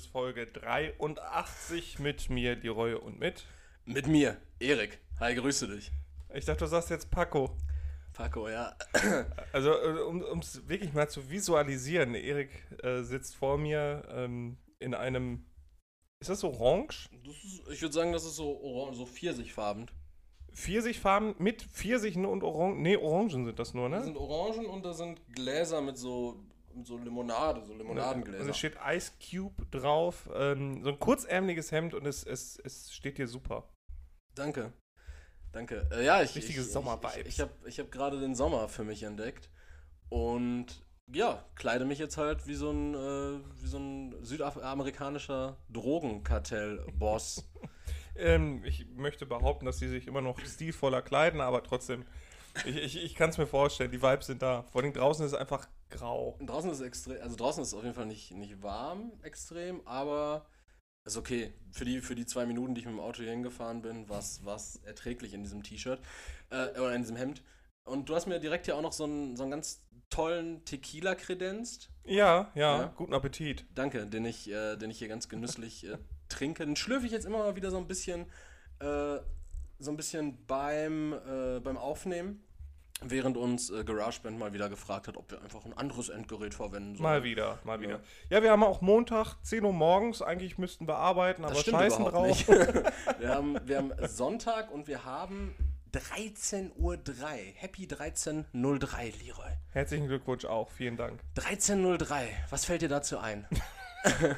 Bitches 0.00 0.06
Folge 0.06 0.46
83 0.46 1.98
mit 1.98 2.30
mir, 2.30 2.56
die 2.56 2.68
Reue 2.68 2.98
und 2.98 3.18
mit. 3.18 3.44
Mit 3.84 4.06
mir, 4.06 4.38
Erik. 4.58 4.98
Hi, 5.18 5.34
grüße 5.34 5.68
dich. 5.68 5.90
Ich 6.32 6.46
dachte, 6.46 6.60
du 6.60 6.66
sagst 6.66 6.88
jetzt 6.88 7.10
Paco. 7.10 7.56
Paco, 8.14 8.48
ja. 8.48 8.74
Also, 9.52 9.72
äh, 9.72 10.00
um 10.00 10.38
es 10.38 10.66
wirklich 10.68 10.94
mal 10.94 11.08
zu 11.08 11.28
visualisieren, 11.30 12.14
Erik 12.14 12.50
äh, 12.82 13.02
sitzt 13.02 13.34
vor 13.34 13.58
mir 13.58 14.04
ähm, 14.10 14.56
in 14.78 14.94
einem. 14.94 15.44
Ist 16.20 16.30
das 16.30 16.44
orange? 16.44 17.10
Das 17.24 17.36
ist, 17.44 17.62
ich 17.70 17.82
würde 17.82 17.94
sagen, 17.94 18.12
das 18.12 18.24
ist 18.24 18.36
so 18.36 18.58
orange, 18.62 18.96
so 18.96 19.06
pfirsichfarben. 19.06 19.90
Pfirsichfarben 20.52 21.34
mit 21.38 21.62
Pfirsichen 21.62 22.24
und 22.24 22.42
Orangen. 22.42 22.80
Nee, 22.80 22.96
Orangen 22.96 23.30
sind 23.30 23.58
das 23.58 23.74
nur, 23.74 23.88
ne? 23.88 24.02
sind 24.02 24.16
Orangen 24.16 24.66
und 24.66 24.84
da 24.84 24.94
sind 24.94 25.20
Gläser 25.34 25.80
mit 25.80 25.98
so, 25.98 26.42
so 26.84 26.96
Limonade, 26.98 27.64
so 27.64 27.72
Und 27.72 27.78
Limonadengläser. 27.78 28.50
es 28.50 28.58
steht 28.58 28.76
Ice 28.88 29.12
Cube 29.30 29.66
drauf. 29.70 30.28
Ähm, 30.34 30.82
so 30.82 30.90
ein 30.90 30.98
kurzärmeliges 30.98 31.72
Hemd 31.72 31.94
und 31.94 32.06
es, 32.06 32.24
es, 32.24 32.58
es 32.64 32.92
steht 32.92 33.18
dir 33.18 33.26
super. 33.28 33.68
Danke. 34.34 34.72
Danke. 35.52 35.88
Äh, 35.92 36.04
ja, 36.04 36.22
ich. 36.22 36.34
Richtige 36.34 36.60
ich, 36.60 36.66
Ich, 36.66 36.72
Sommer-Vibes. 36.72 37.26
ich 37.26 37.40
habe 37.40 37.52
ich 37.66 37.78
hab 37.80 37.90
gerade 37.90 38.20
den 38.20 38.34
Sommer 38.34 38.68
für 38.68 38.84
mich 38.84 39.02
entdeckt. 39.02 39.50
Und 40.08 40.66
ja, 41.12 41.44
kleide 41.56 41.84
mich 41.84 41.98
jetzt 41.98 42.16
halt 42.16 42.46
wie 42.46 42.54
so 42.54 42.70
ein, 42.70 42.94
äh, 42.94 43.40
wie 43.62 43.66
so 43.66 43.78
ein 43.78 44.14
südamerikanischer 44.24 45.56
Drogenkartell-Boss. 45.70 47.44
Ähm, 48.16 48.62
ich 48.64 48.86
möchte 48.96 49.24
behaupten, 49.24 49.64
dass 49.64 49.78
sie 49.78 49.88
sich 49.88 50.06
immer 50.06 50.20
noch 50.20 50.38
stilvoller 50.40 51.00
kleiden, 51.00 51.40
aber 51.40 51.62
trotzdem, 51.62 52.04
ich, 52.66 52.76
ich, 52.76 52.96
ich 53.04 53.14
kann 53.14 53.30
es 53.30 53.38
mir 53.38 53.46
vorstellen, 53.46 53.90
die 53.90 54.02
Vibes 54.02 54.26
sind 54.26 54.42
da. 54.42 54.62
Vor 54.64 54.82
allem 54.82 54.92
draußen 54.92 55.24
ist 55.24 55.32
es 55.32 55.38
einfach 55.38 55.68
grau. 55.90 56.38
Draußen 56.40 56.70
ist 56.70 56.80
es 56.80 56.86
extrem, 56.86 57.20
also 57.22 57.36
draußen 57.36 57.62
ist 57.62 57.68
es 57.68 57.74
auf 57.74 57.82
jeden 57.82 57.94
Fall 57.94 58.06
nicht, 58.06 58.32
nicht 58.32 58.62
warm 58.62 59.12
extrem, 59.22 59.86
aber 59.86 60.46
ist 61.04 61.16
okay. 61.16 61.52
Für 61.72 61.84
die, 61.84 62.00
für 62.00 62.14
die 62.14 62.26
zwei 62.26 62.46
Minuten, 62.46 62.74
die 62.74 62.80
ich 62.80 62.86
mit 62.86 62.94
dem 62.94 63.00
Auto 63.00 63.22
hier 63.22 63.30
hingefahren 63.30 63.82
bin, 63.82 64.08
war 64.08 64.18
es 64.18 64.80
erträglich 64.84 65.34
in 65.34 65.42
diesem 65.42 65.62
T-Shirt 65.62 66.00
äh, 66.50 66.70
oder 66.78 66.94
in 66.94 67.02
diesem 67.02 67.16
Hemd. 67.16 67.42
Und 67.84 68.08
du 68.08 68.14
hast 68.14 68.26
mir 68.26 68.38
direkt 68.38 68.66
hier 68.66 68.76
auch 68.76 68.82
noch 68.82 68.92
so 68.92 69.04
einen, 69.04 69.36
so 69.36 69.42
einen 69.42 69.50
ganz 69.50 69.82
tollen 70.10 70.64
Tequila 70.64 71.14
kredenzt. 71.14 71.90
Ja, 72.04 72.50
ja, 72.54 72.78
Ja. 72.80 72.92
guten 72.96 73.14
Appetit. 73.14 73.64
Danke, 73.74 74.06
den 74.06 74.24
ich, 74.24 74.50
äh, 74.50 74.76
den 74.76 74.90
ich 74.90 74.98
hier 74.98 75.08
ganz 75.08 75.28
genüsslich 75.28 75.86
äh, 75.86 75.96
trinke. 76.28 76.66
Den 76.66 76.76
schlürfe 76.76 77.06
ich 77.06 77.12
jetzt 77.12 77.24
immer 77.24 77.38
mal 77.38 77.56
wieder 77.56 77.70
so 77.70 77.78
ein 77.78 77.86
bisschen, 77.88 78.26
äh, 78.80 79.18
so 79.78 79.90
ein 79.90 79.96
bisschen 79.96 80.44
beim, 80.46 81.14
äh, 81.14 81.60
beim 81.60 81.78
Aufnehmen. 81.78 82.44
Während 83.02 83.36
uns 83.36 83.70
äh, 83.70 83.82
GarageBand 83.84 84.38
mal 84.38 84.52
wieder 84.52 84.68
gefragt 84.68 85.08
hat, 85.08 85.16
ob 85.16 85.30
wir 85.30 85.42
einfach 85.42 85.64
ein 85.64 85.72
anderes 85.72 86.08
Endgerät 86.08 86.54
verwenden 86.54 86.96
sollen. 86.96 87.02
Mal 87.02 87.24
wieder, 87.24 87.58
mal 87.64 87.80
wieder. 87.80 88.00
Ja, 88.28 88.42
wir 88.42 88.50
haben 88.50 88.62
auch 88.62 88.80
Montag, 88.80 89.36
10 89.42 89.64
Uhr 89.64 89.72
morgens. 89.72 90.20
Eigentlich 90.22 90.58
müssten 90.58 90.86
wir 90.86 90.96
arbeiten, 90.96 91.44
aber 91.44 91.54
scheißen 91.54 92.04
drauf. 92.04 92.48
wir, 93.18 93.28
haben, 93.28 93.58
wir 93.64 93.78
haben 93.78 93.92
Sonntag 94.06 94.70
und 94.70 94.86
wir 94.86 95.04
haben 95.04 95.54
13.03 95.92 96.76
Uhr. 96.76 96.98
Happy 97.54 97.86
13.03, 97.86 99.24
Leroy. 99.24 99.50
Herzlichen 99.70 100.06
Glückwunsch 100.06 100.44
auch, 100.44 100.70
vielen 100.70 100.96
Dank. 100.96 101.20
13.03, 101.36 102.26
was 102.50 102.64
fällt 102.64 102.82
dir 102.82 102.88
dazu 102.88 103.18
ein? 103.18 103.46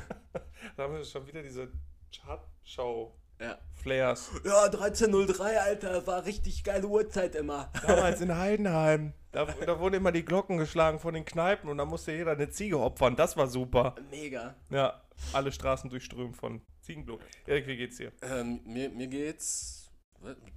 Da 0.77 0.85
haben 0.85 0.95
wir 0.95 1.05
schon 1.05 1.27
wieder 1.27 1.43
diese 1.43 1.69
Chartshow 2.13 3.13
Ja. 3.43 3.59
Flares. 3.75 4.31
Ja, 4.45 4.67
13.03, 4.67 5.41
Alter, 5.59 6.07
war 6.07 6.25
richtig 6.25 6.63
geile 6.63 6.87
Uhrzeit 6.87 7.35
immer. 7.35 7.73
Damals 7.85 8.21
in 8.21 8.37
Heidenheim. 8.37 9.13
Da, 9.33 9.47
da 9.47 9.81
wurden 9.81 9.97
immer 9.97 10.13
die 10.13 10.25
Glocken 10.25 10.59
geschlagen 10.59 11.01
von 11.01 11.15
den 11.15 11.25
Kneipen 11.25 11.69
und 11.69 11.79
da 11.79 11.85
musste 11.85 12.13
jeder 12.13 12.33
eine 12.33 12.51
Ziege 12.51 12.79
opfern. 12.79 13.17
Das 13.17 13.37
war 13.37 13.49
super. 13.49 13.97
Mega. 14.11 14.55
Ja, 14.71 15.03
alle 15.33 15.51
Straßen 15.51 15.91
durchströmt 15.91 16.37
von 16.37 16.63
Ziegenblut. 16.83 17.21
Erik, 17.47 17.67
wie 17.67 17.77
geht's 17.77 17.97
dir? 17.97 18.13
Ähm, 18.23 18.61
mir, 18.65 18.91
mir 18.91 19.09
geht's 19.09 19.91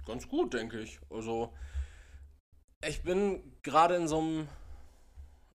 ganz 0.06 0.28
gut, 0.28 0.54
denke 0.54 0.80
ich. 0.80 1.00
Also, 1.10 1.52
ich 2.86 3.02
bin 3.02 3.56
gerade 3.62 3.96
in 3.96 4.06
so 4.06 4.18
einem 4.18 4.48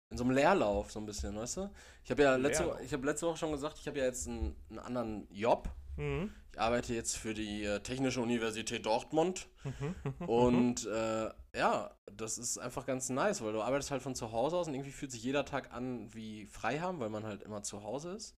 in 0.10 0.18
so 0.18 0.26
einem 0.26 0.36
Leerlauf, 0.36 0.92
so 0.92 1.00
ein 1.00 1.06
bisschen, 1.06 1.36
weißt 1.38 1.58
du? 1.58 1.70
Ich 2.04 2.12
habe 2.12 2.24
ja 2.24 2.36
letzte, 2.36 2.64
Leerlauf. 2.64 2.82
ich 2.82 2.94
hab 2.94 3.04
letzte 3.06 3.28
Woche 3.28 3.38
schon 3.38 3.52
gesagt, 3.54 3.78
ich 3.80 3.88
habe 3.88 4.00
ja 4.00 4.06
jetzt 4.06 4.28
einen, 4.28 4.56
einen 4.70 4.80
anderen 4.80 5.28
Job. 5.32 5.70
Mhm. 6.02 6.34
Ich 6.52 6.60
arbeite 6.60 6.94
jetzt 6.94 7.16
für 7.18 7.34
die 7.34 7.64
äh, 7.64 7.80
Technische 7.80 8.22
Universität 8.22 8.86
Dortmund. 8.86 9.48
Mhm. 9.64 9.96
Und 10.28 10.86
äh, 10.86 11.30
ja, 11.56 11.96
das 12.12 12.38
ist 12.38 12.58
einfach 12.58 12.86
ganz 12.86 13.10
nice, 13.10 13.42
weil 13.42 13.54
du 13.54 13.62
arbeitest 13.62 13.92
halt 13.92 14.02
von 14.02 14.16
zu 14.16 14.32
Hause 14.32 14.58
aus 14.58 14.68
und 14.68 14.74
irgendwie 14.74 14.92
fühlt 14.92 15.12
sich 15.12 15.24
jeder 15.24 15.44
Tag 15.44 15.74
an 15.74 16.14
wie 16.14 16.46
frei 16.46 16.80
haben, 16.80 17.00
weil 17.00 17.10
man 17.10 17.26
halt 17.26 17.42
immer 17.44 17.62
zu 17.62 17.84
Hause 17.84 18.12
ist. 18.12 18.36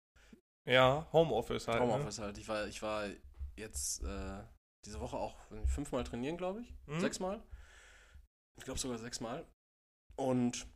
Ja, 0.67 1.07
Homeoffice 1.13 1.67
halt. 1.67 1.81
Homeoffice 1.81 2.19
halt. 2.19 2.37
Ich 2.37 2.47
war, 2.47 2.67
ich 2.67 2.81
war 2.81 3.05
jetzt 3.55 4.03
äh, 4.03 4.43
diese 4.85 4.99
Woche 4.99 5.17
auch 5.17 5.35
fünfmal 5.65 6.03
trainieren, 6.03 6.37
glaube 6.37 6.61
ich. 6.61 6.73
Mhm. 6.87 6.99
Sechsmal. 6.99 7.43
Ich 8.57 8.65
glaube 8.65 8.79
sogar 8.79 8.97
sechsmal. 8.97 9.45
Und 10.15 10.67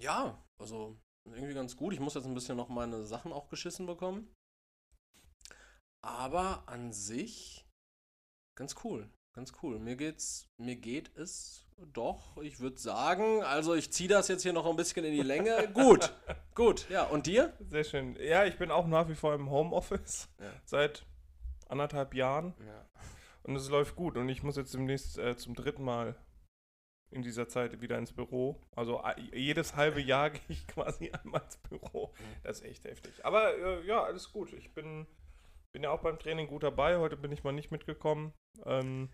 ja, 0.00 0.42
also 0.60 0.96
irgendwie 1.24 1.54
ganz 1.54 1.76
gut. 1.76 1.92
Ich 1.92 2.00
muss 2.00 2.14
jetzt 2.14 2.26
ein 2.26 2.34
bisschen 2.34 2.56
noch 2.56 2.68
meine 2.68 3.04
Sachen 3.04 3.32
auch 3.32 3.48
geschissen 3.48 3.86
bekommen. 3.86 4.28
Aber 6.06 6.62
an 6.66 6.92
sich 6.92 7.66
ganz 8.56 8.76
cool. 8.84 9.10
Ganz 9.34 9.52
cool. 9.62 9.78
Mir 9.80 9.96
geht's, 9.96 10.48
mir 10.56 10.76
geht 10.76 11.14
es 11.16 11.66
doch, 11.92 12.38
ich 12.38 12.60
würde 12.60 12.78
sagen, 12.78 13.42
also 13.42 13.74
ich 13.74 13.92
ziehe 13.92 14.08
das 14.08 14.28
jetzt 14.28 14.42
hier 14.42 14.54
noch 14.54 14.64
ein 14.66 14.76
bisschen 14.76 15.04
in 15.04 15.12
die 15.12 15.20
Länge. 15.22 15.68
gut, 15.74 16.14
gut. 16.54 16.88
Ja, 16.88 17.02
und 17.04 17.26
dir? 17.26 17.52
Sehr 17.68 17.84
schön. 17.84 18.16
Ja, 18.20 18.44
ich 18.46 18.56
bin 18.56 18.70
auch 18.70 18.86
nach 18.86 19.08
wie 19.08 19.14
vor 19.16 19.34
im 19.34 19.50
Homeoffice 19.50 20.28
Ja. 20.40 20.50
seit 20.64 21.04
anderthalb 21.68 22.14
Jahren 22.14 22.54
Ja. 22.66 22.88
und 23.42 23.56
es 23.56 23.68
läuft 23.68 23.96
gut. 23.96 24.16
Und 24.16 24.28
ich 24.28 24.42
muss 24.44 24.56
jetzt 24.56 24.72
demnächst 24.72 25.18
äh, 25.18 25.36
zum 25.36 25.54
dritten 25.54 25.82
Mal 25.84 26.16
in 27.10 27.22
dieser 27.22 27.48
Zeit 27.48 27.80
wieder 27.82 27.98
ins 27.98 28.12
Büro. 28.12 28.62
Also 28.74 29.02
jedes 29.34 29.74
halbe 29.76 30.00
Jahr 30.00 30.30
gehe 30.30 30.40
ich 30.48 30.66
quasi 30.68 31.10
einmal 31.10 31.42
ins 31.42 31.56
Büro. 31.58 32.14
Mhm. 32.16 32.42
Das 32.44 32.60
ist 32.60 32.64
echt 32.64 32.84
heftig. 32.84 33.12
Aber 33.24 33.54
äh, 33.54 33.84
ja, 33.86 34.02
alles 34.04 34.32
gut. 34.32 34.52
Ich 34.54 34.72
bin, 34.72 35.06
bin 35.76 35.82
ja 35.82 35.90
auch 35.90 36.00
beim 36.00 36.18
Training 36.18 36.46
gut 36.46 36.62
dabei. 36.62 36.96
Heute 36.96 37.18
bin 37.18 37.30
ich 37.32 37.44
mal 37.44 37.52
nicht 37.52 37.70
mitgekommen, 37.70 38.32
ähm, 38.64 39.10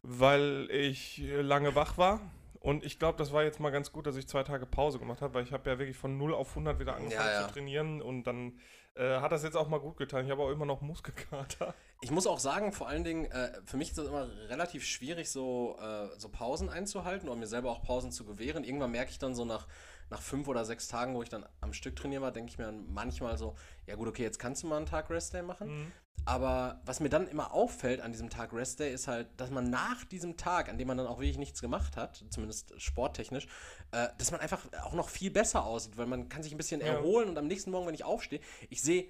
weil 0.00 0.68
ich 0.70 1.22
lange 1.22 1.74
wach 1.74 1.98
war. 1.98 2.22
Und 2.60 2.82
ich 2.82 2.98
glaube, 2.98 3.18
das 3.18 3.30
war 3.30 3.44
jetzt 3.44 3.60
mal 3.60 3.68
ganz 3.68 3.92
gut, 3.92 4.06
dass 4.06 4.16
ich 4.16 4.26
zwei 4.26 4.42
Tage 4.42 4.64
Pause 4.64 4.98
gemacht 4.98 5.20
habe, 5.20 5.34
weil 5.34 5.44
ich 5.44 5.52
habe 5.52 5.68
ja 5.68 5.78
wirklich 5.78 5.98
von 5.98 6.16
0 6.16 6.32
auf 6.32 6.48
100 6.48 6.78
wieder 6.78 6.96
angefangen 6.96 7.28
Ja, 7.28 7.42
ja. 7.42 7.46
zu 7.46 7.52
trainieren 7.52 8.00
und 8.00 8.24
dann 8.24 8.58
äh, 8.94 9.20
hat 9.20 9.30
das 9.30 9.42
jetzt 9.42 9.54
auch 9.54 9.68
mal 9.68 9.80
gut 9.80 9.98
getan. 9.98 10.24
Ich 10.24 10.30
habe 10.30 10.42
auch 10.42 10.50
immer 10.50 10.64
noch 10.64 10.80
Muskelkater. 10.80 11.74
Ich 12.00 12.12
muss 12.12 12.28
auch 12.28 12.38
sagen, 12.38 12.72
vor 12.72 12.86
allen 12.86 13.02
Dingen, 13.02 13.24
äh, 13.24 13.60
für 13.64 13.76
mich 13.76 13.88
ist 13.88 13.98
das 13.98 14.06
immer 14.06 14.28
relativ 14.48 14.86
schwierig, 14.86 15.28
so, 15.32 15.76
äh, 15.80 16.06
so 16.16 16.28
Pausen 16.28 16.68
einzuhalten 16.68 17.28
oder 17.28 17.36
mir 17.36 17.48
selber 17.48 17.72
auch 17.72 17.82
Pausen 17.82 18.12
zu 18.12 18.24
gewähren. 18.24 18.62
Irgendwann 18.62 18.92
merke 18.92 19.10
ich 19.10 19.18
dann 19.18 19.34
so 19.34 19.44
nach, 19.44 19.66
nach 20.10 20.22
fünf 20.22 20.48
oder 20.48 20.64
sechs 20.64 20.88
Tagen, 20.88 21.14
wo 21.14 21.22
ich 21.22 21.28
dann 21.28 21.46
am 21.60 21.72
Stück 21.72 21.96
trainieren 21.96 22.22
war, 22.22 22.32
denke 22.32 22.50
ich 22.50 22.58
mir 22.58 22.64
dann 22.64 22.92
manchmal 22.92 23.36
so, 23.36 23.54
ja 23.86 23.94
gut, 23.96 24.08
okay, 24.08 24.22
jetzt 24.22 24.38
kannst 24.38 24.62
du 24.62 24.66
mal 24.66 24.76
einen 24.78 24.86
Tag 24.86 25.10
Restday 25.10 25.42
machen. 25.42 25.82
Mhm. 25.82 25.92
Aber 26.24 26.82
was 26.84 27.00
mir 27.00 27.08
dann 27.08 27.26
immer 27.26 27.54
auffällt 27.54 28.00
an 28.00 28.12
diesem 28.12 28.28
Tag 28.28 28.52
Restday 28.52 28.92
ist 28.92 29.08
halt, 29.08 29.28
dass 29.38 29.50
man 29.50 29.70
nach 29.70 30.04
diesem 30.04 30.36
Tag, 30.36 30.68
an 30.68 30.76
dem 30.76 30.86
man 30.88 30.98
dann 30.98 31.06
auch 31.06 31.20
wirklich 31.20 31.38
nichts 31.38 31.62
gemacht 31.62 31.96
hat, 31.96 32.22
zumindest 32.28 32.78
sporttechnisch, 32.80 33.46
äh, 33.92 34.08
dass 34.18 34.30
man 34.30 34.40
einfach 34.40 34.60
auch 34.82 34.92
noch 34.92 35.08
viel 35.08 35.30
besser 35.30 35.64
aussieht, 35.64 35.96
weil 35.96 36.06
man 36.06 36.28
kann 36.28 36.42
sich 36.42 36.52
ein 36.52 36.58
bisschen 36.58 36.80
Ja. 36.80 36.88
erholen 36.88 37.30
und 37.30 37.38
am 37.38 37.46
nächsten 37.46 37.70
Morgen, 37.70 37.86
wenn 37.86 37.94
ich 37.94 38.04
aufstehe, 38.04 38.40
ich 38.68 38.82
sehe, 38.82 39.08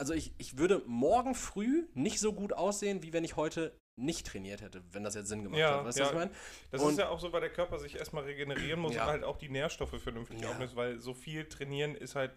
also 0.00 0.14
ich, 0.14 0.34
ich 0.38 0.58
würde 0.58 0.82
morgen 0.86 1.34
früh 1.34 1.86
nicht 1.94 2.18
so 2.18 2.32
gut 2.32 2.52
aussehen, 2.52 3.02
wie 3.02 3.12
wenn 3.12 3.24
ich 3.24 3.36
heute 3.36 3.76
nicht 3.98 4.26
trainiert 4.26 4.62
hätte, 4.62 4.82
wenn 4.92 5.02
das 5.04 5.14
jetzt 5.14 5.28
Sinn 5.28 5.42
gemacht 5.42 5.58
Ja, 5.60 5.78
hat. 5.78 5.84
Weißt 5.86 5.98
du, 5.98 6.02
ja. 6.02 6.06
was 6.06 6.12
ich 6.12 6.18
meine? 6.18 6.30
Das 6.70 6.82
Und- 6.82 6.92
ist 6.92 6.98
ja 6.98 7.08
auch 7.08 7.20
so, 7.20 7.32
weil 7.32 7.40
der 7.40 7.50
Körper 7.52 7.78
sich 7.78 7.96
erstmal 7.96 8.24
regenerieren 8.24 8.80
muss 8.80 8.94
Ja. 8.94 9.04
und 9.04 9.10
halt 9.10 9.24
auch 9.24 9.36
die 9.36 9.48
Nährstoffe 9.48 10.00
vernünftig 10.02 10.40
Ja. 10.40 10.50
aufnimmt, 10.50 10.74
weil 10.76 10.98
so 11.00 11.14
viel 11.14 11.48
trainieren 11.48 11.94
ist 11.94 12.14
halt, 12.14 12.32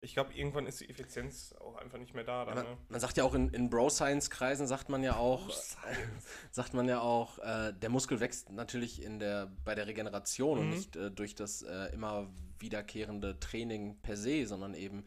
ich 0.00 0.12
glaube, 0.12 0.34
irgendwann 0.34 0.66
ist 0.66 0.80
die 0.80 0.90
Effizienz 0.90 1.54
auch 1.60 1.76
einfach 1.76 1.96
nicht 1.98 2.12
mehr 2.14 2.24
da. 2.24 2.44
Dann, 2.44 2.54
Man, 2.56 2.64
ne? 2.66 2.76
man 2.88 3.00
sagt 3.00 3.16
ja 3.16 3.24
auch 3.24 3.32
in, 3.34 3.48
in 3.50 3.70
Bro-Science-Kreisen, 3.70 4.66
sagt 4.66 4.90
man 4.90 5.02
ja 5.02 5.16
auch, 5.16 5.50
Science. 5.50 6.26
sagt 6.50 6.74
man 6.74 6.86
ja 6.88 7.00
auch, 7.00 7.38
äh, 7.38 7.72
der 7.72 7.88
Muskel 7.88 8.20
wächst 8.20 8.50
natürlich 8.50 9.02
in 9.02 9.18
der, 9.18 9.50
bei 9.64 9.74
der 9.74 9.86
Regeneration 9.86 10.58
und 10.58 10.66
Mhm. 10.66 10.70
nicht 10.74 10.96
äh, 10.96 11.10
durch 11.10 11.34
das 11.34 11.62
äh, 11.62 11.86
immer 11.94 12.30
wiederkehrende 12.58 13.38
Training 13.40 14.00
per 14.02 14.16
se, 14.16 14.46
sondern 14.46 14.74
eben 14.74 15.04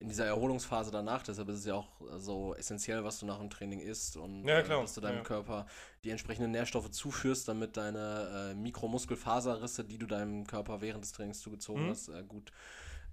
in 0.00 0.08
dieser 0.08 0.26
Erholungsphase 0.26 0.90
danach. 0.90 1.22
Deshalb 1.22 1.48
ist 1.48 1.60
es 1.60 1.64
ja 1.64 1.74
auch 1.74 2.00
äh, 2.02 2.18
so 2.18 2.54
essentiell, 2.54 3.04
was 3.04 3.18
du 3.20 3.26
nach 3.26 3.38
dem 3.38 3.50
Training 3.50 3.80
isst 3.80 4.16
und 4.16 4.44
Ja, 4.46 4.58
äh, 4.58 4.68
dass 4.68 4.94
du 4.94 5.00
deinem 5.00 5.18
Ja. 5.18 5.22
Körper 5.22 5.66
die 6.02 6.10
entsprechenden 6.10 6.50
Nährstoffe 6.50 6.90
zuführst, 6.90 7.48
damit 7.48 7.76
deine 7.76 8.50
äh, 8.52 8.54
Mikromuskelfaserrisse, 8.54 9.84
die 9.84 9.98
du 9.98 10.06
deinem 10.06 10.46
Körper 10.46 10.80
während 10.80 11.04
des 11.04 11.12
Trainings 11.12 11.40
zugezogen 11.40 11.84
Mhm. 11.86 11.90
hast, 11.90 12.08
äh, 12.08 12.22
gut 12.24 12.52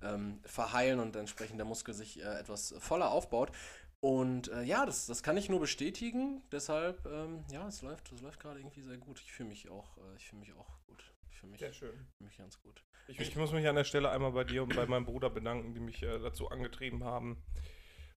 ähm, 0.01 0.39
verheilen 0.43 0.99
und 0.99 1.15
entsprechend 1.15 1.59
der 1.59 1.65
Muskel 1.65 1.93
sich 1.93 2.19
äh, 2.19 2.39
etwas 2.39 2.73
voller 2.79 3.11
aufbaut. 3.11 3.51
Und 3.99 4.47
äh, 4.47 4.63
ja, 4.63 4.83
das, 4.87 5.05
das 5.05 5.21
kann 5.21 5.37
ich 5.37 5.47
nur 5.47 5.59
bestätigen. 5.59 6.41
Deshalb, 6.51 7.05
ähm, 7.05 7.45
ja, 7.51 7.67
es 7.67 7.83
läuft, 7.83 8.11
es 8.11 8.21
läuft 8.21 8.39
gerade 8.39 8.59
irgendwie 8.59 8.81
sehr 8.81 8.97
gut. 8.97 9.21
Ich 9.23 9.31
fühle 9.31 9.49
mich 9.49 9.69
auch, 9.69 9.95
ich 10.17 10.25
fühle 10.27 10.39
mich 10.39 10.53
auch 10.53 10.67
gut. 10.87 11.03
Ich 11.29 11.37
für 11.37 11.45
mich, 11.45 11.59
Sehr 11.59 11.71
schön. 11.71 11.93
für 12.17 12.23
mich 12.23 12.35
ganz 12.37 12.59
gut. 12.59 12.83
Ich, 13.07 13.19
ich 13.19 13.35
muss 13.35 13.51
mich 13.51 13.67
an 13.67 13.75
der 13.75 13.83
Stelle 13.83 14.09
einmal 14.09 14.31
bei 14.31 14.43
dir 14.43 14.63
und 14.63 14.75
bei 14.75 14.85
meinem 14.85 15.05
Bruder 15.05 15.29
bedanken, 15.29 15.73
die 15.73 15.79
mich 15.79 16.01
äh, 16.03 16.19
dazu 16.19 16.49
angetrieben 16.49 17.03
haben, 17.03 17.37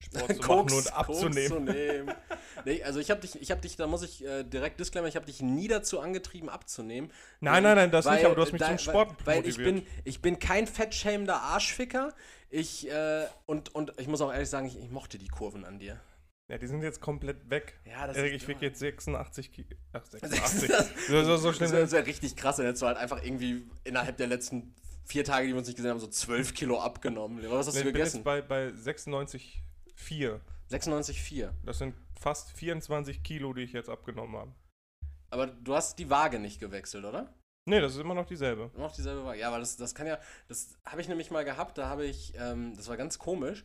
Sport 0.00 0.32
zu 0.34 0.48
machen 0.48 0.72
und 0.72 0.92
abzunehmen. 0.92 1.48
Koks 1.48 1.48
zu 1.48 1.60
nehmen. 1.60 2.14
nee, 2.64 2.82
also 2.82 2.98
ich 3.00 3.10
habe 3.10 3.20
dich, 3.20 3.40
ich 3.40 3.50
habe 3.50 3.60
dich, 3.60 3.76
da 3.76 3.86
muss 3.86 4.02
ich 4.02 4.24
äh, 4.24 4.42
direkt 4.44 4.80
disclaimer, 4.80 5.06
ich 5.08 5.16
habe 5.16 5.26
dich 5.26 5.40
nie 5.40 5.68
dazu 5.68 6.00
angetrieben 6.00 6.48
abzunehmen. 6.48 7.12
Nein, 7.40 7.62
nein, 7.62 7.76
nein, 7.76 7.90
das 7.90 8.04
Weil- 8.06 8.16
nicht, 8.16 8.26
aber 8.26 8.34
du 8.34 8.42
hast 8.42 8.52
mich 8.52 8.60
da- 8.60 8.68
zum 8.68 8.78
Sport 8.78 9.10
weil, 9.24 9.36
weil 9.38 9.46
ich 9.46 9.58
motiviert. 9.58 9.84
bin, 9.84 10.02
ich 10.04 10.20
bin 10.20 10.38
kein 10.38 10.66
fettschämender 10.66 11.36
Arschficker. 11.40 12.12
Ich, 12.50 12.90
äh, 12.90 13.26
und, 13.46 13.74
und 13.74 13.92
ich 13.98 14.08
muss 14.08 14.20
auch 14.20 14.32
ehrlich 14.32 14.50
sagen, 14.50 14.66
ich, 14.66 14.78
ich 14.78 14.90
mochte 14.90 15.18
die 15.18 15.28
Kurven 15.28 15.64
an 15.64 15.78
dir. 15.78 16.00
Ja, 16.50 16.58
die 16.58 16.66
sind 16.66 16.82
jetzt 16.82 17.00
komplett 17.00 17.48
weg. 17.50 17.80
Ja, 17.84 18.06
das 18.06 18.16
Erik, 18.16 18.34
ich 18.34 18.46
wiege 18.48 18.66
jetzt 18.66 18.78
86 18.78 19.52
Kilo. 19.52 19.68
Ach, 19.92 20.02
Das 20.10 20.20
86. 20.20 20.68
ist- 20.70 21.06
so, 21.08 21.24
so, 21.24 21.36
so 21.36 21.52
schlimm. 21.52 21.70
Das 21.70 21.90
wäre 21.90 21.90
wär 21.92 22.06
richtig 22.06 22.36
krass, 22.36 22.58
wenn 22.58 22.66
jetzt 22.66 22.80
so 22.80 22.86
halt 22.86 22.98
einfach 22.98 23.22
irgendwie 23.22 23.64
innerhalb 23.84 24.16
der 24.16 24.26
letzten 24.26 24.74
vier 25.04 25.24
Tage, 25.24 25.46
die 25.46 25.52
wir 25.52 25.58
uns 25.58 25.66
nicht 25.68 25.76
gesehen 25.76 25.90
haben, 25.90 26.00
so 26.00 26.06
12 26.08 26.54
Kilo 26.54 26.80
abgenommen. 26.80 27.42
Was 27.50 27.68
hast 27.68 27.74
Nee, 27.74 27.82
du 27.82 27.88
ich 27.88 27.92
bin 27.94 28.00
jetzt 28.02 28.12
gegessen? 28.12 28.24
bei, 28.24 28.42
bei 28.42 28.68
96,4. 28.68 30.40
96,4. 30.70 31.50
Das 31.64 31.78
sind 31.78 31.94
fast 32.20 32.50
24 32.52 33.22
Kilo, 33.22 33.52
die 33.52 33.62
ich 33.62 33.72
jetzt 33.72 33.88
abgenommen 33.88 34.36
habe. 34.36 34.52
Aber 35.30 35.46
du 35.46 35.74
hast 35.74 35.98
die 35.98 36.10
Waage 36.10 36.38
nicht 36.38 36.60
gewechselt, 36.60 37.04
oder? 37.04 37.32
Nee, 37.68 37.80
das 37.80 37.94
ist 37.94 38.00
immer 38.00 38.14
noch 38.14 38.26
dieselbe. 38.26 38.70
Immer 38.74 38.84
noch 38.88 38.94
dieselbe 38.94 39.24
Waage. 39.24 39.38
Ja, 39.38 39.52
weil 39.52 39.60
das, 39.60 39.76
das 39.76 39.94
kann 39.94 40.06
ja, 40.06 40.18
das 40.48 40.76
habe 40.84 41.00
ich 41.00 41.08
nämlich 41.08 41.30
mal 41.30 41.44
gehabt, 41.44 41.78
da 41.78 41.88
habe 41.88 42.04
ich, 42.04 42.34
ähm, 42.36 42.74
das 42.76 42.88
war 42.88 42.96
ganz 42.96 43.18
komisch, 43.18 43.64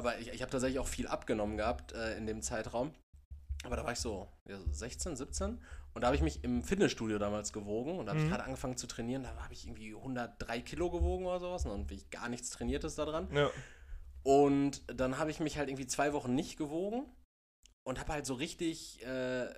aber 0.00 0.18
ich, 0.18 0.28
ich 0.32 0.40
habe 0.42 0.50
tatsächlich 0.50 0.78
auch 0.80 0.88
viel 0.88 1.06
abgenommen 1.06 1.56
gehabt 1.58 1.92
äh, 1.92 2.16
in 2.16 2.26
dem 2.26 2.40
Zeitraum. 2.42 2.92
Aber 3.64 3.76
da 3.76 3.84
war 3.84 3.92
ich 3.92 3.98
so, 4.00 4.26
ja, 4.48 4.58
so 4.58 4.72
16, 4.72 5.16
17 5.16 5.60
und 5.92 6.00
da 6.00 6.06
habe 6.06 6.16
ich 6.16 6.22
mich 6.22 6.42
im 6.42 6.62
Fitnessstudio 6.62 7.18
damals 7.18 7.52
gewogen 7.52 7.98
und 7.98 8.06
da 8.06 8.10
habe 8.12 8.20
ich 8.20 8.24
Mhm. 8.26 8.30
gerade 8.30 8.44
angefangen 8.44 8.78
zu 8.78 8.86
trainieren. 8.86 9.22
Da 9.22 9.34
habe 9.42 9.52
ich 9.52 9.66
irgendwie 9.66 9.94
103 9.94 10.62
Kilo 10.62 10.90
gewogen 10.90 11.26
oder 11.26 11.40
sowas 11.40 11.66
und 11.66 11.72
dann 11.72 11.86
bin 11.86 11.98
ich 11.98 12.08
gar 12.10 12.30
nichts 12.30 12.48
Trainiertes 12.48 12.94
da 12.94 13.04
dran. 13.04 13.28
Ja. 13.34 13.50
Und 14.22 14.82
dann 14.86 15.18
habe 15.18 15.30
ich 15.30 15.40
mich 15.40 15.58
halt 15.58 15.68
irgendwie 15.68 15.86
zwei 15.86 16.12
Wochen 16.14 16.34
nicht 16.34 16.56
gewogen 16.56 17.04
und 17.84 17.98
habe 17.98 18.12
halt 18.12 18.26
so 18.26 18.34
richtig, 18.34 19.02
äh, 19.04 19.10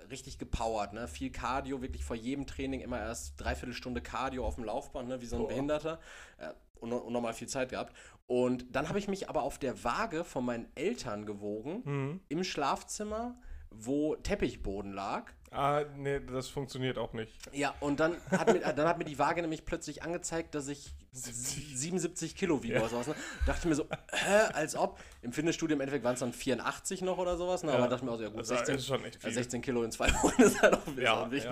richtig 0.09 0.37
gepowert, 0.37 0.93
ne? 0.93 1.07
Viel 1.07 1.31
Cardio, 1.31 1.81
wirklich 1.81 2.03
vor 2.03 2.15
jedem 2.15 2.45
Training 2.47 2.81
immer 2.81 2.99
erst 2.99 3.39
dreiviertel 3.39 3.73
Stunde 3.73 4.01
Cardio 4.01 4.45
auf 4.45 4.55
dem 4.55 4.63
Laufband, 4.63 5.07
ne? 5.09 5.21
Wie 5.21 5.25
so 5.25 5.35
ein 5.35 5.41
Boah. 5.43 5.47
Behinderter. 5.49 5.99
Äh, 6.37 6.53
nochmal 6.85 7.33
viel 7.33 7.47
Zeit 7.47 7.69
gehabt. 7.69 7.95
Und 8.27 8.65
dann 8.75 8.87
habe 8.89 8.99
ich 8.99 9.07
mich 9.07 9.29
aber 9.29 9.43
auf 9.43 9.57
der 9.59 9.83
Waage 9.83 10.23
von 10.23 10.45
meinen 10.45 10.67
Eltern 10.75 11.25
gewogen, 11.25 11.81
Mhm. 11.85 12.19
im 12.29 12.43
Schlafzimmer, 12.43 13.35
wo 13.69 14.15
Teppichboden 14.15 14.93
lag. 14.93 15.31
Ah, 15.51 15.83
nee, 15.97 16.19
das 16.19 16.47
funktioniert 16.47 16.97
auch 16.97 17.13
nicht. 17.13 17.31
Ja, 17.51 17.75
und 17.79 17.99
dann 17.99 18.15
hat, 18.31 18.51
mir, 18.51 18.59
dann 18.59 18.87
hat 18.87 18.97
mir 18.97 19.03
die 19.05 19.19
Waage 19.19 19.41
nämlich 19.41 19.65
plötzlich 19.65 20.01
angezeigt, 20.01 20.55
dass 20.55 20.67
ich 20.67 20.95
70. 21.11 21.77
77 21.77 22.35
Kilo 22.35 22.63
wiege 22.63 22.73
Ja. 22.75 22.79
oder 22.79 22.89
sowas. 22.89 23.07
Ne? 23.07 23.15
Dachte 23.45 23.59
ich 23.59 23.65
mir 23.65 23.75
so, 23.75 23.85
hä, 24.11 24.35
als 24.53 24.75
ob. 24.75 24.99
Im 25.21 25.31
Fitnessstudio 25.31 25.75
im 25.75 25.81
Endeffekt 25.81 26.03
waren 26.03 26.15
es 26.15 26.21
dann 26.21 26.33
84 26.33 27.03
noch 27.03 27.19
oder 27.19 27.37
sowas. 27.37 27.61
Ne? 27.63 27.71
Aber 27.71 27.83
Ja. 27.83 27.87
dachte 27.87 28.03
mir 28.05 28.11
auch 28.11 28.17
so, 28.17 28.23
ja 28.23 28.29
gut, 28.29 28.39
Also, 28.39 28.55
16, 28.55 28.75
ist 28.75 28.87
schon 28.87 29.05
echt 29.05 29.17
äh, 29.17 29.19
viel. 29.19 29.33
16 29.33 29.61
Kilo 29.61 29.83
in 29.83 29.91
zwei 29.91 30.07
Wochen 30.23 30.41
ist 30.41 30.59
halt 30.61 30.73
auch, 30.73 30.97
Ja, 30.97 31.29
wichtig. 31.29 31.51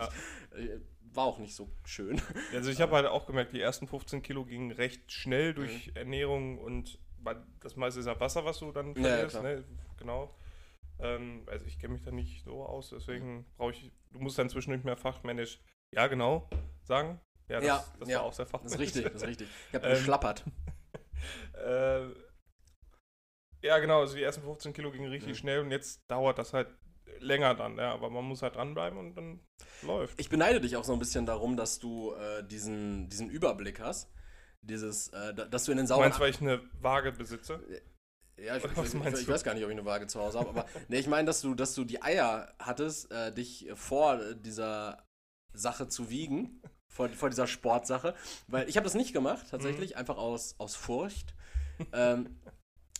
Äh, 0.55 0.79
War 1.13 1.25
auch 1.25 1.39
nicht 1.39 1.55
so 1.55 1.69
schön. 1.85 2.21
Also 2.53 2.69
ich 2.69 2.81
habe 2.81 2.95
halt 2.95 3.05
auch 3.05 3.25
gemerkt, 3.25 3.53
die 3.53 3.61
ersten 3.61 3.87
15 3.87 4.21
Kilo 4.23 4.45
gingen 4.45 4.71
recht 4.71 5.11
schnell 5.11 5.53
durch 5.53 5.87
Mhm. 5.87 5.95
Ernährung 5.95 6.57
und 6.59 6.99
das 7.59 7.75
meiste 7.75 7.99
ist 7.99 8.07
ja 8.07 8.19
Wasser, 8.19 8.43
was 8.45 8.59
du 8.59 8.71
dann 8.71 8.95
Ja, 8.95 9.01
ja, 9.03 9.09
verlierst, 9.09 9.29
klar. 9.29 9.43
ne? 9.43 9.63
Genau. 9.97 10.35
Ähm, 10.99 11.43
also 11.47 11.65
ich 11.65 11.79
kenne 11.79 11.93
mich 11.93 12.03
da 12.03 12.11
nicht 12.11 12.43
so 12.43 12.63
aus, 12.65 12.89
deswegen 12.89 13.45
brauche 13.57 13.71
ich, 13.71 13.91
du 14.11 14.19
musst 14.19 14.37
dann 14.39 14.49
zwischendurch 14.49 14.83
mehr 14.83 14.97
fachmännisch, 14.97 15.59
ja 15.93 16.07
genau, 16.07 16.49
sagen. 16.83 17.19
Ja, 17.49 17.59
das, 17.59 17.65
Ja, 17.67 17.85
das 17.99 18.09
ja. 18.09 18.15
war 18.19 18.23
auch 18.23 18.33
sehr 18.33 18.45
Das 18.45 18.51
fachmännisch. 18.51 18.89
ist 18.89 18.95
richtig, 18.95 19.11
das 19.13 19.21
ist 19.21 19.27
richtig. 19.27 19.47
Ich 19.69 19.75
habe 19.75 19.85
Ähm, 19.89 19.95
geschlappert. 19.95 20.43
äh, 21.53 22.07
ja, 23.63 23.77
genau, 23.79 23.99
also 24.01 24.15
die 24.15 24.23
ersten 24.23 24.41
15 24.41 24.73
Kilo 24.73 24.91
gingen 24.91 25.09
richtig 25.11 25.31
Mhm. 25.31 25.35
schnell 25.35 25.59
und 25.59 25.71
jetzt 25.71 25.99
dauert 26.09 26.37
das 26.39 26.53
halt 26.53 26.67
länger 27.19 27.55
dann, 27.55 27.77
ja, 27.77 27.91
aber 27.93 28.09
man 28.09 28.23
muss 28.25 28.41
halt 28.41 28.55
dranbleiben 28.55 28.97
und 28.97 29.15
dann 29.15 29.39
läuft. 29.81 30.19
Ich 30.19 30.29
beneide 30.29 30.61
dich 30.61 30.75
auch 30.77 30.83
so 30.83 30.93
ein 30.93 30.99
bisschen 30.99 31.25
darum, 31.25 31.57
dass 31.57 31.79
du 31.79 32.13
äh, 32.13 32.43
diesen, 32.43 33.09
diesen 33.09 33.29
Überblick 33.29 33.79
hast. 33.79 34.09
Dieses, 34.61 35.07
äh, 35.09 35.33
da- 35.33 35.45
dass 35.45 35.65
du 35.65 35.71
in 35.71 35.77
den 35.77 35.85
Du 35.85 35.89
sauren 35.89 36.03
meinst, 36.03 36.19
weil 36.19 36.29
ich 36.29 36.41
eine 36.41 36.61
Waage 36.81 37.11
besitze? 37.11 37.59
Ja, 38.37 38.57
ich, 38.57 38.63
ich, 38.63 38.71
ich, 38.71 38.93
ich 38.95 39.25
du? 39.25 39.31
weiß 39.31 39.43
gar 39.43 39.53
nicht, 39.53 39.63
ob 39.63 39.69
ich 39.69 39.77
eine 39.77 39.85
Waage 39.85 40.07
zu 40.07 40.19
Hause 40.19 40.39
habe, 40.39 40.49
aber 40.49 40.65
nee, 40.87 40.99
ich 40.99 41.07
meine, 41.07 41.25
dass 41.25 41.41
du, 41.41 41.53
dass 41.55 41.73
du 41.75 41.83
die 41.83 42.01
Eier 42.01 42.53
hattest, 42.59 43.11
äh, 43.11 43.33
dich 43.33 43.69
vor 43.75 44.17
dieser 44.35 45.03
Sache 45.53 45.87
zu 45.87 46.09
wiegen, 46.09 46.61
vor, 46.87 47.09
vor 47.09 47.29
dieser 47.29 47.47
Sportsache, 47.47 48.15
weil 48.47 48.67
ich 48.69 48.77
habe 48.77 48.83
das 48.83 48.93
nicht 48.93 49.13
gemacht, 49.13 49.45
Mhm. 49.45 49.49
tatsächlich, 49.51 49.97
einfach 49.97 50.17
aus, 50.17 50.55
aus 50.59 50.75
Furcht. 50.75 51.33
ähm, 51.93 52.39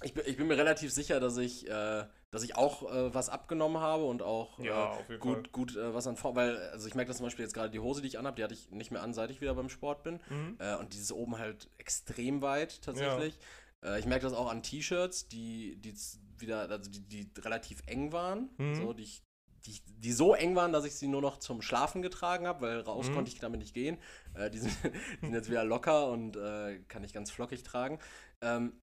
ich, 0.04 0.14
bin, 0.14 0.24
ich 0.26 0.38
bin 0.38 0.48
mir 0.48 0.58
relativ 0.58 0.92
sicher, 0.92 1.20
dass 1.20 1.38
ich, 1.38 1.68
äh, 1.70 2.06
dass 2.32 2.44
ich 2.44 2.56
auch 2.56 2.90
äh, 2.92 3.14
was 3.14 3.30
abgenommen 3.30 3.82
habe 3.82 4.06
und 4.06 4.22
auch 4.22 4.58
Ja, 4.60 4.98
äh, 5.00 5.04
Fall. 5.04 5.18
gut, 5.20 5.52
gut 5.52 5.76
äh, 5.76 5.94
was 5.94 6.08
an 6.08 6.16
Form, 6.16 6.36
weil, 6.38 6.58
also 6.70 6.88
ich 6.88 6.96
merke 6.96 7.10
das 7.10 7.18
zum 7.18 7.26
Beispiel 7.26 7.44
jetzt 7.44 7.54
gerade 7.54 7.70
die 7.70 7.80
Hose, 7.80 8.02
die 8.02 8.08
ich 8.08 8.18
anhabe, 8.18 8.38
die 8.38 8.44
hatte 8.44 8.54
ich 8.54 8.72
nicht 8.72 8.90
mehr 8.90 9.04
an, 9.04 9.14
seit 9.14 9.30
ich 9.32 9.42
wieder 9.42 9.54
beim 9.54 9.70
Sport 9.70 10.04
bin. 10.04 10.20
Mhm. 10.30 10.56
Äh, 10.60 10.76
und 10.78 10.94
dieses 10.94 11.12
oben 11.12 11.38
halt 11.38 11.70
extrem 11.78 12.42
weit 12.42 12.82
tatsächlich. 12.82 13.38
Äh, 13.84 14.00
ich 14.00 14.06
merke 14.06 14.24
das 14.24 14.34
auch 14.34 14.50
an 14.50 14.64
T-Shirts, 14.64 15.28
die, 15.28 15.76
die 15.76 15.94
wieder, 16.38 16.70
also 16.70 16.90
die, 16.90 17.02
die 17.02 17.30
relativ 17.42 17.84
eng 17.86 18.14
waren. 18.14 18.50
Mhm. 18.58 18.76
So, 18.76 18.94
die, 18.94 19.04
ich- 19.04 19.24
die, 19.66 19.80
die 19.86 20.12
so 20.14 20.34
eng 20.34 20.56
waren, 20.56 20.72
dass 20.74 20.86
ich 20.86 20.96
sie 20.96 21.08
nur 21.08 21.22
noch 21.22 21.38
zum 21.38 21.62
Schlafen 21.62 22.02
getragen 22.02 22.48
habe, 22.48 22.62
weil 22.62 22.80
raus 22.80 23.10
Mhm. 23.10 23.14
konnte 23.14 23.32
ich 23.32 23.40
damit 23.40 23.60
nicht 23.60 23.74
gehen. 23.76 23.98
Äh, 24.36 24.50
die, 24.50 24.58
sind, 24.60 24.72
die 25.22 25.26
sind 25.26 25.34
jetzt 25.34 25.50
wieder 25.50 25.66
locker 25.66 26.08
und 26.10 26.38
äh, 26.38 26.80
kann 26.88 27.04
ich 27.04 27.12
ganz 27.14 27.30
flockig 27.30 27.62
tragen. 27.64 28.00
Ähm, 28.42 28.82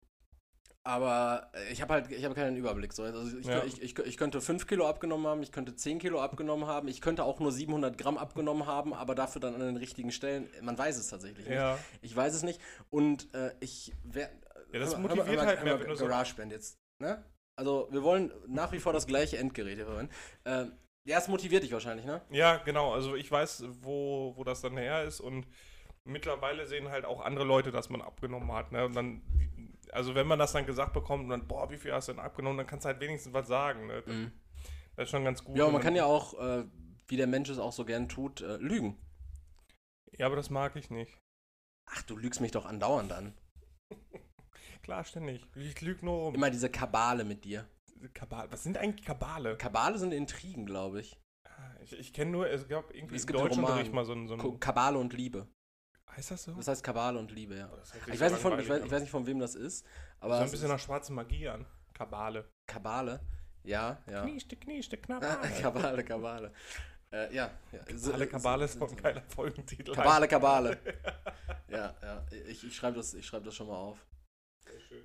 aber 0.85 1.49
äh, 1.53 1.73
ich 1.73 1.81
habe 1.81 1.93
halt, 1.93 2.11
ich 2.11 2.23
habe 2.23 2.35
keinen 2.35 2.55
Überblick. 2.55 2.93
So. 2.93 3.03
Also 3.03 3.37
ich, 3.37 3.45
Ja. 3.45 3.63
ich, 3.63 3.81
ich, 3.81 3.97
ich 3.97 4.17
könnte 4.17 4.39
5 4.39 4.67
Kilo 4.67 4.87
abgenommen 4.87 5.25
haben, 5.27 5.41
ich 5.43 5.51
könnte 5.51 5.75
10 5.75 5.99
Kilo 5.99 6.21
abgenommen 6.21 6.67
haben, 6.67 6.87
ich 6.87 7.01
könnte 7.01 7.23
auch 7.23 7.39
nur 7.39 7.51
700 7.51 7.97
Gramm 7.97 8.17
abgenommen 8.17 8.67
haben, 8.67 8.93
aber 8.93 9.15
dafür 9.15 9.41
dann 9.41 9.55
an 9.55 9.61
den 9.61 9.77
richtigen 9.77 10.11
Stellen. 10.11 10.47
Man 10.61 10.77
weiß 10.77 10.97
es 10.97 11.07
tatsächlich 11.07 11.45
nicht. 11.47 11.55
Ja. 11.55 11.77
Ich 12.01 12.15
weiß 12.15 12.33
es 12.35 12.43
nicht. 12.43 12.61
Und 12.91 13.33
äh, 13.33 13.51
ich 13.59 13.91
werde. 14.03 14.31
Ja, 14.71 14.79
das 14.79 14.97
motiviert 14.97 15.41
halt 15.41 15.63
mehr, 15.63 15.79
wenn 15.79 15.87
du 15.89 15.95
so- 15.95 16.05
GarageBand 16.07 16.51
jetzt. 16.51 16.77
Ne? 17.01 17.23
Also, 17.57 17.87
wir 17.91 18.03
wollen 18.03 18.31
nach 18.47 18.71
wie 18.71 18.79
vor 18.79 18.93
das 18.93 19.07
gleiche 19.07 19.37
Endgerät 19.37 19.75
hier 19.75 19.85
verwenden. 19.85 20.11
Ähm, 20.45 20.73
ja, 21.07 21.17
es 21.19 21.27
motiviert 21.27 21.63
dich 21.63 21.71
wahrscheinlich, 21.71 22.05
ne? 22.05 22.21
Ja, 22.31 22.57
genau. 22.57 22.91
Also 22.93 23.15
ich 23.15 23.31
weiß, 23.31 23.63
wo, 23.81 24.33
wo 24.35 24.43
das 24.43 24.61
dann 24.61 24.75
her 24.75 25.03
ist 25.03 25.19
und 25.21 25.45
mittlerweile 26.03 26.65
sehen 26.65 26.89
halt 26.89 27.05
auch 27.05 27.21
andere 27.21 27.45
Leute, 27.45 27.71
dass 27.71 27.89
man 27.89 28.01
abgenommen 28.01 28.51
hat. 28.51 28.71
Ne? 28.71 28.85
Und 28.85 28.95
dann, 28.95 29.21
also 29.91 30.15
wenn 30.15 30.27
man 30.27 30.39
das 30.39 30.51
dann 30.53 30.65
gesagt 30.65 30.93
bekommt 30.93 31.23
und 31.23 31.29
dann, 31.29 31.47
boah, 31.47 31.69
wie 31.69 31.77
viel 31.77 31.93
hast 31.93 32.07
du 32.07 32.13
denn 32.13 32.21
abgenommen, 32.21 32.57
dann 32.57 32.67
kannst 32.67 32.85
du 32.85 32.87
halt 32.89 32.99
wenigstens 32.99 33.33
was 33.33 33.47
sagen. 33.47 33.87
Ne? 33.87 34.31
Das 34.95 35.03
ist 35.05 35.09
schon 35.11 35.23
ganz 35.23 35.43
gut. 35.43 35.53
Mhm. 35.55 35.59
Ja, 35.59 35.65
Und 35.65 35.73
man 35.73 35.81
kann 35.81 35.95
ja 35.95 36.05
auch, 36.05 36.33
äh, 36.39 36.65
wie 37.07 37.17
der 37.17 37.27
Mensch 37.27 37.49
es 37.49 37.59
auch 37.59 37.73
so 37.73 37.85
gern 37.85 38.07
tut, 38.09 38.41
äh, 38.41 38.57
lügen. 38.57 38.97
Ja, 40.17 40.25
aber 40.27 40.35
das 40.37 40.49
mag 40.49 40.75
ich 40.75 40.89
nicht. 40.89 41.17
Ach, 41.87 42.01
du 42.03 42.15
lügst 42.17 42.41
mich 42.41 42.51
doch 42.51 42.65
andauernd 42.65 43.11
an. 43.11 43.33
Klar, 44.83 45.03
ständig. 45.03 45.45
Ich 45.55 45.81
lüge 45.81 46.05
nur 46.05 46.15
rum. 46.25 46.35
Immer 46.35 46.49
diese 46.49 46.69
Kabale 46.69 47.23
mit 47.25 47.43
dir. 47.43 47.67
Kabale. 48.13 48.51
Was 48.51 48.63
sind 48.63 48.77
eigentlich 48.77 49.05
Kabale? 49.05 49.57
Kabale 49.57 49.97
sind 49.97 50.11
Intrigen, 50.13 50.65
glaube 50.65 51.01
ich. 51.01 51.17
Ich, 51.81 51.93
ich 51.93 52.13
kenne 52.13 52.31
nur, 52.31 52.49
es 52.49 52.67
gab 52.67 52.93
irgendwie 52.93 53.15
Es 53.15 53.23
im 53.23 53.27
gibt 53.27 53.39
einen 53.39 53.49
Deutschunterricht 53.49 53.93
mal 53.93 54.05
so 54.05 54.13
ein. 54.13 54.27
So 54.27 54.37
Ko- 54.37 54.51
ein 54.53 54.59
Kabale 54.59 54.97
und 54.97 55.13
Liebe. 55.13 55.47
Heißt 56.17 56.31
das 56.31 56.43
so? 56.43 56.51
Das 56.53 56.67
heißt 56.67 56.83
Kabale 56.83 57.19
und 57.19 57.31
Liebe, 57.31 57.55
ja. 57.55 57.69
Ich 58.07 58.13
so 58.15 58.19
weiß, 58.19 58.31
nicht 58.31 58.41
von, 58.41 58.59
ich, 58.59 58.69
weiß, 58.69 58.85
ich 58.85 58.91
weiß 58.91 59.01
nicht, 59.01 59.09
von 59.11 59.25
wem 59.25 59.39
das 59.39 59.55
ist, 59.55 59.85
Aber 60.19 60.37
so 60.37 60.43
ein 60.43 60.51
bisschen 60.51 60.69
nach 60.69 60.79
schwarze 60.79 61.13
Magie 61.13 61.47
an. 61.47 61.65
Kabale. 61.93 62.45
Kabale. 62.67 63.21
Ja, 63.63 64.01
ja. 64.07 64.23
Knieste, 64.23 64.55
knieste, 64.55 64.97
Ah, 65.09 65.19
Kabale. 65.19 65.51
Kabale, 65.61 66.03
Kabale. 66.03 66.53
Äh, 67.11 67.33
ja, 67.35 67.51
ja. 67.71 67.79
Kabale, 67.83 68.27
Kabale 68.27 68.65
ist 68.65 68.81
auch 68.81 68.91
ein 68.91 68.97
geiler 68.97 69.21
Folgentitel. 69.23 69.93
Kabale, 69.93 70.27
Kabale. 70.27 70.77
Ja, 71.67 71.95
ja. 72.01 72.25
Ich, 72.47 72.63
ich 72.63 72.75
schreibe 72.75 72.97
das, 72.97 73.13
ich 73.15 73.25
schreib 73.25 73.43
das 73.43 73.55
schon 73.55 73.67
mal 73.67 73.75
auf. 73.75 74.05
Sehr 74.63 74.79
schön. 74.79 75.03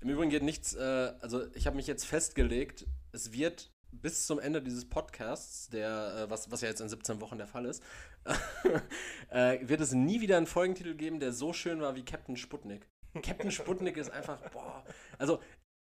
Im 0.00 0.08
Übrigen 0.08 0.30
geht 0.30 0.42
nichts, 0.42 0.74
äh, 0.74 1.12
also 1.20 1.46
ich 1.54 1.66
habe 1.66 1.76
mich 1.76 1.86
jetzt 1.86 2.06
festgelegt, 2.06 2.86
es 3.12 3.32
wird 3.32 3.70
bis 4.02 4.26
zum 4.26 4.38
Ende 4.38 4.62
dieses 4.62 4.88
Podcasts, 4.88 5.68
der, 5.70 6.24
äh, 6.26 6.30
was, 6.30 6.50
was 6.50 6.60
ja 6.60 6.68
jetzt 6.68 6.80
in 6.80 6.88
17 6.88 7.20
Wochen 7.20 7.38
der 7.38 7.46
Fall 7.46 7.64
ist, 7.66 7.82
äh, 9.30 9.58
wird 9.68 9.80
es 9.80 9.92
nie 9.92 10.20
wieder 10.20 10.36
einen 10.36 10.46
Folgentitel 10.46 10.94
geben, 10.94 11.20
der 11.20 11.32
so 11.32 11.52
schön 11.52 11.80
war 11.80 11.94
wie 11.94 12.04
Captain 12.04 12.36
Sputnik. 12.36 12.88
Captain 13.22 13.50
Sputnik 13.52 13.96
ist 13.96 14.10
einfach, 14.10 14.38
boah. 14.50 14.84
Also, 15.18 15.40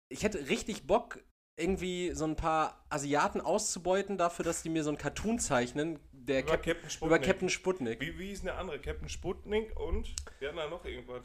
ich 0.10 0.24
hätte 0.24 0.50
richtig 0.50 0.88
Bock, 0.88 1.20
irgendwie 1.58 2.12
so 2.14 2.26
ein 2.26 2.36
paar 2.36 2.84
Asiaten 2.90 3.42
auszubeuten 3.42 4.18
dafür, 4.18 4.46
dass 4.46 4.64
die 4.64 4.70
mir 4.70 4.84
so 4.84 4.90
ein 4.90 4.98
Cartoon 4.98 5.38
zeichnen, 5.38 6.00
der 6.12 6.42
Über 6.44 6.52
Cap 6.58 6.64
Captain 6.64 6.90
Sputnik. 6.90 7.08
über 7.18 7.20
Captain 7.26 7.50
Sputnik. 7.50 8.02
Wie, 8.02 8.18
wie 8.18 8.28
hieß 8.30 8.40
denn 8.40 8.46
der 8.48 8.58
andere? 8.58 8.80
Captain 8.80 9.10
Sputnik 9.10 9.78
und 9.80 10.16
wir 10.40 10.48
hatten 10.48 10.58
da 10.58 10.70
noch 10.70 10.86
irgendwas. 10.86 11.24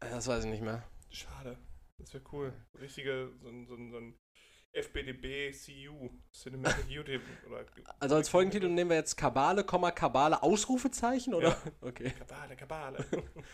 Äh, 0.00 0.10
Das 0.10 0.26
weiß 0.26 0.44
ich 0.44 0.50
nicht 0.50 0.62
mehr. 0.62 0.82
Schade. 1.10 1.56
Das 1.98 2.12
wäre 2.12 2.24
cool. 2.32 2.52
Richtige, 2.80 3.30
so 3.40 3.48
so 3.64 3.76
so 3.90 3.98
ein 3.98 4.18
FBDB 4.72 5.52
CU, 5.52 6.08
Cinematic 6.32 6.88
YouTube. 6.88 7.22
Oder 7.46 7.64
Also 8.00 8.14
als 8.16 8.28
Folgentitel 8.28 8.68
nehmen 8.68 8.90
wir 8.90 8.96
jetzt 8.96 9.16
Kabale, 9.16 9.64
Kabale, 9.64 10.42
Ausrufezeichen, 10.42 11.34
oder? 11.34 11.48
Ja. 11.48 11.56
Okay. 11.82 12.10
Kabale, 12.10 12.56
Kabale. 12.56 13.04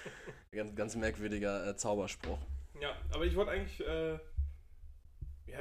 Ganz, 0.52 0.74
ganz 0.74 0.96
merkwürdiger 0.96 1.68
äh, 1.68 1.76
Zauberspruch. 1.76 2.38
ja, 2.80 2.96
aber 3.12 3.24
ich 3.26 3.36
wollte 3.36 3.50
eigentlich, 3.52 3.80
äh, 3.80 4.12
ja, 5.46 5.58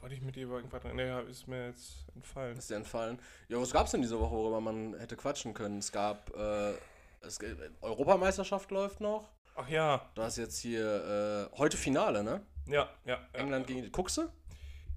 wollte 0.00 0.14
ich 0.14 0.20
mit 0.20 0.36
dir 0.36 0.44
über 0.44 0.56
irgendwas 0.56 0.84
reden? 0.84 0.96
Naja, 0.96 1.20
ist 1.20 1.48
mir 1.48 1.66
jetzt 1.68 2.06
entfallen. 2.14 2.56
Ist 2.56 2.70
dir 2.70 2.76
entfallen? 2.76 3.18
Ja, 3.48 3.58
was 3.60 3.72
gab's 3.72 3.90
denn 3.90 4.02
diese 4.02 4.18
Woche, 4.20 4.34
worüber 4.34 4.60
man 4.60 4.94
hätte 4.98 5.16
quatschen 5.16 5.54
können? 5.54 5.78
Es 5.78 5.90
gab, 5.90 6.30
äh, 6.36 6.74
es, 7.20 7.38
Europameisterschaft 7.80 8.70
läuft 8.70 9.00
noch. 9.00 9.28
Ach 9.56 9.68
ja, 9.68 10.08
Da 10.14 10.26
ist 10.28 10.36
jetzt 10.38 10.58
hier, 10.60 11.48
äh, 11.52 11.56
heute 11.58 11.76
Finale, 11.76 12.22
ne? 12.22 12.42
ja, 12.66 12.88
ja. 13.04 13.14
ja. 13.14 13.20
England 13.32 13.66
gegen, 13.66 13.90
guckst 13.90 14.18
du? 14.18 14.28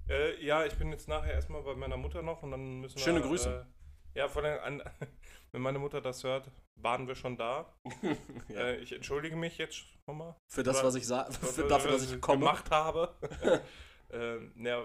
Äh, 0.08 0.44
ja, 0.44 0.64
ich 0.64 0.74
bin 0.74 0.90
jetzt 0.90 1.08
nachher 1.08 1.32
erstmal 1.34 1.62
bei 1.62 1.74
meiner 1.74 1.96
Mutter 1.96 2.22
noch 2.22 2.42
und 2.42 2.50
dann 2.50 2.80
müssen 2.80 2.96
wir. 2.96 3.02
Schöne 3.02 3.20
Grüße. 3.20 3.66
Äh, 4.14 4.18
ja, 4.18 4.28
von 4.28 4.42
der, 4.44 4.62
an, 4.64 4.82
wenn 5.52 5.62
meine 5.62 5.78
Mutter 5.78 6.00
das 6.00 6.22
hört, 6.24 6.50
waren 6.76 7.06
wir 7.08 7.14
schon 7.14 7.36
da. 7.36 7.72
Ja. 8.48 8.60
Äh, 8.60 8.76
ich 8.78 8.92
entschuldige 8.92 9.36
mich 9.36 9.56
jetzt 9.58 9.76
schon 10.04 10.18
mal. 10.18 10.36
Für 10.48 10.62
das, 10.62 10.82
was 10.82 10.94
ich 10.96 11.06
sage, 11.06 11.32
für, 11.40 11.46
Für- 11.46 11.68
dafür, 11.68 11.92
für 11.92 11.96
dass 11.98 12.12
ich 12.12 12.20
komme. 12.20 12.40
gemacht 12.40 12.70
habe. 12.70 13.14
ähm, 14.10 14.52
ja, 14.56 14.82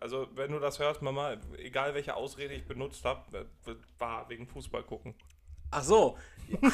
also 0.00 0.28
wenn 0.34 0.52
du 0.52 0.60
das 0.60 0.78
hörst, 0.78 1.02
Mama, 1.02 1.36
egal 1.58 1.94
welche 1.94 2.14
Ausrede 2.14 2.54
ich 2.54 2.64
benutzt 2.66 3.04
habe, 3.04 3.48
war 3.98 4.28
wegen 4.28 4.46
Fußball 4.46 4.84
gucken. 4.84 5.14
Ach 5.70 5.82
so. 5.82 6.18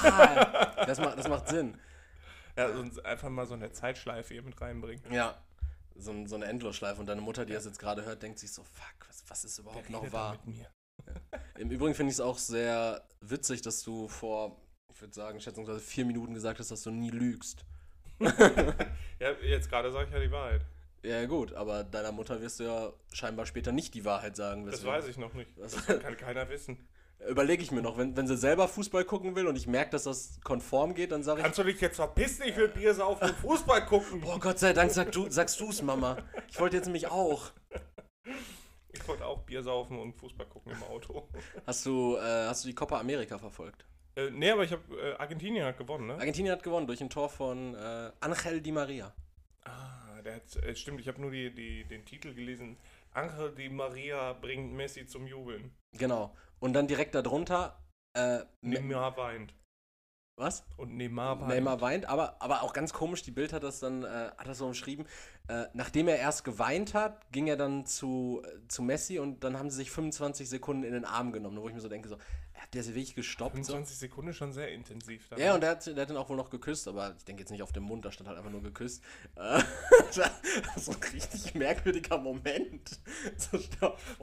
Ah, 0.02 0.85
das, 0.85 0.99
macht, 0.99 1.18
das 1.18 1.28
macht 1.28 1.49
Sinn. 1.49 1.78
Ja, 2.56 2.66
und 2.70 3.04
einfach 3.06 3.28
mal 3.28 3.47
so 3.47 3.54
eine 3.54 3.70
Zeitschleife 3.70 4.35
hier 4.35 4.42
mit 4.42 4.61
reinbringen. 4.61 5.04
Ja. 5.12 5.40
So, 6.00 6.12
ein- 6.12 6.26
so 6.26 6.36
eine 6.36 6.46
Endlosschleife. 6.46 7.00
Und 7.00 7.06
deine 7.06 7.20
Mutter, 7.20 7.44
die 7.44 7.52
das 7.52 7.64
jetzt 7.64 7.78
gerade 7.78 8.04
hört, 8.04 8.22
denkt 8.22 8.38
sich 8.38 8.52
so, 8.52 8.62
fuck, 8.62 9.08
was, 9.08 9.24
was 9.28 9.44
ist 9.44 9.58
überhaupt 9.58 9.90
noch 9.90 10.10
wahr? 10.12 10.32
mit 10.46 10.56
mir? 10.56 10.66
Im 11.58 11.70
Übrigen 11.70 11.94
finde 11.94 12.10
ich 12.10 12.16
es 12.16 12.20
auch 12.20 12.38
sehr 12.38 13.02
witzig, 13.20 13.62
dass 13.62 13.82
du 13.82 14.08
vor, 14.08 14.60
ich 14.92 15.00
würde 15.00 15.14
sagen, 15.14 15.40
schätzungsweise 15.40 15.80
vier 15.80 16.04
Minuten 16.04 16.34
gesagt 16.34 16.60
hast, 16.60 16.70
dass 16.70 16.82
du 16.82 16.90
nie 16.90 17.10
lügst. 17.10 17.64
Ja, 19.20 19.32
jetzt 19.42 19.68
gerade 19.68 19.90
sage 19.90 20.06
ich 20.08 20.14
ja 20.14 20.20
die 20.20 20.30
Wahrheit. 20.30 20.64
Ja, 21.04 21.24
gut, 21.26 21.52
aber 21.52 21.82
deiner 21.84 22.12
Mutter 22.12 22.40
wirst 22.40 22.60
du 22.60 22.64
ja 22.64 22.92
scheinbar 23.12 23.46
später 23.46 23.72
nicht 23.72 23.94
die 23.94 24.04
Wahrheit 24.04 24.36
sagen. 24.36 24.64
Das 24.66 24.84
weiß 24.84 25.06
ich 25.08 25.16
noch 25.16 25.34
nicht. 25.34 25.50
Das 25.58 25.74
kann 25.86 26.16
keiner 26.16 26.48
wissen. 26.48 26.86
Überlege 27.26 27.62
ich 27.62 27.72
mir 27.72 27.82
noch, 27.82 27.98
wenn, 27.98 28.16
wenn 28.16 28.26
sie 28.28 28.37
selber 28.37 28.68
Fußball 28.68 29.04
gucken 29.04 29.34
will 29.34 29.46
und 29.48 29.56
ich 29.56 29.66
merke, 29.66 29.90
dass 29.90 30.04
das 30.04 30.40
konform 30.44 30.94
geht, 30.94 31.10
dann 31.10 31.22
sage 31.25 31.40
ich, 31.40 31.44
Kannst 31.44 31.58
du 31.58 31.64
dich 31.64 31.80
jetzt 31.80 31.96
verpissen? 31.96 32.44
Ich 32.46 32.56
will 32.56 32.68
Bier 32.68 32.94
saufen 32.94 33.30
und 33.30 33.37
Fußball 33.37 33.84
gucken. 33.87 34.20
boah, 34.20 34.38
Gott 34.38 34.58
sei 34.60 34.72
Dank 34.72 34.92
sag 34.92 35.10
du, 35.10 35.28
sagst 35.28 35.60
du's, 35.60 35.82
Mama. 35.82 36.16
Ich 36.48 36.60
wollte 36.60 36.76
jetzt 36.76 36.87
nämlich 36.87 37.08
auch. 37.08 37.50
Ich 38.90 39.06
wollte 39.08 39.26
auch 39.26 39.40
Bier 39.42 39.62
saufen 39.62 39.98
und 39.98 40.14
Fußball 40.14 40.46
gucken 40.46 40.72
im 40.72 40.82
Auto. 40.84 41.28
Hast 41.66 41.84
du, 41.87 42.16
äh, 42.16 42.20
hast 42.46 42.64
du 42.64 42.68
die 42.68 42.75
Copa 42.75 43.00
America 43.00 43.37
verfolgt? 43.38 43.84
äh, 44.16 44.30
nee, 44.30 44.50
aber 44.50 44.64
ich 44.64 44.72
habe 44.72 44.82
äh, 45.00 45.14
Argentinien 45.14 45.64
hat 45.64 45.76
gewonnen, 45.76 46.06
ne? 46.06 46.14
Argentinien 46.14 46.52
hat 46.52 46.62
gewonnen 46.62 46.87
durch 46.87 47.00
ein 47.00 47.10
Tor 47.10 47.28
von 47.28 47.75
äh, 47.75 48.10
Angel 48.20 48.60
Di 48.60 48.72
Maria. 48.72 49.12
Ah, 49.64 50.22
der 50.25 50.37
hat, 50.37 50.56
äh, 50.56 50.75
stimmt, 50.75 51.00
ich 51.00 51.08
habe 51.08 51.20
nur 51.20 51.30
die, 51.30 51.50
die, 51.54 51.84
den 51.84 52.04
Titel 52.04 52.32
gelesen. 52.34 52.76
Angel 53.12 53.52
Di 53.54 53.68
Maria 53.68 54.32
bringt 54.34 54.72
Messi 54.72 55.06
zum 55.06 55.26
Jubeln. 55.26 55.72
Genau. 55.92 56.34
Und 56.60 56.72
dann 56.72 56.86
direkt 56.86 57.14
darunter, 57.14 57.80
äh, 58.14 58.40
Neymar 58.62 59.16
weint. 59.16 59.54
was? 60.36 60.64
Und 60.76 60.96
Neymar 60.96 61.40
weint. 61.40 61.48
Neymar 61.48 61.80
weint, 61.80 62.06
aber, 62.06 62.40
aber 62.40 62.62
auch 62.62 62.72
ganz 62.72 62.92
komisch, 62.92 63.22
die 63.22 63.30
Bild 63.30 63.52
hat 63.52 63.62
das 63.62 63.80
dann, 63.80 64.04
äh, 64.04 64.30
hat 64.36 64.46
das 64.46 64.58
so 64.58 64.66
umschrieben, 64.66 65.06
äh, 65.48 65.66
nachdem 65.72 66.08
er 66.08 66.18
erst 66.18 66.44
geweint 66.44 66.94
hat, 66.94 67.30
ging 67.32 67.46
er 67.46 67.56
dann 67.56 67.86
zu, 67.86 68.42
äh, 68.44 68.66
zu 68.68 68.82
Messi 68.82 69.18
und 69.18 69.44
dann 69.44 69.58
haben 69.58 69.70
sie 69.70 69.76
sich 69.76 69.90
25 69.90 70.48
Sekunden 70.48 70.84
in 70.84 70.92
den 70.92 71.04
Arm 71.04 71.32
genommen, 71.32 71.60
wo 71.60 71.68
ich 71.68 71.74
mir 71.74 71.80
so 71.80 71.88
denke, 71.88 72.08
so, 72.08 72.16
hat 72.58 72.74
der 72.74 72.82
sich 72.82 72.94
wirklich 72.94 73.14
gestoppt? 73.14 73.56
So? 73.56 73.72
25 73.72 73.96
Sekunden 73.98 74.32
schon 74.32 74.52
sehr 74.52 74.70
intensiv. 74.72 75.28
dann. 75.28 75.38
Ja, 75.38 75.54
und 75.54 75.60
der 75.62 75.70
hat, 75.70 75.86
der 75.86 75.96
hat 75.96 76.10
dann 76.10 76.16
auch 76.16 76.28
wohl 76.28 76.36
noch 76.36 76.50
geküsst, 76.50 76.86
aber 76.88 77.14
ich 77.16 77.24
denke 77.24 77.42
jetzt 77.42 77.50
nicht 77.50 77.62
auf 77.62 77.72
dem 77.72 77.84
Mund, 77.84 78.04
da 78.04 78.12
stand 78.12 78.28
halt 78.28 78.38
einfach 78.38 78.50
nur 78.50 78.62
geküsst. 78.62 79.02
Äh, 79.36 79.60
so 80.76 80.92
ein 80.92 80.98
richtig 81.12 81.54
merkwürdiger 81.54 82.18
Moment. 82.18 83.00
So. 83.36 83.58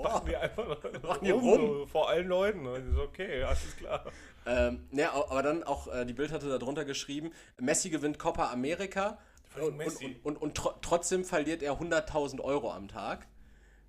Machen 0.01 0.27
die 0.27 0.35
einfach 0.35 0.65
Machen 1.03 1.25
die 1.25 1.31
rum. 1.31 1.59
so, 1.61 1.85
vor 1.87 2.09
allen 2.09 2.27
Leuten. 2.27 2.65
Und 2.65 2.87
ich 2.89 2.93
so, 2.95 3.01
okay, 3.01 3.43
alles 3.43 3.75
klar. 3.77 4.05
Ähm, 4.45 4.87
ja, 4.91 5.13
au- 5.13 5.29
aber 5.29 5.43
dann 5.43 5.63
auch, 5.63 5.87
äh, 5.93 6.05
die 6.05 6.13
Bild 6.13 6.31
hatte 6.31 6.49
da 6.49 6.57
drunter 6.57 6.85
geschrieben, 6.85 7.31
Messi 7.59 7.89
gewinnt 7.89 8.19
Copa 8.19 8.51
America 8.51 9.17
und, 9.59 9.79
und, 9.81 10.25
und, 10.25 10.37
und 10.41 10.55
tro 10.55 10.73
trotzdem 10.81 11.23
verliert 11.25 11.63
er 11.63 11.79
100.000 11.79 12.41
Euro 12.41 12.71
am 12.71 12.87
Tag. 12.87 13.27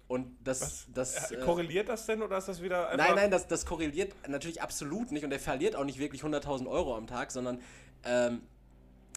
Und 0.08 0.36
das, 0.44 0.86
das 0.94 1.32
Äh, 1.32 1.36
äh, 1.36 1.40
Korreliert 1.40 1.88
das 1.88 2.06
denn 2.06 2.22
oder 2.22 2.38
ist 2.38 2.46
das 2.48 2.62
wieder 2.62 2.88
einfach. 2.90 3.06
nein, 3.06 3.14
nein, 3.16 3.30
das, 3.30 3.48
das 3.48 3.66
korreliert 3.66 4.14
natürlich 4.28 4.62
absolut 4.62 5.10
nicht 5.10 5.24
und 5.24 5.32
er 5.32 5.40
verliert 5.40 5.74
auch 5.74 5.84
nicht 5.84 5.98
wirklich 5.98 6.22
100.000 6.22 6.68
Euro 6.68 6.96
am 6.96 7.06
Tag, 7.08 7.32
sondern 7.32 7.60
ähm, 8.04 8.42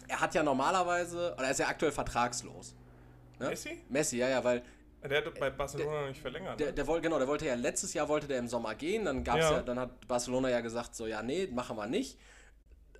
er 0.08 0.20
hat 0.20 0.34
ja 0.34 0.42
normalerweise, 0.42 1.34
oder 1.34 1.44
er 1.44 1.50
ist 1.52 1.60
ja 1.60 1.68
aktuell 1.68 1.92
vertragslos. 1.92 2.74
Ne? 3.38 3.50
Messi? 3.50 3.80
Messi, 3.88 4.16
ja, 4.18 4.28
ja, 4.28 4.42
weil 4.42 4.62
Der 5.08 5.24
hat 5.24 5.38
bei 5.38 5.48
Barcelona 5.50 6.00
noch 6.00 6.08
nicht 6.08 6.20
verlängert. 6.20 6.58
der, 6.58 6.66
ne? 6.68 6.72
der 6.72 6.86
wollte, 6.88 7.02
genau, 7.02 7.18
der 7.18 7.28
wollte 7.28 7.46
ja 7.46 7.54
letztes 7.54 7.94
Jahr 7.94 8.08
wollte 8.08 8.26
der 8.26 8.38
im 8.40 8.48
Sommer 8.48 8.74
gehen, 8.74 9.04
dann 9.04 9.22
gab's 9.22 9.42
Ja. 9.42 9.52
ja. 9.52 9.62
dann 9.62 9.78
hat 9.78 10.08
Barcelona 10.08 10.50
ja 10.50 10.60
gesagt, 10.60 10.96
so 10.96 11.06
ja, 11.06 11.22
nee, 11.22 11.46
machen 11.46 11.76
wir 11.76 11.86
nicht. 11.86 12.18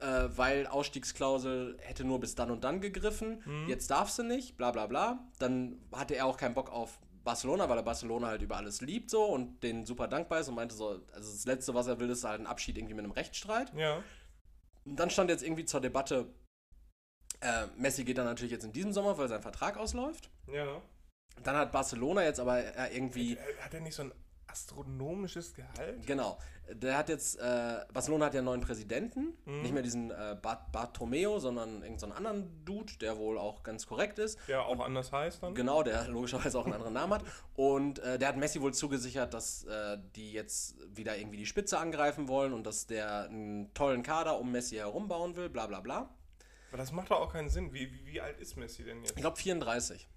Äh, 0.00 0.28
weil 0.36 0.66
Ausstiegsklausel 0.68 1.76
hätte 1.80 2.04
nur 2.04 2.20
bis 2.20 2.34
dann 2.34 2.50
und 2.50 2.62
dann 2.64 2.80
gegriffen, 2.80 3.42
Mhm. 3.44 3.68
jetzt 3.68 3.90
darfst 3.90 4.18
du 4.18 4.22
nicht, 4.22 4.56
bla 4.56 4.70
bla 4.70 4.86
bla. 4.86 5.18
Dann 5.40 5.78
hatte 5.92 6.14
er 6.14 6.24
auch 6.26 6.36
keinen 6.38 6.54
Bock 6.54 6.70
auf 6.70 6.98
Barcelona, 7.24 7.68
weil 7.68 7.78
er 7.78 7.82
Barcelona 7.82 8.28
halt 8.28 8.42
über 8.42 8.56
alles 8.56 8.80
liebt 8.80 9.10
so 9.10 9.24
und 9.24 9.62
den 9.62 9.86
super 9.86 10.08
dankbar 10.08 10.40
ist 10.40 10.48
und 10.48 10.54
meinte 10.54 10.74
so, 10.74 10.88
also 11.12 11.32
das 11.32 11.44
Letzte, 11.44 11.74
was 11.74 11.86
er 11.86 12.00
will, 12.00 12.10
ist 12.10 12.24
halt 12.24 12.40
ein 12.40 12.46
Abschied 12.46 12.76
irgendwie 12.76 12.94
mit 12.94 13.04
einem 13.04 13.12
Rechtsstreit. 13.12 13.72
ja. 13.74 14.02
Und 14.86 14.96
dann 14.96 15.10
stand 15.10 15.28
jetzt 15.28 15.42
irgendwie 15.42 15.66
zur 15.66 15.82
Debatte, 15.82 16.32
äh, 17.40 17.66
Messi 17.76 18.04
geht 18.04 18.16
dann 18.16 18.24
natürlich 18.24 18.50
jetzt 18.50 18.64
in 18.64 18.72
diesem 18.72 18.92
Sommer, 18.94 19.18
weil 19.18 19.28
sein 19.28 19.42
Vertrag 19.42 19.76
ausläuft. 19.76 20.30
Ja. 20.50 20.80
Dann 21.42 21.56
hat 21.56 21.70
Barcelona 21.70 22.24
jetzt 22.24 22.40
aber 22.40 22.58
äh, 22.58 22.96
irgendwie... 22.96 23.34
Äh, 23.34 23.56
Hat 23.60 23.74
er 23.74 23.80
nicht 23.80 23.94
so 23.94 24.02
ein 24.04 24.12
astronomisches 24.50 25.54
Gehalt? 25.54 26.06
Genau. 26.06 26.38
Der 26.72 26.96
hat 26.96 27.08
jetzt, 27.08 27.36
äh, 27.36 27.80
Barcelona 27.92 28.26
hat 28.26 28.34
ja 28.34 28.40
einen 28.40 28.46
neuen 28.46 28.60
Präsidenten. 28.60 29.36
Mhm. 29.44 29.62
Nicht 29.62 29.72
mehr 29.72 29.82
diesen 29.82 30.10
äh, 30.10 30.36
Bart 30.40 30.70
Bartomeo, 30.72 31.38
sondern 31.38 31.82
irgendeinen 31.82 31.98
so 31.98 32.16
anderen 32.16 32.64
Dude, 32.64 32.92
der 33.00 33.16
wohl 33.16 33.38
auch 33.38 33.62
ganz 33.62 33.86
korrekt 33.86 34.18
ist. 34.18 34.38
Der 34.48 34.64
auch 34.64 34.78
anders 34.80 35.10
heißt 35.10 35.42
dann? 35.42 35.54
Genau, 35.54 35.82
der 35.82 36.08
logischerweise 36.08 36.58
auch 36.58 36.64
einen 36.64 36.74
anderen 36.74 36.94
Namen 36.94 37.14
hat. 37.14 37.24
Und 37.54 37.98
äh, 38.00 38.18
der 38.18 38.28
hat 38.28 38.36
Messi 38.36 38.60
wohl 38.60 38.74
zugesichert, 38.74 39.34
dass 39.34 39.64
äh, 39.64 39.98
die 40.14 40.32
jetzt 40.32 40.76
wieder 40.96 41.16
irgendwie 41.16 41.38
die 41.38 41.46
Spitze 41.46 41.78
angreifen 41.78 42.28
wollen 42.28 42.52
und 42.52 42.64
dass 42.64 42.86
der 42.86 43.24
einen 43.24 43.72
tollen 43.74 44.02
Kader 44.02 44.38
um 44.38 44.52
Messi 44.52 44.76
herum 44.76 45.08
bauen 45.08 45.36
will, 45.36 45.48
bla 45.48 45.66
bla 45.66 45.80
bla. 45.80 46.14
Aber 46.70 46.78
das 46.78 46.92
macht 46.92 47.10
doch 47.10 47.20
auch 47.20 47.32
keinen 47.32 47.50
Sinn. 47.50 47.72
Wie, 47.72 47.92
wie, 47.92 48.06
wie 48.06 48.20
alt 48.20 48.38
ist 48.38 48.56
Messi 48.56 48.84
denn 48.84 49.00
jetzt? 49.00 49.16
Ich 49.16 49.20
glaube 49.20 49.36
34. 49.36 50.08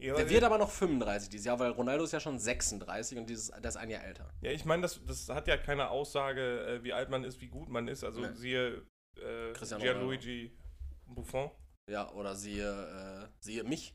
Ja, 0.00 0.14
Der 0.14 0.30
wird 0.30 0.44
aber 0.44 0.58
noch 0.58 0.70
35 0.70 1.28
dieses 1.28 1.46
Jahr, 1.46 1.58
weil 1.58 1.70
Ronaldo 1.72 2.04
ist 2.04 2.12
ja 2.12 2.20
schon 2.20 2.38
36 2.38 3.18
und 3.18 3.28
dieses, 3.28 3.48
der 3.48 3.64
ist 3.68 3.76
ein 3.76 3.90
Jahr 3.90 4.04
älter. 4.04 4.30
Ja, 4.42 4.52
ich 4.52 4.64
meine, 4.64 4.82
das, 4.82 5.00
das 5.04 5.28
hat 5.28 5.48
ja 5.48 5.56
keine 5.56 5.90
Aussage, 5.90 6.66
äh, 6.66 6.84
wie 6.84 6.92
alt 6.92 7.10
man 7.10 7.24
ist, 7.24 7.40
wie 7.40 7.48
gut 7.48 7.68
man 7.68 7.88
ist. 7.88 8.04
Also 8.04 8.20
Nee. 8.20 8.32
siehe 8.34 8.86
äh, 9.16 9.52
Gianluigi 9.78 10.56
Buffon. 11.06 11.50
Ja, 11.90 12.12
oder 12.12 12.36
siehe, 12.36 13.26
äh, 13.26 13.28
siehe 13.40 13.64
mich. 13.64 13.94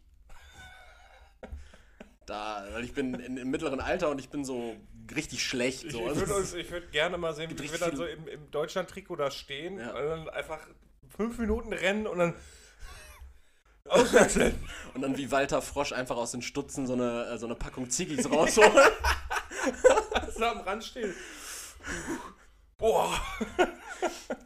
Da, 2.26 2.66
weil 2.72 2.86
ich 2.86 2.94
bin 2.94 3.14
in, 3.16 3.36
im 3.38 3.52
mittleren 3.52 3.82
Alter 3.82 4.10
und 4.10 4.18
ich 4.20 4.30
bin 4.30 4.46
so 4.46 4.76
richtig 5.14 5.44
schlecht. 5.44 5.84
Ich, 5.84 5.92
So. 5.92 6.00
ich 6.04 6.08
Also, 6.08 6.28
würde 6.28 6.60
ich 6.62 6.72
würd 6.72 6.92
gerne 6.92 7.18
mal 7.18 7.34
sehen, 7.34 7.52
wie 7.60 7.70
wir 7.72 7.78
dann 7.78 7.96
so 7.98 8.06
im, 8.06 8.28
im 8.30 8.50
Deutschland-Trikot 8.50 9.18
da 9.18 9.30
stehen 9.30 9.78
Ja. 9.78 9.90
und 9.94 10.06
dann 10.06 10.30
einfach 10.30 10.60
fünf 11.16 11.38
Minuten 11.38 11.74
rennen 11.74 12.08
und 12.08 12.18
dann 12.20 12.34
auswechseln. 13.90 14.56
und 14.94 15.02
dann 15.02 15.18
wie 15.18 15.32
Walter 15.32 15.62
Frosch 15.62 15.92
einfach 15.94 16.16
aus 16.18 16.32
den 16.32 16.42
Stutzen 16.42 16.88
so 16.88 16.94
eine, 16.94 17.26
äh, 17.28 17.38
so 17.38 17.46
eine 17.46 17.56
Packung 17.56 17.90
Ziggis 17.90 18.30
rausholen. 18.30 18.72
er 20.40 20.52
am 20.52 20.60
Rand 20.62 20.84
steht. 20.84 21.14
Boah. 22.78 23.14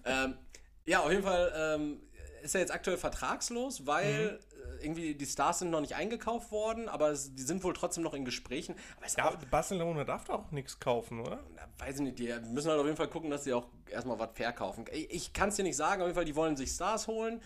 ähm, 0.05 0.37
ja, 0.85 0.99
auf 1.01 1.11
jeden 1.11 1.23
Fall 1.23 1.51
ähm, 1.55 2.01
ist 2.43 2.55
er 2.55 2.61
jetzt 2.61 2.71
aktuell 2.73 2.97
vertragslos, 2.97 3.85
weil 3.85 4.39
Mhm. 4.53 4.79
äh, 4.79 4.83
irgendwie 4.85 5.15
die 5.15 5.25
Stars 5.25 5.59
sind 5.59 5.71
noch 5.71 5.81
nicht 5.81 5.95
eingekauft 5.95 6.51
worden, 6.51 6.87
aber 6.87 7.09
es, 7.09 7.33
die 7.33 7.41
sind 7.41 7.63
wohl 7.63 7.73
trotzdem 7.73 8.03
noch 8.03 8.13
in 8.13 8.25
Gesprächen. 8.25 8.75
Aber 8.97 9.07
Ja, 9.17 9.29
auch, 9.29 9.35
Barcelona 9.49 10.03
darf 10.03 10.25
doch 10.25 10.35
auch 10.45 10.51
nichts 10.51 10.79
kaufen, 10.79 11.19
oder? 11.21 11.39
Na, 11.55 11.61
weiß 11.85 11.95
ich 11.95 12.01
nicht, 12.01 12.19
die 12.19 12.31
müssen 12.53 12.69
halt 12.69 12.79
auf 12.79 12.85
jeden 12.85 12.97
Fall 12.97 13.07
gucken, 13.09 13.29
dass 13.31 13.43
sie 13.43 13.53
auch 13.53 13.67
erstmal 13.89 14.19
was 14.19 14.29
verkaufen. 14.33 14.85
Ich, 14.91 15.09
ich 15.11 15.33
kann 15.33 15.49
es 15.49 15.55
dir 15.55 15.63
nicht 15.63 15.77
sagen, 15.77 16.01
auf 16.01 16.07
jeden 16.07 16.15
Fall, 16.15 16.25
die 16.25 16.35
wollen 16.35 16.55
sich 16.55 16.69
Stars 16.69 17.07
holen, 17.07 17.41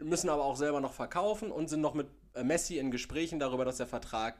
müssen 0.00 0.28
aber 0.28 0.44
auch 0.44 0.56
selber 0.56 0.80
noch 0.80 0.92
verkaufen 0.92 1.50
und 1.50 1.68
sind 1.68 1.80
noch 1.80 1.94
mit 1.94 2.08
äh, 2.34 2.42
Messi 2.44 2.78
in 2.78 2.90
Gesprächen 2.90 3.38
darüber, 3.38 3.64
dass 3.64 3.76
der 3.78 3.86
Vertrag 3.86 4.36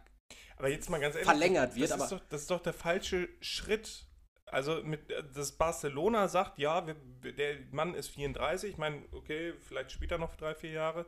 Aber 0.56 0.68
jetzt 0.68 0.88
mal 0.90 1.00
ganz 1.00 1.14
ehrlich. 1.14 1.28
Verlängert 1.28 1.74
wird, 1.76 1.90
das 1.90 2.02
Ist 2.02 2.12
doch, 2.12 2.20
das 2.28 2.40
ist 2.42 2.50
doch 2.50 2.60
der 2.62 2.72
falsche 2.74 3.28
Schritt. 3.40 4.06
Also, 4.46 4.82
mit, 4.84 5.10
äh, 5.10 5.22
dass 5.34 5.52
Barcelona 5.52 6.28
sagt, 6.28 6.58
ja, 6.58 6.86
wir, 6.86 7.32
der 7.32 7.56
Mann 7.72 7.94
ist 7.94 8.08
34. 8.08 8.70
Ich 8.70 8.78
meine, 8.78 9.02
okay, 9.12 9.54
vielleicht 9.66 9.90
spielt 9.90 10.12
er 10.12 10.18
noch 10.18 10.36
drei, 10.36 10.54
vier 10.54 10.70
Jahre. 10.70 11.06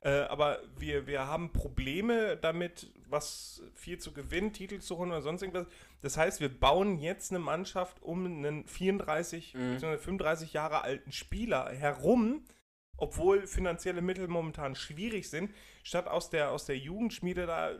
Äh, 0.00 0.10
aber 0.22 0.60
wir, 0.78 1.06
wir 1.08 1.26
haben 1.26 1.52
Probleme 1.52 2.36
damit, 2.36 2.88
was 3.08 3.62
viel 3.74 3.98
zu 3.98 4.12
gewinnen, 4.12 4.52
Titel 4.52 4.78
zu 4.78 4.96
holen 4.96 5.10
oder 5.10 5.22
sonst 5.22 5.42
irgendwas. 5.42 5.66
Das 6.02 6.16
heißt, 6.16 6.40
wir 6.40 6.48
bauen 6.48 6.98
jetzt 6.98 7.30
eine 7.32 7.40
Mannschaft 7.40 8.00
um 8.02 8.24
einen 8.24 8.66
34, 8.68 9.54
Mhm. 9.54 9.74
bzw. 9.74 9.98
35 9.98 10.52
Jahre 10.52 10.82
alten 10.82 11.10
Spieler 11.10 11.68
herum, 11.72 12.44
obwohl 12.98 13.46
finanzielle 13.46 14.02
Mittel 14.02 14.28
momentan 14.28 14.74
schwierig 14.74 15.30
sind, 15.30 15.54
statt 15.82 16.06
aus 16.06 16.28
der, 16.30 16.50
aus 16.50 16.66
der 16.66 16.76
Jugendschmiede 16.76 17.46
da, 17.46 17.70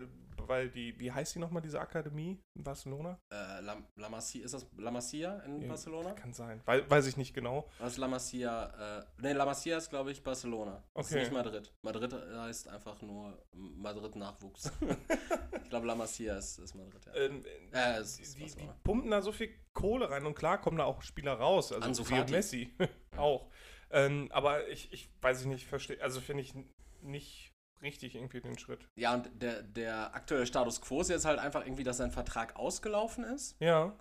weil 0.47 0.71
die, 0.71 0.99
wie 0.99 1.13
heißt 1.13 1.35
die 1.35 1.41
nochmal, 1.41 1.61
diese 1.61 1.79
Akademie 1.79 2.41
in 2.55 2.63
Barcelona? 2.65 3.21
Äh, 3.31 3.61
La, 3.61 3.77
La 3.97 4.09
Masia, 4.09 4.45
ist 4.45 4.55
das 4.55 4.67
La 4.79 4.91
Masia 4.91 5.41
in 5.41 5.61
Ja, 5.61 5.69
Barcelona? 5.69 6.13
Kann 6.13 6.33
sein, 6.33 6.63
Wei- 6.65 6.89
weiß 6.89 7.07
ich 7.07 7.17
nicht 7.19 7.35
genau. 7.35 7.69
Was 7.81 7.93
ist 7.93 7.99
La 7.99 8.09
Masia? 8.09 8.99
Äh, 9.19 9.23
ne, 9.23 9.33
La 9.35 9.45
Masia 9.45 9.77
ist, 9.77 9.91
glaube 9.91 10.11
ich, 10.13 10.23
Barcelona. 10.23 10.83
Okay. 10.95 11.07
ist 11.07 11.15
nicht 11.15 11.33
Madrid. 11.33 11.71
Madrid 11.83 12.15
heißt 12.15 12.69
einfach 12.69 13.03
nur 13.03 13.37
Madrid-Nachwuchs. 13.53 14.73
ich 15.63 15.69
glaube, 15.69 15.87
La 15.87 15.95
Masia 15.95 16.37
ist, 16.39 16.59
ist 16.59 16.75
Madrid, 16.75 17.05
ja. 17.07 17.13
Ähm, 17.15 17.45
Äh, 17.73 17.97
die, 17.97 18.01
ist 18.23 18.39
die, 18.39 18.45
die 18.47 18.69
pumpen 18.85 19.11
da 19.11 19.21
so 19.21 19.33
viel 19.33 19.51
Kohle 19.75 20.11
rein 20.11 20.25
und 20.25 20.35
klar 20.35 20.61
kommen 20.61 20.79
da 20.79 20.85
auch 20.85 21.03
Spieler 21.03 21.35
raus. 21.35 21.73
Also 21.73 21.87
Ansu. 22.03 22.05
Messi 22.31 22.73
auch. 23.17 23.51
Ähm, 23.91 24.29
aber 24.33 24.69
ich, 24.69 24.93
ich 24.93 25.09
weiß 25.21 25.43
ich 25.43 25.47
nicht, 25.47 25.67
verstehe, 25.67 26.01
also 26.03 26.21
finde 26.21 26.43
ich 26.43 26.55
nicht 27.03 27.53
richtig 27.83 28.15
irgendwie 28.15 28.41
den 28.41 28.59
Schritt. 28.59 28.89
Ja, 28.97 29.15
und 29.15 29.31
der, 29.41 29.63
der 29.63 30.15
aktuelle 30.15 30.47
Status 30.47 30.81
quo 30.81 31.01
ist 31.01 31.11
jetzt 31.11 31.25
halt 31.25 31.39
einfach 31.39 31.65
irgendwie, 31.65 31.85
dass 31.85 31.99
sein 31.99 32.11
Vertrag 32.11 32.57
ausgelaufen 32.57 33.25
ist. 33.25 33.57
Ja. 33.61 33.97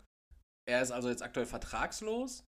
Er 0.67 0.81
ist 0.81 0.91
also 0.91 1.09
jetzt 1.09 1.23
aktuell 1.23 1.45
vertragslos, 1.45 2.43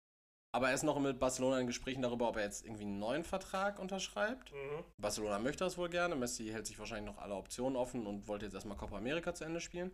aber 0.55 0.69
er 0.69 0.73
ist 0.73 0.83
noch 0.83 0.99
mit 0.99 1.19
Barcelona 1.19 1.59
in 1.59 1.67
Gesprächen 1.67 2.01
darüber, 2.01 2.29
ob 2.29 2.37
er 2.37 2.43
jetzt 2.43 2.65
irgendwie 2.65 2.85
einen 2.85 2.99
neuen 2.99 3.23
Vertrag 3.23 3.77
unterschreibt. 3.77 4.51
Barcelona 4.97 5.37
möchte 5.37 5.63
das 5.63 5.77
wohl 5.77 5.89
gerne. 5.89 6.15
Messi 6.15 6.47
hält 6.47 6.65
sich 6.65 6.79
wahrscheinlich 6.79 7.13
noch 7.13 7.21
alle 7.21 7.35
Optionen 7.35 7.75
offen 7.75 8.07
und 8.07 8.27
wollte 8.27 8.45
jetzt 8.45 8.55
erstmal 8.55 8.77
Copa 8.77 8.97
America 8.97 9.33
zu 9.33 9.43
Ende 9.43 9.61
spielen. 9.61 9.91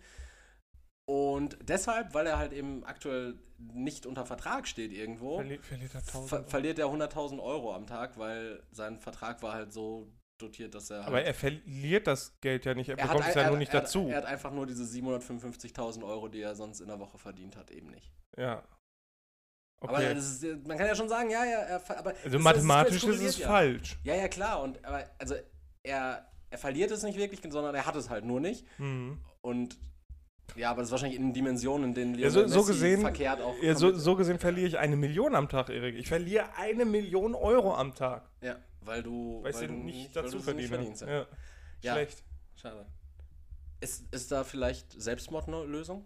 Und 1.06 1.58
deshalb, 1.62 2.14
weil 2.14 2.28
er 2.28 2.38
halt 2.38 2.54
eben 2.54 2.84
aktuell 2.86 3.36
nicht 3.58 4.06
unter 4.06 4.26
Vertrag 4.26 4.68
steht 4.68 4.92
irgendwo, 4.92 5.38
Verli 5.38 5.58
verliert 5.60 5.94
er 5.96 6.02
ver 6.02 6.22
1000. 6.22 6.50
verliert 6.50 6.80
er 6.80 6.86
100.000 6.88 7.42
Euro 7.42 7.74
am 7.74 7.88
Tag, 7.88 8.18
weil 8.18 8.64
sein 8.72 9.00
Vertrag 9.00 9.42
war 9.42 9.54
halt 9.54 9.74
so 9.74 10.12
dotiert, 10.38 10.76
dass 10.76 10.90
er. 10.90 11.06
aber 11.06 11.18
halt, 11.18 11.28
er 11.28 11.34
verliert 11.34 12.08
das 12.08 12.40
Geld 12.42 12.66
ja 12.66 12.74
nicht, 12.74 12.90
er, 12.90 12.98
er 12.98 13.08
bekommt 13.08 13.28
es 13.28 13.36
ja 13.36 13.42
er 13.44 13.50
nur 13.50 13.58
nicht 13.58 13.74
er 13.74 13.82
dazu. 13.82 14.08
Er 14.08 14.18
hat 14.18 14.26
einfach 14.26 14.52
nur 14.52 14.66
diese 14.66 14.84
755.000 14.84 16.04
Euro, 16.04 16.28
die 16.28 16.42
er 16.42 16.56
sonst 16.56 16.80
in 16.82 16.88
der 16.88 17.00
Woche 17.00 17.18
verdient 17.18 17.56
hat, 17.56 17.72
eben 17.72 17.90
nicht. 17.90 18.12
ja. 18.38 18.64
Aber 19.82 19.98
Okay. 19.98 20.14
das 20.14 20.42
ist, 20.42 20.66
man 20.66 20.78
kann 20.78 20.88
ja 20.88 20.96
schon 20.96 21.10
sagen, 21.10 21.30
ja, 21.30 21.44
ja, 21.44 21.58
er, 21.58 21.98
aber. 22.00 22.14
also 22.24 22.40
mathematisch 22.40 23.04
ist 23.04 23.22
es 23.22 23.38
ja. 23.40 23.48
falsch. 23.48 24.00
Ja, 24.06 24.16
ja, 24.16 24.30
klar. 24.30 24.62
Und 24.64 24.84
aber, 24.86 25.04
also 25.20 25.36
er, 25.84 26.26
er 26.50 26.58
verliert 26.58 26.90
es 26.92 27.04
nicht 27.04 27.18
wirklich, 27.18 27.42
sondern 27.52 27.76
er 27.76 27.86
hat 27.86 27.98
es 27.98 28.10
halt 28.10 28.24
nur 28.24 28.40
nicht. 28.40 28.66
Mhm. 28.80 29.20
Und 29.42 29.78
ja, 30.56 30.70
aber 30.72 30.82
das 30.82 30.88
ist 30.88 30.92
wahrscheinlich 30.92 31.20
in 31.20 31.34
Dimensionen, 31.34 31.90
in 31.90 31.94
denen 31.94 32.16
Ja, 32.20 32.30
so- 32.30 32.48
so 32.48 32.64
gesehen- 32.64 33.02
verkehrt 33.02 33.42
auch. 33.42 33.56
Ja, 33.62 33.76
so, 33.76 33.94
so 33.94 34.16
gesehen 34.16 34.40
verliere 34.40 34.68
ich 34.68 34.78
eine 34.78 34.96
Million 34.96 35.36
am 35.36 35.50
Tag, 35.50 35.70
Erik. 35.70 35.96
Ich 35.96 36.08
verliere 36.08 36.56
eine 36.58 36.86
Million 36.86 37.36
Euro 37.36 37.74
am 37.76 37.94
Tag, 37.96 38.30
Ja, 38.42 38.58
weil 38.82 39.04
du, 39.04 39.42
weil 39.44 39.68
du 39.68 39.74
nicht 39.74 40.16
dazu 40.16 40.40
verdiene. 40.40 40.68
verdienst. 40.68 41.02
Ja. 41.04 41.26
Ja. 41.82 41.94
Schlecht. 41.94 42.24
Schade. 42.56 42.86
Ist, 43.82 44.14
ist 44.14 44.32
da 44.32 44.44
vielleicht 44.44 44.92
Selbstmord 45.02 45.48
eine 45.48 45.64
Lösung? 45.66 46.06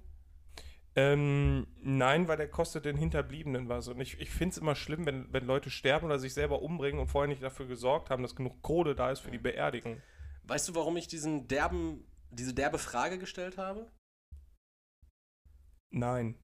Ähm, 0.96 1.68
nein, 1.84 2.27
weil 2.27 2.38
der 2.38 2.50
kostet 2.50 2.86
den 2.86 2.98
Hinterbliebenen 2.98 3.70
was. 3.70 3.88
Und 3.88 4.01
ich, 4.01 4.20
ich 4.20 4.32
finde 4.32 4.54
es 4.54 4.58
immer 4.58 4.74
schlimm, 4.74 5.06
wenn, 5.06 5.32
wenn 5.32 5.46
Leute 5.46 5.70
sterben 5.70 6.08
oder 6.08 6.18
sich 6.18 6.34
selber 6.34 6.63
umbringen 6.63 7.00
und 7.00 7.08
vorher 7.08 7.27
nicht 7.27 7.44
dafür 7.44 7.68
gesorgt 7.68 8.10
haben, 8.10 8.24
dass 8.24 8.36
genug 8.36 8.63
Kohle 8.63 8.96
da 8.96 9.12
ist 9.12 9.20
für 9.20 9.30
die 9.30 9.38
Beerdigung. 9.38 10.01
Weißt 10.46 10.68
du, 10.70 10.74
warum 10.75 10.98
ich 10.98 11.08
diesen 11.08 11.48
derben, 11.48 12.04
diese 12.32 12.54
derbe 12.56 12.80
Frage 12.80 13.19
gestellt 13.19 13.60
habe? 13.60 13.86
Nein. 15.89 16.36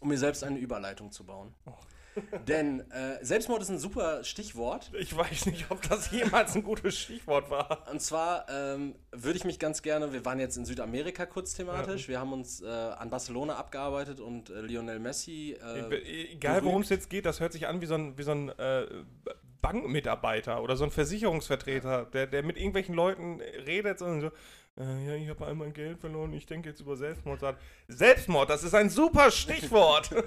Um 0.00 0.08
mir 0.08 0.18
selbst 0.18 0.44
eine 0.44 0.58
Überleitung 0.58 1.10
zu 1.10 1.24
bauen. 1.24 1.54
Oh. 1.66 1.74
Denn 2.48 2.80
äh, 2.90 3.24
Selbstmord 3.24 3.62
ist 3.62 3.70
ein 3.70 3.78
super 3.78 4.24
Stichwort. 4.24 4.90
Ich 4.98 5.16
weiß 5.16 5.46
nicht, 5.46 5.70
ob 5.70 5.82
das 5.88 6.10
jemals 6.10 6.54
ein 6.54 6.62
gutes 6.62 6.98
Stichwort 6.98 7.50
war. 7.50 7.88
Und 7.90 8.00
zwar 8.00 8.46
ähm, 8.48 8.94
würde 9.12 9.36
ich 9.36 9.44
mich 9.44 9.58
ganz 9.58 9.82
gerne, 9.82 10.12
wir 10.12 10.24
waren 10.24 10.38
jetzt 10.38 10.56
in 10.56 10.64
Südamerika 10.64 11.26
kurz 11.26 11.54
thematisch, 11.54 12.08
wir 12.08 12.20
haben 12.20 12.32
uns 12.32 12.62
äh, 12.62 12.66
an 12.66 13.10
Barcelona 13.10 13.56
abgearbeitet 13.56 14.20
und 14.20 14.50
äh, 14.50 14.60
Lionel 14.60 14.98
Messi. 14.98 15.56
Äh, 15.60 16.32
Egal, 16.32 16.64
worum 16.64 16.82
es 16.82 16.88
jetzt 16.88 17.10
geht, 17.10 17.26
das 17.26 17.40
hört 17.40 17.52
sich 17.52 17.66
an 17.66 17.80
wie 17.80 17.86
so 17.86 17.94
ein, 17.94 18.16
wie 18.16 18.22
so 18.22 18.32
ein 18.32 18.48
äh, 18.50 18.86
Bankmitarbeiter 19.60 20.62
oder 20.62 20.76
so 20.76 20.84
ein 20.84 20.90
Versicherungsvertreter, 20.90 22.04
der, 22.06 22.26
der 22.26 22.42
mit 22.42 22.56
irgendwelchen 22.56 22.94
Leuten 22.94 23.40
redet 23.40 24.02
und 24.02 24.20
so. 24.20 24.30
Äh, 24.80 25.06
ja, 25.06 25.14
ich 25.14 25.28
habe 25.28 25.46
einmal 25.46 25.70
Geld 25.70 26.00
verloren, 26.00 26.32
ich 26.32 26.46
denke 26.46 26.70
jetzt 26.70 26.80
über 26.80 26.96
Selbstmord. 26.96 27.40
Sagt, 27.40 27.62
Selbstmord, 27.88 28.50
das 28.50 28.64
ist 28.64 28.74
ein 28.74 28.90
super 28.90 29.30
Stichwort. 29.30 30.10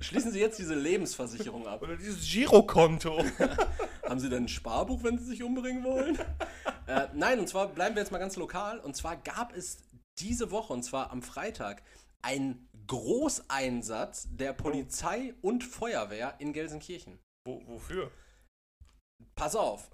schließen 0.00 0.32
Sie 0.32 0.40
jetzt 0.40 0.58
diese 0.58 0.74
Lebensversicherung 0.74 1.66
ab. 1.66 1.82
Oder 1.82 1.96
dieses 1.96 2.26
Girokonto. 2.28 3.24
Haben 4.08 4.20
Sie 4.20 4.28
denn 4.28 4.44
ein 4.44 4.48
Sparbuch, 4.48 5.02
wenn 5.02 5.18
Sie 5.18 5.24
sich 5.24 5.42
umbringen 5.42 5.84
wollen? 5.84 6.18
äh, 6.86 7.08
nein, 7.14 7.38
und 7.38 7.48
zwar 7.48 7.68
bleiben 7.68 7.94
wir 7.94 8.02
jetzt 8.02 8.12
mal 8.12 8.18
ganz 8.18 8.36
lokal. 8.36 8.78
Und 8.80 8.96
zwar 8.96 9.16
gab 9.16 9.56
es 9.56 9.82
diese 10.18 10.50
Woche, 10.50 10.72
und 10.72 10.82
zwar 10.82 11.10
am 11.10 11.22
Freitag, 11.22 11.82
einen 12.22 12.68
Großeinsatz 12.86 14.28
der 14.30 14.52
Polizei 14.52 15.34
und 15.40 15.64
Feuerwehr 15.64 16.34
in 16.38 16.52
Gelsenkirchen. 16.52 17.18
Wo, 17.46 17.62
wofür? 17.66 18.10
Pass 19.34 19.56
auf. 19.56 19.90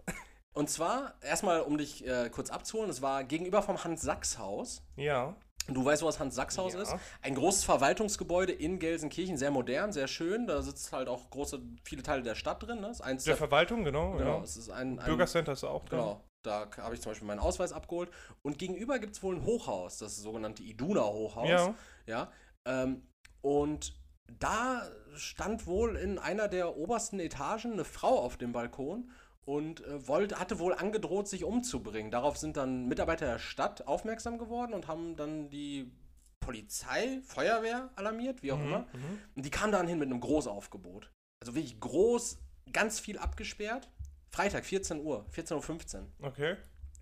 Und 0.58 0.68
zwar, 0.68 1.14
erstmal, 1.20 1.60
um 1.60 1.78
dich 1.78 2.04
äh, 2.04 2.30
kurz 2.30 2.50
abzuholen, 2.50 2.90
es 2.90 3.00
war 3.00 3.22
gegenüber 3.22 3.62
vom 3.62 3.84
Hans-Sachs-Haus. 3.84 4.82
Ja. 4.96 5.36
Du 5.68 5.84
weißt, 5.84 6.02
wo 6.02 6.06
das 6.06 6.18
Hans-Sachs-Haus 6.18 6.74
Ja. 6.74 6.82
ist? 6.82 6.96
Ein 7.22 7.36
großes 7.36 7.62
Verwaltungsgebäude 7.62 8.50
in 8.50 8.80
Gelsenkirchen, 8.80 9.36
sehr 9.36 9.52
modern, 9.52 9.92
sehr 9.92 10.08
schön. 10.08 10.48
Da 10.48 10.60
sitzt 10.62 10.90
halt 10.90 11.08
auch 11.08 11.30
große, 11.30 11.62
viele 11.84 12.02
Teile 12.02 12.24
der 12.24 12.34
Stadt 12.34 12.60
drin. 12.60 12.80
Ne? 12.80 12.88
Das 12.88 12.96
ist 12.96 13.02
eins 13.02 13.22
Der 13.22 13.34
der, 13.34 13.38
Verwaltung, 13.38 13.84
genau. 13.84 14.16
genau, 14.16 14.38
ja. 14.38 14.42
es 14.42 14.56
ist 14.56 14.68
ein, 14.68 14.98
ein 14.98 15.04
Bürgercenter 15.04 15.52
ist 15.52 15.62
auch 15.62 15.84
drin. 15.84 16.00
Genau, 16.00 16.24
da 16.44 16.66
habe 16.78 16.96
ich 16.96 17.02
zum 17.02 17.12
Beispiel 17.12 17.28
meinen 17.28 17.38
Ausweis 17.38 17.72
abgeholt. 17.72 18.10
Und 18.42 18.58
gegenüber 18.58 18.98
gibt 18.98 19.14
es 19.14 19.22
wohl 19.22 19.36
ein 19.36 19.44
Hochhaus, 19.44 19.98
das 19.98 20.16
sogenannte 20.16 20.64
Iduna-Hochhaus. 20.64 21.48
Ja. 21.48 21.74
ja 22.06 22.32
ähm, 22.64 23.06
und 23.42 23.94
da 24.40 24.82
stand 25.14 25.68
wohl 25.68 25.96
in 25.96 26.18
einer 26.18 26.48
der 26.48 26.76
obersten 26.76 27.20
Etagen 27.20 27.74
eine 27.74 27.84
Frau 27.84 28.18
auf 28.18 28.36
dem 28.36 28.50
Balkon 28.50 29.12
und 29.48 29.82
äh, 29.86 30.06
wollte, 30.06 30.38
hatte 30.38 30.58
wohl 30.58 30.74
angedroht, 30.74 31.26
sich 31.26 31.42
umzubringen. 31.42 32.10
Darauf 32.10 32.36
sind 32.36 32.58
dann 32.58 32.86
Mitarbeiter 32.86 33.24
der 33.24 33.38
Stadt 33.38 33.86
aufmerksam 33.86 34.36
geworden 34.36 34.74
und 34.74 34.88
haben 34.88 35.16
dann 35.16 35.48
die 35.48 35.90
Polizei, 36.38 37.22
Feuerwehr 37.24 37.88
alarmiert, 37.96 38.42
wie 38.42 38.52
auch 38.52 38.60
immer. 38.60 38.80
Mhm. 38.80 39.18
Und 39.36 39.46
die 39.46 39.50
kam 39.50 39.72
dann 39.72 39.88
hin 39.88 39.98
mit 39.98 40.10
einem 40.10 40.20
Großaufgebot. 40.20 41.10
Also 41.40 41.54
wirklich 41.54 41.80
groß, 41.80 42.36
ganz 42.74 43.00
viel 43.00 43.16
abgesperrt. 43.16 43.88
Freitag, 44.28 44.66
14 44.66 45.00
Uhr, 45.00 45.24
14.15 45.34 45.96
Uhr. 45.96 46.06
Okay. 46.20 46.56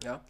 Ja. 0.04 0.24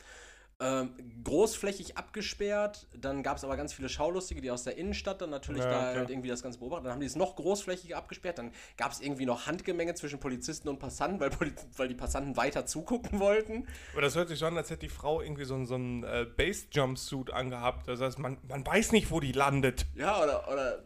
Ähm, 0.58 0.94
großflächig 1.22 1.98
abgesperrt, 1.98 2.86
dann 2.96 3.22
gab 3.22 3.36
es 3.36 3.44
aber 3.44 3.58
ganz 3.58 3.74
viele 3.74 3.90
Schaulustige, 3.90 4.40
die 4.40 4.50
aus 4.50 4.64
der 4.64 4.78
Innenstadt 4.78 5.20
dann 5.20 5.28
natürlich 5.28 5.62
Ja, 5.62 5.68
da 5.70 5.78
klar. 5.80 5.94
halt 5.96 6.08
irgendwie 6.08 6.30
das 6.30 6.42
Ganze 6.42 6.60
beobachten. 6.60 6.84
Dann 6.84 6.94
haben 6.94 7.00
die 7.00 7.06
es 7.06 7.14
noch 7.14 7.36
großflächiger 7.36 7.98
abgesperrt, 7.98 8.38
dann 8.38 8.52
gab 8.78 8.90
es 8.90 9.02
irgendwie 9.02 9.26
noch 9.26 9.46
Handgemenge 9.46 9.92
zwischen 9.92 10.18
Polizisten 10.18 10.70
und 10.70 10.78
Passanten, 10.78 11.20
weil, 11.20 11.28
Poli 11.28 11.52
weil 11.76 11.88
die 11.88 11.94
Passanten 11.94 12.38
weiter 12.38 12.64
zugucken 12.64 13.20
wollten. 13.20 13.66
Aber 13.92 14.00
das 14.00 14.14
hört 14.14 14.28
sich 14.30 14.38
so 14.38 14.46
an, 14.46 14.56
als 14.56 14.70
hätte 14.70 14.80
die 14.80 14.88
Frau 14.88 15.20
irgendwie 15.20 15.44
so, 15.44 15.56
einen- 15.56 15.66
so 15.66 15.74
einen 15.74 16.04
äh, 16.04 16.24
Base-Jumpsuit 16.24 17.30
angehabt. 17.32 17.86
Das 17.86 18.00
heißt, 18.00 18.18
man, 18.18 18.38
man 18.48 18.64
weiß 18.66 18.92
nicht, 18.92 19.10
wo 19.10 19.20
die 19.20 19.32
landet. 19.32 19.84
Ja, 19.94 20.22
oder, 20.22 20.50
oder 20.50 20.78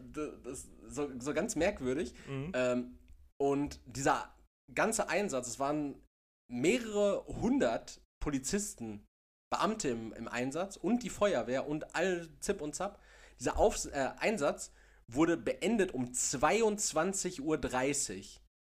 das 0.43 0.67
so, 0.89 1.09
so 1.17 1.33
ganz 1.33 1.55
merkwürdig. 1.55 2.13
Mhm. 2.27 2.51
Ähm, 2.55 2.97
und 3.37 3.79
dieser 3.85 4.35
ganze 4.75 5.07
Einsatz, 5.07 5.47
es 5.47 5.59
waren 5.59 5.95
mehrere 6.49 7.23
hundert 7.27 8.01
Polizisten, 8.19 9.07
Beamte 9.51 9.89
im, 9.89 10.13
im 10.13 10.27
Einsatz 10.27 10.77
und 10.77 11.03
die 11.03 11.09
Feuerwehr 11.09 11.67
und 11.67 11.93
all 11.93 12.29
Zip 12.39 12.61
und 12.61 12.73
Zap. 12.73 12.99
Dieser 13.37 13.57
Aufs 13.57 13.85
äh, 13.85 14.09
Einsatz 14.17 14.71
wurde 15.07 15.35
beendet 15.35 15.93
um 15.93 16.05
22.30 16.05 17.41
Uhr. 17.41 17.59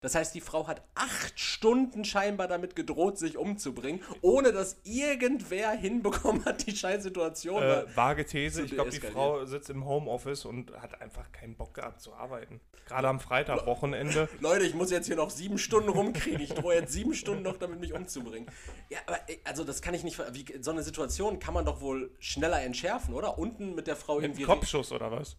Das 0.00 0.14
heißt, 0.14 0.32
die 0.32 0.40
Frau 0.40 0.68
hat 0.68 0.82
acht 0.94 1.40
Stunden 1.40 2.04
scheinbar 2.04 2.46
damit 2.46 2.76
gedroht, 2.76 3.18
sich 3.18 3.36
umzubringen, 3.36 4.00
ohne 4.20 4.52
dass 4.52 4.80
irgendwer 4.84 5.72
hinbekommen 5.72 6.44
hat, 6.44 6.64
die 6.68 6.76
Scheißsituation. 6.76 7.60
Äh, 7.60 7.96
vage 7.96 8.24
These, 8.24 8.62
ich 8.62 8.70
glaube, 8.70 8.90
die. 8.90 9.00
Frau 9.00 9.44
sitzt 9.44 9.70
im 9.70 9.84
Homeoffice 9.84 10.44
und 10.44 10.72
hat 10.80 11.00
einfach 11.00 11.32
keinen 11.32 11.56
Bock 11.56 11.74
gehabt 11.74 12.00
zu 12.00 12.14
arbeiten. 12.14 12.60
Gerade 12.86 13.08
am 13.08 13.18
Freitag, 13.18 13.66
Wochenende. 13.66 14.28
Leute, 14.40 14.64
ich 14.66 14.74
muss 14.74 14.92
jetzt 14.92 15.08
hier 15.08 15.16
noch 15.16 15.30
sieben 15.30 15.58
Stunden 15.58 15.88
rumkriegen. 15.88 16.40
Ich 16.40 16.54
drohe 16.54 16.74
jetzt 16.74 16.92
sieben 16.92 17.14
Stunden 17.14 17.42
noch 17.42 17.56
damit, 17.56 17.80
mich 17.80 17.92
umzubringen. 17.92 18.48
Ja, 18.90 18.98
aber 19.06 19.18
äh, 19.28 19.38
also 19.42 19.64
das 19.64 19.82
kann 19.82 19.94
ich 19.94 20.04
nicht. 20.04 20.16
Wie, 20.32 20.44
so 20.62 20.70
eine 20.70 20.84
Situation 20.84 21.40
kann 21.40 21.54
man 21.54 21.64
doch 21.64 21.80
wohl 21.80 22.12
schneller 22.20 22.62
entschärfen, 22.62 23.14
oder? 23.14 23.36
Unten 23.36 23.74
mit 23.74 23.88
der 23.88 23.96
Frau 23.96 24.16
Mit 24.16 24.26
irgendwie. 24.26 24.44
Kopfschuss 24.44 24.92
oder 24.92 25.10
was? 25.10 25.36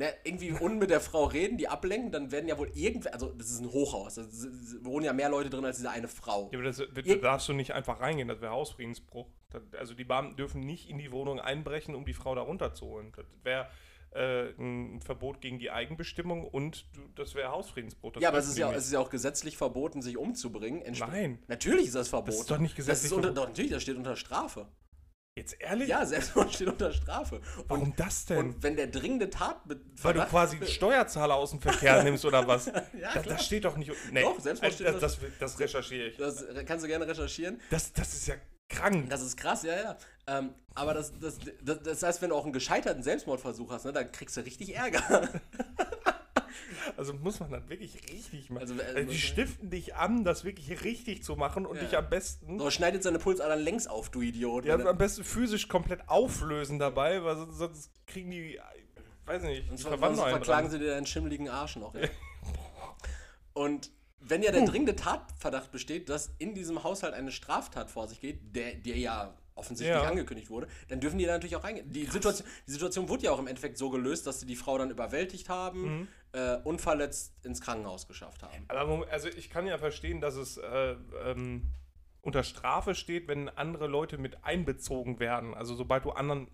Na, 0.00 0.06
irgendwie 0.24 0.52
unten 0.52 0.78
mit 0.78 0.88
der 0.88 1.02
Frau 1.02 1.26
reden, 1.26 1.58
die 1.58 1.68
ablenken, 1.68 2.10
dann 2.10 2.32
werden 2.32 2.48
ja 2.48 2.56
wohl 2.56 2.70
irgendwer, 2.74 3.12
also 3.12 3.34
das 3.34 3.50
ist 3.50 3.60
ein 3.60 3.70
Hochhaus, 3.70 4.14
da 4.14 4.22
wohnen 4.80 5.04
ja 5.04 5.12
mehr 5.12 5.28
Leute 5.28 5.50
drin 5.50 5.62
als 5.62 5.76
diese 5.76 5.90
eine 5.90 6.08
Frau. 6.08 6.48
Ja, 6.52 6.58
aber 6.58 6.68
das, 6.68 6.78
da 6.78 7.14
darfst 7.16 7.50
du 7.50 7.52
nicht 7.52 7.74
einfach 7.74 8.00
reingehen, 8.00 8.26
das 8.26 8.40
wäre 8.40 8.52
Hausfriedensbruch. 8.52 9.26
Das, 9.50 9.62
also 9.78 9.92
die 9.92 10.04
Beamten 10.04 10.36
dürfen 10.36 10.62
nicht 10.62 10.88
in 10.88 10.96
die 10.96 11.12
Wohnung 11.12 11.38
einbrechen, 11.38 11.94
um 11.94 12.06
die 12.06 12.14
Frau 12.14 12.34
da 12.34 12.40
runterzuholen. 12.40 13.12
Das 13.14 13.26
wäre 13.42 13.68
äh, 14.12 14.54
ein 14.58 15.02
Verbot 15.02 15.42
gegen 15.42 15.58
die 15.58 15.70
Eigenbestimmung 15.70 16.48
und 16.48 16.86
das 17.14 17.34
wäre 17.34 17.50
Hausfriedensbruch. 17.50 18.12
Das 18.12 18.22
ja, 18.22 18.30
aber 18.30 18.38
es 18.38 18.48
ist 18.48 18.56
ja, 18.56 18.72
es 18.72 18.86
ist 18.86 18.92
ja 18.92 19.00
auch 19.00 19.10
gesetzlich 19.10 19.58
verboten, 19.58 20.00
sich 20.00 20.16
umzubringen. 20.16 20.80
Entspr 20.80 21.08
Nein. 21.08 21.40
Natürlich 21.46 21.88
ist 21.88 21.94
das 21.94 22.08
verboten. 22.08 22.30
Das 22.30 22.40
ist 22.40 22.50
doch 22.50 22.58
nicht 22.58 22.74
gesetzlich 22.74 23.10
das 23.10 23.12
ist 23.12 23.12
unter, 23.12 23.32
Doch, 23.32 23.48
natürlich, 23.48 23.70
das 23.70 23.82
steht 23.82 23.98
unter 23.98 24.16
Strafe. 24.16 24.66
Jetzt 25.40 25.56
ehrlich? 25.58 25.88
Ja, 25.88 26.04
Selbstmord 26.04 26.52
steht 26.52 26.68
unter 26.68 26.92
Strafe. 26.92 27.40
Warum 27.66 27.84
und, 27.84 27.98
das 27.98 28.26
denn? 28.26 28.36
Und 28.36 28.62
wenn 28.62 28.76
der 28.76 28.88
dringende 28.88 29.30
Tat. 29.30 29.56
Weil 30.02 30.12
du 30.12 30.20
quasi 30.26 30.58
Steuerzahler 30.66 31.34
aus 31.34 31.52
dem 31.52 31.62
Verkehr 31.62 32.02
nimmst 32.04 32.26
oder 32.26 32.46
was? 32.46 32.66
ja, 33.00 33.14
das, 33.14 33.24
das, 33.24 33.46
steht 33.46 33.64
doch 33.64 33.74
nicht. 33.78 33.90
Nee. 34.12 34.20
Doch, 34.20 34.38
Selbstmord 34.38 34.74
steht 34.74 34.88
das, 34.88 35.00
das, 35.00 35.18
das 35.38 35.58
recherchiere 35.58 36.08
ich. 36.08 36.18
Das 36.18 36.44
kannst 36.66 36.84
du 36.84 36.88
gerne 36.88 37.08
recherchieren. 37.08 37.58
Das, 37.70 37.90
das 37.94 38.12
ist 38.12 38.26
ja 38.26 38.34
krank. 38.70 39.10
Das 39.10 39.22
ist 39.22 39.36
krass, 39.36 39.62
ja, 39.62 39.76
ja. 39.76 39.98
Ähm, 40.26 40.54
aber 40.74 40.94
das, 40.94 41.12
das, 41.18 41.38
das, 41.62 41.82
das 41.82 42.02
heißt, 42.02 42.22
wenn 42.22 42.30
du 42.30 42.36
auch 42.36 42.44
einen 42.44 42.52
gescheiterten 42.52 43.02
Selbstmordversuch 43.02 43.70
hast, 43.70 43.84
ne, 43.84 43.92
dann 43.92 44.10
kriegst 44.12 44.36
du 44.36 44.40
richtig 44.40 44.74
Ärger. 44.74 45.28
Also 46.96 47.14
muss 47.14 47.40
man 47.40 47.50
das 47.50 47.68
wirklich 47.68 47.94
richtig 48.10 48.50
machen. 48.50 48.62
Also, 48.62 48.74
also 48.74 49.10
die 49.10 49.18
stiften 49.18 49.70
dich 49.70 49.94
an, 49.94 50.24
das 50.24 50.44
wirklich 50.44 50.84
richtig 50.84 51.22
zu 51.22 51.36
machen 51.36 51.64
und 51.64 51.76
ja. 51.76 51.84
dich 51.84 51.96
am 51.96 52.08
besten. 52.08 52.58
So, 52.58 52.70
schneidet 52.70 53.02
seine 53.02 53.18
Pulsadern 53.18 53.60
längs 53.60 53.86
auf, 53.86 54.10
du 54.10 54.20
Idiot. 54.20 54.64
Ja, 54.66 54.74
am 54.74 54.98
besten 54.98 55.24
physisch 55.24 55.68
komplett 55.68 56.08
auflösen 56.08 56.78
dabei, 56.78 57.22
weil 57.24 57.36
sonst, 57.36 57.56
sonst 57.56 58.06
kriegen 58.06 58.30
die, 58.30 58.60
weiß 59.26 59.42
nicht, 59.44 59.68
sonst 59.68 59.82
ver 59.82 59.98
verklagen 59.98 60.42
dran. 60.42 60.70
sie 60.70 60.78
dir 60.78 60.90
deinen 60.90 61.06
schimmeligen 61.06 61.48
Arsch 61.48 61.76
noch. 61.76 61.94
Ja. 61.94 62.08
und 63.54 63.90
wenn 64.20 64.42
ja 64.42 64.52
der 64.52 64.64
dringende 64.64 64.96
Tatverdacht 64.96 65.72
besteht, 65.72 66.08
dass 66.08 66.30
in 66.38 66.54
diesem 66.54 66.84
Haushalt 66.84 67.14
eine 67.14 67.32
Straftat 67.32 67.90
vor 67.90 68.06
sich 68.06 68.20
geht, 68.20 68.54
der, 68.54 68.74
der 68.74 68.96
ja 68.96 69.34
offensichtlich 69.54 70.02
ja. 70.02 70.08
angekündigt 70.08 70.50
wurde, 70.50 70.68
dann 70.88 71.00
dürfen 71.00 71.18
die 71.18 71.26
da 71.26 71.32
natürlich 71.32 71.56
auch 71.56 71.64
reingehen. 71.64 71.90
Die 71.90 72.06
Situation, 72.06 72.46
die 72.66 72.72
Situation 72.72 73.08
wurde 73.08 73.24
ja 73.24 73.32
auch 73.32 73.38
im 73.38 73.46
Endeffekt 73.46 73.78
so 73.78 73.90
gelöst, 73.90 74.26
dass 74.26 74.40
sie 74.40 74.46
die 74.46 74.56
Frau 74.56 74.78
dann 74.78 74.90
überwältigt 74.90 75.48
haben, 75.48 75.82
mhm. 75.82 76.08
äh, 76.32 76.56
unverletzt 76.64 77.34
ins 77.44 77.60
Krankenhaus 77.60 78.08
geschafft 78.08 78.42
haben. 78.42 78.64
Aber 78.68 79.06
also 79.10 79.28
ich 79.28 79.50
kann 79.50 79.66
ja 79.66 79.78
verstehen, 79.78 80.20
dass 80.20 80.34
es 80.36 80.56
äh, 80.56 80.96
ähm, 81.24 81.72
unter 82.22 82.42
Strafe 82.42 82.94
steht, 82.94 83.28
wenn 83.28 83.48
andere 83.48 83.86
Leute 83.86 84.18
mit 84.18 84.44
einbezogen 84.44 85.18
werden. 85.18 85.54
Also 85.54 85.74
sobald 85.74 86.04
du 86.04 86.10
anderen 86.10 86.48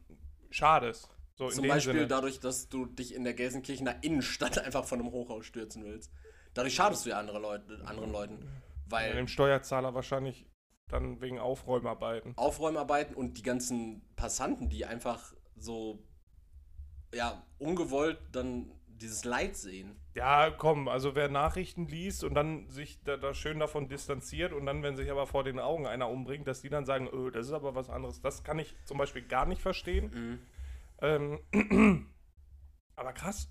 schadest. 0.51 1.09
So 1.37 1.51
Zum 1.51 1.69
Beispiel 1.69 1.93
Sinne. 1.93 2.07
dadurch, 2.07 2.41
dass 2.41 2.69
du 2.71 2.87
dich 2.87 3.15
in 3.15 3.25
der 3.25 3.35
Gelsenkirchener 3.35 4.03
Innenstadt 4.03 4.59
einfach 4.65 4.85
von 4.85 5.01
einem 5.01 5.11
Hochhaus 5.11 5.45
stürzen 5.47 5.85
willst. 5.85 6.11
Dadurch 6.57 6.75
schadest 6.75 7.05
du 7.05 7.11
ja 7.11 7.19
andere 7.19 7.39
Leute, 7.39 7.83
anderen 7.85 8.11
Leuten. 8.11 8.49
Weil 8.87 9.11
ja, 9.11 9.17
dem 9.17 9.29
Steuerzahler 9.29 9.95
wahrscheinlich 9.95 10.47
dann 10.89 11.21
wegen 11.21 11.39
Aufräumarbeiten. 11.39 12.33
Aufräumarbeiten 12.37 13.15
und 13.15 13.37
die 13.37 13.43
ganzen 13.43 14.01
Passanten, 14.17 14.71
die 14.71 14.87
einfach 14.87 15.35
so, 15.59 16.03
ja, 17.13 17.43
ungewollt 17.59 18.19
dann 18.33 18.73
dieses 18.87 19.25
Leid 19.25 19.55
sehen. 19.55 20.01
Ja, 20.15 20.51
komm, 20.51 20.89
also 20.89 21.15
wer 21.15 21.29
Nachrichten 21.29 21.89
liest 21.89 22.25
und 22.25 22.33
dann 22.33 22.71
sich 22.71 23.03
da, 23.05 23.19
da, 23.19 23.35
schön 23.35 23.59
davon 23.59 23.89
distanziert 23.89 24.55
und 24.55 24.65
dann, 24.65 24.83
wenn 24.83 24.97
sich 24.97 25.11
aber 25.11 25.27
vor 25.27 25.45
den 25.45 25.59
Augen 25.59 25.87
einer 25.87 26.09
umbringt, 26.09 26.47
dass 26.47 26.63
die 26.63 26.71
dann 26.71 26.87
sagen, 26.87 27.07
öh, 27.13 27.31
das 27.31 27.49
ist 27.49 27.53
aber 27.53 27.75
was 27.75 27.91
anderes. 27.91 28.23
Das 28.23 28.45
kann 28.45 28.59
ich 28.59 28.75
zum 28.87 28.97
Beispiel 28.97 29.21
gar 29.21 29.45
nicht 29.45 29.61
verstehen. 29.61 30.41
Mhm. 31.03 31.39
Ähm, 31.53 32.09
aber 32.97 33.13
krass. 33.13 33.51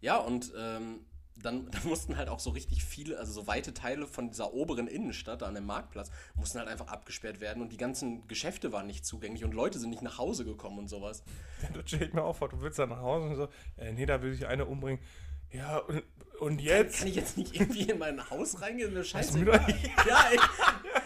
Ja, 0.00 0.16
und 0.16 0.50
ähm, 0.56 1.04
dann, 1.42 1.70
dann, 1.70 1.82
mussten 1.84 2.16
halt 2.16 2.28
auch 2.28 2.40
so 2.40 2.50
richtig 2.50 2.84
viele, 2.84 3.18
also 3.18 3.32
so 3.32 3.46
weite 3.46 3.74
Teile 3.74 4.06
von 4.06 4.28
dieser 4.28 4.52
oberen 4.54 4.86
Innenstadt, 4.86 5.42
da 5.42 5.46
an 5.46 5.54
dem 5.54 5.66
Marktplatz, 5.66 6.10
mussten 6.34 6.58
halt 6.58 6.68
einfach 6.68 6.88
abgesperrt 6.88 7.40
werden 7.40 7.62
und 7.62 7.72
die 7.72 7.76
ganzen 7.76 8.26
Geschäfte 8.28 8.72
waren 8.72 8.86
nicht 8.86 9.04
zugänglich 9.04 9.44
und 9.44 9.52
Leute 9.52 9.78
sind 9.78 9.90
nicht 9.90 10.02
nach 10.02 10.18
Hause 10.18 10.44
gekommen 10.44 10.78
und 10.78 10.88
sowas. 10.88 11.22
Ja, 11.60 11.70
du 11.70 11.80
stell 11.84 12.08
mir 12.12 12.22
auch 12.22 12.36
vor, 12.36 12.48
du 12.48 12.60
willst 12.60 12.78
da 12.78 12.86
nach 12.86 13.00
Hause 13.00 13.26
und 13.26 13.34
so, 13.34 13.48
äh, 13.78 13.92
nee, 13.92 14.06
da 14.06 14.22
will 14.22 14.32
ich 14.32 14.46
eine 14.46 14.64
umbringen. 14.64 15.02
Ja, 15.50 15.78
und, 15.78 16.04
und 16.38 16.60
jetzt? 16.60 16.98
Kann, 16.98 17.00
kann, 17.00 17.08
ich 17.08 17.16
jetzt 17.16 17.36
nicht 17.36 17.54
irgendwie 17.54 17.90
in 17.90 17.98
mein 17.98 18.30
Haus 18.30 18.60
reingehen? 18.60 18.92
Eine 18.92 19.02
Scheiße. 19.02 19.40
ja, 19.44 20.24
ey, 20.30 20.38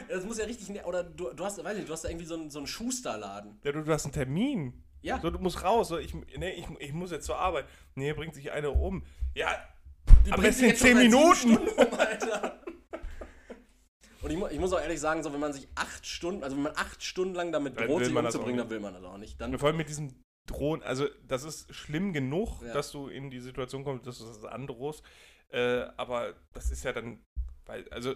das 0.08 0.26
muss 0.26 0.36
ja 0.36 0.44
richtig, 0.44 0.68
ne, 0.68 0.84
oder 0.84 1.04
du, 1.04 1.32
du 1.32 1.44
hast, 1.44 1.62
weiß 1.62 1.74
nicht, 1.74 1.88
du 1.88 1.92
hast 1.92 2.04
da 2.04 2.10
irgendwie 2.10 2.26
so 2.26 2.34
einen, 2.34 2.50
so 2.50 2.58
einen 2.58 2.66
Schusterladen. 2.66 3.58
Ja, 3.64 3.72
du, 3.72 3.82
du 3.82 3.92
hast 3.92 4.04
einen 4.04 4.12
Termin. 4.12 4.84
Ja. 5.00 5.20
So, 5.20 5.30
du 5.30 5.38
musst 5.38 5.62
raus. 5.62 5.88
So, 5.88 5.98
ich, 5.98 6.14
nee, 6.14 6.52
ich, 6.52 6.66
ich 6.78 6.92
muss 6.92 7.10
jetzt 7.10 7.26
zur 7.26 7.38
Arbeit. 7.38 7.66
Nee, 7.94 8.12
bringt 8.12 8.34
sich 8.34 8.52
eine 8.52 8.70
um. 8.70 9.04
Ja, 9.34 9.48
die 10.26 10.32
Aber 10.32 10.44
es 10.44 10.58
sind 10.58 10.76
10 10.76 10.96
Minuten. 10.96 11.56
Um, 11.56 11.86
Und 14.22 14.30
ich, 14.30 14.52
ich, 14.52 14.60
muss 14.60 14.72
auch 14.72 14.80
ehrlich 14.80 15.00
sagen, 15.00 15.22
so 15.22 15.32
wenn 15.32 15.40
man 15.40 15.52
sich 15.52 15.68
acht 15.74 16.06
Stunden, 16.06 16.44
also 16.44 16.56
wenn 16.56 16.62
man 16.62 16.76
acht 16.76 17.02
Stunden 17.02 17.34
lang 17.34 17.50
damit 17.50 17.78
droht, 17.78 18.04
sich 18.04 18.14
umzubringen, 18.14 18.58
dann 18.58 18.70
will 18.70 18.80
man 18.80 18.94
das 18.94 19.02
auch 19.02 19.18
nicht. 19.18 19.40
Dann 19.40 19.58
vor 19.58 19.68
allem 19.68 19.76
mit 19.78 19.88
diesem 19.88 20.14
Drohen, 20.46 20.82
also 20.82 21.08
das 21.26 21.44
ist 21.44 21.74
schlimm 21.74 22.12
genug, 22.12 22.62
ja. 22.62 22.72
dass 22.72 22.92
du 22.92 23.08
in 23.08 23.30
die 23.30 23.40
Situation 23.40 23.84
kommst, 23.84 24.06
dass 24.06 24.18
du 24.18 24.26
das 24.26 24.44
androhst. 24.44 25.02
Äh, 25.50 25.86
aber 25.96 26.34
das 26.52 26.70
ist 26.70 26.84
ja 26.84 26.92
dann, 26.92 27.18
weil, 27.66 27.88
also 27.90 28.14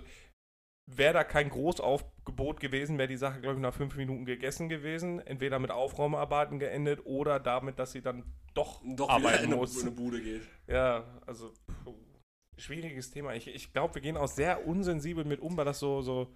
wäre 0.87 1.15
da 1.15 1.25
kein 1.25 1.51
Großaufgebot 1.51 2.61
gewesen, 2.61 2.99
wäre 2.99 3.09
die 3.09 3.17
Sache, 3.17 3.41
glaube 3.41 3.57
ich, 3.57 3.63
nach 3.63 3.75
fünf 3.75 3.97
Minuten 3.97 4.25
gegessen 4.25 4.69
gewesen. 4.69 5.21
Entweder 5.21 5.59
mit 5.59 5.71
Aufraumarbeiten 5.71 6.59
geendet 6.59 7.05
oder 7.05 7.41
damit, 7.41 7.79
dass 7.79 7.93
sie 7.93 8.03
dann 8.03 8.25
doch, 8.55 8.81
doch 8.85 9.09
arbeiten 9.09 9.45
wieder 9.45 9.55
in 9.55 9.59
muss. 9.59 9.83
eine 9.83 9.91
Bude 9.91 10.23
geht. 10.23 10.43
Ja, 10.67 11.05
also 11.27 11.53
schwieriges 12.57 13.11
Thema. 13.11 13.35
Ich, 13.35 13.49
ich 13.49 13.73
glaube, 13.73 13.97
wir 13.97 14.03
gehen 14.03 14.17
auch 14.17 14.29
sehr 14.29 14.67
unsensibel 14.67 15.25
mit 15.25 15.41
um, 15.41 15.57
weil 15.57 15.65
das 15.65 15.79
so, 15.79 16.01
so 16.03 16.35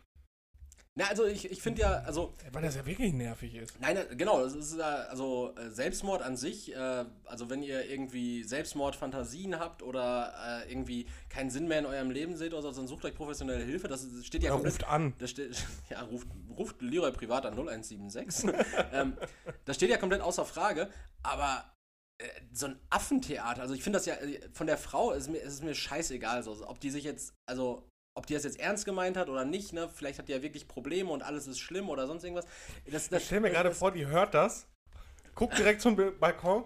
na, 1.01 1.07
also 1.07 1.25
ich, 1.25 1.51
ich 1.51 1.63
finde 1.63 1.81
ja, 1.81 2.03
also. 2.05 2.35
Weil 2.53 2.61
das 2.61 2.77
ja 2.77 2.85
wirklich 2.85 3.15
nervig 3.15 3.55
ist. 3.55 3.81
Nein, 3.81 3.97
genau, 4.19 4.43
das 4.43 4.55
ist 4.55 4.79
ja, 4.79 4.85
also 5.09 5.55
äh, 5.57 5.71
Selbstmord 5.71 6.21
an 6.21 6.37
sich, 6.37 6.77
äh, 6.77 7.07
also 7.25 7.49
wenn 7.49 7.63
ihr 7.63 7.89
irgendwie 7.89 8.45
Selbstmordfantasien 8.45 9.59
habt 9.59 9.83
oder 9.83 10.35
äh, 10.67 10.71
irgendwie 10.71 11.07
keinen 11.31 11.49
Sinn 11.49 11.69
mehr 11.69 11.79
in 11.79 11.87
eurem 11.87 12.11
Leben 12.11 12.37
seht 12.37 12.53
oder 12.53 12.61
so, 12.61 12.73
dann 12.73 12.87
sucht 12.87 13.07
euch 13.07 13.15
professionelle 13.15 13.65
Hilfe. 13.65 13.89
Das 13.89 14.07
steht 14.23 14.43
ja. 14.43 14.53
Oder 14.55 14.65
ruft 14.65 14.85
an. 14.85 15.15
Das 15.19 15.31
steht, 15.31 15.65
ja, 15.89 16.03
ruft, 16.03 16.29
ruft 16.55 16.83
Leroy 16.83 17.13
privat 17.13 17.47
an 17.47 17.55
0176. 17.55 18.51
ähm, 18.93 19.17
das 19.65 19.77
steht 19.77 19.89
ja 19.89 19.97
komplett 19.97 20.21
außer 20.21 20.45
Frage, 20.45 20.91
aber 21.23 21.65
äh, 22.19 22.29
so 22.53 22.67
ein 22.67 22.79
Affentheater, 22.91 23.63
also 23.63 23.73
ich 23.73 23.83
finde 23.83 23.99
das 23.99 24.05
ja, 24.05 24.17
äh, 24.17 24.39
von 24.53 24.67
der 24.67 24.77
Frau 24.77 25.13
ist 25.13 25.31
mir, 25.31 25.39
ist 25.39 25.55
es 25.55 25.63
mir 25.63 25.75
scheißegal, 25.75 26.43
so, 26.43 26.69
ob 26.69 26.79
die 26.79 26.91
sich 26.91 27.05
jetzt, 27.05 27.33
also 27.47 27.90
ob 28.21 28.27
die 28.27 28.35
das 28.35 28.45
jetzt 28.45 28.61
ernst 28.61 28.85
gemeint 28.85 29.17
hat 29.17 29.31
oder 29.31 29.47
nicht, 29.47 29.73
ne? 29.73 29.89
Vielleicht 29.89 30.19
hat 30.19 30.29
die 30.29 30.33
ja 30.33 30.43
wirklich 30.43 30.69
Probleme 30.69 31.11
und 31.11 31.23
alles 31.23 31.47
ist 31.47 31.59
schlimm 31.59 31.89
oder 31.89 32.07
sonst 32.07 32.23
irgendwas. 32.23 32.45
Das, 32.85 33.09
das, 33.09 33.23
ich 33.23 33.27
stell 33.27 33.41
mir 33.41 33.49
gerade 33.49 33.73
vor, 33.73 33.93
die 33.93 34.07
hört 34.07 34.35
das, 34.35 34.67
guckt 35.35 35.57
direkt 35.57 35.81
zum 35.81 35.97
Balkon. 35.97 36.65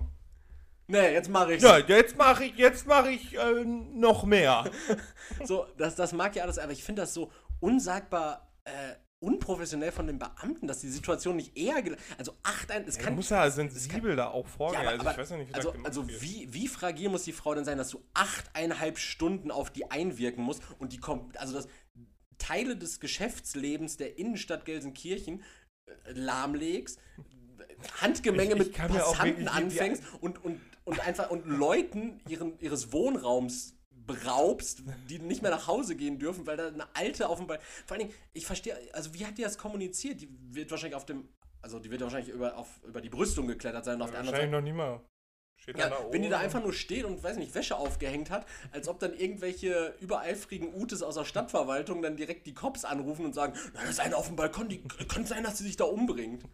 Nee, 0.88 1.12
jetzt 1.12 1.30
mache 1.30 1.54
ich 1.54 1.62
Ja, 1.62 1.78
jetzt 1.78 2.18
mache 2.18 2.46
ich, 2.46 2.56
jetzt 2.56 2.88
mache 2.88 3.10
ich 3.10 3.38
äh, 3.38 3.64
noch 3.64 4.24
mehr. 4.24 4.64
so, 5.44 5.64
das, 5.78 5.94
das 5.94 6.12
mag 6.12 6.34
ja 6.34 6.42
alles, 6.42 6.58
aber 6.58 6.72
ich 6.72 6.82
finde 6.82 7.02
das 7.02 7.14
so 7.14 7.30
unsagbar 7.60 8.50
äh, 8.64 8.96
unprofessionell 9.20 9.92
von 9.92 10.06
den 10.06 10.18
Beamten, 10.18 10.66
dass 10.66 10.80
die 10.80 10.88
Situation 10.88 11.36
nicht 11.36 11.56
eher. 11.56 11.76
Also 12.18 12.34
acht 12.42 12.70
ein. 12.70 12.84
Es 12.86 12.96
ja, 12.96 13.02
kann, 13.02 13.14
muss 13.14 13.30
ja 13.30 13.50
sensibel 13.50 14.10
kann, 14.10 14.16
da 14.16 14.28
auch 14.28 14.46
vorgehen. 14.46 14.82
Ja, 14.82 14.90
aber, 14.90 14.98
also 14.98 15.10
ich 15.10 15.18
weiß 15.18 15.30
ja 15.30 15.36
nicht, 15.38 15.50
wie 15.50 15.54
Also, 15.54 15.74
also 15.82 16.08
wie, 16.08 16.52
wie 16.52 16.68
fragil 16.68 17.08
muss 17.08 17.24
die 17.24 17.32
Frau 17.32 17.54
denn 17.54 17.64
sein, 17.64 17.78
dass 17.78 17.90
du 17.90 18.02
achteinhalb 18.12 18.98
Stunden 18.98 19.50
auf 19.50 19.70
die 19.70 19.90
einwirken 19.90 20.44
musst 20.44 20.62
und 20.78 20.92
die 20.92 20.98
kommt. 20.98 21.38
Also 21.38 21.54
das 21.54 21.68
Teile 22.38 22.76
des 22.76 23.00
Geschäftslebens 23.00 23.96
der 23.96 24.18
Innenstadt 24.18 24.64
Gelsenkirchen 24.64 25.42
äh, 25.86 26.12
lahmlegst, 26.12 26.98
Handgemenge 28.00 28.54
ich, 28.54 28.60
ich 28.60 28.66
mit 28.66 28.76
Passanten 28.76 29.48
anfängst 29.48 30.02
und, 30.20 30.44
und, 30.44 30.60
und 30.84 31.00
einfach 31.00 31.30
und 31.30 31.46
Leuten 31.46 32.20
ihren, 32.28 32.58
ihres 32.60 32.92
Wohnraums 32.92 33.74
beraubst, 34.06 34.82
die 35.08 35.18
nicht 35.18 35.42
mehr 35.42 35.50
nach 35.50 35.66
Hause 35.66 35.96
gehen 35.96 36.18
dürfen, 36.18 36.46
weil 36.46 36.56
da 36.56 36.68
eine 36.68 36.86
alte 36.94 37.28
auf 37.28 37.38
dem 37.38 37.46
Ball. 37.46 37.60
Vor 37.86 37.96
allen 37.96 38.08
Dingen, 38.08 38.18
ich 38.32 38.46
verstehe, 38.46 38.76
also 38.92 39.14
wie 39.14 39.26
hat 39.26 39.38
die 39.38 39.42
das 39.42 39.58
kommuniziert? 39.58 40.20
Die 40.20 40.28
wird 40.50 40.70
wahrscheinlich 40.70 40.96
auf 40.96 41.06
dem, 41.06 41.28
also 41.62 41.78
die 41.78 41.90
wird 41.90 42.02
wahrscheinlich 42.02 42.32
über, 42.34 42.56
auf, 42.56 42.68
über 42.84 43.00
die 43.00 43.08
Brüstung 43.08 43.46
geklettert 43.46 43.84
sein. 43.84 44.00
auf 44.02 44.10
der 44.10 44.20
anderen 44.20 44.36
Seite. 44.36 44.50
noch 44.50 44.60
nie 44.60 44.72
mal. 44.72 45.00
Steht 45.56 45.78
ja, 45.78 45.90
wenn 46.10 46.20
die 46.20 46.28
da 46.28 46.40
einfach 46.40 46.62
nur 46.62 46.74
steht 46.74 47.04
und, 47.04 47.22
weiß 47.22 47.38
nicht, 47.38 47.54
Wäsche 47.54 47.76
aufgehängt 47.76 48.28
hat, 48.28 48.46
als 48.72 48.86
ob 48.86 48.98
dann 48.98 49.14
irgendwelche 49.14 49.94
übereifrigen 50.00 50.74
Utes 50.74 51.02
aus 51.02 51.14
der 51.14 51.24
Stadtverwaltung 51.24 52.02
dann 52.02 52.16
direkt 52.16 52.46
die 52.46 52.52
Cops 52.52 52.84
anrufen 52.84 53.24
und 53.24 53.34
sagen, 53.34 53.58
da 53.72 53.82
ist 53.84 53.98
einer 53.98 54.18
auf 54.18 54.26
dem 54.26 54.36
Balkon, 54.36 54.68
die 54.68 54.82
könnte 54.82 55.28
sein, 55.28 55.42
dass 55.42 55.56
sie 55.56 55.64
sich 55.64 55.76
da 55.76 55.84
umbringt. 55.84 56.44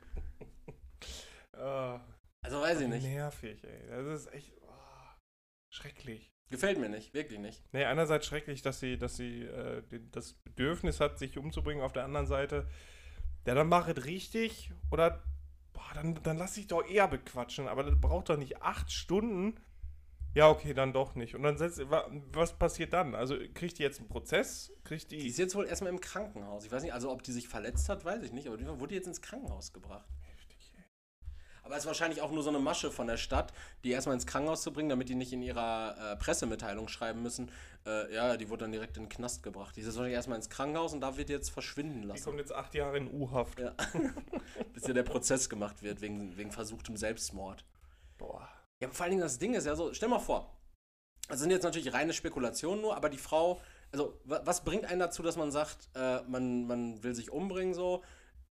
uh, 1.57 1.99
also 2.43 2.61
weiß 2.61 2.83
ich 2.83 2.89
nicht. 2.89 3.03
Nervig, 3.03 3.65
ey. 3.65 3.89
Das 3.89 4.07
ist 4.07 4.33
echt 4.33 4.53
oh, 4.63 4.71
schrecklich. 5.71 6.30
Gefällt 6.51 6.79
mir 6.79 6.89
nicht, 6.89 7.15
wirklich 7.15 7.39
nicht. 7.39 7.63
Nee, 7.73 7.85
einerseits 7.85 8.27
schrecklich, 8.27 8.61
dass 8.63 8.81
sie, 8.81 8.99
dass 8.99 9.17
sie 9.17 9.43
äh, 9.45 9.83
das 10.11 10.33
Bedürfnis 10.35 11.01
hat, 11.01 11.19
sich 11.19 11.39
umzubringen, 11.39 11.83
auf 11.83 11.93
der 11.93 12.05
anderen 12.05 12.27
Seite, 12.27 12.67
ja, 13.47 13.55
dann 13.55 13.69
mach 13.69 13.89
es 13.89 14.05
richtig 14.05 14.73
oder 14.91 15.23
boah, 15.73 15.91
dann, 15.95 16.21
dann 16.23 16.37
lass 16.39 16.55
dich 16.55 16.67
doch 16.67 16.85
eher 16.87 17.09
bequatschen, 17.09 17.69
aber 17.69 17.85
das 17.85 18.01
braucht 18.01 18.29
doch 18.29 18.37
nicht 18.37 18.63
acht 18.63 18.91
Stunden, 18.93 19.55
Ja, 20.35 20.49
okay, 20.49 20.75
dann 20.75 20.93
doch 20.93 21.17
nicht. 21.17 21.35
Und 21.35 21.43
dann 21.43 21.59
setzt, 21.59 21.91
wa- 21.91 22.09
was 22.33 22.57
passiert 22.57 22.93
dann? 22.93 23.17
Also 23.17 23.37
kriegt 23.53 23.79
die 23.79 23.83
jetzt 23.83 23.99
einen 23.99 24.09
Prozess? 24.09 24.73
Kriegt 24.85 25.11
Die 25.11 25.19
die. 25.19 25.27
ist 25.27 25.39
jetzt 25.39 25.57
wohl 25.57 25.67
erstmal 25.67 25.91
im 25.93 26.01
Krankenhaus. 26.01 26.65
Ich 26.65 26.71
weiß 26.71 26.83
nicht, 26.85 26.95
also 26.95 27.11
ob 27.11 27.25
die 27.25 27.33
sich 27.33 27.49
verletzt 27.49 27.89
hat, 27.89 28.05
weiß 28.05 28.23
ich 28.23 28.33
nicht, 28.33 28.47
aber 28.47 28.57
die 28.57 28.65
wurde 28.67 28.95
jetzt 28.95 29.09
ins 29.09 29.21
Krankenhaus 29.23 29.73
gebracht. 29.73 30.09
Aber 31.71 31.77
es 31.77 31.85
ist 31.85 31.87
wahrscheinlich 31.87 32.21
auch 32.21 32.33
nur 32.33 32.43
so 32.43 32.49
eine 32.49 32.59
Masche 32.59 32.91
von 32.91 33.07
der 33.07 33.17
Stadt, 33.17 33.53
die 33.85 33.93
erstmal 33.93 34.15
ins 34.17 34.27
Krankenhaus 34.27 34.63
zu 34.63 34.73
bringen, 34.73 34.89
damit 34.89 35.09
die 35.09 35.15
nicht 35.15 35.33
in 35.33 35.41
ihrer 35.41 35.95
äh, 36.15 36.17
Pressemitteilung 36.17 36.89
schreiben 36.89 37.23
müssen. 37.23 37.49
Äh, 37.87 38.13
ja, 38.13 38.37
die 38.37 38.49
wurde 38.51 38.65
dann 38.65 38.73
direkt 38.73 38.97
in 38.97 39.05
den 39.05 39.09
Knast 39.09 39.45
gebracht. 39.45 39.77
Die 39.77 39.81
ist 39.83 39.87
wahrscheinlich 39.87 40.15
erstmal 40.15 40.35
ins 40.35 40.51
Krankenhaus 40.51 40.93
und 40.95 41.01
da 41.01 41.17
wird 41.17 41.29
jetzt 41.31 41.49
verschwinden 41.51 42.03
Die 42.03 42.09
lassen. 42.09 42.25
kommt 42.25 42.39
jetzt 42.41 42.53
acht 42.53 42.75
Jahre 42.75 42.97
in 42.97 43.09
U-Haft. 43.09 43.61
Ja. 43.61 43.73
Bis 44.75 44.85
ja 44.89 44.95
der 44.95 45.05
Prozess 45.05 45.49
gemacht 45.49 45.81
wird 45.85 46.01
wegen, 46.01 46.37
wegen 46.37 46.51
versuchtem 46.51 46.97
Selbstmord. 46.97 47.65
Boah. 48.19 48.49
Ja, 48.83 48.89
vor 48.91 49.05
allen 49.05 49.11
Dingen 49.13 49.23
das 49.23 49.39
Ding 49.39 49.55
ist 49.55 49.65
ja 49.67 49.77
so, 49.77 49.95
stell 49.95 50.09
mal 50.09 50.19
vor, 50.19 50.53
das 51.29 51.39
sind 51.39 51.53
jetzt 51.53 51.63
natürlich 51.63 51.93
reine 51.93 52.13
Spekulationen 52.13 52.83
nur, 52.83 52.97
aber 52.97 53.11
die 53.11 53.17
Frau, 53.19 53.61
also 53.93 54.19
wa- 54.25 54.41
was 54.45 54.65
bringt 54.65 54.87
einen 54.87 54.99
dazu, 54.99 55.23
dass 55.23 55.37
man 55.37 55.53
sagt, 55.53 55.89
äh, 55.95 56.21
man, 56.23 56.67
man 56.67 57.01
will 57.05 57.15
sich 57.15 57.31
umbringen 57.31 57.75
so? 57.75 58.03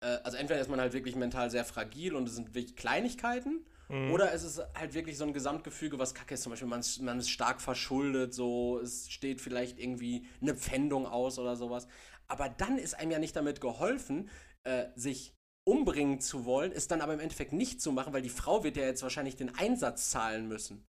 Äh, 0.01 0.17
also 0.23 0.37
entweder 0.37 0.59
ist 0.59 0.69
man 0.69 0.79
halt 0.79 0.93
wirklich 0.93 1.15
mental 1.15 1.49
sehr 1.49 1.65
fragil 1.65 2.15
und 2.15 2.27
es 2.27 2.35
sind 2.35 2.53
wirklich 2.55 2.75
Kleinigkeiten, 2.75 3.65
Mhm. 3.89 4.11
oder 4.11 4.31
es 4.33 4.43
ist 4.43 4.61
halt 4.75 4.93
wirklich 4.93 5.17
so 5.17 5.23
ein 5.25 5.33
Gesamtgefüge, 5.33 5.97
was 5.97 6.13
kacke 6.13 6.35
ist. 6.35 6.43
Zum 6.43 6.51
Beispiel, 6.51 6.67
man 6.67 6.79
ist, 6.81 7.01
man 7.01 7.19
ist 7.19 7.29
stark 7.29 7.59
verschuldet, 7.61 8.33
so, 8.33 8.79
es 8.79 9.09
steht 9.09 9.41
vielleicht 9.41 9.79
irgendwie 9.79 10.27
eine 10.41 10.55
Pfändung 10.55 11.07
aus 11.07 11.39
oder 11.39 11.55
sowas. 11.55 11.87
Aber 12.27 12.49
dann 12.49 12.77
ist 12.77 12.93
einem 12.93 13.11
ja 13.11 13.19
nicht 13.19 13.35
damit 13.35 13.61
geholfen, 13.61 14.29
äh, 14.63 14.85
sich 14.95 15.33
umbringen 15.67 16.19
zu 16.19 16.45
wollen, 16.45 16.71
es 16.71 16.87
dann 16.87 17.01
aber 17.01 17.13
im 17.13 17.19
Endeffekt 17.19 17.53
nicht 17.53 17.81
zu 17.81 17.91
machen, 17.91 18.13
weil 18.13 18.21
die 18.21 18.29
Frau 18.29 18.63
wird 18.63 18.77
ja 18.77 18.83
jetzt 18.85 19.01
wahrscheinlich 19.03 19.35
den 19.35 19.55
Einsatz 19.55 20.09
zahlen 20.11 20.47
müssen. 20.47 20.85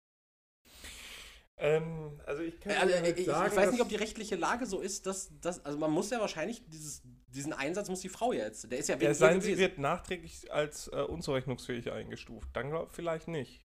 Ähm, 1.57 2.19
also 2.25 2.41
ich 2.41 2.59
kann 2.59 2.71
Äh, 2.71 2.75
Also, 2.77 2.95
halt 2.95 3.19
ich, 3.19 3.25
sagen, 3.25 3.51
ich 3.51 3.57
weiß 3.57 3.71
nicht, 3.71 3.81
ob 3.81 3.89
die 3.89 3.95
rechtliche 3.95 4.35
Lage 4.35 4.65
so 4.65 4.79
ist, 4.79 5.05
dass 5.05 5.29
das, 5.41 5.65
also 5.65 5.77
man 5.77 5.91
muss 5.91 6.09
ja 6.09 6.19
wahrscheinlich 6.19 6.63
dieses, 6.69 7.01
diesen 7.33 7.53
Einsatz 7.53 7.89
muss 7.89 8.01
die 8.01 8.09
Frau 8.09 8.33
ja 8.33 8.45
jetzt, 8.45 8.71
der 8.71 8.79
ist 8.79 8.89
ja 8.89 8.95
wegen 8.95 9.05
Ja, 9.05 9.13
sein, 9.13 9.41
sie 9.41 9.57
wird 9.57 9.77
nachträglich 9.77 10.51
als 10.51 10.87
äh, 10.87 11.01
unzurechnungsfähig 11.01 11.91
eingestuft. 11.91 12.49
Dann 12.53 12.69
glaub, 12.69 12.91
vielleicht 12.93 13.27
nicht. 13.27 13.61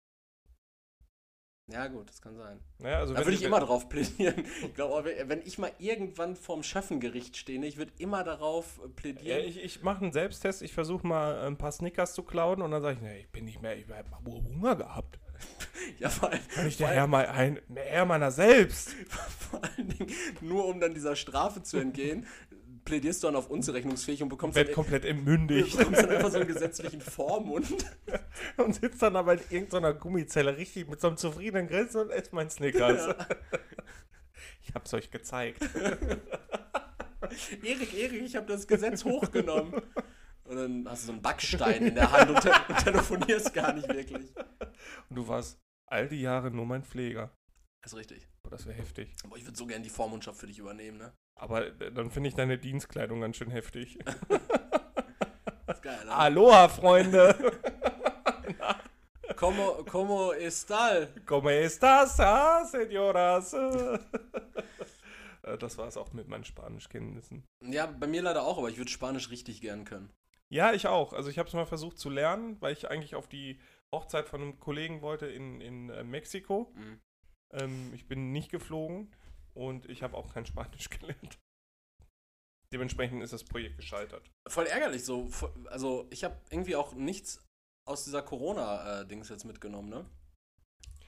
Ja 1.70 1.86
gut, 1.86 2.08
das 2.08 2.20
kann 2.20 2.36
sein. 2.36 2.60
Naja, 2.78 2.98
also 2.98 3.14
Da 3.14 3.20
würde 3.20 3.34
ich 3.34 3.42
immer 3.42 3.60
drauf 3.60 3.88
plädieren. 3.88 4.44
Ich 4.62 4.74
glaube, 4.74 5.14
wenn 5.26 5.40
ich 5.42 5.58
mal 5.58 5.72
irgendwann 5.78 6.34
vorm 6.36 6.62
Schöffengericht 6.62 7.36
stehe, 7.36 7.64
ich 7.64 7.76
würde 7.76 7.92
immer 7.98 8.24
darauf 8.24 8.78
äh, 8.78 8.82
Ja, 8.82 8.88
plädieren. 8.94 9.44
ich, 9.44 9.62
ich 9.62 9.82
mache 9.82 10.02
einen 10.02 10.12
Selbsttest, 10.12 10.62
ich 10.62 10.74
versuche 10.74 11.06
mal 11.06 11.46
ein 11.46 11.56
paar 11.56 11.72
Snickers 11.72 12.14
zu 12.14 12.24
klauen 12.24 12.62
und 12.62 12.72
dann 12.72 12.82
sage 12.82 12.96
ich, 12.96 13.02
nee, 13.02 13.20
ich 13.20 13.30
bin 13.30 13.44
nicht 13.44 13.62
mehr, 13.62 13.76
ich 13.76 13.86
habe 13.88 14.10
Hunger 14.30 14.76
gehabt. 14.76 15.18
Ja, 15.98 16.08
vor, 16.08 16.30
allem, 16.30 16.40
Kann 16.54 16.68
ich 16.68 16.76
der 16.76 16.88
Herr 16.88 17.08
mal 17.08 17.26
ein, 17.26 17.58
Herr 17.74 18.04
meiner 18.06 18.30
selbst? 18.30 18.90
vor 19.50 19.60
allen 19.64 19.88
Dingen, 19.88 20.08
nur 20.40 20.66
um 20.66 20.78
dann 20.78 20.94
dieser 20.94 21.16
Strafe 21.16 21.62
zu 21.64 21.78
entgehen, 21.78 22.26
plädierst 22.84 23.22
du 23.22 23.28
dann 23.28 23.36
auf 23.36 23.50
unzurechnungsfähig 23.50 24.22
und 24.22 24.28
bekommst 24.28 24.56
dann, 24.56 24.66
Werd 24.66 24.74
komplett 24.74 25.04
entmündigt 25.04 25.76
bekommst 25.78 26.02
dann 26.02 26.10
einfach 26.10 26.30
so 26.30 26.38
einen 26.38 26.46
gesetzlichen 26.46 27.00
Vormund. 27.00 27.84
und 28.56 28.74
sitzt 28.74 29.02
dann 29.02 29.16
aber 29.16 29.34
in 29.34 29.40
irgendeiner 29.50 29.94
Gummizelle 29.94 30.56
richtig 30.56 30.88
mit 30.88 31.00
so 31.00 31.08
einem 31.08 31.16
zufriedenen 31.16 31.68
Grinsen 31.68 32.02
und 32.02 32.10
esst 32.10 32.32
mein 32.32 32.50
Snickers. 32.50 33.14
Ich 34.64 34.74
hab's 34.74 34.94
euch 34.94 35.10
gezeigt. 35.10 35.60
Erik, 37.62 37.94
Erik, 37.94 38.22
ich 38.22 38.36
habe 38.36 38.46
das 38.46 38.66
Gesetz 38.66 39.04
hochgenommen. 39.04 39.82
Und 40.44 40.56
dann 40.56 40.88
hast 40.88 41.02
du 41.02 41.06
so 41.06 41.12
einen 41.12 41.22
Backstein 41.22 41.86
in 41.86 41.94
der 41.96 42.10
Hand 42.12 42.30
und, 42.30 42.40
te 42.40 42.52
und 42.68 42.78
telefonierst 42.78 43.52
gar 43.52 43.72
nicht 43.72 43.88
wirklich. 43.88 44.32
Und 45.08 45.16
du 45.16 45.26
warst 45.26 45.60
all 45.86 46.08
die 46.08 46.20
Jahre 46.20 46.50
nur 46.50 46.64
mein 46.64 46.84
Pfleger. 46.84 47.30
Das 47.82 47.92
ist 47.92 47.98
richtig. 47.98 48.28
Boah, 48.42 48.50
das 48.50 48.64
wäre 48.66 48.76
heftig. 48.78 49.12
Aber 49.24 49.36
ich 49.36 49.44
würde 49.44 49.58
so 49.58 49.66
gerne 49.66 49.82
die 49.82 49.90
Vormundschaft 49.90 50.38
für 50.38 50.46
dich 50.46 50.58
übernehmen, 50.58 50.98
ne? 50.98 51.12
Aber 51.34 51.66
äh, 51.66 51.92
dann 51.92 52.10
finde 52.10 52.28
ich 52.28 52.34
deine 52.34 52.56
Dienstkleidung 52.58 53.20
ganz 53.20 53.36
schön 53.36 53.50
heftig. 53.50 53.98
Das 54.04 54.16
ist 55.76 55.82
geil, 55.82 56.04
ne? 56.04 56.12
Aloha, 56.14 56.68
Freunde! 56.68 57.34
Como, 59.36 59.84
como 59.90 60.32
estal? 60.34 61.08
¿Cómo 61.26 61.48
estás, 61.50 62.20
ah, 62.20 62.64
señoras? 62.64 63.52
Äh, 63.54 63.98
Das 65.58 65.76
war 65.78 65.88
es 65.88 65.96
auch 65.96 66.12
mit 66.12 66.28
meinen 66.28 66.44
Spanischkenntnissen. 66.44 67.42
Ja, 67.64 67.86
bei 67.86 68.06
mir 68.06 68.22
leider 68.22 68.44
auch, 68.44 68.58
aber 68.58 68.68
ich 68.68 68.78
würde 68.78 68.90
Spanisch 68.90 69.30
richtig 69.30 69.60
gern 69.60 69.84
können. 69.84 70.12
Ja, 70.48 70.72
ich 70.72 70.86
auch. 70.86 71.12
Also 71.12 71.28
ich 71.28 71.38
habe 71.38 71.48
es 71.48 71.54
mal 71.54 71.66
versucht 71.66 71.98
zu 71.98 72.08
lernen, 72.08 72.56
weil 72.60 72.72
ich 72.72 72.88
eigentlich 72.88 73.16
auf 73.16 73.26
die 73.26 73.58
Hochzeit 73.90 74.28
von 74.28 74.42
einem 74.42 74.60
Kollegen 74.60 75.02
wollte 75.02 75.26
in, 75.26 75.60
in 75.60 75.90
äh, 75.90 76.04
Mexiko. 76.04 76.72
Mhm. 76.76 77.00
Ähm, 77.52 77.92
ich 77.94 78.06
bin 78.06 78.32
nicht 78.32 78.50
geflogen 78.50 79.10
und 79.54 79.86
ich 79.88 80.02
habe 80.02 80.16
auch 80.16 80.32
kein 80.32 80.46
Spanisch 80.46 80.88
gelernt. 81.00 81.38
Dementsprechend 82.72 83.22
ist 83.22 83.32
das 83.34 83.44
Projekt 83.44 83.76
gescheitert. 83.76 84.30
Voll 84.48 84.66
ärgerlich 84.66 85.04
so. 85.04 85.28
Also, 85.66 86.06
ich 86.10 86.24
habe 86.24 86.36
irgendwie 86.50 86.74
auch 86.76 86.94
nichts 86.94 87.38
aus 87.86 88.04
dieser 88.04 88.22
Corona-Dings 88.22 89.28
jetzt 89.28 89.44
mitgenommen, 89.44 89.90
ne? 89.90 90.06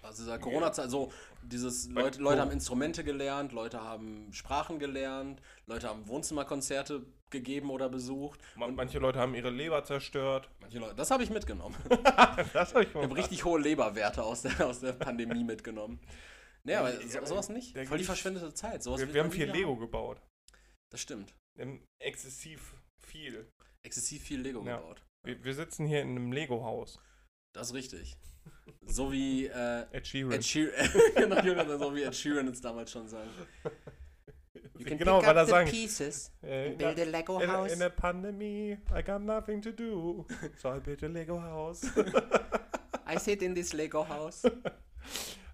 Aus 0.02 0.16
dieser 0.16 0.38
Corona-Zeit, 0.38 0.90
so 0.90 1.10
dieses 1.42 1.88
Leute, 1.88 2.20
Leute 2.20 2.42
haben 2.42 2.50
Instrumente 2.50 3.02
gelernt, 3.04 3.52
Leute 3.52 3.80
haben 3.80 4.30
Sprachen 4.34 4.78
gelernt, 4.78 5.40
Leute 5.64 5.88
haben 5.88 6.06
Wohnzimmerkonzerte 6.06 7.06
gegeben 7.30 7.70
oder 7.70 7.88
besucht. 7.88 8.38
Ma- 8.56 8.68
Manche 8.68 8.98
Leute 8.98 9.18
haben 9.18 9.34
ihre 9.34 9.48
Leber 9.48 9.82
zerstört. 9.84 10.50
Manche 10.60 10.78
Leute, 10.78 10.94
das 10.96 11.10
habe 11.10 11.22
ich 11.22 11.30
mitgenommen. 11.30 11.74
das 12.52 12.74
hab 12.74 12.82
ich 12.82 12.90
Ich 12.90 12.94
habe 12.94 13.16
richtig 13.16 13.46
hohe 13.46 13.58
Leberwerte 13.58 14.22
aus 14.22 14.42
der, 14.42 14.66
aus 14.66 14.80
der 14.80 14.92
Pandemie 14.92 15.42
mitgenommen. 15.42 15.98
Nee, 16.66 16.74
aber 16.74 16.92
Ja, 17.00 17.08
so, 17.08 17.18
aber 17.18 17.26
sowas 17.26 17.48
nicht. 17.50 17.76
Voll 17.86 17.98
die 17.98 18.04
verschwendete 18.04 18.52
Zeit. 18.54 18.82
Sowas 18.82 19.00
Wir, 19.00 19.12
wir 19.12 19.22
haben 19.22 19.30
viel 19.30 19.50
Lego 19.50 19.72
haben. 19.72 19.80
gebaut. 19.80 20.20
Das 20.90 21.00
stimmt. 21.00 21.34
Wir 21.56 21.66
haben 21.66 21.84
exzessiv 22.00 22.74
viel. 22.98 23.46
Exzessiv 23.82 24.22
viel 24.22 24.40
Lego 24.40 24.64
Ja. 24.64 24.78
gebaut. 24.78 25.02
Wir, 25.24 25.42
wir 25.44 25.54
sitzen 25.54 25.86
hier 25.86 26.00
in 26.02 26.10
einem 26.10 26.32
Lego-Haus. 26.32 26.98
Das 27.54 27.68
ist 27.68 27.74
richtig. 27.74 28.16
So 28.86 29.12
wie 29.12 29.46
äh, 29.46 29.86
Ed 29.92 30.06
Sheeran. 30.06 30.32
Ed 30.32 30.44
Sheeran, 30.44 30.90
genau, 31.14 31.78
so 31.78 31.94
wie 31.94 32.02
Ed 32.02 32.14
Sheeran 32.14 32.48
es 32.48 32.60
damals 32.60 32.90
schon 32.90 33.08
sagen. 33.08 33.30
genau, 34.78 35.22
weil 35.24 35.36
er 35.36 35.46
sagen. 35.46 35.70
pieces 35.70 36.30
Äh, 36.42 36.68
and 36.70 36.78
build 36.78 36.98
a 36.98 37.04
Lego 37.04 37.40
in, 37.40 37.50
house. 37.50 37.72
in 37.72 37.78
der 37.78 37.90
Pandemie, 37.90 38.78
I 38.94 39.02
got 39.02 39.20
nothing 39.22 39.62
to 39.62 39.70
do. 39.70 40.26
So 40.56 40.74
I 40.74 40.80
built 40.80 41.02
a 41.02 41.06
Lego 41.08 41.40
House. 41.40 41.82
I 43.06 43.18
sit 43.18 43.42
in 43.42 43.54
this 43.54 43.72
Lego 43.72 44.06
house. 44.06 44.42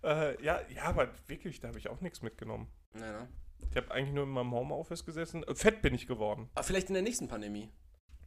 äh, 0.03 0.43
ja, 0.45 0.61
ja, 0.75 0.85
aber 0.85 1.09
wirklich, 1.27 1.61
da 1.61 1.69
habe 1.69 1.79
ich 1.79 1.89
auch 1.89 2.01
nichts 2.01 2.23
mitgenommen. 2.23 2.69
Nee, 2.95 3.01
ne? 3.01 3.29
Ich 3.71 3.77
habe 3.77 3.91
eigentlich 3.91 4.15
nur 4.15 4.25
in 4.25 4.31
meinem 4.31 4.53
Homeoffice 4.53 5.05
gesessen. 5.05 5.45
Äh, 5.45 5.55
fett 5.55 5.83
bin 5.83 5.95
ich 5.95 6.07
geworden. 6.07 6.49
Aber 6.55 6.65
vielleicht 6.65 6.89
in 6.89 6.95
der 6.95 7.03
nächsten 7.03 7.29
Pandemie. 7.29 7.71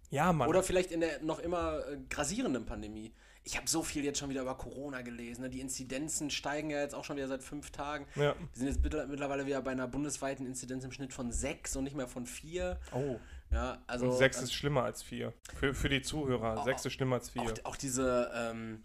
Ja, 0.09 0.31
Mann. 0.31 0.47
Oder 0.47 0.61
vielleicht 0.63 0.91
in 0.91 0.99
der 1.01 1.21
noch 1.23 1.39
immer 1.39 1.85
äh, 1.87 1.97
grasierenden 2.09 2.65
Pandemie. 2.65 3.13
Ich 3.45 3.57
habe 3.57 3.67
so 3.67 3.81
viel 3.83 4.05
jetzt 4.05 4.19
schon 4.19 4.29
wieder 4.29 4.43
über 4.43 4.55
Corona 4.55 5.01
gelesen. 5.01 5.41
Ne? 5.41 5.49
Die 5.49 5.59
Inzidenzen 5.59 6.29
steigen 6.29 6.69
ja 6.69 6.79
jetzt 6.81 6.95
auch 6.95 7.03
schon 7.03 7.17
wieder 7.17 7.27
seit 7.27 7.43
fünf 7.43 7.71
Tagen. 7.71 8.05
ja. 8.15 8.35
Wir 8.35 8.47
sind 8.53 8.67
jetzt 8.67 8.81
mittler- 8.83 9.07
mittlerweile 9.07 9.45
wieder 9.45 9.61
bei 9.61 9.71
einer 9.71 9.87
bundesweiten 9.87 10.45
Inzidenz 10.45 10.85
im 10.85 10.91
Schnitt 10.93 11.11
von 11.13 11.31
sechs 11.31 11.75
und 11.75 11.83
nicht 11.83 11.95
mehr 11.95 12.07
von 12.07 12.25
vier. 12.25 12.79
Oh, 12.93 13.19
Ja, 13.51 13.83
also 13.87 14.05
und 14.11 14.17
sechs 14.17 14.41
ist 14.41 14.53
schlimmer 14.53 14.83
als 14.83 15.03
vier. 15.03 15.33
Für, 15.55 15.73
für 15.73 15.89
die 15.89 16.01
Zuhörer, 16.03 16.59
Oh, 16.61 16.63
sechs 16.63 16.85
ist 16.85 16.93
schlimmer 16.93 17.15
als 17.15 17.31
vier. 17.31 17.41
auch, 17.41 17.53
auch 17.65 17.75
diese, 17.75 18.31
ähm, 18.33 18.83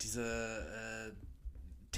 diese 0.00 1.12
äh, 1.12 1.27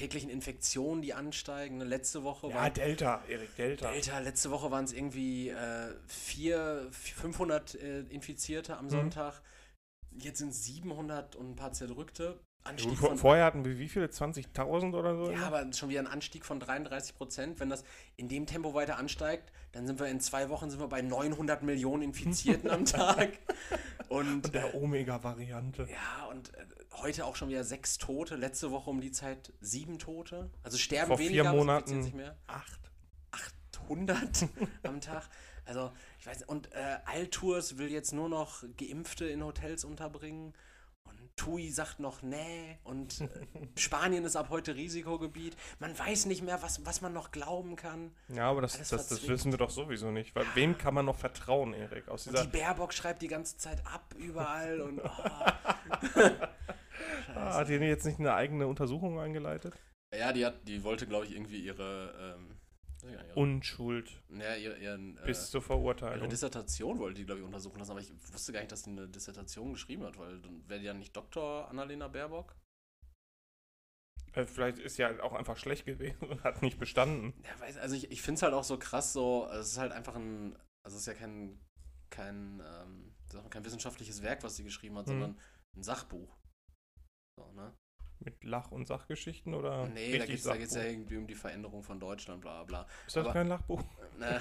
täglichen 0.01 0.31
Infektionen, 0.31 1.03
die 1.03 1.15
ansteigen. 1.15 1.79
Ne? 1.79 1.85
Letzte 1.85 2.23
Woche 2.25 2.49
ja, 2.49 2.55
war 2.55 2.71
Delta, 2.71 3.23
Erik, 3.29 3.55
Delta. 3.57 3.91
Delta, 3.91 4.19
letzte 4.19 4.51
Woche 4.51 4.71
waren 4.71 4.85
es 4.85 4.93
irgendwie 4.93 5.51
äh, 5.51 5.95
vier, 6.07 6.89
500 6.91 7.75
äh, 7.75 8.01
Infizierte 8.09 8.73
Mhm. 8.73 8.79
am 8.79 8.91
Sonntag. 8.91 9.43
Jetzt 10.13 10.39
sind 10.39 10.51
es 10.51 10.65
700 10.65 11.37
und 11.37 11.51
ein 11.51 11.57
paar 11.57 11.73
Zerdrückte. 11.73 12.41
Anstieg 12.65 12.99
von, 12.99 13.17
vorher 13.17 13.45
hatten 13.47 13.65
wir 13.65 13.79
wie 13.79 13.89
viele? 13.89 14.07
20.000 14.07 14.95
oder 14.95 15.17
so? 15.17 15.31
ja, 15.31 15.47
aber 15.47 15.73
schon 15.73 15.89
wieder 15.89 16.01
ein 16.01 16.07
Anstieg 16.07 16.45
von 16.45 16.61
33 16.61 17.17
Prozent. 17.17 17.59
Wenn 17.61 17.71
das 17.71 17.85
in 18.17 18.29
dem 18.29 18.47
Tempo 18.47 18.75
weiter 18.75 18.99
ansteigt, 18.99 19.51
dann 19.73 19.87
sind 19.87 19.99
wir 19.99 20.07
in 20.07 20.21
zwei 20.21 20.49
Wochen 20.51 20.69
sind 20.71 20.79
wir 20.81 20.89
bei 20.89 21.01
900 21.01 21.63
Millionen 21.63 22.03
Infizierten 22.03 22.71
am 22.71 22.85
Tag. 22.87 23.39
Und 24.09 24.45
Und 24.47 24.55
der 24.55 24.75
Omega-Variante. 24.75 25.89
ja, 25.91 26.27
und 26.27 26.53
äh, 26.55 26.67
heute 26.97 27.25
auch 27.25 27.37
schon 27.37 27.49
wieder 27.49 27.65
sechs 27.65 27.97
Tote. 27.99 28.37
Letzte 28.37 28.71
Woche 28.71 28.91
um 28.91 29.01
die 29.01 29.13
Zeit 29.13 29.53
sieben 29.61 29.99
Tote. 29.99 30.51
Also 30.63 30.77
sterben 30.77 31.09
Vor 31.09 31.17
vier 31.19 31.29
weniger, 31.31 31.49
aber 31.49 31.59
es 31.59 31.65
Monaten- 31.65 32.03
sich 32.03 32.15
mehr. 32.15 32.37
Acht. 32.47 32.81
800 33.87 34.49
am 34.83 35.01
Tag. 35.01 35.29
Also, 35.65 35.93
ich 36.19 36.27
weiß. 36.27 36.43
Und 36.45 36.73
äh, 36.73 36.99
Altours 37.07 37.79
will 37.79 37.91
jetzt 37.91 38.13
nur 38.13 38.29
noch 38.29 38.65
Geimpfte 38.77 39.25
in 39.27 39.43
Hotels 39.45 39.85
unterbringen. 39.85 40.53
Und 41.41 41.53
TUI 41.53 41.71
sagt 41.71 42.01
noch, 42.01 42.23
nee. 42.23 42.79
Und 42.85 43.21
äh, 43.21 43.29
Spanien 43.77 44.25
ist 44.25 44.37
ab 44.37 44.49
heute 44.51 44.75
Risikogebiet. 44.75 45.57
Man 45.79 45.99
weiß 45.99 46.27
nicht 46.27 46.43
mehr, 46.43 46.63
was, 46.63 46.85
was 46.85 47.01
man 47.01 47.13
noch 47.13 47.31
glauben 47.31 47.77
kann. 47.77 48.13
Ja, 48.29 48.51
aber 48.51 48.63
das, 48.63 48.77
das, 48.89 49.09
das 49.09 49.29
wissen 49.29 49.51
wir 49.51 49.59
doch 49.59 49.71
sowieso 49.71 50.11
nicht. 50.11 50.35
Weil 50.35 50.47
wem 50.55 50.77
kann 50.77 50.95
man 50.95 51.07
noch 51.07 51.17
vertrauen, 51.17 51.73
Erik? 51.73 52.09
Aus 52.09 52.27
Und 52.27 52.35
dieser. 52.35 52.47
die 52.47 52.59
Baerbock 52.59 52.93
schreibt 52.93 53.23
die 53.23 53.29
ganze 53.29 53.57
Zeit 53.57 53.85
ab 53.87 54.15
überall. 54.19 54.81
Und 54.81 55.01
oh. 55.01 55.11
Ah, 57.35 57.55
hat 57.55 57.69
die 57.69 57.75
jetzt 57.75 58.05
nicht 58.05 58.19
eine 58.19 58.35
eigene 58.35 58.67
Untersuchung 58.67 59.19
eingeleitet? 59.19 59.75
Ja, 60.13 60.33
die 60.33 60.45
hat, 60.45 60.67
die 60.67 60.83
wollte, 60.85 61.07
glaube 61.07 61.27
ich, 61.27 61.35
irgendwie 61.35 61.61
ihre, 61.61 62.37
ähm, 62.37 62.60
ihre, 63.09 63.35
Unschuld 63.35 64.23
ja, 64.31 64.55
ihre, 64.57 64.79
ihren, 64.79 65.17
äh, 65.19 65.27
bis 65.27 65.51
zur 65.51 65.61
ihre 65.61 65.67
Verurteilung. 65.67 66.29
Dissertation 66.29 66.99
wollte 66.99 67.19
die, 67.21 67.27
glaube 67.27 67.41
ich, 67.41 67.47
untersuchen 67.47 67.79
lassen, 67.79 67.93
aber 67.93 68.01
ich 68.01 68.13
wusste 68.33 68.53
gar 68.53 68.61
nicht, 68.61 68.73
dass 68.73 68.83
sie 68.85 68.91
eine 68.91 69.09
Dissertation 69.09 69.73
geschrieben 69.73 70.05
hat, 70.05 70.19
weil 70.19 70.41
dann 70.41 70.69
wäre 70.69 70.81
die 70.81 70.87
ja 70.87 70.95
nicht 70.95 71.17
Dr. 71.17 71.69
Annalena 71.69 72.09
Baerbock. 72.09 72.55
Äh, 74.33 74.47
Vielleicht 74.47 74.79
ist 74.79 74.97
ja 74.99 75.23
auch 75.23 75.33
einfach 75.33 75.57
schlecht 75.57 75.87
gewesen 75.87 76.29
und 76.29 76.43
hat 76.45 76.63
nicht 76.63 76.79
bestanden. 76.79 77.35
Ja, 77.45 77.59
weiß, 77.61 77.79
also 77.79 77.97
ich, 77.97 78.11
ich 78.11 78.23
finde 78.23 78.37
es 78.39 78.43
halt 78.43 78.55
auch 78.55 78.65
so 78.65 78.79
krass, 78.79 79.13
so, 79.13 79.49
es 79.53 79.73
ist 79.73 79.79
halt 79.79 79.93
einfach 79.93 80.15
ein, 80.15 80.55
also 80.85 80.97
es 80.97 81.03
ist 81.03 81.07
ja 81.07 81.15
kein, 81.15 81.59
kein, 82.11 82.63
ähm, 82.65 83.15
kein 83.51 83.65
wissenschaftliches 83.65 84.23
Werk, 84.23 84.43
was 84.43 84.57
sie 84.57 84.65
geschrieben 84.65 84.97
hat, 84.99 85.07
Mhm. 85.07 85.11
sondern 85.11 85.41
ein 85.77 85.83
Sachbuch. 85.83 86.37
So, 87.39 87.51
ne? 87.53 87.73
Mit 88.23 88.45
Lach- 88.45 88.71
und 88.71 88.87
Sachgeschichten 88.87 89.55
oder? 89.55 89.87
Nee, 89.89 90.19
da 90.19 90.27
geht 90.27 90.39
es 90.39 90.75
ja 90.75 90.83
irgendwie 90.85 91.17
um 91.17 91.27
die 91.27 91.35
Veränderung 91.35 91.83
von 91.83 91.99
Deutschland, 91.99 92.43
bla 92.43 92.65
bla. 92.65 92.87
Ist 93.07 93.17
das 93.17 93.25
aber- 93.25 93.33
kein 93.33 93.49
Lachbuch? 93.49 93.83
Ne? 94.19 94.39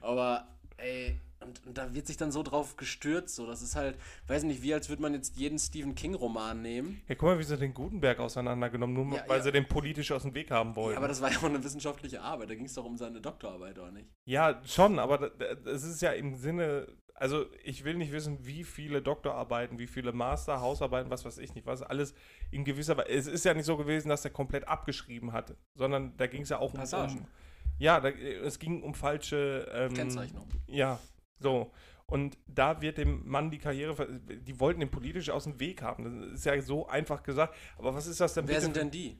Aber, 0.00 0.48
ey, 0.78 1.20
und, 1.40 1.66
und 1.66 1.76
da 1.76 1.92
wird 1.94 2.06
sich 2.06 2.16
dann 2.16 2.32
so 2.32 2.42
drauf 2.42 2.76
gestürzt, 2.78 3.34
so, 3.34 3.46
das 3.46 3.60
ist 3.60 3.76
halt, 3.76 3.98
weiß 4.26 4.44
nicht, 4.44 4.62
wie 4.62 4.72
als 4.72 4.88
würde 4.88 5.02
man 5.02 5.12
jetzt 5.12 5.36
jeden 5.36 5.58
Stephen 5.58 5.94
King-Roman 5.94 6.62
nehmen. 6.62 7.02
Ja, 7.08 7.14
guck 7.14 7.28
mal, 7.28 7.38
wie 7.38 7.42
sie 7.42 7.58
den 7.58 7.74
Gutenberg 7.74 8.18
auseinandergenommen, 8.20 8.94
nur 9.08 9.16
Ja, 9.18 9.24
weil 9.26 9.38
ja. 9.38 9.44
sie 9.44 9.52
den 9.52 9.68
politisch 9.68 10.10
aus 10.12 10.22
dem 10.22 10.32
Weg 10.34 10.50
haben 10.50 10.74
wollten. 10.76 10.92
Ja, 10.92 10.98
aber 10.98 11.08
das 11.08 11.20
war 11.20 11.30
ja 11.30 11.36
auch 11.38 11.42
eine 11.44 11.62
wissenschaftliche 11.62 12.22
Arbeit, 12.22 12.48
da 12.48 12.54
ging 12.54 12.64
es 12.64 12.72
doch 12.74 12.86
um 12.86 12.96
seine 12.96 13.20
Doktorarbeit, 13.20 13.78
oder 13.78 13.92
nicht? 13.92 14.08
Ja, 14.24 14.62
schon, 14.64 14.98
aber 14.98 15.30
es 15.66 15.84
ist 15.84 16.00
ja 16.00 16.12
im 16.12 16.36
Sinne, 16.36 16.88
also 17.18 17.46
ich 17.64 17.84
will 17.84 17.94
nicht 17.94 18.12
wissen, 18.12 18.46
wie 18.46 18.62
viele 18.62 19.00
Doktorarbeiten, 19.00 19.78
wie 19.78 19.86
viele 19.86 20.12
Master, 20.12 20.60
Hausarbeiten, 20.60 21.10
was 21.10 21.24
weiß 21.24 21.38
ich 21.38 21.54
nicht, 21.54 21.66
was 21.66 21.82
alles 21.82 22.14
in 22.50 22.64
gewisser 22.64 22.96
Weise. 22.96 23.10
Es 23.10 23.26
ist 23.26 23.44
ja 23.44 23.54
nicht 23.54 23.64
so 23.64 23.76
gewesen, 23.76 24.08
dass 24.08 24.24
er 24.24 24.30
komplett 24.30 24.68
abgeschrieben 24.68 25.32
hatte, 25.32 25.56
sondern 25.74 26.16
da 26.16 26.26
ging 26.26 26.42
es 26.42 26.50
ja 26.50 26.58
auch 26.58 26.72
um, 26.72 26.78
Passagen. 26.78 27.18
um. 27.18 27.26
Ja, 27.78 28.00
da, 28.00 28.08
es 28.08 28.58
ging 28.58 28.82
um 28.82 28.94
falsche 28.94 29.66
ähm, 29.72 29.94
Kennzeichnung. 29.94 30.48
Ja, 30.66 30.98
so. 31.38 31.72
Und 32.06 32.38
da 32.46 32.80
wird 32.80 32.98
dem 32.98 33.26
Mann 33.26 33.50
die 33.50 33.58
Karriere, 33.58 34.20
die 34.20 34.60
wollten 34.60 34.80
den 34.80 34.90
politisch 34.90 35.28
aus 35.30 35.44
dem 35.44 35.58
Weg 35.58 35.82
haben. 35.82 36.04
Das 36.04 36.38
ist 36.38 36.46
ja 36.46 36.60
so 36.62 36.86
einfach 36.86 37.22
gesagt. 37.22 37.54
Aber 37.78 37.94
was 37.94 38.06
ist 38.06 38.20
das 38.20 38.34
denn 38.34 38.46
Wer 38.46 38.60
sind 38.60 38.76
denn 38.76 38.90
die? 38.90 39.18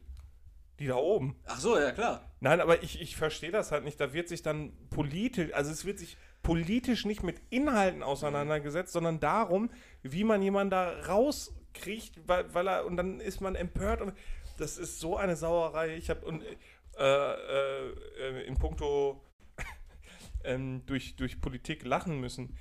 die 0.79 0.87
da 0.87 0.97
oben? 0.97 1.37
Ach 1.47 1.59
so, 1.59 1.79
ja 1.79 1.91
klar. 1.93 2.31
Nein, 2.41 2.61
aber 2.61 2.83
ich, 2.83 3.01
ich 3.01 3.17
verstehe 3.17 3.51
das 3.51 3.73
halt 3.73 3.85
nicht. 3.85 3.99
Da 4.01 4.13
wird 4.13 4.29
sich 4.29 4.43
dann 4.43 4.73
politisch, 4.91 5.53
also 5.55 5.71
es 5.71 5.85
wird 5.85 5.99
sich 5.99 6.17
politisch 6.47 7.05
nicht 7.05 7.25
mit 7.25 7.41
Inhalten 7.51 8.05
auseinandergesetzt, 8.05 8.93
sondern 8.93 9.19
darum, 9.19 9.69
wie 10.03 10.23
man 10.23 10.41
jemanden 10.43 10.71
da 10.71 10.91
rauskriegt, 11.09 12.21
weil, 12.29 12.55
weil 12.55 12.69
er, 12.69 12.87
und 12.87 12.97
dann 12.97 13.19
ist 13.19 13.41
man 13.41 13.57
empört 13.57 14.01
und 14.01 14.13
das 14.57 14.79
ist 14.79 15.01
so 15.01 15.17
eine 15.17 15.35
Sauerei. 15.35 15.97
Ich 15.97 16.09
habe, 16.09 16.25
und 16.25 16.45
äh, 16.45 16.53
äh, 16.99 17.91
äh, 18.21 18.47
in 18.47 18.57
puncto 18.57 19.21
ähm, 20.45 20.83
durch, 20.87 21.17
durch 21.17 21.41
Politik 21.41 21.85
lachen 21.85 22.21
müssen. 22.21 22.57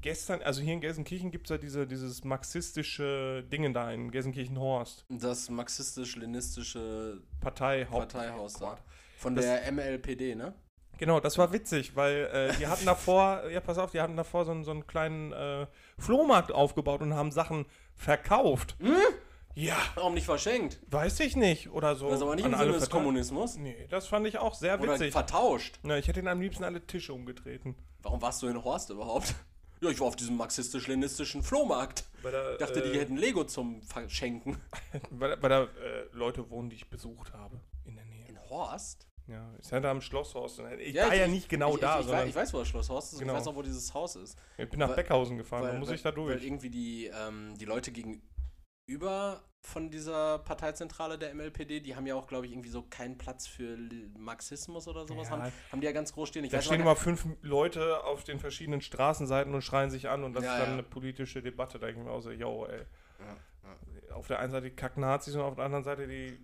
Gestern, 0.00 0.40
also 0.42 0.62
hier 0.62 0.74
in 0.74 0.80
Gelsenkirchen 0.80 1.32
gibt 1.32 1.46
es 1.46 1.50
ja 1.50 1.58
diese, 1.58 1.88
dieses 1.88 2.22
marxistische 2.22 3.42
Dingen 3.50 3.74
da 3.74 3.90
in 3.90 4.12
Gelsenkirchen-Horst. 4.12 5.04
Das 5.08 5.50
marxistisch-leninistische 5.50 7.20
Partei, 7.40 7.84
Parteihaus 7.86 8.52
da. 8.54 8.78
Von 9.18 9.34
Das- 9.34 9.44
der 9.44 9.66
MLPD, 9.72 10.36
ne? 10.36 10.54
Genau, 10.98 11.20
das 11.20 11.36
war 11.38 11.52
witzig, 11.52 11.94
weil 11.94 12.24
äh, 12.32 12.56
die 12.58 12.66
hatten 12.66 12.86
davor, 12.86 13.42
ja 13.50 13.60
pass 13.60 13.78
auf, 13.78 13.90
die 13.92 14.00
hatten 14.00 14.16
davor 14.16 14.44
so, 14.44 14.50
einen- 14.52 14.64
so 14.64 14.70
einen 14.70 14.86
kleinen 14.86 15.32
äh, 15.32 15.66
Flohmarkt 15.98 16.52
aufgebaut 16.52 17.00
und 17.02 17.14
haben 17.14 17.30
Sachen 17.32 17.66
verkauft. 17.96 18.76
Ja, 19.54 19.76
Warum 19.94 20.14
nicht 20.14 20.26
verschenkt? 20.26 20.78
weiß 20.90 21.20
ich 21.20 21.34
nicht. 21.36 21.70
Oder 21.70 21.96
so. 21.96 22.06
Das 22.08 22.16
ist 22.18 22.22
aber 22.22 22.36
nicht 22.36 22.44
im 22.44 22.54
Sinne 22.54 22.72
des. 22.72 22.90
Kommunismus. 22.90 23.56
Nee, 23.56 23.86
das 23.88 24.06
fand 24.06 24.26
ich 24.26 24.36
auch 24.38 24.54
sehr 24.54 24.78
Oder 24.80 24.94
witzig. 24.94 25.12
vertauscht. 25.12 25.78
Ja, 25.82 25.96
ich 25.96 26.08
hätte 26.08 26.20
ihnen 26.20 26.28
am 26.28 26.40
liebsten 26.42 26.62
alle 26.64 26.86
Tische 26.86 27.12
umgetreten. 27.14 27.74
Warum 28.02 28.20
warst 28.20 28.42
du 28.42 28.48
in 28.48 28.62
Horst 28.62 28.90
überhaupt? 28.90 29.34
Ja, 29.82 29.90
ich 29.90 30.00
war 30.00 30.06
auf 30.06 30.16
diesem 30.16 30.38
marxistisch-leninistischen 30.38 31.42
Flohmarkt. 31.42 32.04
Da, 32.22 32.52
Ich 32.52 32.58
dachte, 32.58 32.80
die 32.80 32.96
äh, 32.96 33.00
hätten 33.00 33.18
Lego 33.18 33.44
zum 33.44 33.82
Verschenken. 33.82 34.56
weil, 35.10 35.36
da- 35.36 35.42
weil 35.42 35.50
da 35.50 35.62
äh, 35.64 35.68
Leute 36.12 36.48
wohnen, 36.48 36.70
die 36.70 36.76
ich 36.76 36.88
besucht 36.88 37.34
habe 37.34 37.60
in 37.84 37.94
der 37.94 38.06
Nähe. 38.06 38.24
In 38.26 38.40
Horst? 38.48 39.06
Ja, 39.28 39.50
ich 39.60 39.72
hatte 39.72 39.88
am 39.88 40.00
Schlosshorst. 40.00 40.60
Ich 40.78 40.94
Ja, 40.94 41.06
war 41.06 41.14
ich- 41.14 41.20
ja 41.20 41.26
nicht 41.26 41.48
genau 41.48 41.74
ich, 41.74 41.80
da, 41.80 41.98
ich, 41.98 42.04
sondern 42.06 42.22
weiß, 42.22 42.28
ich 42.30 42.36
weiß, 42.36 42.54
wo 42.54 42.58
das 42.60 42.68
Schloss 42.68 42.88
Horst 42.88 43.12
ist 43.14 43.18
Genau. 43.18 43.32
und 43.32 43.38
ich 43.38 43.40
weiß 43.46 43.48
auch, 43.52 43.56
wo 43.56 43.62
dieses 43.62 43.92
Haus 43.92 44.14
ist. 44.16 44.38
ich 44.56 44.68
bin 44.70 44.78
nach 44.78 44.88
weil- 44.90 44.96
Beckhausen 44.96 45.36
gefahren, 45.36 45.62
weil, 45.64 45.70
dann 45.72 45.80
muss 45.80 45.88
weil, 45.88 45.96
ich 45.96 46.02
da 46.02 46.10
Weil 46.10 46.14
durch. 46.14 46.44
irgendwie 46.44 46.70
die, 46.70 47.06
ähm, 47.06 47.54
die 47.58 47.64
Leute 47.64 47.90
gegenüber 47.90 49.42
von 49.62 49.90
dieser 49.90 50.38
Parteizentrale 50.38 51.18
der 51.18 51.30
MLPD, 51.34 51.80
die 51.80 51.96
haben 51.96 52.06
ja 52.06 52.14
auch, 52.14 52.28
glaube 52.28 52.46
ich, 52.46 52.52
irgendwie 52.52 52.68
so 52.68 52.82
keinen 52.82 53.18
Platz 53.18 53.48
für 53.48 53.76
Marxismus 54.16 54.86
oder 54.86 55.08
sowas. 55.08 55.26
Ja. 55.28 55.32
Haben, 55.40 55.52
haben 55.72 55.80
die 55.80 55.86
ja 55.86 55.92
ganz 55.92 56.12
groß 56.12 56.28
stehen. 56.28 56.44
Ich 56.44 56.52
Da 56.52 56.58
weiß 56.58 56.66
stehen 56.66 56.80
immer 56.82 56.94
fünf 56.94 57.26
Leute 57.42 58.04
auf 58.04 58.22
den 58.22 58.38
verschiedenen 58.38 58.80
Straßenseiten 58.80 59.52
und 59.52 59.62
schreien 59.62 59.90
sich 59.90 60.08
an 60.08 60.22
und 60.22 60.34
das 60.34 60.44
Ja, 60.44 60.52
ist 60.52 60.58
dann 60.60 60.68
ja. 60.68 60.72
eine 60.74 60.82
politische 60.84 61.42
Debatte. 61.42 61.80
Da 61.80 61.86
denke 61.86 62.00
ich 62.02 62.06
mir 62.06 62.12
auch 62.12 62.20
so, 62.20 62.30
yo, 62.30 62.66
ey. 62.66 62.82
Ja, 63.18 64.14
Auf 64.14 64.28
der 64.28 64.38
einen 64.38 64.52
Seite 64.52 64.70
die 64.70 64.76
Kack-Nazis 64.76 65.34
und 65.34 65.40
auf 65.40 65.56
der 65.56 65.64
anderen 65.64 65.82
Seite 65.82 66.06
die 66.06 66.38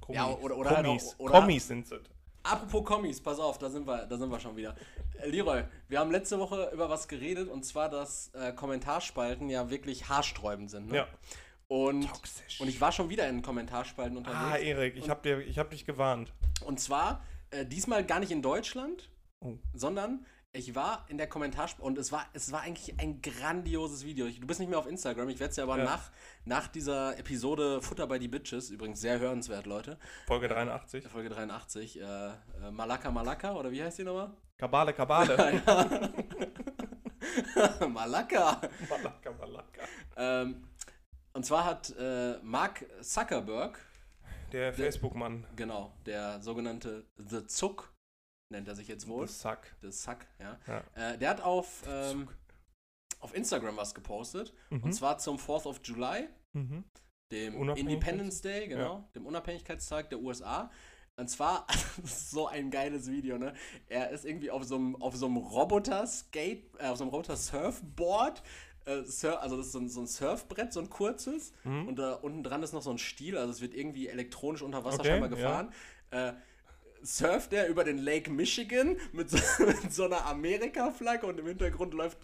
Kommis. 0.00 0.16
Ja, 0.20 0.26
oder- 0.34 0.56
oder 0.56 0.70
halt 0.70 0.84
Kommis. 0.86 1.14
auch- 1.14 1.18
oder- 1.20 1.32
Kommis 1.40 1.68
sind 1.68 1.86
sie. 1.86 2.00
Apropos 2.50 2.84
Kommis, 2.84 3.20
pass 3.20 3.38
auf, 3.38 3.58
da 3.58 3.68
sind 3.68 3.86
wir, 3.86 4.06
da 4.06 4.16
sind 4.16 4.30
wir 4.30 4.38
schon 4.40 4.56
wieder. 4.56 4.74
Äh, 5.20 5.28
Leroy, 5.28 5.64
wir 5.88 5.98
haben 5.98 6.10
letzte 6.10 6.38
Woche 6.38 6.70
über 6.72 6.88
was 6.88 7.08
geredet 7.08 7.48
und 7.48 7.64
zwar, 7.64 7.88
dass 7.88 8.30
äh, 8.34 8.52
Kommentarspalten 8.52 9.50
ja 9.50 9.68
wirklich 9.70 10.08
haarsträubend 10.08 10.70
sind. 10.70 10.88
Ne? 10.88 10.98
Ja. 10.98 11.08
Und, 11.68 12.08
Toxisch. 12.08 12.60
und 12.60 12.68
ich 12.68 12.80
war 12.80 12.92
schon 12.92 13.08
wieder 13.08 13.28
in 13.28 13.42
Kommentarspalten 13.42 14.16
ah, 14.18 14.20
unterwegs. 14.20 14.64
Erik, 14.64 14.96
ich 14.96 15.10
hab, 15.10 15.22
dir, 15.24 15.40
ich 15.40 15.58
hab 15.58 15.70
dich 15.70 15.84
gewarnt. 15.84 16.32
und 16.64 16.78
zwar 16.78 17.24
äh, 17.50 17.66
diesmal 17.66 18.04
gar 18.04 18.20
nicht 18.20 18.30
in 18.30 18.42
Deutschland, 18.42 19.10
Oh. 19.40 19.58
sondern 19.74 20.24
ich 20.56 20.74
war 20.74 21.04
in 21.08 21.18
der 21.18 21.28
Kommentarspalte 21.28 21.86
und 21.86 21.98
es 21.98 22.10
war, 22.12 22.26
es 22.32 22.50
war 22.50 22.62
eigentlich 22.62 22.98
ein 22.98 23.20
grandioses 23.22 24.04
Video. 24.04 24.26
Ich, 24.26 24.40
du 24.40 24.46
bist 24.46 24.58
nicht 24.58 24.68
mehr 24.68 24.78
auf 24.78 24.86
Instagram, 24.86 25.28
ich 25.28 25.38
werde 25.38 25.50
es 25.50 25.56
ja 25.56 25.64
aber 25.64 25.78
Ja. 25.78 25.84
Nach, 25.84 26.10
nach 26.44 26.68
dieser 26.68 27.18
Episode 27.18 27.82
Futter 27.82 28.06
bei 28.06 28.18
die 28.18 28.28
Bitches, 28.28 28.70
übrigens 28.70 29.00
sehr 29.00 29.18
hörenswert, 29.18 29.66
Leute, 29.66 29.98
Folge 30.26 30.48
83. 30.48 31.06
Folge 31.08 31.28
83, 31.28 32.00
äh, 32.00 32.02
äh, 32.02 32.32
Malaka 32.72 33.10
Malaka, 33.10 33.52
oder 33.54 33.70
wie 33.70 33.82
heißt 33.82 33.98
die 33.98 34.04
nochmal? 34.04 34.30
Kabale, 34.56 34.92
Kabale. 34.94 35.62
Malaka. 37.88 38.60
Malaka, 38.88 39.32
Malaka. 39.38 39.82
Ähm, 40.16 40.68
und 41.34 41.44
zwar 41.44 41.64
hat 41.64 41.94
äh, 41.98 42.38
Mark 42.42 42.86
Zuckerberg, 43.02 43.78
Der 44.52 44.72
Facebook-Mann. 44.72 45.46
genau, 45.54 45.92
der 46.06 46.40
sogenannte 46.40 47.04
The 47.18 47.46
Zuck, 47.46 47.92
nennt 48.50 48.68
er 48.68 48.74
sich 48.74 48.88
jetzt 48.88 49.08
wohl. 49.08 49.26
Das 49.26 49.40
Sack. 49.40 49.74
The 49.82 49.90
Zuck, 49.90 50.18
ja. 50.38 50.58
Ja. 50.66 50.84
Äh, 50.94 51.18
der 51.18 51.30
hat 51.30 51.40
auf, 51.40 51.82
ähm, 51.88 52.28
auf 53.20 53.34
Instagram 53.34 53.76
was 53.76 53.94
gepostet. 53.94 54.52
Mhm. 54.70 54.82
Und 54.84 54.92
zwar 54.92 55.18
zum 55.18 55.36
4th 55.38 55.66
of 55.66 55.80
July, 55.82 56.28
Mhm. 56.52 56.84
dem 57.32 57.68
Independence 57.70 58.40
Day, 58.40 58.68
genau, 58.68 59.08
dem 59.14 59.26
Unabhängigkeitstag 59.26 60.08
der 60.10 60.20
USA. 60.20 60.70
Und 61.18 61.28
zwar, 61.28 61.66
das 62.02 62.12
ist 62.12 62.30
so 62.30 62.46
ein 62.46 62.70
geiles 62.70 63.10
Video, 63.10 63.38
ne? 63.38 63.54
Er 63.88 64.10
ist 64.10 64.24
irgendwie 64.24 64.50
auf 64.50 64.64
so 64.64 64.76
einem, 64.76 64.96
auf 64.96 65.16
so 65.16 65.26
einem 65.26 65.38
Roboter-Skate, 65.38 66.70
äh, 66.78 66.86
auf 66.88 66.98
so 66.98 67.04
einem 67.04 67.10
Roboter-Surfboard. 67.10 68.42
Äh, 68.84 69.02
also 69.28 69.56
das 69.56 69.66
ist 69.66 69.72
so 69.72 69.78
ein, 69.80 69.88
so 69.88 70.00
ein 70.00 70.06
Surfbrett, 70.06 70.72
so 70.72 70.80
ein 70.80 70.90
kurzes. 70.90 71.52
Mhm. 71.64 71.88
Und 71.88 71.96
da 71.98 72.14
unten 72.14 72.42
dran 72.42 72.62
ist 72.62 72.72
noch 72.72 72.82
so 72.82 72.90
ein 72.90 72.98
Stiel, 72.98 73.36
also 73.36 73.50
es 73.50 73.60
wird 73.60 73.74
irgendwie 73.74 74.08
elektronisch 74.08 74.62
unter 74.62 74.84
Wasser 74.84 75.00
Okay, 75.00 75.08
scheinbar 75.08 75.28
gefahren. 75.30 75.72
Äh, 76.10 76.34
surft 77.06 77.52
er 77.52 77.68
über 77.68 77.84
den 77.84 77.98
Lake 77.98 78.30
Michigan 78.30 78.96
mit 79.12 79.30
so, 79.30 79.38
mit 79.64 79.92
so 79.92 80.04
einer 80.04 80.26
Amerika-Flagge 80.26 81.26
und 81.26 81.38
im 81.38 81.46
Hintergrund 81.46 81.94
läuft 81.94 82.18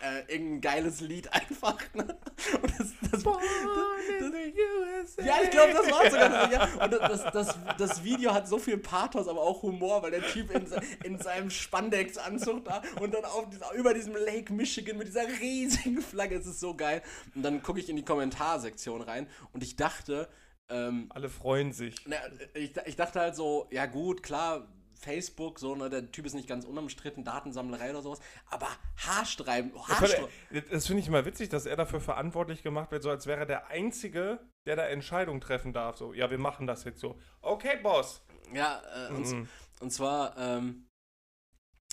äh, 0.00 0.20
irgendein 0.32 0.60
geiles 0.60 1.00
Lied 1.00 1.32
einfach. 1.32 1.78
Ne? 1.94 2.18
Und 2.62 2.72
das, 2.78 2.92
das, 3.10 3.22
the 3.22 4.52
USA. 5.00 5.22
ja, 5.24 5.34
ich 5.42 5.50
glaube, 5.50 5.72
das 5.72 5.90
war 5.90 6.10
sogar 6.10 6.28
das. 6.28 6.52
Ja. 6.52 6.84
Und 6.84 6.92
das, 6.92 7.32
das, 7.32 7.58
das 7.78 8.04
Video 8.04 8.34
hat 8.34 8.48
so 8.48 8.58
viel 8.58 8.78
Pathos, 8.78 9.28
aber 9.28 9.40
auch 9.40 9.62
Humor, 9.62 10.02
weil 10.02 10.10
der 10.10 10.22
Typ 10.22 10.50
in, 10.50 10.66
in 11.04 11.18
seinem 11.18 11.50
Spandex-Anzug 11.50 12.64
da 12.64 12.82
und 13.00 13.14
dann 13.14 13.24
auf 13.24 13.48
dieser, 13.48 13.72
über 13.72 13.94
diesem 13.94 14.14
Lake 14.14 14.52
Michigan 14.52 14.98
mit 14.98 15.08
dieser 15.08 15.26
riesigen 15.26 16.02
Flagge, 16.02 16.36
es 16.36 16.46
ist 16.46 16.60
so 16.60 16.74
geil. 16.74 17.02
Und 17.34 17.42
dann 17.42 17.62
gucke 17.62 17.80
ich 17.80 17.88
in 17.88 17.96
die 17.96 18.04
Kommentarsektion 18.04 19.00
rein 19.00 19.26
und 19.52 19.62
ich 19.62 19.76
dachte, 19.76 20.28
ähm, 20.68 21.06
Alle 21.10 21.28
freuen 21.28 21.72
sich. 21.72 21.94
na, 22.06 22.16
ich, 22.54 22.76
ich 22.86 22.96
dachte 22.96 23.20
halt 23.20 23.36
so, 23.36 23.68
ja 23.70 23.86
gut, 23.86 24.22
klar, 24.22 24.66
Facebook, 24.98 25.58
so, 25.58 25.74
ne, 25.76 25.90
der 25.90 26.10
Typ 26.10 26.24
ist 26.26 26.32
nicht 26.34 26.48
ganz 26.48 26.64
unumstritten, 26.64 27.22
Datensammlerei 27.22 27.90
oder 27.90 28.00
sowas, 28.02 28.18
aber 28.46 28.66
Haarstreiben, 28.96 29.72
Haarstreiben. 29.86 30.28
Das 30.70 30.86
finde 30.86 31.02
ich 31.02 31.08
immer 31.08 31.24
witzig, 31.26 31.50
dass 31.50 31.66
er 31.66 31.76
dafür 31.76 32.00
verantwortlich 32.00 32.62
gemacht 32.62 32.90
wird, 32.90 33.02
so 33.02 33.10
als 33.10 33.26
wäre 33.26 33.40
er 33.40 33.46
der 33.46 33.66
Einzige, 33.68 34.40
der 34.66 34.74
da 34.76 34.86
Entscheidungen 34.86 35.40
treffen 35.40 35.72
darf. 35.74 35.96
So, 35.98 36.14
ja, 36.14 36.30
wir 36.30 36.38
machen 36.38 36.66
das 36.66 36.84
jetzt 36.84 37.00
so. 37.00 37.18
Okay, 37.42 37.76
Boss. 37.82 38.22
Ja, 38.54 38.82
äh, 39.08 39.12
und, 39.12 39.26
Mhm. 39.26 39.48
und 39.80 39.90
zwar, 39.92 40.36
ähm, 40.38 40.86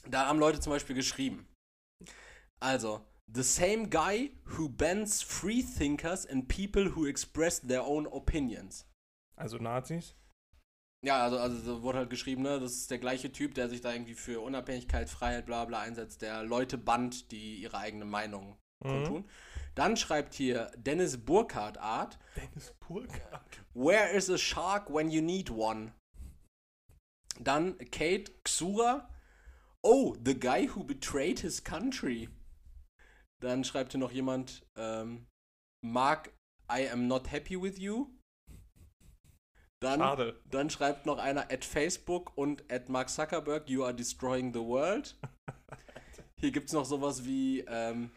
da 0.08 0.28
haben 0.28 0.40
Leute 0.40 0.60
zum 0.62 0.72
Beispiel 0.72 0.96
geschrieben. 0.96 1.46
Also, 2.60 3.06
the 3.32 3.44
same 3.44 3.90
guy 3.90 4.32
who 4.58 4.70
bans 4.70 5.22
free 5.22 5.62
thinkers 5.62 6.26
and 6.26 6.48
people 6.48 6.96
who 6.96 7.06
express 7.06 7.60
their 7.60 7.82
own 7.84 8.08
opinions. 8.08 8.86
Also 9.36 9.58
Nazis. 9.58 10.16
Ja, 11.06 11.22
also, 11.24 11.38
also 11.38 11.58
so 11.60 11.82
wurde 11.84 11.98
halt 11.98 12.10
geschrieben, 12.10 12.44
ne, 12.44 12.60
das 12.60 12.74
ist 12.74 12.92
der 12.92 12.98
gleiche 13.00 13.32
Typ, 13.32 13.56
der 13.56 13.68
sich 13.70 13.82
da 13.82 13.92
irgendwie 13.92 14.14
für 14.14 14.40
Unabhängigkeit, 14.42 15.10
Freiheit, 15.10 15.46
bla 15.46 15.66
bla 15.66 15.82
einsetzt, 15.82 16.22
der 16.22 16.44
Leute 16.44 16.78
bannt, 16.78 17.32
die 17.32 17.56
ihre 17.62 17.78
eigene 17.78 18.06
Meinung 18.06 18.58
Mhm. 18.84 18.90
kundtun. 18.90 19.30
Dann 19.76 19.98
schreibt 19.98 20.34
hier 20.34 20.72
Dennis 20.78 21.18
Burkhardt 21.18 21.78
Art, 21.78 22.20
Dennis 22.38 22.74
Burkhardt. 22.88 23.60
Where 23.74 24.12
is 24.12 24.30
a 24.30 24.38
shark 24.38 24.90
when 24.90 25.10
you 25.10 25.22
need 25.22 25.50
one? 25.50 25.94
Dann 27.40 27.78
Kate 27.92 28.32
Xura, 28.46 29.10
Oh, 29.86 30.16
the 30.24 30.40
guy 30.40 30.68
who 30.68 30.84
betrayed 30.86 31.40
his 31.42 31.62
country. 31.62 32.30
Dann 33.44 33.66
schreibt 33.66 33.92
hier 33.92 34.00
noch 34.00 34.14
jemand, 34.14 34.66
ähm, 34.78 35.28
Mark, 35.86 36.32
I 36.72 36.90
am 36.90 37.08
not 37.08 37.30
happy 37.30 37.62
with 37.62 37.78
you. 37.78 38.08
Dann, 39.82 40.00
Schade. 40.00 40.40
dann 40.50 40.70
schreibt 40.70 41.06
noch 41.06 41.18
einer 41.18 41.52
at 41.52 41.66
Facebook 41.66 42.38
und 42.38 42.72
at 42.72 42.88
Mark 42.88 43.10
Zuckerberg, 43.10 43.70
you 43.70 43.84
are 43.84 43.94
destroying 43.94 44.54
the 44.54 44.62
world. 44.62 45.18
Hier 46.40 46.52
gibt 46.52 46.68
es 46.68 46.74
noch 46.74 46.86
sowas 46.86 47.26
wie, 47.26 47.60
ähm, 47.68 48.12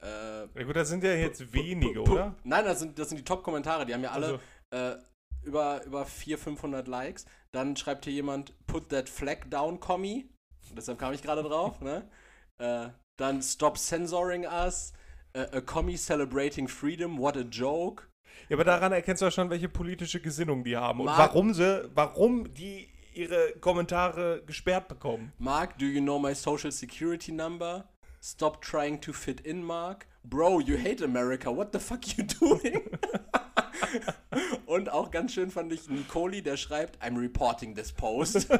äh, 0.00 0.46
Ja 0.58 0.64
gut, 0.64 0.76
das 0.76 0.88
sind 0.88 1.04
ja 1.04 1.12
jetzt 1.12 1.52
wenige, 1.52 2.00
oder? 2.00 2.34
Nein, 2.44 2.64
das 2.64 2.78
sind, 2.80 2.98
das 2.98 3.10
sind 3.10 3.18
die 3.18 3.24
Top-Kommentare, 3.24 3.84
die 3.84 3.92
haben 3.92 4.02
ja 4.02 4.12
alle 4.12 4.40
Also, 4.70 4.96
äh, 4.96 5.02
über, 5.42 5.84
über 5.84 6.06
400, 6.06 6.44
500 6.44 6.88
Likes. 6.88 7.26
Dann 7.52 7.76
schreibt 7.76 8.06
hier 8.06 8.14
jemand, 8.14 8.54
put 8.66 8.88
that 8.88 9.10
flag 9.10 9.50
down, 9.50 9.80
Commie. 9.80 10.30
Deshalb 10.74 10.98
kam 10.98 11.12
ich 11.12 11.20
gerade 11.20 11.42
drauf, 11.42 11.82
ne? 11.82 12.10
Äh, 12.58 12.88
dann 13.18 13.42
stop 13.42 13.76
censoring 13.76 14.46
us. 14.46 14.94
Äh, 15.34 15.40
a 15.52 15.60
Commie 15.60 15.98
celebrating 15.98 16.66
freedom, 16.68 17.18
what 17.18 17.36
a 17.36 17.40
joke. 17.42 18.04
ja, 18.48 18.56
aber 18.56 18.64
daran 18.64 18.92
erkennst 18.92 19.20
du 19.20 19.26
ja 19.26 19.30
schon, 19.30 19.50
welche 19.50 19.68
politische 19.68 20.20
Gesinnung 20.20 20.64
die 20.64 20.74
haben 20.76 21.00
und 21.00 21.06
Mark- 21.06 21.18
warum 21.18 21.52
sie, 21.52 21.88
warum 21.94 22.54
die 22.54 22.88
ihre 23.12 23.52
Kommentare 23.60 24.42
gesperrt 24.46 24.88
bekommen. 24.88 25.32
Mark, 25.38 25.76
do 25.78 25.84
you 25.84 26.00
know 26.00 26.18
my 26.18 26.34
social 26.34 26.72
security 26.72 27.30
number? 27.32 27.86
Stop 28.22 28.62
trying 28.62 29.00
to 29.02 29.12
fit 29.12 29.40
in, 29.42 29.62
Mark. 29.62 30.06
Bro, 30.24 30.60
you 30.60 30.76
hate 30.78 31.02
America. 31.04 31.54
What 31.54 31.72
the 31.72 31.78
fuck 31.78 32.06
you 32.16 32.24
doing? 32.40 32.88
Und 34.66 34.88
auch 34.90 35.10
ganz 35.10 35.32
schön 35.34 35.50
fand 35.50 35.72
ich 35.72 35.88
Nicoli, 35.88 36.42
der 36.42 36.56
schreibt, 36.56 37.02
I'm 37.02 37.18
reporting 37.18 37.74
this 37.74 37.92
post. 37.92 38.48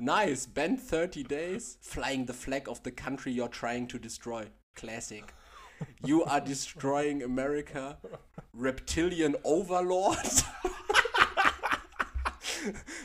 nice. 0.00 0.46
Been 0.46 0.76
30 0.76 1.24
days 1.24 1.78
flying 1.80 2.26
the 2.26 2.32
flag 2.32 2.68
of 2.68 2.82
the 2.82 2.90
country 2.90 3.32
you're 3.32 3.48
trying 3.48 3.86
to 3.88 3.98
destroy. 3.98 4.46
Classic. 4.74 5.24
You 6.04 6.24
are 6.24 6.40
destroying 6.40 7.22
America. 7.22 7.98
Reptilian 8.52 9.36
overlord. 9.44 10.18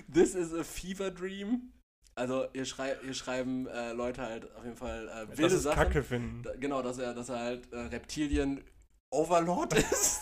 This 0.10 0.36
is 0.36 0.54
a 0.54 0.64
fever 0.64 1.10
dream. 1.10 1.74
Also 2.16 2.48
hier, 2.54 2.66
schrei 2.66 2.96
hier 3.04 3.14
schreiben 3.14 3.68
äh, 3.68 3.92
Leute 3.94 4.22
halt 4.22 4.56
auf 4.56 4.64
jeden 4.64 4.78
Fall 4.78 5.10
äh, 5.10 5.28
wilde 5.30 5.42
Das 5.42 5.54
ist 5.54 5.64
Sachen. 5.64 5.76
Kacke 5.76 6.04
finden. 6.04 6.44
Genau, 6.60 6.82
dass 6.82 7.00
er, 7.00 7.14
dass 7.14 7.30
er 7.30 7.40
halt 7.40 7.72
äh, 7.74 7.78
Reptilien 7.78 8.64
Overlord 9.10 9.74
ist. 9.92 10.20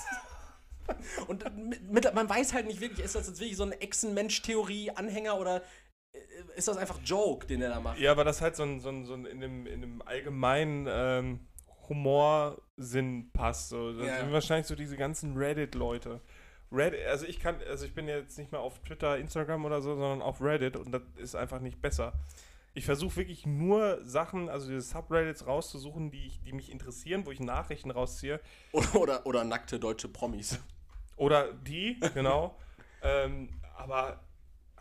Und 1.27 1.43
mit, 1.57 1.89
mit, 1.89 2.13
man 2.13 2.29
weiß 2.29 2.53
halt 2.53 2.67
nicht 2.67 2.81
wirklich, 2.81 3.05
ist 3.05 3.15
das 3.15 3.27
jetzt 3.27 3.39
wirklich 3.39 3.57
so 3.57 3.63
eine 3.63 3.79
Echsenmensch-Theorie-Anhänger 3.81 5.37
oder 5.37 5.61
ist 6.55 6.67
das 6.67 6.77
einfach 6.77 6.99
Joke, 7.03 7.47
den 7.47 7.61
er 7.61 7.69
da 7.69 7.79
macht? 7.79 7.99
Ja, 7.99 8.11
aber 8.11 8.23
das 8.23 8.41
halt 8.41 8.55
so 8.55 8.63
ein, 8.63 8.79
so 8.79 8.89
ein, 8.89 9.05
so 9.05 9.13
ein 9.13 9.25
in, 9.25 9.39
dem, 9.39 9.65
in 9.65 9.81
dem 9.81 10.01
allgemeinen 10.01 10.87
ähm, 10.89 11.39
Humorsinn 11.89 13.31
passt. 13.33 13.69
So. 13.69 13.93
Das 13.93 14.07
Ja. 14.07 14.19
sind 14.19 14.31
wahrscheinlich 14.31 14.67
so 14.67 14.75
diese 14.75 14.97
ganzen 14.97 15.37
Reddit-Leute. 15.37 16.21
Reddit, 16.71 17.05
also 17.05 17.25
ich 17.25 17.39
kann, 17.39 17.57
also 17.69 17.85
ich 17.85 17.93
bin 17.93 18.07
jetzt 18.07 18.37
nicht 18.37 18.51
mehr 18.51 18.61
auf 18.61 18.79
Twitter, 18.79 19.17
Instagram 19.17 19.65
oder 19.65 19.81
so, 19.81 19.95
sondern 19.95 20.21
auf 20.21 20.41
Reddit 20.41 20.77
und 20.77 20.91
das 20.91 21.01
ist 21.17 21.35
einfach 21.35 21.59
nicht 21.59 21.81
besser. 21.81 22.13
Ich 22.73 22.85
versuche 22.85 23.17
wirklich 23.17 23.45
nur 23.45 23.99
Sachen, 24.05 24.47
also 24.47 24.69
diese 24.69 24.79
Subreddits 24.81 25.45
rauszusuchen, 25.45 26.09
die, 26.11 26.27
ich, 26.27 26.41
die 26.43 26.53
mich 26.53 26.71
interessieren, 26.71 27.25
wo 27.25 27.31
ich 27.31 27.41
Nachrichten 27.41 27.91
rausziehe. 27.91 28.39
Oder, 28.71 28.95
oder, 28.95 29.25
oder 29.25 29.43
nackte 29.43 29.77
deutsche 29.77 30.07
Promis. 30.07 30.57
Oder 31.17 31.51
die, 31.51 31.99
genau. 32.13 32.57
ähm, 33.03 33.49
aber, 33.75 34.21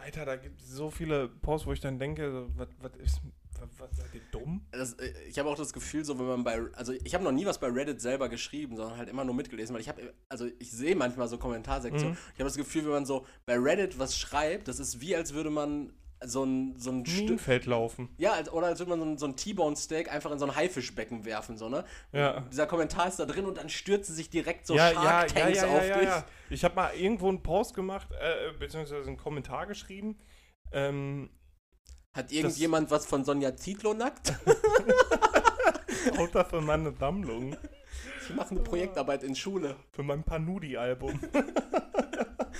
Alter, 0.00 0.24
da 0.24 0.36
gibt 0.36 0.60
es 0.60 0.70
so 0.70 0.90
viele 0.90 1.28
Posts, 1.28 1.66
wo 1.66 1.72
ich 1.72 1.80
dann 1.80 1.98
denke, 1.98 2.46
was, 2.56 2.68
was 2.80 2.96
ist, 2.96 3.20
was, 3.58 3.68
was 3.78 3.96
seid 3.96 4.14
ihr 4.14 4.20
dumm? 4.30 4.62
Das, 4.72 4.94
äh, 4.94 5.12
ich 5.28 5.38
habe 5.38 5.48
auch 5.48 5.56
das 5.56 5.72
Gefühl, 5.72 6.04
so 6.04 6.18
wenn 6.18 6.26
man 6.26 6.44
bei, 6.44 6.60
also 6.72 6.92
ich 6.92 7.14
habe 7.14 7.24
noch 7.24 7.32
nie 7.32 7.46
was 7.46 7.58
bei 7.58 7.68
Reddit 7.68 8.00
selber 8.00 8.28
geschrieben, 8.28 8.76
sondern 8.76 8.96
halt 8.96 9.08
immer 9.08 9.24
nur 9.24 9.34
mitgelesen, 9.34 9.74
weil 9.74 9.82
ich 9.82 9.88
habe, 9.88 10.14
also 10.28 10.46
ich 10.58 10.70
sehe 10.70 10.96
manchmal 10.96 11.28
so 11.28 11.38
Kommentarsektionen. 11.38 12.14
Mhm. 12.14 12.18
Ich 12.34 12.40
habe 12.40 12.44
das 12.44 12.56
Gefühl, 12.56 12.84
wenn 12.84 12.92
man 12.92 13.06
so 13.06 13.26
bei 13.46 13.58
Reddit 13.58 13.98
was 13.98 14.16
schreibt, 14.16 14.68
das 14.68 14.80
ist 14.80 15.00
wie, 15.00 15.14
als 15.14 15.34
würde 15.34 15.50
man 15.50 15.92
so 16.24 16.44
ein, 16.44 16.74
so 16.78 16.90
ein 16.90 17.06
Stück, 17.06 17.24
Minenfeld 17.24 17.66
laufen. 17.66 18.08
Ja, 18.18 18.32
als, 18.32 18.52
oder 18.52 18.66
als 18.66 18.78
würde 18.78 18.90
man 18.90 19.00
so 19.00 19.06
ein, 19.06 19.18
so 19.18 19.26
ein 19.26 19.36
T-Bone-Steak 19.36 20.12
einfach 20.12 20.30
in 20.30 20.38
so 20.38 20.44
ein 20.44 20.54
Haifischbecken 20.54 21.24
werfen, 21.24 21.56
so, 21.56 21.68
ne? 21.68 21.84
Ja. 22.12 22.40
Dieser 22.50 22.66
Kommentar 22.66 23.08
ist 23.08 23.18
da 23.18 23.24
drin 23.24 23.46
und 23.46 23.56
dann 23.56 23.68
stürzen 23.68 24.14
sich 24.14 24.28
direkt 24.28 24.66
so 24.66 24.74
ja, 24.74 24.92
Shark 24.92 25.04
ja, 25.04 25.38
ja, 25.38 25.44
Tanks 25.44 25.58
ja, 25.58 25.68
auf 25.68 25.80
dich. 25.80 26.08
ja. 26.08 26.24
Ich 26.50 26.64
habe 26.64 26.74
mal 26.74 26.94
irgendwo 26.94 27.28
einen 27.28 27.42
Post 27.42 27.74
gemacht, 27.74 28.08
äh, 28.12 28.52
beziehungsweise 28.58 29.06
einen 29.06 29.16
Kommentar 29.16 29.66
geschrieben. 29.66 30.18
Ähm, 30.72 31.30
Hat 32.12 32.32
irgendjemand 32.32 32.90
was 32.90 33.06
von 33.06 33.24
Sonja 33.24 33.56
Zietlow 33.56 33.94
nackt? 33.94 34.34
Autor 36.18 36.44
für 36.44 36.60
meine 36.60 36.92
Sammlung, 36.92 37.56
Ich 38.28 38.34
mache 38.34 38.50
eine 38.50 38.60
Projektarbeit 38.60 39.22
in 39.22 39.34
Schule. 39.34 39.76
für 39.90 40.02
mein 40.02 40.22
Panudi-Album. 40.22 41.18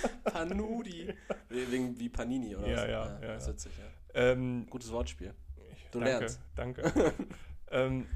Panudi. 0.23 1.13
Wegen 1.49 1.97
wie 1.99 2.09
Panini, 2.09 2.55
oder 2.55 2.67
Ja, 2.67 2.75
was? 2.77 2.87
ja, 2.87 3.19
ja, 3.21 3.33
Das 3.33 3.43
ist 3.43 3.47
ja. 3.47 3.53
witzig, 3.53 3.71
ja. 3.77 4.21
ähm, 4.21 4.65
Gutes 4.69 4.91
Wortspiel. 4.91 5.33
Du 5.91 5.99
danke, 5.99 6.19
lernst. 6.19 6.39
Danke. 6.55 7.13
ähm, 7.71 8.07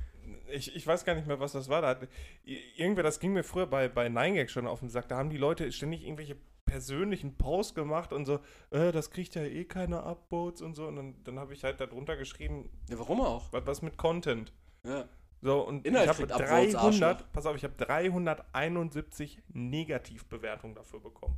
ich, 0.51 0.75
ich 0.75 0.85
weiß 0.87 1.03
gar 1.05 1.15
nicht 1.15 1.27
mehr, 1.27 1.39
was 1.39 1.51
das 1.51 1.67
war. 1.69 1.81
Da 1.81 1.89
hat, 1.89 2.07
irgendwer, 2.43 3.03
das 3.03 3.19
ging 3.19 3.33
mir 3.33 3.43
früher 3.43 3.67
bei, 3.67 3.89
bei 3.89 4.07
9gag 4.07 4.47
schon 4.49 4.67
auf 4.67 4.79
den 4.79 4.89
Sack. 4.89 5.07
Da 5.09 5.17
haben 5.17 5.29
die 5.29 5.37
Leute 5.37 5.71
ständig 5.71 6.03
irgendwelche 6.03 6.37
persönlichen 6.65 7.37
Posts 7.37 7.75
gemacht 7.75 8.11
und 8.11 8.25
so, 8.25 8.39
äh, 8.71 8.91
das 8.91 9.11
kriegt 9.11 9.35
ja 9.35 9.43
eh 9.43 9.65
keine 9.65 10.03
Upvotes 10.03 10.61
und 10.61 10.73
so. 10.73 10.87
Und 10.87 10.95
dann, 10.95 11.23
dann 11.23 11.39
habe 11.39 11.53
ich 11.53 11.63
halt 11.63 11.79
darunter 11.79 12.15
geschrieben, 12.17 12.69
Ja, 12.89 12.97
warum 12.97 13.21
auch? 13.21 13.51
was, 13.53 13.65
was 13.67 13.81
mit 13.81 13.97
Content. 13.97 14.51
Ja. 14.83 15.07
So, 15.41 15.61
und 15.61 15.85
Inhalt 15.85 16.05
ich 16.05 16.09
habe 16.09 16.17
kriegt 16.27 16.31
Upvotes, 16.31 16.73
300, 16.73 17.03
Arschloch. 17.03 17.31
pass 17.33 17.45
auf, 17.45 17.55
ich 17.55 17.63
habe 17.63 17.75
371 17.75 19.43
Negativbewertungen 19.49 20.75
dafür 20.75 20.99
bekommen. 21.01 21.37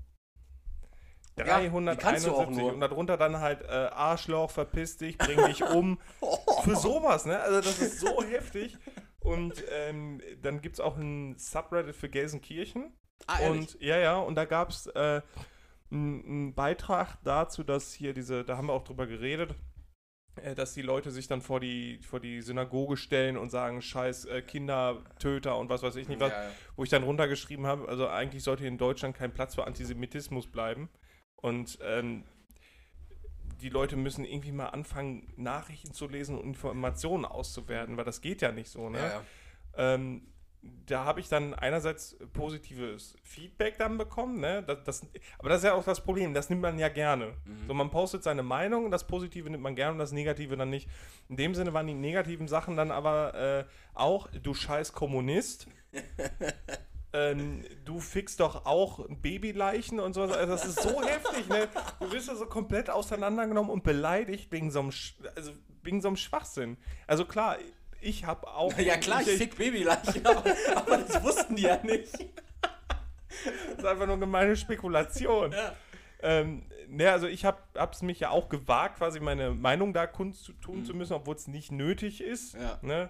Ja, 0.82 0.88
die 0.88 0.88
kannst 0.88 1.22
du 1.22 1.24
auch 1.24 1.27
371 1.38 2.58
nur. 2.58 2.74
und 2.74 2.80
darunter 2.80 3.18
dann 3.18 3.40
halt 3.40 3.62
äh, 3.62 3.68
Arschloch, 3.68 4.52
verpiss 4.52 4.98
dich, 4.98 5.18
bring 5.18 5.46
dich 5.46 5.64
um. 5.64 6.00
Für 6.64 6.76
sowas, 6.76 7.26
ne? 7.26 7.40
Also 7.40 7.62
das 7.62 7.80
ist 7.80 8.00
so 8.00 8.24
heftig. 8.24 8.78
Und 9.20 9.64
ähm, 9.72 10.22
dann 10.42 10.62
gibt 10.62 10.76
es 10.76 10.80
auch 10.80 10.98
ein 10.98 11.36
Subreddit 11.38 11.96
für 11.96 12.10
Gelsenkirchen. 12.10 12.94
Ah, 13.28 13.40
ehrlich? 13.42 13.76
Und 13.76 13.82
ja, 13.82 13.98
ja, 13.98 14.18
und 14.18 14.36
da 14.36 14.46
gab 14.46 14.70
es 14.70 14.88
äh, 14.88 15.22
einen 15.92 16.54
Beitrag 16.54 17.18
dazu, 17.24 17.64
dass 17.64 17.94
hier 17.94 18.14
diese, 18.14 18.44
da 18.44 18.58
haben 18.58 18.68
wir 18.68 18.74
auch 18.74 18.84
drüber 18.84 19.06
geredet, 19.06 19.54
äh, 20.42 20.56
dass 20.56 20.74
die 20.74 20.82
Leute 20.82 21.12
sich 21.12 21.28
dann 21.28 21.42
vor 21.42 21.60
die, 21.60 22.00
vor 22.04 22.20
die 22.20 22.42
Synagoge 22.42 22.98
stellen 22.98 23.38
und 23.38 23.50
sagen, 23.50 23.82
scheiß 23.82 24.26
äh, 24.26 24.42
Kindertöter 24.42 25.58
und 25.58 25.70
was 25.70 25.84
weiß 25.84 25.96
ich 25.98 26.08
nicht 26.08 26.20
was, 26.20 26.32
Ja, 26.32 26.44
ja. 26.44 26.50
wo 26.76 26.84
ich 26.84 26.90
dann 26.90 27.04
runtergeschrieben 27.04 27.66
habe, 27.66 27.88
also 27.88 28.08
eigentlich 28.08 28.44
sollte 28.44 28.66
in 28.66 28.78
Deutschland 28.78 29.16
kein 29.16 29.34
Platz 29.34 29.56
für 29.56 29.68
Antisemitismus 29.68 30.48
bleiben. 30.48 30.90
Und 31.38 31.80
ähm, 31.82 32.24
die 33.62 33.70
Leute 33.70 33.96
müssen 33.96 34.26
irgendwie 34.26 34.52
mal 34.52 34.68
anfangen, 34.68 35.32
Nachrichten 35.36 35.94
zu 35.94 36.08
lesen 36.08 36.38
und 36.38 36.44
Informationen 36.44 37.26
auszuwerten, 37.26 37.98
weil 37.98 38.06
das 38.06 38.22
geht 38.22 38.42
ja 38.42 38.52
nicht 38.52 38.70
so, 38.70 38.90
ne? 38.90 39.00
Ja, 39.00 39.08
ja. 39.08 39.22
Ähm, 39.96 40.22
da 40.86 41.06
habe 41.06 41.20
ich 41.20 41.30
dann 41.30 41.54
einerseits 41.54 42.18
positives 42.34 43.16
Feedback 43.24 43.78
dann 43.78 43.98
bekommen, 43.98 44.40
ne? 44.40 44.64
Das, 44.64 44.84
das, 44.84 45.08
aber 45.38 45.50
das 45.50 45.60
ist 45.60 45.66
ja 45.66 45.74
auch 45.74 45.84
das 45.84 46.04
Problem, 46.04 46.34
das 46.34 46.50
nimmt 46.50 46.62
man 46.62 46.78
ja 46.78 46.90
gerne. 46.90 47.34
Mhm. 47.46 47.68
So, 47.68 47.74
man 47.74 47.90
postet 47.90 48.24
seine 48.24 48.44
Meinung, 48.44 48.92
das 48.92 49.06
Positive 49.08 49.50
nimmt 49.50 49.64
man 49.64 49.76
gerne 49.76 49.94
und 49.94 50.00
das 50.00 50.12
Negative 50.12 50.58
dann 50.58 50.70
nicht. 50.70 50.90
In 51.30 51.38
dem 51.38 51.56
Sinne 51.56 51.74
waren 51.74 51.88
die 51.88 51.94
negativen 51.94 52.48
Sachen 52.48 52.76
dann 52.76 52.92
aber 52.92 53.34
äh, 53.36 53.66
auch, 53.94 54.28
du 54.32 54.54
scheiß 54.54 54.94
Kommunist. 54.94 55.68
ähm, 57.14 57.64
du 57.86 58.00
fixst 58.00 58.40
doch 58.40 58.66
auch 58.66 59.06
Babyleichen 59.10 60.00
und 60.00 60.14
sowas. 60.14 60.36
Also 60.36 60.52
das 60.54 60.66
ist 60.66 60.82
so 60.82 61.02
heftig, 61.02 61.48
ne? 61.48 61.68
Du 62.00 62.12
wirst 62.12 62.28
ja 62.28 62.36
so 62.36 62.46
komplett 62.46 62.90
auseinandergenommen 62.90 63.72
und 63.72 63.84
beleidigt 63.84 64.52
wegen 64.52 64.72
so 64.72 64.80
einem, 64.82 64.92
Sch 64.92 65.16
also 65.36 65.52
wegen 65.84 66.02
so 66.02 66.10
einem 66.10 66.18
Schwachsinn. 66.18 66.78
Also 67.08 67.26
klar, 67.26 67.58
ich 68.02 68.26
habe 68.26 68.48
auch. 68.48 68.78
ja 68.78 68.98
klar, 68.98 69.22
ich 69.22 69.38
fick 69.38 69.58
Babyleichen, 69.58 70.26
aber, 70.26 70.44
aber 70.76 70.98
das 70.98 71.24
wussten 71.24 71.56
die 71.56 71.64
ja 71.64 71.80
nicht. 71.84 72.14
Das 72.14 73.78
ist 73.78 73.86
einfach 73.86 74.08
nur 74.08 74.20
gemeine 74.20 74.56
Spekulation. 74.56 75.52
Ja. 75.52 75.76
Ähm, 76.22 76.64
ne, 76.88 77.12
also 77.12 77.28
ich 77.28 77.46
habe 77.46 77.60
es 77.92 78.02
mich 78.02 78.20
ja 78.20 78.30
auch 78.32 78.50
gewagt, 78.50 78.98
quasi 78.98 79.20
meine 79.20 79.52
Meinung 79.52 79.94
da 79.94 80.08
kund 80.08 80.36
zu 80.36 80.54
tun 80.54 80.84
zu 80.86 80.94
müssen, 80.94 81.14
obwohl 81.14 81.36
es 81.36 81.48
nicht 81.48 81.72
nötig 81.72 82.22
ist. 82.22 82.56
Mhm. 82.56 82.62
Ja. 82.62 82.80
Ne? 82.82 83.10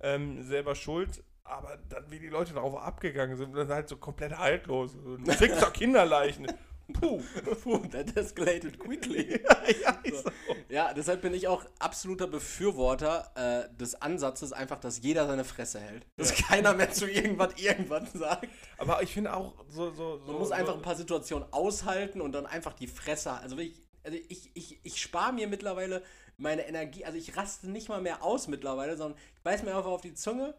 Ähm, 0.00 0.42
selber 0.42 0.74
schuld. 0.74 1.22
Aber 1.48 1.78
dann, 1.88 2.10
wie 2.10 2.18
die 2.18 2.28
Leute 2.28 2.54
darauf 2.54 2.76
abgegangen 2.76 3.36
sind, 3.36 3.54
dann 3.56 3.68
halt 3.68 3.88
so 3.88 3.96
komplett 3.96 4.36
haltlos. 4.36 4.92
So, 4.92 5.16
doch 5.16 5.72
Kinderleichen. 5.72 6.46
Puh. 6.92 7.20
Puh, 7.62 7.78
that 7.88 8.16
escalated 8.16 8.78
quickly. 8.78 9.40
ja, 9.82 9.90
ist 10.04 10.24
so. 10.24 10.30
Ja, 10.68 10.94
deshalb 10.94 11.20
bin 11.20 11.34
ich 11.34 11.48
auch 11.48 11.64
absoluter 11.78 12.28
Befürworter 12.28 13.30
äh, 13.34 13.76
des 13.76 14.00
Ansatzes, 14.00 14.52
einfach, 14.52 14.78
dass 14.78 15.02
jeder 15.02 15.26
seine 15.26 15.44
Fresse 15.44 15.80
hält. 15.80 16.06
Dass 16.16 16.34
keiner 16.34 16.74
mehr 16.74 16.92
zu 16.92 17.10
irgendwas 17.10 17.54
irgendwas 17.56 18.12
sagt. 18.12 18.48
Aber 18.78 19.02
ich 19.02 19.12
finde 19.12 19.34
auch 19.34 19.54
so. 19.68 19.90
so, 19.90 20.18
so 20.18 20.32
Man 20.32 20.40
muss 20.40 20.52
einfach 20.52 20.74
so, 20.74 20.78
ein 20.78 20.82
paar 20.82 20.96
Situationen 20.96 21.52
aushalten 21.52 22.20
und 22.20 22.32
dann 22.32 22.46
einfach 22.46 22.72
die 22.72 22.86
Fresse. 22.86 23.32
Also 23.32 23.58
ich, 23.58 23.74
also 24.04 24.18
ich, 24.28 24.50
ich, 24.54 24.78
ich 24.84 25.02
spare 25.02 25.32
mir 25.32 25.48
mittlerweile 25.48 26.02
meine 26.36 26.68
Energie. 26.68 27.04
Also 27.04 27.18
ich 27.18 27.36
raste 27.36 27.68
nicht 27.68 27.88
mal 27.88 28.00
mehr 28.00 28.22
aus 28.22 28.46
mittlerweile, 28.46 28.96
sondern 28.96 29.18
ich 29.34 29.42
beiß 29.42 29.64
mir 29.64 29.74
einfach 29.74 29.90
auf 29.90 30.02
die 30.02 30.14
Zunge 30.14 30.54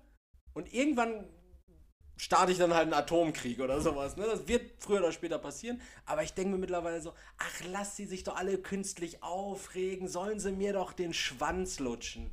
und 0.58 0.74
irgendwann 0.74 1.24
starte 2.18 2.52
ich 2.52 2.58
dann 2.58 2.74
halt 2.74 2.84
einen 2.86 2.94
Atomkrieg 2.94 3.60
oder 3.60 3.80
sowas. 3.80 4.18
Ne? 4.18 4.26
Das 4.26 4.48
wird 4.48 4.72
früher 4.80 5.00
oder 5.00 5.12
später 5.12 5.38
passieren. 5.38 5.80
Aber 6.06 6.24
ich 6.24 6.34
denke 6.34 6.52
mir 6.54 6.58
mittlerweile 6.58 7.00
so, 7.00 7.14
ach, 7.38 7.62
lass 7.72 7.96
sie 7.96 8.06
sich 8.06 8.24
doch 8.24 8.36
alle 8.36 8.58
künstlich 8.58 9.22
aufregen. 9.22 10.08
Sollen 10.08 10.40
sie 10.40 10.52
mir 10.52 10.74
doch 10.74 10.94
den 10.94 11.14
Schwanz 11.14 11.80
lutschen. 11.80 12.32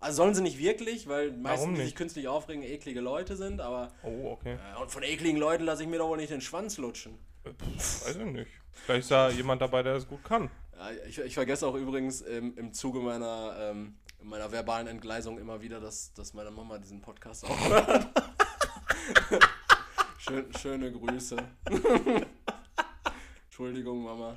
Also 0.00 0.16
sollen 0.16 0.34
sie 0.34 0.42
nicht 0.42 0.58
wirklich, 0.58 1.08
weil 1.08 1.32
meistens, 1.32 1.78
die 1.78 1.84
sich 1.84 1.94
künstlich 1.94 2.26
aufregen, 2.28 2.62
eklige 2.64 3.00
Leute 3.00 3.36
sind. 3.36 3.60
Aber 3.60 3.92
Oh, 4.02 4.30
okay. 4.32 4.58
äh, 4.74 4.80
und 4.82 4.90
von 4.90 5.04
ekligen 5.04 5.38
Leuten 5.38 5.64
lasse 5.64 5.84
ich 5.84 5.88
mir 5.88 5.98
doch 5.98 6.08
wohl 6.08 6.16
nicht 6.18 6.32
den 6.32 6.40
Schwanz 6.40 6.76
lutschen. 6.76 7.16
Pff, 7.44 8.06
weiß 8.06 8.16
ich 8.16 8.24
nicht. 8.24 8.50
Vielleicht 8.72 9.02
ist 9.02 9.10
da 9.12 9.30
jemand 9.30 9.62
dabei, 9.62 9.84
der 9.84 9.94
das 9.94 10.08
gut 10.08 10.22
kann. 10.24 10.50
Ja, 10.76 10.90
ich, 11.08 11.18
ich 11.18 11.34
vergesse 11.34 11.66
auch 11.66 11.76
übrigens 11.76 12.20
im, 12.20 12.58
im 12.58 12.72
Zuge 12.72 12.98
meiner, 12.98 13.56
ähm, 13.58 13.94
meiner 14.26 14.50
verbalen 14.50 14.86
Entgleisung 14.88 15.38
immer 15.38 15.60
wieder, 15.60 15.80
dass, 15.80 16.12
dass 16.14 16.34
meine 16.34 16.50
Mama 16.50 16.78
diesen 16.78 17.00
Podcast 17.00 17.44
auch 17.44 17.68
hört. 17.68 18.06
Schön, 20.18 20.52
schöne 20.58 20.92
Grüße. 20.92 21.36
Entschuldigung, 23.46 24.02
Mama. 24.02 24.36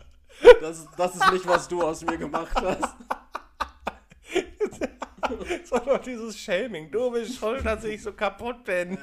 Das, 0.62 0.80
ist- 0.80 0.90
das 0.98 1.16
ist 1.16 1.32
nicht, 1.34 1.48
was 1.48 1.68
du 1.68 1.82
aus 1.82 2.04
mir 2.04 2.18
gemacht 2.18 2.56
hast. 2.56 2.96
So 5.66 5.76
noch 5.76 6.00
dieses 6.00 6.40
Shaming. 6.40 6.90
Du 6.90 7.12
bist 7.12 7.38
schuld, 7.38 7.64
dass 7.64 7.84
ich 7.84 8.02
so 8.02 8.14
kaputt 8.14 8.64
bin. 8.64 8.98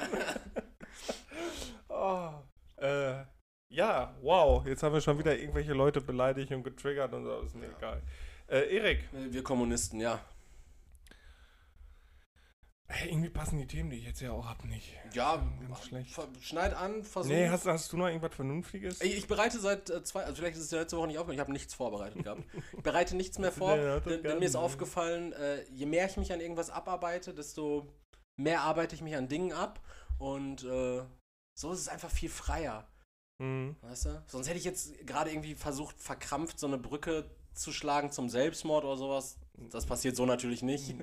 oh, 1.89 2.30
äh, 2.78 3.22
ja, 3.68 4.16
wow. 4.22 4.66
Jetzt 4.66 4.82
haben 4.82 4.93
wir 4.95 5.01
schon 5.01 5.18
wieder 5.20 5.39
irgendwelche 5.39 5.72
Leute 5.72 6.01
beleidigt 6.01 6.51
und 6.51 6.64
getriggert 6.64 7.12
und 7.12 7.24
so. 7.24 7.41
Ist 7.43 7.55
mir 7.55 7.68
egal. 7.76 8.03
Äh, 8.49 8.76
Erik, 8.76 9.09
Wir 9.12 9.45
Kommunisten, 9.45 10.01
ja. 10.01 10.18
Hey, 12.89 13.09
irgendwie 13.11 13.30
passen 13.30 13.59
die 13.59 13.66
Themen, 13.66 13.91
die 13.91 13.97
ich 13.97 14.05
jetzt 14.05 14.20
ja 14.20 14.32
auch 14.32 14.47
hab, 14.47 14.64
nicht. 14.64 14.93
Ja, 15.12 15.45
Ganz 15.68 15.84
schlecht. 15.84 16.16
schneid 16.41 16.74
an, 16.74 17.03
versuch. 17.05 17.30
Nee, 17.32 17.49
hast, 17.49 17.66
hast 17.66 17.93
du 17.93 17.97
noch 17.97 18.07
irgendwas 18.07 18.34
Vernünftiges? 18.34 19.01
Ey, 19.01 19.09
Ich 19.09 19.26
bereite 19.26 19.59
seit 19.59 19.91
äh, 19.91 20.03
zwei, 20.05 20.22
also 20.24 20.37
vielleicht 20.37 20.57
ist 20.57 20.64
es 20.64 20.70
ja 20.70 20.80
letzte 20.80 20.97
Woche 20.97 21.09
nicht 21.09 21.18
aufgehört, 21.18 21.34
ich 21.37 21.41
habe 21.41 21.53
nichts 21.53 21.74
vorbereitet 21.74 22.22
gehabt. 22.22 22.43
Ich 22.76 22.82
bereite 22.82 23.16
nichts 23.16 23.39
mehr 23.39 23.53
vor, 23.53 23.76
denn, 23.76 24.01
gar 24.03 24.32
denn 24.32 24.39
mir 24.39 24.45
ist 24.47 24.57
aufgefallen, 24.57 25.32
äh, 25.32 25.62
je 25.70 25.87
mehr 25.87 26.07
ich 26.07 26.16
mich 26.16 26.32
an 26.32 26.41
irgendwas 26.41 26.70
abarbeite, 26.70 27.34
desto 27.34 27.87
mehr 28.41 28.61
arbeite 28.62 28.95
ich 28.95 29.03
mich 29.03 29.16
an 29.16 29.28
Dingen 29.28 29.53
ab 29.53 29.80
und 30.18 30.62
äh, 30.64 31.03
so 31.59 31.72
ist 31.72 31.80
es 31.80 31.89
einfach 31.89 32.11
viel 32.11 32.30
freier, 32.30 32.87
Mhm. 33.39 33.76
weißt 33.82 34.07
du? 34.07 34.22
Sonst 34.28 34.49
hätte 34.49 34.59
ich 34.59 34.64
jetzt 34.64 35.07
gerade 35.07 35.30
irgendwie 35.30 35.55
versucht, 35.55 36.01
verkrampft 36.01 36.59
so 36.59 36.66
eine 36.66 36.78
Brücke 36.78 37.30
zu 37.53 37.70
schlagen 37.70 38.11
zum 38.11 38.30
Selbstmord 38.30 38.84
oder 38.84 38.97
sowas. 38.97 39.37
Das 39.70 39.86
passiert 39.86 40.16
so 40.16 40.26
natürlich 40.26 40.62
nicht. 40.62 40.94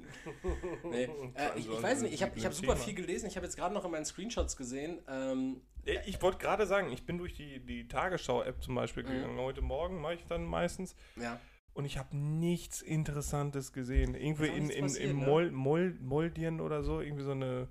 nee. 0.84 1.04
äh, 1.36 1.58
ich, 1.58 1.68
ich 1.70 1.82
weiß 1.84 2.01
nicht, 2.01 2.14
ich 2.14 2.24
habe 2.24 2.39
hab 2.41 2.54
super 2.54 2.76
viel 2.76 2.93
gelesen, 2.93 3.28
ich 3.28 3.36
habe 3.36 3.45
jetzt 3.45 3.56
gerade 3.56 3.74
noch 3.74 3.86
in 3.86 3.91
meinen 3.91 4.06
Screenshots 4.06 4.56
gesehen, 4.56 5.01
ähm, 5.08 5.62
Ja, 5.86 6.01
Ich 6.06 6.22
wollte 6.22 6.38
gerade 6.38 6.66
sagen, 6.68 6.91
ich 6.91 7.06
bin 7.06 7.18
durch 7.18 7.34
die, 7.34 7.60
die 7.66 7.88
Tagesschau-App 7.88 8.62
zum 8.64 8.76
Beispiel 8.76 9.04
Mhm. 9.04 9.08
gegangen. 9.08 9.39
Heute 9.39 9.62
Morgen 9.62 9.99
mache 10.01 10.16
ich 10.16 10.26
dann 10.26 10.45
meistens. 10.45 10.95
ja. 11.16 11.39
Und 11.76 11.86
ich 11.86 11.97
habe 11.97 12.16
nichts 12.16 12.84
Interessantes 12.84 13.74
gesehen. 13.74 14.14
Irgendwie 14.14 14.45
in, 14.45 14.70
in, 14.70 14.82
passiert, 14.84 15.10
in 15.10 15.20
ne? 15.20 15.26
Mol, 15.26 15.49
Mol, 15.51 15.97
Moldien 16.01 16.62
oder 16.62 16.84
so, 16.84 17.01
irgendwie 17.01 17.24
so 17.24 17.32
eine 17.32 17.68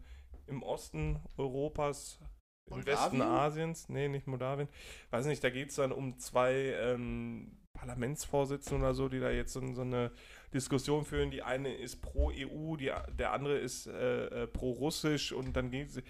im 0.49 0.65
Osten 0.65 1.21
Europas, 1.39 2.19
im 2.69 2.85
Westen 2.85 3.19
Moldawien? 3.19 3.23
Asiens. 3.23 3.89
Nee, 3.89 4.09
nicht 4.09 4.27
Moldawien. 4.27 4.69
Weiß 5.11 5.27
nicht, 5.27 5.45
da 5.45 5.51
geht 5.51 5.69
es 5.71 5.77
dann 5.77 5.93
um 5.93 6.19
zwei 6.19 6.75
ähm, 6.81 7.57
Parlamentsvorsitzende 7.83 8.85
oder 8.85 8.95
so, 8.95 9.09
die 9.09 9.19
da 9.19 9.31
jetzt 9.31 9.53
so, 9.53 9.75
so 9.75 9.83
eine 9.83 10.13
Diskussion 10.55 11.05
führen. 11.05 11.33
Die 11.33 11.43
eine 11.43 11.75
ist 11.75 12.01
pro 12.01 12.31
EU, 12.31 12.77
die, 12.77 12.93
der 13.19 13.33
andere 13.33 13.59
ist 13.59 13.89
äh, 13.89 14.45
äh, 14.45 14.47
pro 14.47 14.71
russisch 14.71 15.33
und 15.33 15.57
dann 15.57 15.73
geht 15.73 15.89
es. 15.89 16.03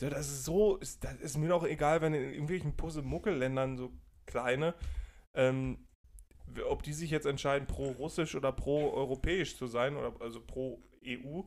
Das 0.00 0.26
ist 0.28 0.44
so, 0.44 0.76
ist, 0.78 1.04
das 1.04 1.14
ist 1.20 1.38
mir 1.38 1.48
doch 1.48 1.64
egal, 1.64 2.00
wenn 2.00 2.14
in 2.14 2.32
irgendwelchen 2.32 2.76
Pusse-Muckel-Ländern 2.76 3.76
so 3.76 3.92
kleine, 4.26 4.74
ähm, 5.34 5.86
ob 6.68 6.82
die 6.82 6.92
sich 6.92 7.12
jetzt 7.12 7.26
entscheiden, 7.26 7.68
pro-russisch 7.68 8.34
oder 8.34 8.50
pro-europäisch 8.50 9.56
zu 9.56 9.68
sein, 9.68 9.96
oder 9.96 10.12
also 10.20 10.40
pro-EU, 10.40 11.42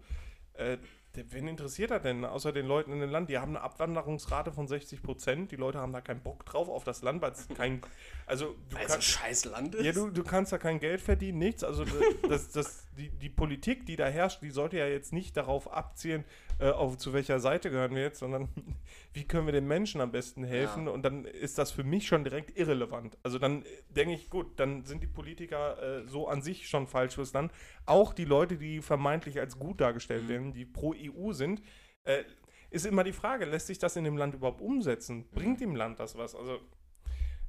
äh, 0.53 0.77
der- 0.77 1.02
wen 1.15 1.47
interessiert 1.47 1.91
das 1.91 2.01
denn? 2.01 2.25
Außer 2.25 2.51
den 2.51 2.65
Leuten 2.65 2.91
in 2.91 2.99
dem 2.99 3.09
Land. 3.09 3.29
Die 3.29 3.37
haben 3.37 3.55
eine 3.55 3.61
Abwanderungsrate 3.61 4.51
von 4.51 4.67
60 4.67 5.01
Prozent. 5.01 5.51
Die 5.51 5.55
Leute 5.55 5.79
haben 5.79 5.93
da 5.93 6.01
keinen 6.01 6.21
Bock 6.21 6.45
drauf 6.45 6.69
auf 6.69 6.83
das 6.83 7.01
Land, 7.01 7.21
weil 7.21 7.31
es 7.31 7.47
kein. 7.49 7.81
Also, 8.25 8.55
du 8.69 8.75
Weil 8.75 8.85
es 8.85 8.91
ein 8.91 8.93
kannst. 8.93 9.07
scheiß 9.07 9.45
Land 9.45 9.75
ist. 9.75 9.85
Ja, 9.85 9.91
du, 9.91 10.09
du 10.09 10.23
kannst 10.23 10.51
da 10.51 10.57
kein 10.57 10.79
Geld 10.79 11.01
verdienen, 11.01 11.37
nichts. 11.37 11.63
Also 11.63 11.85
das, 12.29 12.51
das, 12.51 12.87
die, 12.97 13.09
die 13.09 13.29
Politik, 13.29 13.85
die 13.85 13.95
da 13.95 14.07
herrscht, 14.07 14.41
die 14.41 14.49
sollte 14.51 14.77
ja 14.77 14.87
jetzt 14.87 15.13
nicht 15.13 15.37
darauf 15.37 15.71
abzielen, 15.71 16.23
äh, 16.63 16.71
auf 16.71 16.97
zu 16.97 17.11
welcher 17.11 17.39
Seite 17.41 17.69
gehören 17.69 17.93
wir 17.93 18.01
jetzt, 18.03 18.19
sondern 18.19 18.47
wie 19.13 19.25
können 19.25 19.45
wir 19.45 19.51
den 19.51 19.67
Menschen 19.67 19.99
am 19.99 20.11
besten 20.11 20.45
helfen. 20.45 20.85
Ja. 20.85 20.93
Und 20.93 21.03
dann 21.03 21.25
ist 21.25 21.57
das 21.57 21.71
für 21.71 21.83
mich 21.83 22.07
schon 22.07 22.23
direkt 22.23 22.57
irrelevant. 22.57 23.17
Also 23.21 23.37
dann 23.37 23.63
äh, 23.63 23.65
denke 23.89 24.13
ich, 24.13 24.29
gut, 24.29 24.59
dann 24.59 24.85
sind 24.85 25.03
die 25.03 25.07
Politiker 25.07 25.81
äh, 25.81 26.07
so 26.07 26.29
an 26.29 26.41
sich 26.41 26.69
schon 26.69 26.87
falsch 26.87 27.15
fürs 27.15 27.33
Land. 27.33 27.51
Auch 27.85 28.13
die 28.13 28.23
Leute, 28.25 28.57
die 28.57 28.81
vermeintlich 28.81 29.39
als 29.39 29.59
gut 29.59 29.81
dargestellt 29.81 30.23
Mhm. 30.23 30.29
werden, 30.29 30.53
die 30.53 30.65
pro 30.65 30.95
EU 30.95 31.33
sind, 31.33 31.61
äh, 32.03 32.23
ist 32.69 32.85
immer 32.85 33.03
die 33.03 33.13
Frage, 33.13 33.45
lässt 33.45 33.67
sich 33.67 33.77
das 33.77 33.95
in 33.97 34.05
dem 34.05 34.17
Land 34.17 34.33
überhaupt 34.33 34.61
umsetzen? 34.61 35.29
Bringt 35.31 35.59
dem 35.59 35.75
Land 35.75 35.99
das 35.99 36.17
was? 36.17 36.33
Also, 36.33 36.59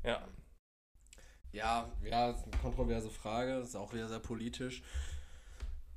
ja. 0.03 0.27
Ja, 1.53 1.89
ja, 2.03 2.33
das 2.33 2.41
ist 2.41 2.53
eine 2.53 2.61
kontroverse 2.61 3.11
Frage, 3.11 3.59
ist 3.59 3.77
auch 3.77 3.93
wieder 3.95 4.09
sehr 4.09 4.19
politisch. 4.19 4.83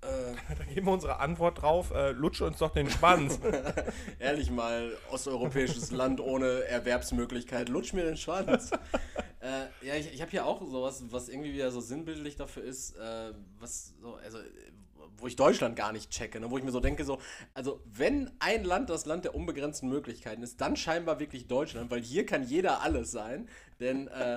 Äh, 0.01 0.35
Da 0.57 0.63
geben 0.63 0.87
wir 0.87 0.93
unsere 0.93 1.19
Antwort 1.19 1.61
drauf. 1.61 1.91
Äh, 1.91 2.11
lutsch 2.11 2.41
uns 2.41 2.57
doch 2.57 2.71
den 2.71 2.89
Schwanz. 2.89 3.39
ehrlich 4.19 4.51
mal, 4.51 4.95
osteuropäisches 5.11 5.91
Land 5.91 6.19
ohne 6.19 6.63
Erwerbsmöglichkeit, 6.65 7.69
lutsch 7.69 7.93
mir 7.93 8.03
den 8.03 8.17
Schwanz. 8.17 8.71
äh, 9.39 9.85
ja, 9.85 9.95
ich, 9.95 10.13
ich 10.13 10.21
habe 10.21 10.31
hier 10.31 10.45
auch 10.45 10.61
sowas, 10.65 11.03
was 11.09 11.29
irgendwie 11.29 11.53
wieder 11.53 11.71
so 11.71 11.81
sinnbildlich 11.81 12.35
dafür 12.35 12.63
ist, 12.63 12.95
äh, 12.97 13.33
was 13.59 13.93
so, 14.01 14.15
also, 14.15 14.39
wo 15.17 15.27
ich 15.27 15.35
Deutschland 15.35 15.75
gar 15.75 15.91
nicht 15.91 16.11
checke, 16.11 16.39
ne? 16.39 16.51
wo 16.51 16.57
ich 16.57 16.63
mir 16.63 16.71
so 16.71 16.79
denke, 16.79 17.03
so, 17.03 17.17
also 17.53 17.81
wenn 17.85 18.31
ein 18.39 18.63
Land 18.63 18.89
das 18.89 19.05
Land 19.05 19.25
der 19.25 19.33
unbegrenzten 19.33 19.89
Möglichkeiten 19.89 20.43
ist, 20.43 20.61
dann 20.61 20.75
scheinbar 20.75 21.19
wirklich 21.19 21.47
Deutschland, 21.47 21.89
weil 21.89 22.01
hier 22.01 22.25
kann 22.25 22.43
jeder 22.43 22.81
alles 22.81 23.11
sein, 23.11 23.49
denn 23.79 24.07
äh, 24.09 24.35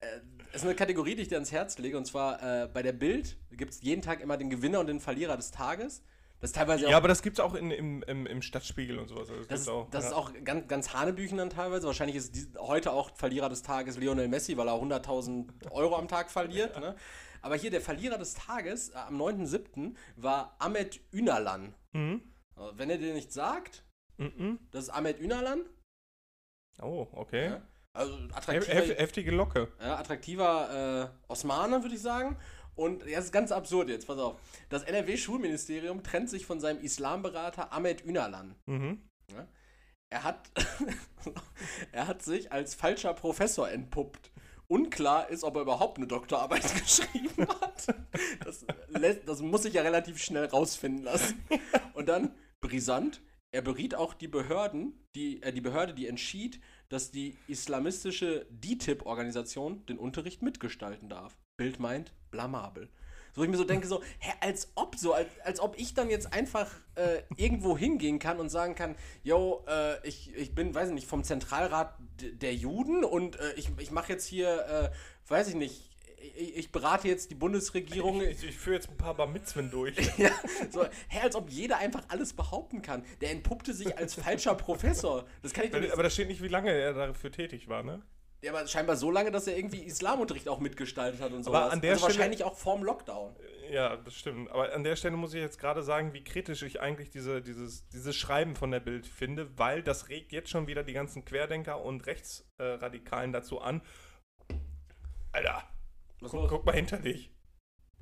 äh, 0.00 0.20
ist 0.52 0.64
eine 0.64 0.74
Kategorie, 0.74 1.14
die 1.14 1.22
ich 1.22 1.28
dir 1.28 1.36
ans 1.36 1.52
Herz 1.52 1.78
lege, 1.78 1.96
und 1.96 2.06
zwar 2.06 2.42
äh, 2.42 2.68
bei 2.68 2.82
der 2.82 2.92
Bild 2.92 3.36
gibt 3.52 3.72
es 3.72 3.82
jeden 3.82 4.02
Tag 4.02 4.20
immer 4.20 4.36
den 4.36 4.50
Gewinner 4.50 4.80
und 4.80 4.86
den 4.86 5.00
Verlierer 5.00 5.36
des 5.36 5.50
Tages. 5.50 6.02
Das 6.40 6.50
ist 6.50 6.56
teilweise 6.56 6.86
auch 6.86 6.90
ja, 6.90 6.96
aber 6.96 7.08
das 7.08 7.22
gibt 7.22 7.38
es 7.38 7.44
auch 7.44 7.54
in, 7.54 7.72
im, 7.72 8.02
im, 8.04 8.26
im 8.26 8.42
Stadtspiegel 8.42 8.98
und 8.98 9.08
sowas. 9.08 9.28
Also 9.28 9.40
das, 9.42 9.48
gibt's 9.48 9.68
auch, 9.68 9.90
das 9.90 10.04
ja. 10.04 10.10
ist 10.10 10.16
auch 10.16 10.32
ganz, 10.44 10.68
ganz 10.68 10.92
Hanebüchen 10.94 11.38
dann 11.38 11.50
teilweise. 11.50 11.86
Wahrscheinlich 11.86 12.16
ist 12.16 12.34
dies, 12.34 12.50
heute 12.58 12.92
auch 12.92 13.10
Verlierer 13.16 13.48
des 13.48 13.62
Tages 13.62 13.96
Lionel 13.96 14.28
Messi, 14.28 14.56
weil 14.56 14.68
er 14.68 14.74
100.000 14.74 15.72
Euro 15.72 15.96
am 15.96 16.06
Tag 16.06 16.30
verliert. 16.30 16.78
Ne? 16.78 16.94
Aber 17.42 17.56
hier 17.56 17.70
der 17.70 17.80
Verlierer 17.80 18.18
des 18.18 18.34
Tages 18.34 18.90
äh, 18.90 18.96
am 18.98 19.20
9.7. 19.20 19.96
war 20.16 20.54
Ahmed 20.60 21.00
Ünalan. 21.12 21.74
Mhm. 21.92 22.22
Äh, 22.56 22.60
Wenn 22.74 22.90
er 22.90 22.98
dir 22.98 23.14
nicht 23.14 23.32
sagt, 23.32 23.84
Mhm. 24.18 24.58
das 24.72 24.84
ist 24.84 24.90
Ahmed 24.90 25.20
Ünalan. 25.20 25.64
Oh, 26.82 27.06
okay. 27.12 27.46
Ja. 27.46 27.62
Also 27.98 28.14
attraktiver, 28.32 28.74
hef, 28.74 28.98
heftige 28.98 29.30
Locke. 29.32 29.68
ja, 29.80 29.98
attraktiver 29.98 31.10
äh, 31.28 31.30
Osmane, 31.32 31.82
würde 31.82 31.96
ich 31.96 32.00
sagen. 32.00 32.36
Und 32.76 33.04
ja, 33.06 33.16
das 33.16 33.26
ist 33.26 33.32
ganz 33.32 33.50
absurd 33.50 33.88
jetzt, 33.88 34.06
pass 34.06 34.18
auf. 34.18 34.36
Das 34.68 34.84
NRW-Schulministerium 34.84 36.04
trennt 36.04 36.30
sich 36.30 36.46
von 36.46 36.60
seinem 36.60 36.80
Islamberater 36.80 37.72
Ahmed 37.72 38.04
Ünalan. 38.04 38.54
Mhm. 38.66 39.02
Er 40.10 40.22
hat, 40.22 40.48
er 41.92 42.06
hat 42.06 42.22
sich 42.22 42.52
als 42.52 42.76
falscher 42.76 43.14
Professor 43.14 43.68
entpuppt. 43.68 44.30
Unklar 44.68 45.28
ist, 45.28 45.42
ob 45.42 45.56
er 45.56 45.62
überhaupt 45.62 45.98
eine 45.98 46.06
Doktorarbeit 46.06 46.72
geschrieben 46.80 47.48
hat. 47.48 47.96
Das, 48.44 48.64
lässt, 48.90 49.28
das 49.28 49.42
muss 49.42 49.64
ich 49.64 49.74
ja 49.74 49.82
relativ 49.82 50.22
schnell 50.22 50.44
rausfinden 50.44 51.02
lassen. 51.02 51.42
Und 51.94 52.08
dann, 52.08 52.32
brisant, 52.60 53.22
er 53.50 53.62
beriet 53.62 53.94
auch 53.94 54.14
die 54.14 54.28
Behörden, 54.28 55.04
die, 55.14 55.42
äh, 55.42 55.52
die 55.52 55.62
Behörde, 55.62 55.94
die 55.94 56.06
entschied, 56.06 56.60
dass 56.88 57.10
die 57.10 57.36
islamistische 57.48 58.46
DTIP-Organisation 58.50 59.84
den 59.86 59.98
Unterricht 59.98 60.42
mitgestalten 60.42 61.08
darf. 61.08 61.36
Bild 61.56 61.80
meint, 61.80 62.12
blamabel. 62.30 62.88
So, 63.34 63.44
ich 63.44 63.50
mir 63.50 63.56
so 63.56 63.64
denke, 63.64 63.86
so, 63.86 64.02
hä, 64.18 64.32
als 64.40 64.72
ob 64.74 64.96
so, 64.96 65.12
als, 65.12 65.28
als 65.44 65.60
ob 65.60 65.78
ich 65.78 65.94
dann 65.94 66.10
jetzt 66.10 66.32
einfach 66.32 66.70
äh, 66.94 67.22
irgendwo 67.36 67.76
hingehen 67.76 68.18
kann 68.18 68.40
und 68.40 68.48
sagen 68.48 68.74
kann, 68.74 68.96
yo, 69.22 69.64
äh, 69.68 70.06
ich, 70.06 70.34
ich 70.34 70.54
bin, 70.54 70.74
weiß 70.74 70.88
ich 70.88 70.94
nicht, 70.94 71.06
vom 71.06 71.24
Zentralrat 71.24 71.94
der 72.20 72.54
Juden 72.54 73.04
und 73.04 73.38
äh, 73.38 73.52
ich, 73.54 73.70
ich 73.78 73.90
mache 73.90 74.12
jetzt 74.12 74.26
hier, 74.26 74.66
äh, 74.66 75.30
weiß 75.30 75.48
ich 75.48 75.54
nicht, 75.54 75.90
ich, 76.36 76.72
berate 76.72 77.08
jetzt 77.08 77.30
die 77.30 77.34
Bundesregierung. 77.34 78.22
Ich, 78.22 78.42
ich, 78.42 78.48
ich 78.50 78.56
führe 78.56 78.76
jetzt 78.76 78.88
ein 78.88 78.96
paar 78.96 79.14
Bar 79.14 79.26
Mitzwen 79.26 79.70
durch. 79.70 79.96
ja, 80.18 80.30
so, 80.70 80.84
hä, 81.08 81.20
als 81.22 81.34
ob 81.36 81.50
jeder 81.50 81.78
einfach 81.78 82.02
alles 82.08 82.32
behaupten 82.32 82.82
kann. 82.82 83.04
Der 83.20 83.30
entpuppte 83.30 83.72
sich 83.72 83.96
als 83.96 84.14
falscher 84.14 84.54
Professor. 84.54 85.26
Das 85.42 85.52
kann 85.52 85.64
ich 85.64 85.72
nicht 85.72 85.92
Aber 85.92 86.02
da 86.02 86.10
steht 86.10 86.28
nicht, 86.28 86.42
wie 86.42 86.48
lange 86.48 86.70
er 86.70 86.92
dafür 86.92 87.30
tätig 87.30 87.68
war, 87.68 87.82
ne? 87.82 88.02
Ja, 88.40 88.52
aber 88.52 88.68
scheinbar 88.68 88.94
so 88.94 89.10
lange, 89.10 89.32
dass 89.32 89.48
er 89.48 89.56
irgendwie 89.56 89.82
Islamunterricht 89.82 90.48
auch 90.48 90.60
mitgestaltet 90.60 91.20
hat 91.20 91.32
und 91.32 91.42
so. 91.42 91.52
Aber 91.52 91.72
an 91.72 91.80
der 91.80 91.92
also 91.92 92.04
Stelle- 92.04 92.18
wahrscheinlich 92.18 92.44
auch 92.44 92.56
vorm 92.56 92.84
Lockdown. 92.84 93.34
Ja, 93.68 93.96
das 93.96 94.14
stimmt. 94.14 94.50
Aber 94.52 94.72
an 94.72 94.84
der 94.84 94.94
Stelle 94.94 95.16
muss 95.16 95.34
ich 95.34 95.40
jetzt 95.40 95.58
gerade 95.58 95.82
sagen, 95.82 96.14
wie 96.14 96.22
kritisch 96.22 96.62
ich 96.62 96.80
eigentlich 96.80 97.10
diese, 97.10 97.42
dieses, 97.42 97.88
dieses 97.88 98.14
Schreiben 98.14 98.54
von 98.54 98.70
der 98.70 98.78
Bild 98.80 99.06
finde, 99.08 99.58
weil 99.58 99.82
das 99.82 100.08
regt 100.08 100.32
jetzt 100.32 100.50
schon 100.50 100.68
wieder 100.68 100.84
die 100.84 100.92
ganzen 100.92 101.24
Querdenker 101.24 101.82
und 101.82 102.06
Rechtsradikalen 102.06 103.32
dazu 103.32 103.60
an. 103.60 103.82
Alter, 105.32 105.68
guck, 106.20 106.48
guck 106.48 106.66
mal 106.66 106.74
hinter 106.74 106.98
dich. 106.98 107.30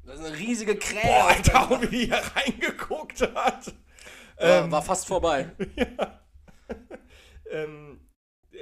Das 0.05 0.21
ist 0.21 0.27
eine 0.27 0.39
riesige 0.39 0.77
Krähe. 0.77 1.03
Boah, 1.03 1.29
Alter, 1.29 1.83
wie 1.83 1.87
die 1.89 2.07
hier 2.07 2.23
reingeguckt 2.35 3.23
hat. 3.23 3.35
war, 3.35 3.75
Ähm, 4.39 4.71
war 4.71 4.83
fast 4.83 5.07
vorbei. 5.07 5.51
ähm, 7.51 8.01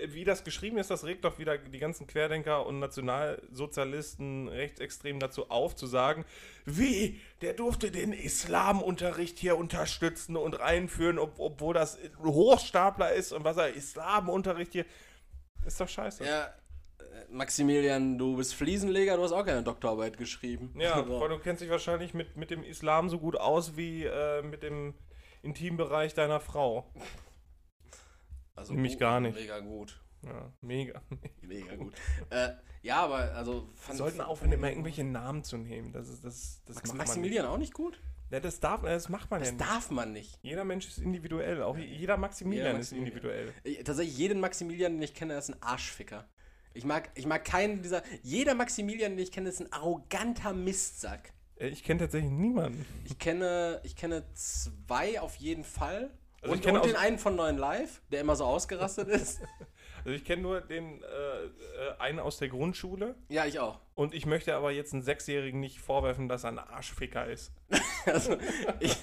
wie 0.09 0.25
das 0.25 0.45
geschrieben 0.45 0.79
ist, 0.79 0.91
das 0.91 1.05
regt 1.05 1.25
doch 1.25 1.39
wieder 1.39 1.59
die 1.59 1.79
ganzen 1.79 2.07
Querdenker 2.07 2.67
und 2.67 2.79
Nationalsozialisten 2.79 4.49
rechtsextrem 4.49 5.21
dazu 5.21 5.51
auf, 5.51 5.77
zu 5.77 5.87
sagen, 5.87 6.25
wie, 6.65 7.21
der 7.43 7.53
durfte 7.53 7.91
den 7.91 8.13
Islamunterricht 8.13 9.39
hier 9.39 9.57
unterstützen 9.57 10.37
und 10.37 10.59
reinführen, 10.59 11.19
ob, 11.19 11.39
obwohl 11.39 11.75
das 11.75 11.99
Hochstapler 12.23 13.13
ist 13.13 13.33
und 13.33 13.45
was 13.45 13.57
er, 13.57 13.75
Islamunterricht 13.75 14.73
hier, 14.73 14.87
ist 15.65 15.81
doch 15.81 15.89
scheiße. 15.89 16.25
Ja, 16.25 16.53
Maximilian, 17.31 18.19
du 18.19 18.37
bist 18.37 18.55
Fliesenleger, 18.55 19.17
du 19.17 19.23
hast 19.23 19.33
auch 19.33 19.45
keine 19.45 19.62
Doktorarbeit 19.62 20.17
geschrieben. 20.19 20.75
Ja, 20.79 21.09
weil 21.21 21.29
du 21.29 21.39
kennst 21.39 21.62
dich 21.62 21.71
wahrscheinlich 21.71 22.15
mit, 22.15 22.37
mit 22.37 22.51
dem 22.51 22.62
Islam 22.62 23.09
so 23.09 23.19
gut 23.19 23.37
aus 23.37 23.77
wie 23.77 24.05
äh, 24.05 24.43
mit 24.43 24.62
dem 24.62 24.95
Intimbereich 25.43 26.15
deiner 26.15 26.41
Frau. 26.41 26.91
also 28.55 28.73
nämlich 28.75 28.99
gar 28.99 29.21
nicht. 29.21 29.35
Mega 29.39 29.61
gut. 29.61 30.01
Ja, 30.23 30.51
mega. 30.62 31.03
Mega 31.43 31.77
gut. 31.77 31.93
äh, 32.31 32.51
ja, 32.83 32.97
aber 33.05 33.33
also. 33.35 33.69
Wir 33.69 33.77
fand- 33.77 33.99
sollten 33.99 34.21
aufhören, 34.23 34.53
immer 34.53 34.71
irgendwelche 34.71 35.05
Namen 35.05 35.45
zu 35.45 35.59
nehmen. 35.59 35.93
Das 35.93 36.09
ist 36.09 36.25
das, 36.25 36.62
das 36.65 36.77
Max 36.77 36.89
macht 36.89 36.99
Maximilian 36.99 37.45
auch 37.47 37.59
nicht 37.59 37.75
gut? 37.75 38.01
Ja, 38.31 38.41
das 38.41 38.59
darf, 38.59 38.81
das 38.83 39.11
macht 39.11 39.31
man 39.31 39.41
Das 39.41 39.51
ja 39.51 39.55
nicht. 39.55 39.65
darf 39.71 39.91
man 39.91 40.12
nicht. 40.15 40.39
Jeder 40.43 40.65
Mensch 40.65 40.89
ist 40.89 40.99
individuell. 40.99 41.62
Auch 41.62 41.77
jeder 41.77 42.17
Maximilian 42.17 42.67
Jeder 42.69 42.79
ist 42.79 42.93
Maximilian. 42.93 43.12
individuell. 43.12 43.53
Ich, 43.65 43.85
tatsächlich, 43.85 44.17
jeden 44.17 44.41
Maximilian, 44.41 44.93
den 44.95 45.03
ich 45.03 45.12
kenne, 45.15 45.37
ist 45.37 45.51
ein 45.51 45.62
Arschficker. 45.62 46.27
Ich 46.75 46.85
mag, 46.85 47.11
ich 47.14 47.27
mag 47.27 47.45
keinen 47.45 47.83
dieser. 47.83 48.03
Jeder 48.22 48.55
Maximilian, 48.55 49.12
den 49.12 49.20
ich 49.20 49.31
kenne, 49.33 49.49
ist 49.49 49.61
ein 49.61 49.72
arroganter 49.72 50.53
Mistsack. 50.53 51.33
Äh, 51.57 51.68
Ich 51.68 51.85
kenne 51.85 52.01
tatsächlich 52.01 52.31
niemanden. 52.33 52.85
Ich 53.05 53.18
kenne, 53.18 53.81
ich 53.85 53.95
kenne 53.95 54.25
zwei 54.35 55.20
auf 55.20 55.37
jeden 55.37 55.62
Fall. 55.64 56.11
Also 56.43 56.57
ich 56.57 56.61
und 56.61 56.62
kenne 56.62 56.81
und 56.81 56.87
den 56.89 56.97
einen 56.97 57.18
von 57.18 57.37
Neuen 57.37 57.57
Live, 57.57 58.03
der 58.11 58.20
immer 58.20 58.37
so 58.37 58.45
ausgerastet 58.45 59.09
ist. 59.20 59.41
Also 59.99 60.11
ich 60.16 60.25
kenne 60.25 60.43
nur 60.43 60.61
den 60.61 61.01
äh, 61.03 61.07
äh, 61.07 61.49
einen 61.99 62.18
aus 62.18 62.39
der 62.39 62.49
Grundschule. 62.49 63.14
Ja, 63.31 63.47
ich 63.47 63.59
auch. 63.61 63.79
Und 63.95 64.12
ich 64.12 64.27
möchte 64.27 64.55
aber 64.55 64.70
jetzt 64.72 64.93
einen 64.93 65.01
Sechsjährigen 65.03 65.61
nicht 65.61 65.79
vorwerfen, 65.81 66.29
dass 66.29 66.45
er 66.45 66.51
ein 66.51 66.59
Arschficker 66.59 67.27
ist. 67.27 67.53
Also, 68.07 68.37
ich 68.81 68.95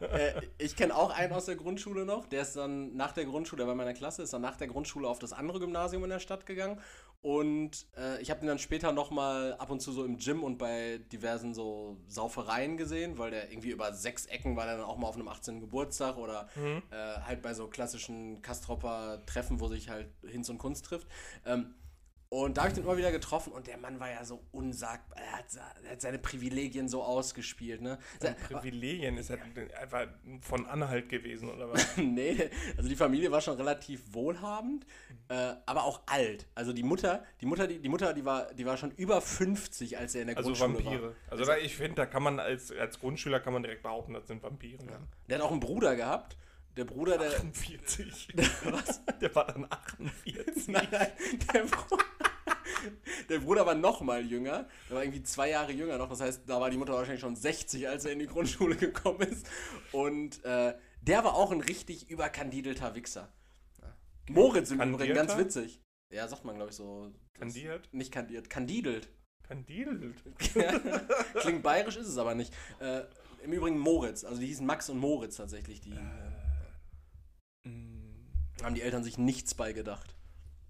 äh, 0.00 0.40
ich 0.56 0.76
kenne 0.76 0.96
auch 0.96 1.10
einen 1.10 1.34
aus 1.34 1.44
der 1.44 1.56
Grundschule 1.56 2.06
noch. 2.06 2.24
Der 2.26 2.40
ist 2.40 2.56
dann 2.56 2.96
nach 2.96 3.12
der 3.12 3.26
Grundschule, 3.26 3.58
der 3.58 3.66
war 3.66 3.72
in 3.72 3.76
meiner 3.76 3.92
Klasse, 3.92 4.22
ist 4.22 4.32
dann 4.32 4.40
nach 4.40 4.56
der 4.56 4.68
Grundschule 4.68 5.06
auf 5.06 5.18
das 5.18 5.34
andere 5.34 5.60
Gymnasium 5.60 6.02
in 6.04 6.08
der 6.08 6.20
Stadt 6.20 6.46
gegangen. 6.46 6.80
Und 7.26 7.88
äh, 7.96 8.22
ich 8.22 8.30
habe 8.30 8.42
ihn 8.42 8.46
dann 8.46 8.60
später 8.60 8.92
nochmal 8.92 9.54
ab 9.54 9.70
und 9.70 9.80
zu 9.80 9.90
so 9.90 10.04
im 10.04 10.16
Gym 10.16 10.44
und 10.44 10.58
bei 10.58 11.00
diversen 11.10 11.54
so 11.54 11.96
Saufereien 12.06 12.76
gesehen, 12.76 13.18
weil 13.18 13.32
der 13.32 13.50
irgendwie 13.50 13.70
über 13.70 13.92
sechs 13.92 14.26
Ecken 14.26 14.54
war 14.54 14.64
der 14.66 14.76
dann 14.76 14.86
auch 14.86 14.96
mal 14.96 15.08
auf 15.08 15.16
einem 15.16 15.26
18. 15.26 15.58
Geburtstag 15.58 16.18
oder 16.18 16.48
äh, 16.92 17.20
halt 17.22 17.42
bei 17.42 17.52
so 17.52 17.66
klassischen 17.66 18.42
Kastropper 18.42 19.26
Treffen, 19.26 19.58
wo 19.58 19.66
sich 19.66 19.88
halt 19.88 20.08
Hinz 20.24 20.48
und 20.50 20.58
Kunst 20.58 20.84
trifft. 20.84 21.08
Ähm, 21.44 21.74
und 22.28 22.56
da 22.56 22.62
habe 22.62 22.70
ich 22.70 22.74
den 22.74 22.84
immer 22.84 22.96
wieder 22.96 23.12
getroffen 23.12 23.52
und 23.52 23.66
der 23.66 23.76
Mann 23.78 24.00
war 24.00 24.10
ja 24.10 24.24
so 24.24 24.42
unsagbar. 24.52 25.16
Er 25.18 25.32
hat, 25.32 25.44
er 25.84 25.92
hat 25.92 26.00
seine 26.00 26.18
Privilegien 26.18 26.88
so 26.88 27.02
ausgespielt, 27.02 27.80
ne? 27.80 27.98
Privilegien 28.48 29.16
ist 29.16 29.30
halt 29.30 29.40
einfach 29.80 30.08
von 30.40 30.66
Anhalt 30.66 31.08
gewesen, 31.08 31.48
oder 31.50 31.72
was? 31.72 31.86
nee, 31.96 32.50
also 32.76 32.88
die 32.88 32.96
Familie 32.96 33.30
war 33.30 33.40
schon 33.40 33.56
relativ 33.56 34.02
wohlhabend, 34.12 34.86
äh, 35.28 35.54
aber 35.66 35.84
auch 35.84 36.02
alt. 36.06 36.46
Also 36.54 36.72
die 36.72 36.82
Mutter, 36.82 37.24
die 37.40 37.46
Mutter, 37.46 37.66
die, 37.66 37.78
die 37.78 37.88
Mutter, 37.88 38.12
die 38.12 38.24
war, 38.24 38.52
die 38.54 38.66
war 38.66 38.76
schon 38.76 38.90
über 38.92 39.20
50, 39.20 39.96
als 39.96 40.14
er 40.14 40.22
in 40.22 40.26
der 40.28 40.36
Also 40.36 40.52
Grundschule 40.52 40.84
Vampire. 40.84 41.02
war. 41.02 41.14
Also 41.30 41.44
da, 41.44 41.56
ich 41.56 41.76
finde, 41.76 41.94
da 41.94 42.06
kann 42.06 42.22
man 42.22 42.40
als, 42.40 42.72
als 42.72 42.98
Grundschüler 42.98 43.38
kann 43.38 43.52
man 43.52 43.62
direkt 43.62 43.82
behaupten, 43.82 44.14
das 44.14 44.26
sind 44.26 44.42
Vampire. 44.42 44.78
Der 45.28 45.38
hat 45.38 45.44
auch 45.44 45.52
einen 45.52 45.60
Bruder 45.60 45.94
gehabt. 45.94 46.36
Der 46.76 46.84
Bruder, 46.84 47.16
der. 47.16 47.30
48. 47.30 48.28
Was? 48.64 49.00
Der 49.20 49.34
war 49.34 49.46
dann 49.46 49.66
48. 49.70 50.68
Nein, 50.68 50.86
nein, 50.90 51.10
der 51.54 51.60
Bruder. 51.60 52.04
Der 53.28 53.38
Bruder 53.40 53.66
war 53.66 53.74
noch 53.74 54.00
mal 54.00 54.24
jünger. 54.24 54.68
Der 54.88 54.96
war 54.96 55.02
irgendwie 55.02 55.22
zwei 55.22 55.50
Jahre 55.50 55.72
jünger 55.72 55.98
noch. 55.98 56.08
Das 56.08 56.20
heißt, 56.20 56.42
da 56.46 56.60
war 56.60 56.70
die 56.70 56.76
Mutter 56.76 56.94
wahrscheinlich 56.94 57.20
schon 57.20 57.36
60, 57.36 57.88
als 57.88 58.04
er 58.04 58.12
in 58.12 58.18
die 58.18 58.26
Grundschule 58.26 58.76
gekommen 58.76 59.20
ist. 59.20 59.46
Und 59.92 60.44
äh, 60.44 60.74
der 61.00 61.24
war 61.24 61.34
auch 61.34 61.52
ein 61.52 61.60
richtig 61.60 62.10
überkandidelter 62.10 62.94
Wichser. 62.94 63.32
Moritz 64.28 64.70
im 64.72 64.80
Übrigen, 64.80 65.14
ganz 65.14 65.36
witzig. 65.36 65.80
Ja, 66.12 66.26
sagt 66.26 66.44
man, 66.44 66.56
glaube 66.56 66.70
ich, 66.70 66.76
so. 66.76 67.12
Kandiert? 67.34 67.88
Nicht 67.92 68.12
kandiert, 68.12 68.50
kandidelt. 68.50 69.08
Kandidelt. 69.44 70.22
Klingt 71.40 71.62
bayerisch, 71.62 71.96
ist 71.96 72.08
es 72.08 72.18
aber 72.18 72.34
nicht. 72.34 72.52
Äh, 72.80 73.02
Im 73.44 73.52
Übrigen 73.52 73.78
Moritz. 73.78 74.24
Also 74.24 74.40
die 74.40 74.46
hießen 74.46 74.66
Max 74.66 74.88
und 74.90 74.98
Moritz 74.98 75.36
tatsächlich. 75.36 75.80
Die 75.80 75.92
äh, 75.92 76.26
Mm, 77.66 78.62
haben 78.62 78.74
die 78.74 78.82
Eltern 78.82 79.02
sich 79.04 79.18
nichts 79.18 79.54
beigedacht. 79.54 80.14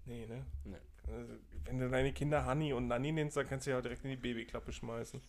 Nee, 0.05 0.25
ne? 0.25 0.45
Nee. 0.65 0.77
Also, 1.07 1.33
wenn 1.67 1.79
du 1.79 1.89
deine 1.89 2.13
Kinder 2.13 2.45
Hanni 2.45 2.73
und 2.73 2.87
Nanni 2.87 3.11
nennst, 3.11 3.37
dann 3.37 3.47
kannst 3.47 3.67
du 3.67 3.71
ja 3.71 3.77
auch 3.77 3.81
direkt 3.81 4.03
in 4.03 4.11
die 4.11 4.17
Babyklappe 4.17 4.71
schmeißen. 4.71 5.21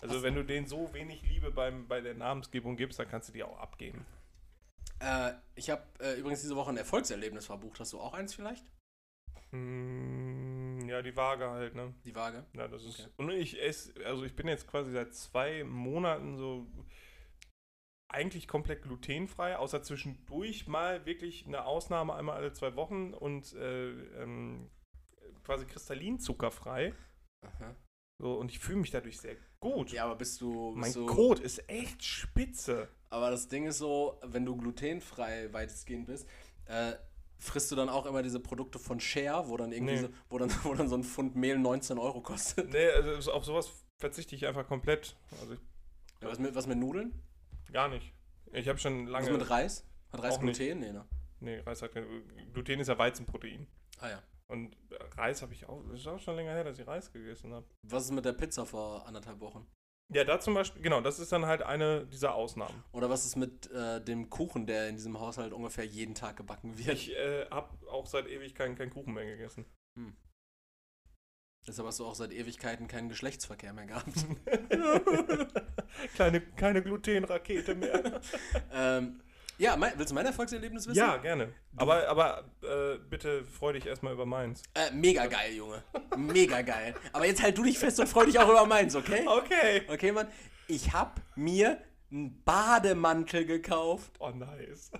Also 0.00 0.22
wenn 0.22 0.34
du 0.34 0.44
denen 0.44 0.66
so 0.66 0.92
wenig 0.92 1.22
Liebe 1.22 1.52
beim, 1.52 1.86
bei 1.86 2.00
der 2.00 2.14
Namensgebung 2.14 2.76
gibst, 2.76 2.98
dann 2.98 3.08
kannst 3.08 3.28
du 3.28 3.32
die 3.32 3.44
auch 3.44 3.58
abgeben. 3.58 4.04
Äh, 4.98 5.32
ich 5.54 5.70
habe 5.70 5.82
äh, 6.00 6.18
übrigens 6.18 6.40
diese 6.40 6.56
Woche 6.56 6.70
ein 6.70 6.76
Erfolgserlebnis 6.76 7.46
verbucht. 7.46 7.78
Hast 7.78 7.92
du 7.92 8.00
auch 8.00 8.14
eins 8.14 8.34
vielleicht? 8.34 8.64
Mm, 9.52 10.88
ja, 10.88 11.02
die 11.02 11.14
Waage 11.14 11.50
halt, 11.50 11.74
ne? 11.74 11.94
Die 12.04 12.14
Waage? 12.14 12.44
Ja, 12.54 12.66
das 12.66 12.84
ist. 12.84 13.00
Okay. 13.00 13.10
Und 13.16 13.30
ich 13.30 13.62
esse, 13.62 13.92
also 14.04 14.24
ich 14.24 14.34
bin 14.34 14.48
jetzt 14.48 14.66
quasi 14.66 14.90
seit 14.90 15.14
zwei 15.14 15.62
Monaten 15.62 16.36
so 16.36 16.66
eigentlich 18.08 18.48
komplett 18.48 18.82
glutenfrei, 18.82 19.56
außer 19.56 19.82
zwischendurch 19.82 20.66
mal 20.66 21.06
wirklich 21.06 21.46
eine 21.46 21.64
Ausnahme 21.64 22.14
einmal 22.14 22.36
alle 22.36 22.52
zwei 22.52 22.74
Wochen 22.76 23.14
und 23.14 23.54
äh, 23.54 23.90
ähm, 24.22 24.70
quasi 25.44 25.64
kristallinzuckerfrei. 25.66 26.94
Aha. 27.42 27.74
So, 28.18 28.34
und 28.34 28.50
ich 28.50 28.58
fühle 28.58 28.78
mich 28.78 28.90
dadurch 28.90 29.18
sehr 29.20 29.36
gut. 29.60 29.90
Ja, 29.92 30.04
aber 30.04 30.16
bist 30.16 30.40
du. 30.40 30.72
mein 30.74 30.84
Bist 30.84 30.96
du 30.96 31.06
Kot 31.06 31.40
ist 31.40 31.68
echt 31.68 32.04
spitze. 32.04 32.88
aber 33.10 33.30
das 33.30 33.48
Ding 33.48 33.66
ist 33.66 33.78
so, 33.78 34.20
wenn 34.24 34.44
du 34.44 34.56
glutenfrei 34.56 35.52
weitestgehend 35.52 36.06
bist, 36.06 36.28
äh, 36.66 36.92
frisst 37.38 37.72
du 37.72 37.76
dann 37.76 37.88
auch 37.88 38.06
immer 38.06 38.22
diese 38.22 38.38
Produkte 38.38 38.78
von 38.78 39.00
Share, 39.00 39.48
wo 39.48 39.56
dann 39.56 39.72
irgendwie 39.72 39.94
Nee. 39.94 40.00
so, 40.02 40.08
wo 40.28 40.38
dann, 40.38 40.50
wo 40.62 40.74
dann 40.74 40.88
so 40.88 40.96
ein 40.96 41.02
Pfund 41.04 41.34
Mehl 41.34 41.58
19 41.58 41.98
Euro 41.98 42.20
kostet. 42.20 42.70
Nee, 42.70 42.88
also 42.90 43.32
auf 43.32 43.44
sowas 43.44 43.72
verzichte 43.98 44.36
ich 44.36 44.46
einfach 44.46 44.66
komplett. 44.68 45.16
Also 45.40 45.54
ich, 45.54 45.60
Ja, 46.20 46.28
was, 46.28 46.38
mit, 46.38 46.54
was 46.54 46.66
mit 46.68 46.78
Nudeln? 46.78 47.20
gar 47.72 47.88
nicht. 47.88 48.12
Ich 48.52 48.68
habe 48.68 48.78
schon 48.78 49.06
Was 49.06 49.24
lange. 49.24 49.32
mit 49.38 49.48
Reis? 49.50 49.84
Hat 50.12 50.22
Reis 50.22 50.34
Auch 50.34 50.42
nicht. 50.42 50.58
Gluten? 50.58 50.80
Nee, 50.80 50.92
ne? 50.92 51.04
Nee, 51.40 51.58
Reis 51.60 51.80
hat 51.82 51.90
Gluten 52.52 52.78
ist 52.80 52.88
ja 52.88 52.98
Weizenprotein. 52.98 53.66
Ah 53.98 54.10
ja. 54.10 54.22
Und 54.52 54.76
Reis 55.16 55.40
habe 55.40 55.54
ich 55.54 55.66
auch. 55.66 55.82
Ist 55.92 56.06
auch 56.06 56.18
schon 56.18 56.36
länger 56.36 56.52
her, 56.52 56.64
dass 56.64 56.78
ich 56.78 56.86
Reis 56.86 57.10
gegessen 57.10 57.54
habe. 57.54 57.66
Was 57.82 58.04
ist 58.04 58.10
mit 58.10 58.24
der 58.24 58.34
Pizza 58.34 58.66
vor 58.66 59.06
anderthalb 59.06 59.40
Wochen? 59.40 59.66
Ja, 60.12 60.24
da 60.24 60.38
zum 60.40 60.52
Beispiel, 60.52 60.82
genau, 60.82 61.00
das 61.00 61.18
ist 61.18 61.32
dann 61.32 61.46
halt 61.46 61.62
eine 61.62 62.06
dieser 62.06 62.34
Ausnahmen. 62.34 62.84
Oder 62.92 63.08
was 63.08 63.24
ist 63.24 63.36
mit 63.36 63.70
äh, 63.70 64.04
dem 64.04 64.28
Kuchen, 64.28 64.66
der 64.66 64.90
in 64.90 64.96
diesem 64.96 65.18
Haushalt 65.18 65.54
ungefähr 65.54 65.86
jeden 65.86 66.14
Tag 66.14 66.36
gebacken 66.36 66.76
wird? 66.76 66.98
Ich 66.98 67.16
äh, 67.16 67.46
habe 67.50 67.70
auch 67.90 68.06
seit 68.06 68.26
ewig 68.26 68.54
keinen 68.54 68.76
kein 68.76 68.90
Kuchen 68.90 69.14
mehr 69.14 69.24
gegessen. 69.24 69.64
Deshalb 71.66 71.86
hast 71.86 72.00
du 72.00 72.06
auch 72.06 72.14
seit 72.14 72.32
Ewigkeiten 72.32 72.88
keinen 72.88 73.08
Geschlechtsverkehr 73.08 73.72
mehr 73.72 73.86
gehabt. 73.86 74.26
Kleine, 76.14 76.40
keine 76.40 76.82
Glutenrakete 76.82 77.74
mehr. 77.76 78.20
ähm, 78.72 79.22
ja, 79.62 79.76
mein, 79.76 79.92
willst 79.96 80.10
du 80.10 80.14
mein 80.14 80.26
Erfolgserlebnis 80.26 80.86
wissen? 80.86 80.96
ja, 80.98 81.16
gerne. 81.18 81.52
Aber, 81.76 82.08
aber 82.08 82.44
äh, 82.62 82.98
bitte 83.08 83.44
freu 83.44 83.72
dich 83.72 83.86
erstmal 83.86 84.12
über 84.12 84.26
meins. 84.26 84.62
Äh, 84.74 84.90
mega 84.92 85.26
geil, 85.26 85.54
Junge. 85.54 85.82
Mega 86.16 86.62
geil. 86.62 86.94
Aber 87.12 87.26
jetzt 87.26 87.42
halt 87.42 87.56
du 87.56 87.62
dich 87.62 87.78
fest 87.78 87.98
und 88.00 88.08
freu 88.08 88.26
dich 88.26 88.38
auch 88.38 88.48
über 88.48 88.66
meins, 88.66 88.94
okay? 88.96 89.24
Okay. 89.26 89.82
Okay, 89.88 90.12
Mann. 90.12 90.28
Ich 90.68 90.92
hab 90.92 91.20
mir 91.36 91.78
einen 92.10 92.42
Bademantel 92.44 93.46
gekauft. 93.46 94.12
Oh, 94.18 94.30
nice. 94.30 94.90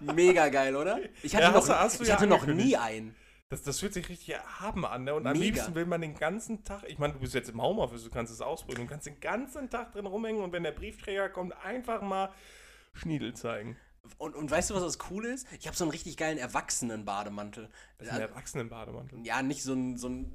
Mega 0.00 0.48
geil, 0.48 0.74
oder? 0.76 0.98
Ich 1.22 1.34
hatte 1.34 1.44
Ja, 1.44 1.50
noch, 1.50 1.56
hast 1.56 1.68
du- 1.68 1.74
hast 1.74 2.00
ich 2.00 2.08
ja 2.08 2.14
hatte 2.14 2.26
noch 2.26 2.36
angekündigt. 2.40 2.68
nie 2.68 2.76
einen. 2.76 3.14
Das, 3.50 3.62
das 3.62 3.80
fühlt 3.80 3.92
sich 3.92 4.08
richtig 4.08 4.30
erhaben 4.30 4.86
an, 4.86 5.04
ne? 5.04 5.14
Und 5.14 5.26
am 5.26 5.34
Mega. 5.34 5.44
liebsten 5.44 5.74
will 5.74 5.84
man 5.84 6.00
den 6.00 6.14
ganzen 6.14 6.64
Tag, 6.64 6.84
ich 6.88 6.98
meine, 6.98 7.12
du 7.12 7.18
bist 7.18 7.34
jetzt 7.34 7.50
im 7.50 7.60
Homeoffice, 7.60 8.02
du 8.02 8.08
kannst 8.10 8.32
es 8.32 8.40
ausprobieren, 8.40 8.86
du 8.86 8.90
kannst 8.90 9.06
den 9.06 9.20
ganzen 9.20 9.68
Tag 9.68 9.92
drin 9.92 10.06
rumhängen 10.06 10.42
und 10.42 10.52
wenn 10.52 10.62
der 10.62 10.72
Briefträger 10.72 11.28
kommt, 11.28 11.54
einfach 11.62 12.00
mal 12.00 12.30
Schniedel 12.94 13.34
zeigen. 13.34 13.76
Und, 14.18 14.34
und 14.34 14.50
weißt 14.50 14.70
du, 14.70 14.74
was 14.74 14.82
das 14.82 14.98
Coole 14.98 15.32
ist? 15.32 15.46
Ich 15.58 15.66
habe 15.66 15.76
so 15.76 15.84
einen 15.84 15.90
richtig 15.90 16.16
geilen 16.16 16.38
Erwachsenen-Bademantel. 16.38 17.70
Das 17.98 18.08
ist 18.08 18.12
ein 18.14 18.20
Erwachsenenbademantel. 18.20 19.24
Ja, 19.24 19.42
nicht 19.42 19.62
so 19.62 19.74
ein. 19.74 19.96
So 19.96 20.08
ein 20.08 20.32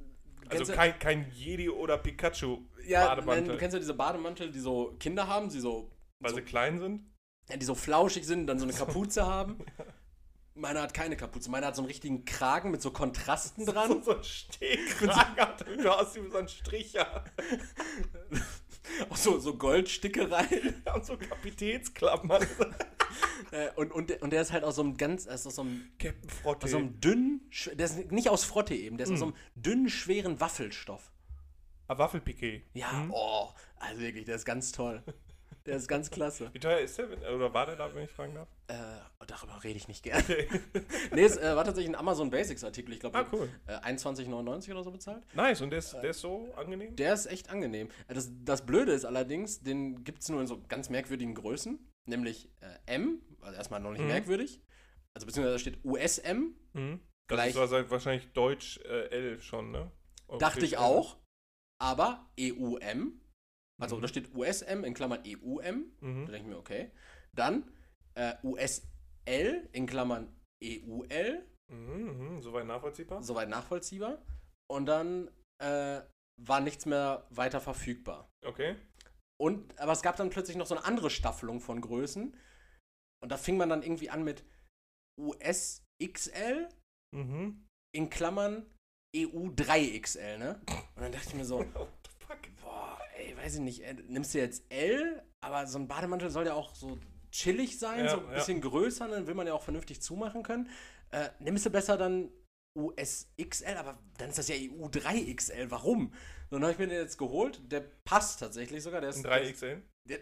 Also 0.48 0.72
kein, 0.72 0.98
kein 0.98 1.30
Jedi 1.32 1.68
oder 1.68 1.98
Pikachu 1.98 2.62
ja, 2.88 3.14
nein, 3.16 3.44
du 3.44 3.56
kennst 3.56 3.74
ja 3.74 3.78
diese 3.78 3.94
Bademantel, 3.94 4.50
die 4.50 4.60
so 4.60 4.96
Kinder 4.98 5.28
haben, 5.28 5.50
die 5.50 5.60
so, 5.60 5.90
weil 6.20 6.30
so, 6.30 6.36
sie 6.36 6.42
klein 6.42 6.78
sind. 6.78 7.02
ja, 7.48 7.56
die 7.56 7.66
so 7.66 7.74
flauschig 7.74 8.26
sind, 8.26 8.46
dann 8.46 8.58
so 8.58 8.64
eine 8.64 8.72
Kapuze 8.72 9.26
haben. 9.26 9.58
Meiner 10.54 10.82
hat 10.82 10.92
keine 10.92 11.16
Kapuze. 11.16 11.50
Meiner 11.50 11.68
hat 11.68 11.76
so 11.76 11.82
einen 11.82 11.86
richtigen 11.86 12.24
Kragen 12.24 12.70
mit 12.70 12.82
so 12.82 12.90
Kontrasten 12.90 13.64
So, 13.66 13.72
dran. 13.72 14.02
so 14.02 14.16
ein 14.16 14.24
Stehkragen 14.24 15.82
du 15.82 15.90
hast 15.90 16.16
wie 16.16 16.30
so 16.30 16.38
ein 16.38 16.48
Stricher. 16.48 17.24
Auch 19.10 19.16
so, 19.16 19.38
so 19.38 19.56
Goldstickereien. 19.56 20.82
Und 20.94 21.04
so 21.04 21.16
Kapitänsklappen. 21.16 22.30
Äh, 23.52 23.70
und, 23.76 23.90
und, 23.92 24.10
der- 24.10 24.22
und 24.22 24.30
der 24.34 24.42
ist 24.42 24.52
halt 24.52 24.64
aus 24.64 24.76
so 24.76 24.82
einem 24.82 24.96
ganz, 24.98 25.24
ist 25.24 25.46
aus 25.46 25.54
so 25.54 25.62
einem, 25.62 25.88
Captain 25.98 26.28
Frotte. 26.28 26.66
aus 26.66 26.70
so 26.72 26.76
einem 26.76 27.00
dünnen, 27.00 27.50
der 27.72 27.86
ist 27.86 28.12
nicht 28.12 28.28
aus 28.28 28.44
Frotte 28.44 28.74
eben, 28.74 28.98
der 28.98 29.06
ist 29.06 29.12
aus 29.14 29.20
so 29.20 29.24
einem 29.26 29.34
dünnen, 29.54 29.88
schweren 29.88 30.38
Waffelstoff. 30.40 31.10
Ah, 31.86 31.96
Waffelpiquet. 31.96 32.64
Ja, 32.74 33.08
oh, 33.10 33.48
also 33.78 34.02
wirklich, 34.02 34.26
der 34.26 34.36
ist 34.36 34.44
ganz 34.44 34.72
toll. 34.72 35.02
Der 35.68 35.76
ist 35.76 35.86
ganz 35.86 36.10
klasse. 36.10 36.48
Wie 36.54 36.58
teuer 36.58 36.78
ist 36.78 36.96
der? 36.96 37.08
Oder 37.34 37.52
war 37.52 37.66
der 37.66 37.76
da, 37.76 37.94
wenn 37.94 38.04
ich 38.04 38.10
fragen 38.10 38.34
darf? 38.34 38.48
Äh, 38.68 38.74
darüber 39.26 39.62
rede 39.62 39.76
ich 39.76 39.86
nicht 39.86 40.02
gern. 40.02 40.22
nee, 41.12 41.22
es 41.24 41.36
äh, 41.36 41.54
war 41.54 41.62
tatsächlich 41.64 41.90
ein 41.94 41.94
Amazon 42.00 42.30
Basics 42.30 42.64
Artikel. 42.64 42.94
Ich 42.94 43.00
glaube, 43.00 43.18
Ah, 43.18 43.26
cool. 43.32 43.50
äh, 43.66 43.74
21,99 43.76 44.70
oder 44.72 44.82
so 44.82 44.90
bezahlt. 44.90 45.22
Nice, 45.34 45.60
und 45.60 45.68
der 45.70 45.80
ist, 45.80 45.92
der 45.92 46.10
ist 46.10 46.20
so 46.20 46.50
angenehm? 46.56 46.96
Der 46.96 47.12
ist 47.12 47.26
echt 47.26 47.50
angenehm. 47.50 47.90
Äh, 48.08 48.14
Das, 48.14 48.30
das 48.44 48.64
Blöde 48.64 48.92
ist 48.92 49.04
allerdings, 49.04 49.62
den 49.62 50.04
gibt 50.04 50.22
es 50.22 50.30
nur 50.30 50.40
in 50.40 50.46
so 50.46 50.58
ganz 50.68 50.88
merkwürdigen 50.88 51.34
Größen. 51.34 51.78
Nämlich 52.06 52.48
äh, 52.60 52.94
M, 52.94 53.20
also 53.42 53.54
erstmal 53.56 53.80
noch 53.80 53.90
nicht 53.92 54.00
Mhm. 54.00 54.08
merkwürdig. 54.08 54.62
Also 55.12 55.26
beziehungsweise 55.26 55.54
da 55.54 55.58
steht 55.58 55.84
USM. 55.84 56.54
Mhm. 56.72 57.00
Das 57.28 57.46
ist 57.48 57.56
also 57.58 57.90
wahrscheinlich 57.90 58.32
Deutsch 58.32 58.78
äh, 58.86 59.08
L 59.10 59.40
schon, 59.42 59.70
ne? 59.70 59.92
Dachte 60.38 60.64
ich 60.64 60.78
Europäisch 60.78 60.78
L. 60.78 60.78
auch. 60.78 61.16
Aber 61.78 62.26
EUM. 62.40 63.20
Also 63.80 63.96
Mhm. 63.96 64.02
da 64.02 64.08
steht 64.08 64.34
USM 64.34 64.84
in 64.84 64.94
Klammern 64.94 65.22
EUM. 65.26 65.92
Da 66.00 66.06
Mhm. 66.06 66.26
denke 66.26 66.36
ich 66.36 66.44
mir, 66.44 66.58
okay. 66.58 66.90
Dann 67.36 67.70
äh, 68.14 68.34
USL 68.42 69.68
in 69.72 69.86
Klammern 69.86 70.34
EUL. 70.62 71.46
Mhm, 71.72 72.34
mhm, 72.36 72.42
soweit 72.42 72.66
nachvollziehbar. 72.66 73.22
Soweit 73.22 73.48
nachvollziehbar. 73.48 74.22
Und 74.70 74.86
dann 74.86 75.30
äh, 75.60 76.00
war 76.40 76.60
nichts 76.60 76.86
mehr 76.86 77.26
weiter 77.30 77.60
verfügbar. 77.60 78.28
Okay. 78.44 78.76
Und, 79.40 79.78
aber 79.78 79.92
es 79.92 80.02
gab 80.02 80.16
dann 80.16 80.30
plötzlich 80.30 80.56
noch 80.56 80.66
so 80.66 80.76
eine 80.76 80.84
andere 80.84 81.10
Staffelung 81.10 81.60
von 81.60 81.80
Größen. 81.80 82.36
Und 83.22 83.28
da 83.32 83.36
fing 83.36 83.56
man 83.56 83.68
dann 83.68 83.82
irgendwie 83.82 84.10
an 84.10 84.24
mit 84.24 84.44
USXL 85.20 86.68
Mhm. 87.14 87.66
in 87.94 88.10
Klammern 88.10 88.66
EU3XL, 89.16 90.36
ne? 90.38 90.60
Und 90.94 91.02
dann 91.02 91.12
dachte 91.12 91.28
ich 91.28 91.34
mir 91.34 91.44
so, 91.44 91.58
What 91.74 91.88
the 92.04 92.10
fuck? 92.26 92.38
boah, 92.62 92.98
ey, 93.18 93.36
weiß 93.36 93.54
ich 93.56 93.60
nicht, 93.60 93.82
äh, 93.84 93.94
nimmst 94.06 94.34
du 94.34 94.38
jetzt 94.38 94.64
L, 94.70 95.22
aber 95.40 95.66
so 95.66 95.78
ein 95.78 95.88
Bademantel 95.88 96.30
soll 96.30 96.46
ja 96.46 96.54
auch 96.54 96.74
so 96.74 96.98
chillig 97.30 97.78
sein, 97.78 98.04
Ja, 98.04 98.10
so 98.12 98.20
ein 98.20 98.26
ja. 98.28 98.34
bisschen 98.34 98.60
größer, 98.60 99.08
dann 99.08 99.26
will 99.26 99.34
man 99.34 99.46
ja 99.46 99.52
auch 99.54 99.62
vernünftig 99.62 100.00
zumachen 100.00 100.42
können. 100.42 100.68
Äh, 101.10 101.28
nimmst 101.40 101.66
du 101.66 101.70
besser 101.70 101.96
dann 101.96 102.30
USXL, 102.78 103.76
aber 103.76 103.98
dann 104.18 104.30
ist 104.30 104.38
das 104.38 104.48
ja 104.48 104.54
EU3XL, 104.54 105.70
warum? 105.70 106.12
Dann 106.50 106.62
habe 106.62 106.72
ich 106.72 106.78
mir 106.78 106.86
den 106.86 106.98
jetzt 107.00 107.18
geholt, 107.18 107.60
der 107.70 107.80
passt 108.04 108.40
tatsächlich 108.40 108.82
sogar, 108.82 109.00
der 109.00 109.10
ist 109.10 109.24
Ein 109.26 109.44
3XL? 109.44 109.82
Der, 110.04 110.18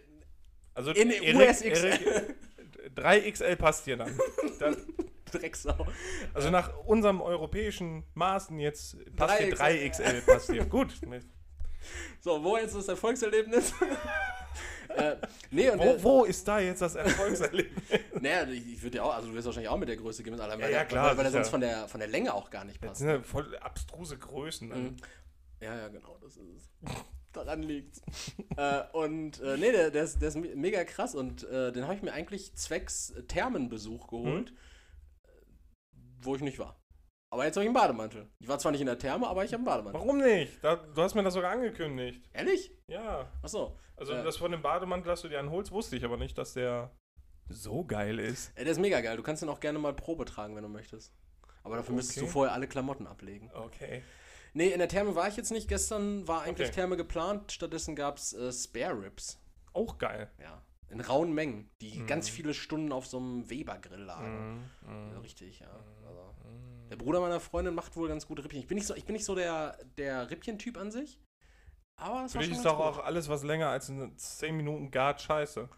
Also 0.74 0.90
in 0.92 1.10
Erik- 1.10 1.36
USXL. 1.36 1.86
Erik- 1.86 2.34
3XL 2.94 3.56
passt 3.56 3.84
hier 3.84 3.96
dann. 3.96 4.18
dann. 4.58 4.76
Drecksau. 5.30 5.86
Also 6.34 6.50
nach 6.50 6.76
unserem 6.86 7.20
europäischen 7.20 8.04
Maßen 8.14 8.58
jetzt 8.60 8.96
passt 9.16 9.38
hier 9.38 9.54
3XL. 9.54 9.92
3XL 9.92 10.20
passt 10.24 10.50
hier. 10.50 10.64
Gut. 10.64 10.94
So, 12.20 12.42
wo 12.42 12.56
jetzt 12.56 12.74
das 12.74 12.88
Erfolgserlebnis? 12.88 13.72
äh, 14.88 15.16
nee, 15.50 15.70
und 15.70 15.78
Wo, 15.78 15.82
der, 15.84 16.02
wo 16.02 16.24
ist 16.24 16.46
da 16.46 16.58
jetzt 16.60 16.82
das 16.82 16.94
Erfolgserlebnis? 16.94 17.82
naja, 18.20 18.46
ich, 18.48 18.74
ich 18.74 18.82
würde 18.82 18.96
ja 18.98 19.02
auch, 19.04 19.14
also 19.14 19.28
du 19.28 19.34
wirst 19.34 19.46
wahrscheinlich 19.46 19.68
auch 19.70 19.78
mit 19.78 19.88
der 19.88 19.96
Größe 19.96 20.22
gehen, 20.22 20.38
allein 20.40 20.58
weil, 20.60 20.70
Ja, 20.70 20.78
ja, 20.78 20.78
der, 20.80 20.86
klar, 20.86 21.06
weil, 21.10 21.16
weil 21.18 21.24
sicher. 21.26 21.38
sonst 21.38 21.50
von 21.50 21.60
der, 21.60 21.88
von 21.88 22.00
der 22.00 22.08
Länge 22.08 22.32
auch 22.34 22.50
gar 22.50 22.64
nicht 22.64 22.82
Das 22.82 22.88
passt. 22.88 23.00
sind 23.00 23.08
ja 23.08 23.20
voll 23.22 23.56
abstruse 23.58 24.18
Größen. 24.18 24.68
Mhm. 24.68 24.96
Ja, 25.60 25.76
ja, 25.76 25.88
genau, 25.88 26.18
das 26.22 26.36
ist 26.36 26.48
es. 26.56 26.70
Daran 27.32 27.62
liegt's. 27.62 28.00
äh, 28.56 28.82
und 28.92 29.40
äh, 29.40 29.56
nee, 29.58 29.70
der, 29.72 29.90
der, 29.90 30.04
ist, 30.04 30.20
der 30.22 30.28
ist 30.28 30.36
me- 30.36 30.56
mega 30.56 30.84
krass 30.84 31.14
und 31.14 31.44
äh, 31.44 31.70
den 31.72 31.84
habe 31.84 31.94
ich 31.94 32.02
mir 32.02 32.12
eigentlich 32.12 32.54
zwecks 32.56 33.12
Thermenbesuch 33.28 34.06
geholt, 34.08 34.52
Mhm. 34.52 34.56
wo 36.22 36.34
ich 36.34 36.40
nicht 36.42 36.58
war. 36.58 36.80
Aber 37.30 37.44
jetzt 37.44 37.56
habe 37.56 37.64
ich 37.64 37.68
einen 37.68 37.74
Bademantel. 37.74 38.28
Ich 38.38 38.48
war 38.48 38.58
zwar 38.58 38.72
nicht 38.72 38.80
in 38.80 38.86
der 38.86 38.98
Therme, 38.98 39.26
aber 39.26 39.44
ich 39.44 39.52
habe 39.52 39.58
einen 39.58 39.64
Bademantel. 39.64 40.00
Warum 40.00 40.18
nicht? 40.18 40.62
Da, 40.62 40.76
du 40.76 41.02
hast 41.02 41.14
mir 41.14 41.22
das 41.22 41.34
sogar 41.34 41.50
angekündigt. 41.52 42.22
Ehrlich? 42.32 42.70
Ja. 42.86 43.30
Achso. 43.42 43.78
Also 43.96 44.12
Äh. 44.12 44.22
das 44.22 44.36
von 44.36 44.52
dem 44.52 44.62
Bademantel, 44.62 45.08
dass 45.08 45.22
du 45.22 45.28
dir 45.28 45.38
einen 45.40 45.50
holst, 45.50 45.72
wusste 45.72 45.96
ich 45.96 46.04
aber 46.04 46.16
nicht, 46.16 46.38
dass 46.38 46.54
der 46.54 46.90
so 47.48 47.84
geil 47.84 48.18
ist. 48.18 48.52
Ja, 48.56 48.62
der 48.64 48.72
ist 48.72 48.78
mega 48.80 49.00
geil. 49.00 49.16
Du 49.16 49.22
kannst 49.22 49.42
den 49.42 49.48
auch 49.48 49.60
gerne 49.60 49.78
mal 49.78 49.94
Probe 49.94 50.24
tragen, 50.24 50.54
wenn 50.56 50.62
du 50.62 50.68
möchtest. 50.68 51.12
Aber 51.64 51.76
dafür 51.76 51.94
müsstest 51.94 52.18
du 52.18 52.22
Okay. 52.24 52.32
vorher 52.32 52.54
alle 52.54 52.68
Klamotten 52.68 53.06
ablegen. 53.06 53.50
Okay. 53.54 54.02
Nee, 54.54 54.68
in 54.68 54.78
der 54.78 54.88
Therme 54.88 55.14
war 55.16 55.28
ich 55.28 55.36
jetzt 55.36 55.50
nicht. 55.50 55.68
Gestern 55.68 56.26
war 56.28 56.42
eigentlich 56.42 56.68
Okay. 56.68 56.76
Therme 56.76 56.96
geplant. 56.96 57.50
Stattdessen 57.52 57.96
gab 57.96 58.18
es 58.18 58.32
äh, 58.34 58.52
Spare 58.52 59.02
Ribs. 59.02 59.38
Auch 59.72 59.98
geil. 59.98 60.30
Ja. 60.40 60.62
In 60.88 61.00
rauen 61.00 61.32
Mengen, 61.34 61.68
die 61.80 61.98
Mhm. 61.98 62.06
ganz 62.06 62.28
viele 62.28 62.54
Stunden 62.54 62.92
auf 62.92 63.06
so 63.06 63.18
einem 63.18 63.50
Weber-Grill 63.50 64.00
lagen. 64.00 64.70
Mhm. 64.82 65.12
Ja, 65.12 65.18
richtig, 65.18 65.58
ja. 65.60 65.66
Also, 66.06 66.34
der 66.90 66.96
Bruder 66.96 67.20
meiner 67.20 67.40
Freundin 67.40 67.74
macht 67.74 67.96
wohl 67.96 68.08
ganz 68.08 68.26
gute 68.26 68.42
Rippchen. 68.44 68.60
Ich 68.60 68.66
bin 68.66 68.76
nicht 68.76 68.86
so, 68.86 68.94
ich 68.94 69.04
bin 69.04 69.14
nicht 69.14 69.24
so 69.24 69.34
der, 69.34 69.78
der 69.98 70.30
Rippchen-Typ 70.30 70.76
an 70.76 70.90
sich. 70.90 71.20
Aber 71.98 72.24
es 72.26 72.32
Für 72.32 72.38
dich 72.38 72.48
schon 72.48 72.56
ist 72.56 72.64
doch 72.66 72.78
auch 72.78 72.98
alles, 72.98 73.28
was 73.28 73.42
länger 73.42 73.68
als 73.68 73.88
eine 73.90 74.14
10 74.14 74.56
Minuten 74.56 74.90
gart, 74.90 75.20
scheiße. 75.22 75.68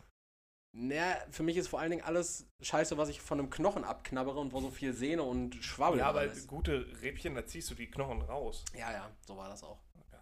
Naja, 0.77 1.17
für 1.31 1.43
mich 1.43 1.57
ist 1.57 1.69
vor 1.69 1.81
allen 1.81 1.91
Dingen 1.91 2.03
alles 2.05 2.47
scheiße, 2.61 2.99
was 2.99 3.09
ich 3.09 3.21
von 3.21 3.39
einem 3.39 3.51
Knochen 3.51 3.85
abknabbere 3.85 4.39
und 4.39 4.53
wo 4.53 4.61
so 4.61 4.71
viel 4.71 4.93
Sehne 4.93 5.23
und 5.23 5.55
Schwabbel 5.57 6.01
Ja, 6.01 6.09
aber 6.09 6.25
ist. 6.25 6.47
gute 6.47 6.87
Rippchen, 7.01 7.35
da 7.35 7.47
ziehst 7.47 7.71
du 7.71 7.75
die 7.75 7.91
Knochen 7.91 8.21
raus. 8.23 8.65
Ja, 8.75 8.93
ja, 8.93 9.11
so 9.27 9.37
war 9.37 9.49
das 9.49 9.63
auch. 9.63 9.81
Geil. 10.11 10.21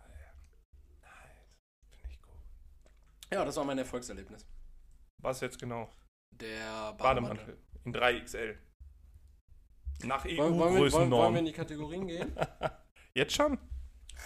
Nice. 1.01 1.11
Finde 1.91 2.09
ich 2.11 2.22
gut. 2.22 2.34
Ja, 3.32 3.45
das 3.45 3.57
war 3.57 3.64
mein 3.64 3.78
Erfolgserlebnis. 3.78 4.47
Was 5.22 5.41
jetzt 5.41 5.59
genau? 5.59 5.91
Der 6.30 6.93
Bademantel. 6.93 7.57
Bademantel. 7.57 7.59
In 7.84 7.95
3XL. 7.95 8.57
Nach 10.05 10.24
Wollen, 10.24 10.36
wollen, 10.38 10.53
wir, 10.59 10.59
wollen, 10.61 10.74
wir 10.74 10.80
EU-Größennorm. 10.82 11.36
in 11.36 11.44
die 11.47 11.53
Kategorien 11.53 12.07
gehen? 12.07 12.32
Jetzt 13.14 13.34
schon? 13.34 13.59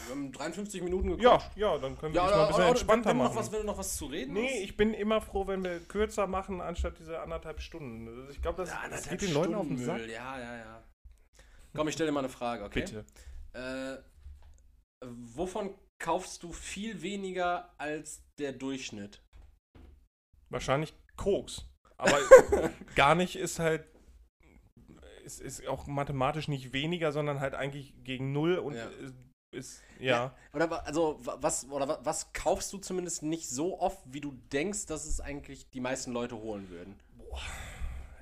Wir 0.06 0.14
haben 0.14 0.32
53 0.32 0.82
Minuten 0.82 1.10
Ja, 1.20 1.36
gequatscht. 1.36 1.56
ja, 1.56 1.78
dann 1.78 1.98
können 1.98 2.14
wir 2.14 2.20
Ja, 2.22 2.26
das 2.28 2.36
mal 2.36 2.40
ein 2.42 2.46
bisschen 2.48 2.60
oder, 2.62 2.70
entspannter 2.70 3.10
wenn, 3.10 3.18
du 3.18 3.24
noch 3.24 3.30
machen. 3.34 3.38
was, 3.44 3.52
wenn 3.52 3.60
du 3.60 3.66
noch 3.66 3.78
was 3.78 3.96
zu 3.96 4.06
reden 4.06 4.32
Nee, 4.34 4.46
hast? 4.48 4.64
ich 4.64 4.76
bin 4.76 4.94
immer 4.94 5.20
froh, 5.20 5.46
wenn 5.46 5.62
wir 5.64 5.80
kürzer 5.80 6.26
machen, 6.26 6.60
anstatt 6.60 6.98
diese 6.98 7.20
anderthalb 7.20 7.60
Stunden. 7.60 8.08
Also 8.08 8.30
Ich 8.30 8.40
glaube, 8.42 8.58
das, 8.58 8.70
Ja, 8.70 8.88
das 8.88 9.08
geht 9.08 9.22
den 9.22 9.32
Leuten 9.34 9.54
auf 9.54 9.66
den 9.66 9.78
Sack. 9.78 10.00
Ja, 10.08 10.38
ja, 10.38 10.56
ja. 10.58 10.84
Komm, 11.74 11.88
ich 11.88 11.94
stelle 11.94 12.10
dir 12.10 12.14
mal 12.14 12.20
eine 12.20 12.28
Frage, 12.28 12.64
okay? 12.64 12.80
Bitte. 12.80 13.04
Äh, 13.52 14.02
wovon 15.06 15.74
kaufst 15.98 16.42
du 16.42 16.52
viel 16.52 17.02
weniger 17.02 17.72
als 17.78 18.22
der 18.38 18.52
Durchschnitt? 18.52 19.22
Wahrscheinlich 20.50 20.94
Koks. 21.16 21.64
Aber 21.96 22.18
gar 22.96 23.14
nicht 23.14 23.36
ist 23.36 23.58
halt. 23.58 23.84
Ist, 25.38 25.60
ist 25.60 25.66
auch 25.68 25.86
mathematisch 25.86 26.48
nicht 26.48 26.72
weniger, 26.72 27.12
sondern 27.12 27.40
halt 27.40 27.54
eigentlich 27.54 27.94
gegen 28.04 28.32
Null 28.32 28.56
und 28.58 28.74
Ja. 28.74 28.86
ist- 28.88 29.14
ist. 29.52 29.82
Ja. 29.98 30.34
Oder 30.54 30.86
also 30.86 31.18
wa- 31.26 31.38
was 31.40 31.68
oder 31.68 31.88
wa- 31.88 32.00
was 32.04 32.32
kaufst 32.32 32.72
du 32.72 32.78
zumindest 32.78 33.22
nicht 33.24 33.48
so 33.48 33.80
oft, 33.80 33.98
wie 34.06 34.20
du 34.20 34.32
denkst, 34.52 34.86
dass 34.86 35.06
es 35.06 35.20
eigentlich 35.20 35.68
die 35.70 35.80
meisten 35.80 36.12
Leute 36.12 36.36
holen 36.36 36.68
würden? 36.70 37.00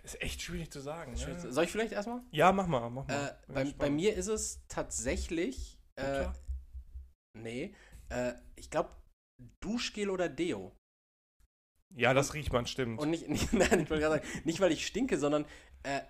Ist 0.02 0.22
echt 0.22 0.40
schwierig 0.40 0.70
zu 0.72 0.80
sagen. 0.80 1.12
Ne? 1.12 1.52
Soll 1.52 1.64
ich 1.64 1.70
vielleicht 1.70 1.92
erstmal? 1.92 2.22
Ja, 2.30 2.50
mach 2.52 2.66
mal, 2.66 2.88
mach 2.88 3.06
mal. 3.06 3.28
Äh, 3.48 3.52
bei, 3.52 3.64
bei 3.76 3.90
mir 3.90 4.14
ist 4.14 4.28
es 4.28 4.62
tatsächlich. 4.68 5.78
Äh, 5.96 6.28
nee. 7.38 7.74
Äh, 8.08 8.32
ich 8.56 8.70
glaube 8.70 8.90
Duschgel 9.60 10.08
oder 10.08 10.30
Deo. 10.30 10.74
Ja, 11.94 12.14
das 12.14 12.32
riecht 12.34 12.52
man, 12.52 12.66
stimmt. 12.66 12.98
Und 13.00 13.10
nicht, 13.10 13.28
nicht, 13.28 13.52
nein, 13.52 13.80
ich 13.80 13.90
wollte 13.90 14.00
gerade 14.02 14.22
sagen, 14.24 14.42
nicht 14.44 14.60
weil 14.60 14.72
ich 14.72 14.86
stinke, 14.86 15.18
sondern 15.18 15.44
äh, 15.82 16.00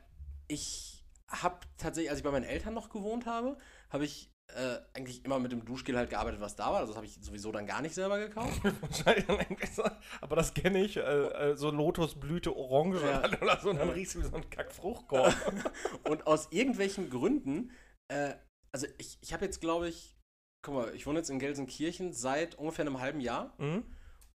ich 0.49 1.05
habe 1.30 1.61
tatsächlich, 1.76 2.11
als 2.11 2.18
ich 2.20 2.24
bei 2.24 2.30
meinen 2.30 2.44
Eltern 2.44 2.74
noch 2.74 2.88
gewohnt 2.90 3.26
habe, 3.26 3.59
habe 3.90 4.05
ich 4.05 4.30
äh, 4.55 4.78
eigentlich 4.94 5.24
immer 5.26 5.38
mit 5.38 5.53
dem 5.53 5.64
Duschgel 5.66 5.94
halt 5.96 6.09
gearbeitet, 6.09 6.40
was 6.40 6.57
da 6.57 6.66
war. 6.72 6.76
Also 6.78 6.88
das 6.92 6.96
habe 6.96 7.07
ich 7.07 7.18
sowieso 7.20 7.53
dann 7.53 7.66
gar 7.66 7.82
nicht 7.82 7.94
selber 7.94 8.18
gekauft. 8.18 8.59
Aber 10.22 10.36
das 10.36 10.55
kenne 10.55 10.82
ich, 10.82 10.96
äh, 10.96 11.01
äh, 11.01 11.57
so 11.57 11.70
Lotusblüte 11.70 12.57
Orange 12.57 13.03
Ja. 13.03 13.24
oder 13.42 13.61
so, 13.61 13.70
und 13.70 13.76
dann 13.78 13.90
riechst 13.90 14.14
du 14.14 14.20
wie 14.20 14.24
so 14.24 14.34
ein 14.36 14.49
Kackfruchtkorb. 14.49 15.34
Und 16.09 16.26
aus 16.26 16.49
irgendwelchen 16.51 17.11
Gründen 17.11 17.70
Äh, 18.11 18.34
also 18.72 18.86
ich, 18.96 19.18
ich 19.20 19.32
habe 19.34 19.44
jetzt, 19.44 19.61
glaube 19.61 19.88
ich, 19.88 20.16
guck 20.64 20.74
mal, 20.74 20.94
ich 20.94 21.07
wohne 21.07 21.18
jetzt 21.18 21.28
in 21.30 21.38
Gelsenkirchen 21.38 22.12
seit 22.14 22.55
ungefähr 22.55 22.86
einem 22.86 23.01
halben 23.01 23.20
Jahr 23.20 23.55
Mhm. 23.59 23.84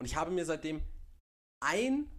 und 0.00 0.06
ich 0.06 0.16
habe 0.16 0.32
mir 0.32 0.44
seitdem 0.44 0.82
ein 1.64 2.10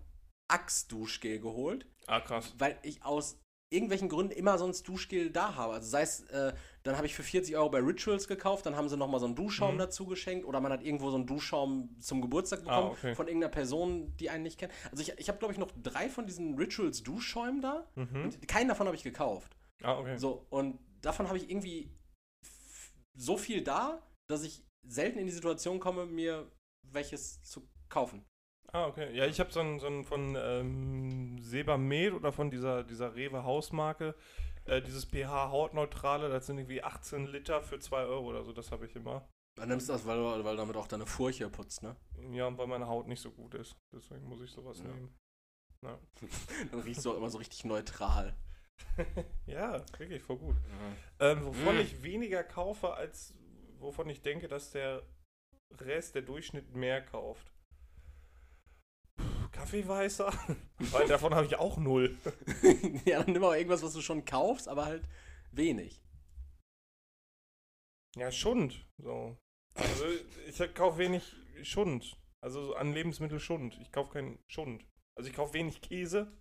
Axe-Duschgel 0.49 1.39
geholt, 1.39 1.85
Ah, 2.07 2.21
krass. 2.21 2.53
weil 2.57 2.77
ich 2.83 3.03
aus 3.03 3.37
irgendwelchen 3.72 4.09
Gründen 4.09 4.34
immer 4.34 4.57
sonst 4.57 4.88
Duschgel 4.88 5.32
da 5.32 5.55
habe. 5.55 5.74
Also 5.76 5.89
sei 5.89 6.01
es, 6.01 6.22
äh, 6.30 6.53
dann 6.84 6.97
habe 6.97 7.07
ich 7.07 7.15
für 7.15 7.24
40 7.24 7.55
Euro 7.55 7.69
bei 7.69 7.80
Rituals 7.80 8.28
gekauft, 8.28 8.65
dann 8.65 8.76
haben 8.76 8.89
sie 8.89 8.97
nochmal 8.97 9.19
so 9.22 9.26
einen 9.26 9.36
Duschschaum 9.36 9.76
Mhm. 9.76 9.80
dazu 9.80 10.05
geschenkt 10.05 10.45
oder 10.45 10.59
man 10.59 10.72
hat 10.74 10.84
irgendwo 10.84 11.09
so 11.09 11.15
einen 11.15 11.26
Duschschaum 11.26 11.95
zum 11.99 12.22
Geburtstag 12.22 12.59
Ah, 12.59 12.63
bekommen 12.63 12.91
okay. 12.91 13.15
von 13.15 13.28
irgendeiner 13.28 13.51
Person, 13.51 14.15
die 14.17 14.30
einen 14.30 14.43
nicht 14.43 14.59
kennt. 14.59 14.74
Also 14.91 15.01
ich, 15.01 15.17
ich 15.17 15.30
habe, 15.30 15.39
glaube 15.39 15.53
ich, 15.53 15.59
noch 15.59 15.72
drei 15.82 16.09
von 16.09 16.28
diesen 16.28 16.55
Rituals 16.57 17.01
Duschschäumen 17.01 17.61
da 17.61 17.88
Mhm. 17.95 18.24
und 18.26 18.47
keinen 18.47 18.67
davon 18.67 18.88
habe 18.88 18.95
ich 18.97 19.03
gekauft. 19.03 19.55
Ah, 19.82 19.97
okay. 19.97 20.17
So, 20.17 20.45
und 20.49 20.78
davon 21.01 21.28
habe 21.30 21.38
ich 21.38 21.49
irgendwie 21.49 21.89
so 23.15 23.38
viel 23.38 23.63
da, 23.63 24.01
dass 24.28 24.43
ich 24.43 24.63
selten 24.88 25.17
in 25.19 25.28
die 25.28 25.32
Situation 25.34 25.80
komme, 25.80 26.05
mir 26.05 26.51
welches 26.91 27.41
zu 27.43 27.67
kaufen. 27.89 28.24
Ah, 28.74 28.88
okay. 28.88 29.13
Ja, 29.15 29.26
ich 29.26 29.39
habe 29.39 29.51
so 29.51 29.59
ein, 29.59 29.80
so 29.80 29.88
ein 29.88 30.03
von 30.05 30.36
ähm, 30.38 31.38
Sebamed 31.41 32.13
oder 32.13 32.32
von 32.32 32.49
dieser, 32.49 32.84
dieser 32.84 33.15
Rewe 33.15 33.43
Hausmarke, 33.43 34.15
äh, 34.65 34.82
dieses 34.82 35.05
pH 35.05 35.49
Hautneutrale, 35.51 36.30
das 36.30 36.45
sind 36.47 36.57
irgendwie 36.57 36.82
18 36.84 37.28
Liter 37.28 37.61
für 37.61 37.80
2 37.80 38.03
Euro 38.05 38.30
oder 38.30 38.43
so, 38.43 38.53
das 38.53 38.72
habe 38.72 38.86
ich 38.86 38.95
immer. 38.95 39.28
Dann 39.57 39.67
nimmst 39.67 39.89
du 39.89 39.93
das, 39.93 40.05
weil, 40.05 40.17
du- 40.17 40.45
weil 40.45 40.55
damit 40.55 40.78
auch 40.78 40.88
deine 40.88 41.05
Furche 41.05 41.49
putzt, 41.49 41.84
ne? 41.84 41.97
Ja, 42.32 42.47
und 42.47 42.57
weil 42.57 42.67
meine 42.67 42.88
Haut 42.88 43.07
nicht 43.07 43.19
so 43.19 43.32
gut 43.32 43.53
ist. 43.55 43.76
Deswegen 43.93 44.26
muss 44.30 44.41
ich 44.41 44.51
sowas 44.51 44.78
Ja. 44.80 44.86
nehmen. 44.86 45.13
Dann 46.72 46.80
riechst 46.82 47.03
du 47.05 47.11
auch 47.11 47.17
immer 47.17 47.30
so 47.30 47.38
richtig 47.39 47.65
neutral. 47.65 48.34
Ja, 49.45 49.80
wirklich, 49.99 50.24
voll 50.24 50.38
gut. 50.38 50.55
Ähm, 51.19 51.45
wovon 51.45 51.76
Mm. 51.78 51.82
ich 51.82 52.03
weniger 52.03 52.43
kaufe, 52.43 52.93
als 52.93 53.34
wovon 53.80 54.09
ich 54.09 54.22
denke, 54.22 54.47
dass 54.47 54.72
der 54.72 55.03
Rest, 55.80 56.15
der 56.15 56.22
Durchschnitt 56.24 56.74
mehr 56.76 57.01
kauft. 57.01 57.51
Kaffeeweißer? 59.62 60.34
Weil 60.80 61.07
davon 61.07 61.36
habe 61.36 61.45
ich 61.45 61.55
auch 61.55 61.78
null. 61.78 62.18
ja, 63.05 63.22
dann 63.22 63.34
nimm 63.34 63.43
auch 63.43 63.53
irgendwas, 63.53 63.84
was 63.84 63.93
du 63.93 64.01
schon 64.01 64.26
kaufst, 64.26 64.68
aber 64.68 64.86
halt 64.86 65.03
wenig. 65.51 66.01
Ja, 68.16 68.32
Schund. 68.32 68.86
So. 68.97 69.38
Also 69.76 70.05
ich 70.47 70.74
kaufe 70.74 70.97
wenig 70.97 71.36
Schund. 71.62 72.18
Also 72.43 72.66
so 72.66 72.76
an 72.76 72.91
Lebensmittel 72.91 73.39
Schund. 73.39 73.78
Ich 73.82 73.91
kaufe 73.91 74.14
keinen 74.14 74.39
Schund. 74.47 74.84
Also 75.16 75.30
ich 75.30 75.36
kaufe 75.36 75.53
wenig 75.53 75.82
Käse. 75.82 76.32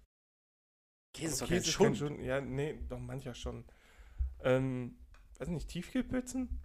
Käse 1.15 1.33
ist 1.33 1.43
doch 1.43 1.47
Aber 1.47 1.57
kein 1.57 1.65
Schund. 1.65 1.99
Schund. 1.99 2.21
Ja, 2.23 2.41
nee, 2.41 2.79
doch 2.89 2.99
mancher 2.99 3.35
schon. 3.35 3.67
Ähm, 4.43 4.99
weiß 5.39 5.49
nicht, 5.49 5.69
Tiefkühlpizzen? 5.69 6.63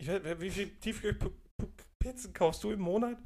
Ich 0.00 0.08
wie 0.08 0.50
viel 0.50 0.78
Tiefkühlpizzen 0.80 2.32
kaufst 2.32 2.64
du 2.64 2.72
im 2.72 2.80
Monat? 2.80 3.18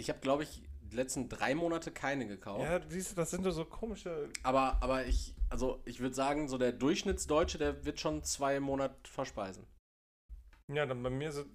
Ich 0.00 0.08
habe, 0.08 0.20
glaube 0.20 0.44
ich, 0.44 0.62
die 0.90 0.96
letzten 0.96 1.28
drei 1.28 1.54
Monate 1.54 1.90
keine 1.92 2.26
gekauft. 2.26 2.64
Ja, 2.64 2.80
siehst 2.88 3.12
du, 3.12 3.16
das 3.16 3.30
sind 3.30 3.44
so 3.44 3.64
komische. 3.64 4.28
Aber, 4.42 4.82
aber 4.82 5.06
ich, 5.06 5.34
also 5.50 5.80
ich 5.84 6.00
würde 6.00 6.14
sagen, 6.14 6.48
so 6.48 6.58
der 6.58 6.72
Durchschnittsdeutsche, 6.72 7.58
der 7.58 7.84
wird 7.84 8.00
schon 8.00 8.22
zwei 8.24 8.56
im 8.56 8.62
Monat 8.64 8.94
verspeisen. 9.06 9.66
Ja, 10.72 10.86
dann 10.86 11.02
bei 11.02 11.10
mir 11.10 11.32
sind 11.32 11.48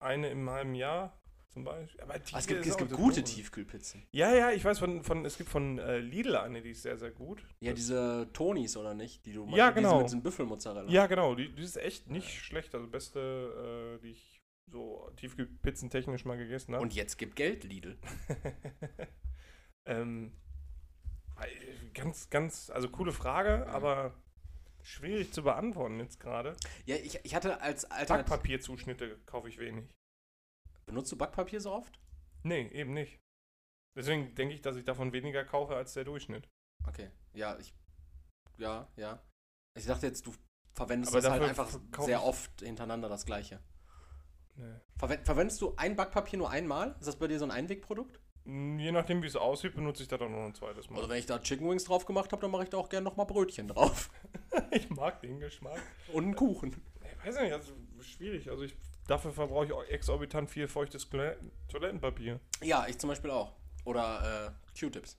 eine 0.00 0.28
im 0.30 0.48
halben 0.50 0.74
Jahr 0.74 1.20
zum 1.48 1.62
Beispiel. 1.64 2.00
Aber 2.00 2.14
Aber 2.14 2.22
es 2.38 2.46
gibt, 2.46 2.66
es 2.66 2.76
gibt 2.76 2.92
gute 2.92 3.22
doof. 3.22 3.30
Tiefkühlpizzen. 3.32 4.06
Ja, 4.10 4.34
ja, 4.34 4.50
ich 4.50 4.64
weiß 4.64 4.80
von, 4.80 5.04
von 5.04 5.24
es 5.24 5.38
gibt 5.38 5.48
von 5.50 5.78
äh, 5.78 5.98
Lidl 5.98 6.34
eine, 6.36 6.60
die 6.62 6.70
ist 6.70 6.82
sehr, 6.82 6.98
sehr 6.98 7.12
gut. 7.12 7.46
Ja, 7.60 7.70
Das- 7.70 7.76
diese 7.80 8.28
Tonis, 8.32 8.76
oder 8.76 8.92
nicht? 8.94 9.24
Die 9.24 9.32
du 9.32 9.46
Ja, 9.50 9.70
diese 9.70 9.74
genau. 9.82 9.98
mit 9.98 10.06
diesem 10.06 10.22
Büffelmozzarella. 10.22 10.90
Ja, 10.90 11.06
genau, 11.06 11.34
die, 11.36 11.54
die 11.54 11.62
ist 11.62 11.76
echt 11.76 12.10
nicht 12.10 12.28
schlecht. 12.28 12.74
Also 12.74 12.88
beste, 12.88 13.98
äh, 13.98 14.02
die 14.02 14.10
ich 14.10 14.33
so 14.70 15.10
Tiefkühlpizzen 15.16 15.90
technisch 15.90 16.24
mal 16.24 16.36
gegessen 16.36 16.74
habe. 16.74 16.82
Und 16.82 16.94
jetzt 16.94 17.18
gibt 17.18 17.36
Geld, 17.36 17.64
Lidl. 17.64 17.98
ähm, 19.86 20.32
äh, 21.40 21.90
ganz, 21.92 22.30
ganz, 22.30 22.70
also 22.70 22.88
coole 22.88 23.12
Frage, 23.12 23.66
aber 23.68 24.14
schwierig 24.82 25.32
zu 25.32 25.42
beantworten 25.42 25.98
jetzt 26.00 26.20
gerade. 26.20 26.56
Ja, 26.86 26.96
ich, 26.96 27.18
ich 27.24 27.34
hatte 27.34 27.60
als 27.60 27.84
Alternative. 27.90 28.28
Backpapierzuschnitte 28.28 29.18
kaufe 29.26 29.48
ich 29.48 29.58
wenig. 29.58 29.88
Benutzt 30.86 31.10
du 31.12 31.16
Backpapier 31.16 31.60
so 31.60 31.72
oft? 31.72 31.98
Nee, 32.42 32.68
eben 32.68 32.92
nicht. 32.92 33.18
Deswegen 33.96 34.34
denke 34.34 34.54
ich, 34.54 34.60
dass 34.60 34.76
ich 34.76 34.84
davon 34.84 35.12
weniger 35.12 35.44
kaufe 35.44 35.76
als 35.76 35.94
der 35.94 36.04
Durchschnitt. 36.04 36.48
Okay. 36.86 37.10
Ja, 37.32 37.58
ich. 37.58 37.72
Ja, 38.58 38.88
ja. 38.96 39.22
Ich 39.76 39.86
dachte 39.86 40.06
jetzt, 40.06 40.26
du 40.26 40.34
verwendest 40.74 41.12
Aber 41.12 41.22
das 41.22 41.30
halt 41.30 41.42
einfach 41.42 41.80
sehr 42.00 42.22
oft 42.22 42.60
hintereinander 42.60 43.08
das 43.08 43.24
gleiche. 43.24 43.60
Nee. 44.56 44.74
Verwend, 44.98 45.24
verwendest 45.26 45.60
du 45.60 45.74
ein 45.76 45.96
Backpapier 45.96 46.38
nur 46.38 46.50
einmal? 46.50 46.94
Ist 47.00 47.06
das 47.08 47.16
bei 47.18 47.26
dir 47.26 47.38
so 47.38 47.44
ein 47.44 47.50
Einwegprodukt? 47.50 48.20
Mm, 48.44 48.78
Je 48.78 48.92
nachdem, 48.92 49.22
wie 49.22 49.26
es 49.26 49.36
aussieht, 49.36 49.74
benutze 49.74 50.02
ich 50.02 50.08
das 50.08 50.20
auch 50.20 50.28
noch 50.28 50.44
ein 50.44 50.54
zweites 50.54 50.88
Mal. 50.90 50.96
Also 50.98 51.08
wenn 51.08 51.18
ich 51.18 51.26
da 51.26 51.38
Chicken 51.40 51.68
Wings 51.68 51.84
drauf 51.84 52.04
gemacht 52.06 52.30
habe, 52.32 52.42
dann 52.42 52.50
mache 52.50 52.64
ich 52.64 52.68
da 52.70 52.76
auch 52.76 52.88
gerne 52.88 53.04
nochmal 53.04 53.26
Brötchen 53.26 53.68
drauf. 53.68 54.10
ich 54.70 54.88
mag 54.90 55.20
den 55.22 55.40
Geschmack. 55.40 55.80
Und 56.12 56.24
einen 56.24 56.34
Kuchen. 56.36 56.80
Ich 57.20 57.26
weiß 57.26 57.40
nicht, 57.40 57.52
also 57.52 57.72
schwierig. 58.02 58.50
Also 58.50 58.62
ich, 58.64 58.76
dafür 59.08 59.32
verbrauche 59.32 59.64
ich 59.66 59.72
auch 59.72 59.84
exorbitant 59.84 60.50
viel 60.50 60.68
feuchtes 60.68 61.10
Toilett- 61.10 61.38
Toilettenpapier. 61.68 62.38
Ja, 62.62 62.86
ich 62.86 62.98
zum 62.98 63.08
Beispiel 63.08 63.30
auch. 63.30 63.56
Oder 63.84 64.54
äh, 64.74 64.78
Q-Tips. 64.78 65.18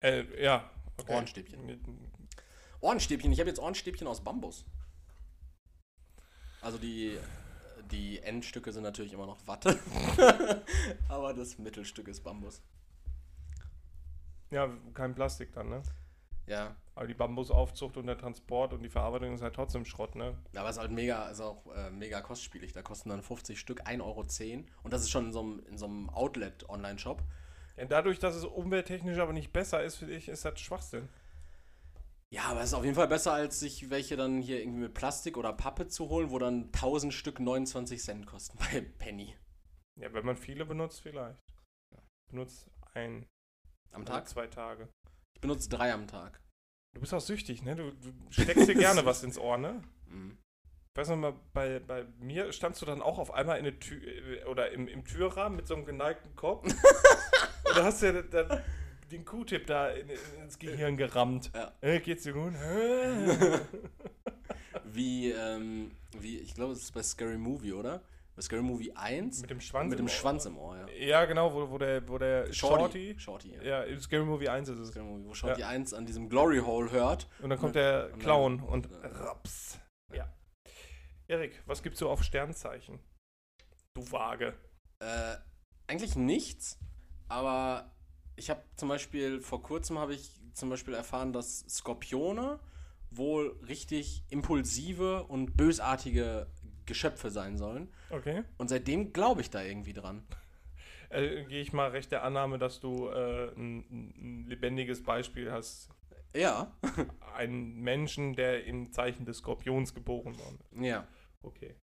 Äh, 0.00 0.42
ja. 0.42 0.70
Okay. 0.96 1.12
Ohrenstäbchen. 1.12 2.08
Ohrenstäbchen. 2.80 3.32
Ich 3.32 3.40
habe 3.40 3.50
jetzt 3.50 3.58
Ohrenstäbchen 3.60 4.06
aus 4.06 4.22
Bambus. 4.22 4.64
Also 6.60 6.78
die, 6.78 7.18
die 7.92 8.20
Endstücke 8.20 8.72
sind 8.72 8.82
natürlich 8.82 9.12
immer 9.12 9.26
noch 9.26 9.46
Watte. 9.46 9.78
Aber 11.08 11.34
das 11.34 11.58
Mittelstück 11.58 12.08
ist 12.08 12.24
Bambus. 12.24 12.60
Ja, 14.50 14.68
kein 14.94 15.14
Plastik 15.14 15.52
dann, 15.52 15.68
ne? 15.68 15.82
Ja. 16.46 16.74
Aber 16.94 17.06
die 17.06 17.14
Bambusaufzucht 17.14 17.96
und 17.96 18.06
der 18.06 18.18
Transport 18.18 18.74
und 18.74 18.82
die 18.82 18.90
Verarbeitung 18.90 19.34
ist 19.34 19.42
halt 19.42 19.54
trotzdem 19.54 19.84
Schrott, 19.84 20.14
ne? 20.14 20.36
Aber 20.54 20.68
es 20.68 20.76
ist 20.76 20.82
halt 20.82 20.90
mega, 20.90 21.28
ist 21.28 21.40
auch 21.40 21.64
äh, 21.74 21.90
mega 21.90 22.20
kostspielig. 22.20 22.72
Da 22.72 22.82
kosten 22.82 23.08
dann 23.08 23.22
50 23.22 23.58
Stück 23.58 23.86
1,10 23.86 24.02
Euro. 24.02 24.24
Und 24.82 24.92
das 24.92 25.02
ist 25.02 25.10
schon 25.10 25.26
in 25.26 25.32
so 25.32 25.40
einem, 25.40 25.62
in 25.70 25.78
so 25.78 25.86
einem 25.86 26.10
Outlet-Online-Shop. 26.10 27.22
Ja, 27.76 27.84
dadurch, 27.86 28.18
dass 28.18 28.34
es 28.34 28.44
umwelttechnisch 28.44 29.18
aber 29.18 29.32
nicht 29.32 29.52
besser 29.52 29.82
ist, 29.82 29.96
finde 29.96 30.14
ich, 30.14 30.28
ist 30.28 30.44
das 30.44 30.60
Schwachsinn. 30.60 31.08
Ja, 32.32 32.44
aber 32.44 32.60
es 32.60 32.68
ist 32.68 32.74
auf 32.74 32.84
jeden 32.84 32.96
Fall 32.96 33.08
besser, 33.08 33.34
als 33.34 33.60
sich 33.60 33.90
welche 33.90 34.16
dann 34.16 34.40
hier 34.40 34.58
irgendwie 34.58 34.80
mit 34.80 34.94
Plastik 34.94 35.36
oder 35.36 35.52
Pappe 35.52 35.88
zu 35.88 36.08
holen, 36.08 36.30
wo 36.30 36.38
dann 36.38 36.64
1000 36.72 37.12
Stück 37.12 37.38
29 37.40 38.02
Cent 38.02 38.26
kosten 38.26 38.56
bei 38.72 38.80
Penny. 38.80 39.36
Ja, 40.00 40.10
wenn 40.14 40.24
man 40.24 40.38
viele 40.38 40.64
benutzt, 40.64 41.02
vielleicht. 41.02 41.38
Benutzt 42.30 42.70
ein 42.94 43.26
Am 43.92 44.06
Tag? 44.06 44.26
zwei 44.30 44.46
Tage. 44.46 44.88
Ich 45.34 45.42
benutze 45.42 45.68
drei 45.68 45.92
am 45.92 46.06
Tag. 46.06 46.40
Du 46.94 47.00
bist 47.00 47.12
auch 47.12 47.20
süchtig, 47.20 47.62
ne? 47.64 47.76
Du, 47.76 47.90
du 47.92 48.12
steckst 48.30 48.66
dir 48.66 48.76
gerne 48.76 49.04
was 49.04 49.22
ins 49.22 49.36
Ohr, 49.36 49.58
ne? 49.58 49.82
Mhm. 50.06 50.38
Ich 50.94 51.00
weiß 51.00 51.10
noch 51.10 51.16
mal, 51.16 51.34
bei, 51.52 51.80
bei 51.80 52.04
mir 52.18 52.50
standst 52.54 52.80
du 52.80 52.86
dann 52.86 53.02
auch 53.02 53.18
auf 53.18 53.30
einmal 53.34 53.58
in 53.58 53.64
der 53.64 53.78
Tür 53.78 54.02
äh, 54.06 54.44
oder 54.44 54.70
im, 54.72 54.88
im 54.88 55.04
Türrahmen 55.04 55.56
mit 55.56 55.66
so 55.66 55.74
einem 55.74 55.84
geneigten 55.84 56.34
Kopf. 56.34 56.64
und 56.64 57.76
da 57.76 57.84
hast 57.84 58.00
du 58.00 58.06
ja 58.06 58.22
dann 58.22 58.62
den 59.12 59.24
Q-Tip 59.24 59.66
da 59.66 59.88
in, 59.90 60.08
ins 60.42 60.58
Gehirn 60.58 60.96
gerammt. 60.96 61.50
Ja. 61.54 61.72
Äh, 61.80 62.00
geht's 62.00 62.22
dir 62.24 62.32
gut? 62.32 62.52
Wie, 64.84 65.30
ähm, 65.30 65.92
wie, 66.18 66.38
ich 66.38 66.54
glaube, 66.54 66.72
es 66.72 66.82
ist 66.82 66.92
bei 66.92 67.02
Scary 67.02 67.38
Movie, 67.38 67.72
oder? 67.72 68.02
Bei 68.34 68.42
Scary 68.42 68.62
Movie 68.62 68.92
1 68.94 69.40
mit 69.42 69.50
dem 69.50 69.60
Schwanz. 69.60 69.90
mit 69.90 69.98
dem 69.98 70.06
im. 70.06 70.08
Schwanz 70.10 70.44
im 70.46 70.56
Ohr, 70.58 70.76
ja. 70.76 70.86
Ja, 70.88 71.24
genau, 71.26 71.52
wo, 71.52 71.70
wo 71.70 71.78
der, 71.78 72.06
wo 72.08 72.18
der 72.18 72.52
Shorty. 72.52 73.14
Shorty, 73.18 73.54
ja. 73.54 73.62
Ja, 73.62 73.82
in 73.84 74.00
Scary 74.00 74.24
Movie 74.24 74.48
1 74.48 74.68
ist 74.70 74.78
es. 74.78 74.88
Scary 74.88 75.04
Movie, 75.04 75.26
wo 75.26 75.34
Shorty 75.34 75.62
1 75.62 75.94
an 75.94 76.04
diesem 76.06 76.28
Glory 76.28 76.58
Hole 76.58 76.90
hört. 76.90 77.28
Und 77.42 77.50
dann 77.50 77.58
kommt 77.58 77.74
Ja. 77.76 77.82
der 77.82 78.04
Und 78.06 78.12
dann- 78.12 78.20
Clown 78.20 78.60
und 78.60 78.88
Ja. 78.90 79.08
raps. 79.08 79.78
Ja. 80.14 80.32
Erik, 81.28 81.62
was 81.66 81.82
gibt's 81.82 81.98
so 82.00 82.08
auf 82.10 82.22
Sternzeichen? 82.22 82.98
Du 83.94 84.10
Waage. 84.10 84.54
Äh, 85.00 85.36
eigentlich 85.86 86.16
nichts, 86.16 86.78
aber 87.28 87.90
ich 88.42 88.50
habe 88.50 88.62
zum 88.76 88.88
Beispiel, 88.88 89.40
vor 89.40 89.62
kurzem 89.62 89.98
habe 89.98 90.14
ich 90.14 90.30
zum 90.52 90.68
Beispiel 90.68 90.94
erfahren, 90.94 91.32
dass 91.32 91.60
Skorpione 91.68 92.58
wohl 93.10 93.56
richtig 93.68 94.24
impulsive 94.30 95.24
und 95.24 95.56
bösartige 95.56 96.48
Geschöpfe 96.84 97.30
sein 97.30 97.56
sollen. 97.56 97.92
Okay. 98.10 98.42
Und 98.58 98.68
seitdem 98.68 99.12
glaube 99.12 99.42
ich 99.42 99.50
da 99.50 99.62
irgendwie 99.62 99.92
dran. 99.92 100.26
Äh, 101.08 101.44
Gehe 101.44 101.62
ich 101.62 101.72
mal 101.72 101.90
recht 101.90 102.10
der 102.10 102.24
Annahme, 102.24 102.58
dass 102.58 102.80
du 102.80 103.08
äh, 103.08 103.52
ein, 103.54 103.84
ein 103.90 104.46
lebendiges 104.48 105.04
Beispiel 105.04 105.52
hast. 105.52 105.90
Ja. 106.34 106.76
Einen 107.36 107.80
Menschen, 107.80 108.34
der 108.34 108.64
im 108.64 108.90
Zeichen 108.90 109.24
des 109.24 109.38
Skorpions 109.38 109.94
geboren 109.94 110.36
worden 110.38 110.58
ist. 110.72 110.84
Ja. 110.84 111.06
Okay. 111.42 111.76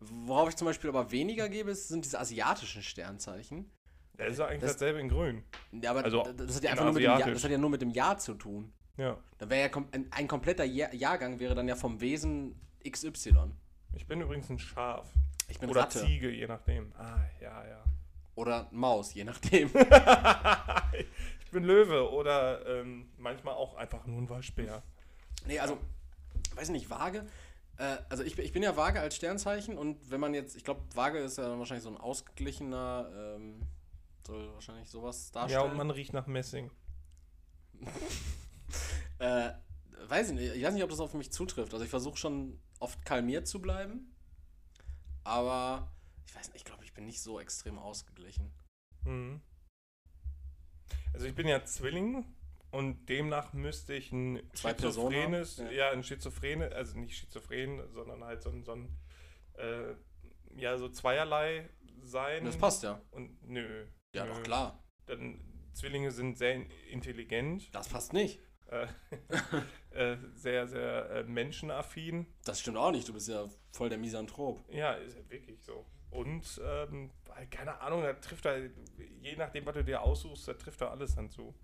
Worauf 0.00 0.50
ich 0.50 0.56
zum 0.56 0.66
Beispiel 0.66 0.90
aber 0.90 1.10
weniger 1.12 1.48
gebe, 1.48 1.74
sind 1.74 2.04
diese 2.04 2.20
asiatischen 2.20 2.82
Sternzeichen. 2.82 3.70
Der 4.18 4.26
ist 4.26 4.38
ja 4.38 4.46
eigentlich 4.46 4.60
Das- 4.62 4.72
dasselbe 4.72 5.00
in 5.00 5.08
grün. 5.08 5.44
Ja, 5.72 5.90
aber 5.92 6.04
Also 6.04 6.22
das, 6.36 6.56
hat 6.56 6.64
ja 6.64 6.70
in 6.72 6.78
einfach 6.78 6.84
nur 6.86 6.92
mit 6.94 7.02
dem 7.02 7.18
Jahr, 7.18 7.30
das 7.30 7.44
hat 7.44 7.50
ja 7.50 7.58
nur 7.58 7.70
mit 7.70 7.80
dem 7.82 7.90
Jahr 7.90 8.18
zu 8.18 8.34
tun. 8.34 8.72
Ja. 8.96 9.16
Dann 9.38 9.48
wäre 9.50 9.60
ja 9.62 9.68
kom 9.68 9.86
ein, 9.92 10.08
ein 10.10 10.26
kompletter 10.26 10.64
Jahr 10.64 10.92
Jahrgang 10.92 11.38
wäre 11.38 11.54
dann 11.54 11.68
ja 11.68 11.76
vom 11.76 12.00
Wesen 12.00 12.60
XY. 12.88 13.52
Ich 13.94 14.06
bin 14.06 14.20
übrigens 14.20 14.50
ein 14.50 14.58
Schaf. 14.58 15.08
Ich 15.48 15.58
bin 15.60 15.70
Oder 15.70 15.82
Ratte. 15.82 16.00
Ziege, 16.00 16.30
je 16.30 16.46
nachdem. 16.46 16.92
Ah, 16.98 17.20
ja, 17.40 17.64
ja. 17.66 17.84
Oder 18.34 18.68
Maus, 18.72 19.14
je 19.14 19.24
nachdem. 19.24 19.70
ich 21.38 21.50
bin 21.50 21.64
Löwe 21.64 22.10
oder 22.10 22.66
ähm, 22.66 23.08
manchmal 23.18 23.54
auch 23.54 23.74
einfach 23.76 24.04
nur 24.06 24.18
ein 24.20 24.28
Waschbär. 24.28 24.82
nee, 25.46 25.58
also, 25.58 25.78
weiß 26.54 26.68
nicht, 26.70 26.90
Waage. 26.90 27.24
Äh, 27.78 27.96
also 28.08 28.22
ich, 28.24 28.36
bin- 28.36 28.44
ich 28.44 28.52
bin 28.52 28.62
ja 28.62 28.76
Waage 28.76 29.00
als 29.00 29.16
Sternzeichen 29.16 29.78
und 29.78 30.10
wenn 30.10 30.20
man 30.20 30.34
jetzt, 30.34 30.56
ich 30.56 30.64
glaube, 30.64 30.82
Waage 30.94 31.18
ist 31.18 31.38
ja 31.38 31.48
dann 31.48 31.58
wahrscheinlich 31.58 31.84
so 31.84 31.90
ein 31.90 31.96
ausgeglichener, 31.96 33.08
ähm, 33.36 33.62
soll 34.26 34.52
wahrscheinlich 34.54 34.88
sowas 34.88 35.30
Ja, 35.34 35.40
darstellen. 35.40 35.70
und 35.70 35.76
man 35.76 35.90
riecht 35.90 36.12
nach 36.12 36.26
Messing. 36.26 36.70
Äh, 39.20 39.50
weiß 40.06 40.28
ich 40.30 40.34
nicht, 40.36 40.54
ich 40.54 40.62
weiß 40.62 40.74
nicht, 40.74 40.84
ob 40.84 40.90
das 40.90 41.00
auf 41.00 41.12
mich 41.14 41.32
zutrifft. 41.32 41.72
Also 41.72 41.84
ich 41.84 41.90
versuche 41.90 42.16
schon 42.16 42.60
oft 42.78 43.04
kalmiert 43.04 43.48
zu 43.48 43.60
bleiben, 43.60 44.14
aber 45.24 45.92
ich 46.26 46.36
weiß 46.36 46.48
nicht, 46.48 46.56
ich 46.58 46.64
glaube, 46.64 46.84
ich 46.84 46.92
bin 46.94 47.04
nicht 47.04 47.20
so 47.20 47.40
extrem 47.40 47.78
ausgeglichen. 47.80 48.52
Mhm. 49.04 49.40
Also 51.12 51.26
ich 51.26 51.34
bin 51.34 51.48
ja 51.48 51.64
Zwilling 51.64 52.24
und 52.70 53.06
demnach 53.08 53.52
müsste 53.54 53.94
ich 53.94 54.12
ein 54.12 54.40
Zwei 54.52 54.72
Personen 54.74 55.10
schizophrenes, 55.12 55.58
haben? 55.58 55.72
ja. 55.72 55.90
ein 55.90 56.04
schizophrene, 56.04 56.70
also 56.72 56.96
nicht 56.98 57.16
schizophren, 57.16 57.90
sondern 57.92 58.22
halt 58.22 58.42
so 58.42 58.50
ein, 58.50 58.62
so 58.62 58.72
ein 58.72 58.96
äh, 59.54 59.94
ja, 60.54 60.78
so 60.78 60.88
zweierlei 60.90 61.68
sein. 62.02 62.44
Das 62.44 62.56
passt 62.56 62.84
ja. 62.84 63.00
Und 63.10 63.42
nö. 63.48 63.86
Ja, 64.14 64.24
nö. 64.24 64.32
doch 64.32 64.42
klar. 64.42 64.82
Dann, 65.06 65.40
Zwillinge 65.72 66.10
sind 66.10 66.36
sehr 66.38 66.60
intelligent, 66.90 67.72
Das 67.74 67.88
passt 67.88 68.12
nicht. 68.12 68.40
äh, 68.66 68.86
äh, 69.90 70.16
sehr, 70.34 70.66
sehr 70.66 71.10
äh, 71.10 71.22
menschenaffin. 71.24 72.26
Das 72.44 72.60
stimmt 72.60 72.76
auch 72.76 72.90
nicht. 72.90 73.08
Du 73.08 73.12
bist 73.12 73.28
ja 73.28 73.46
voll 73.72 73.88
der 73.88 73.98
Misanthrop. 73.98 74.62
Ja, 74.72 74.92
ist 74.94 75.16
ja 75.16 75.30
wirklich 75.30 75.62
so. 75.62 75.86
Und, 76.10 76.60
ähm, 76.64 77.10
keine 77.50 77.80
Ahnung, 77.80 78.02
da 78.02 78.14
trifft 78.14 78.46
er, 78.46 78.58
je 79.20 79.36
nachdem, 79.36 79.64
was 79.66 79.74
du 79.74 79.84
dir 79.84 80.02
aussuchst, 80.02 80.48
da 80.48 80.54
trifft 80.54 80.80
er 80.80 80.90
alles 80.90 81.14
dann 81.14 81.30
zu. 81.30 81.54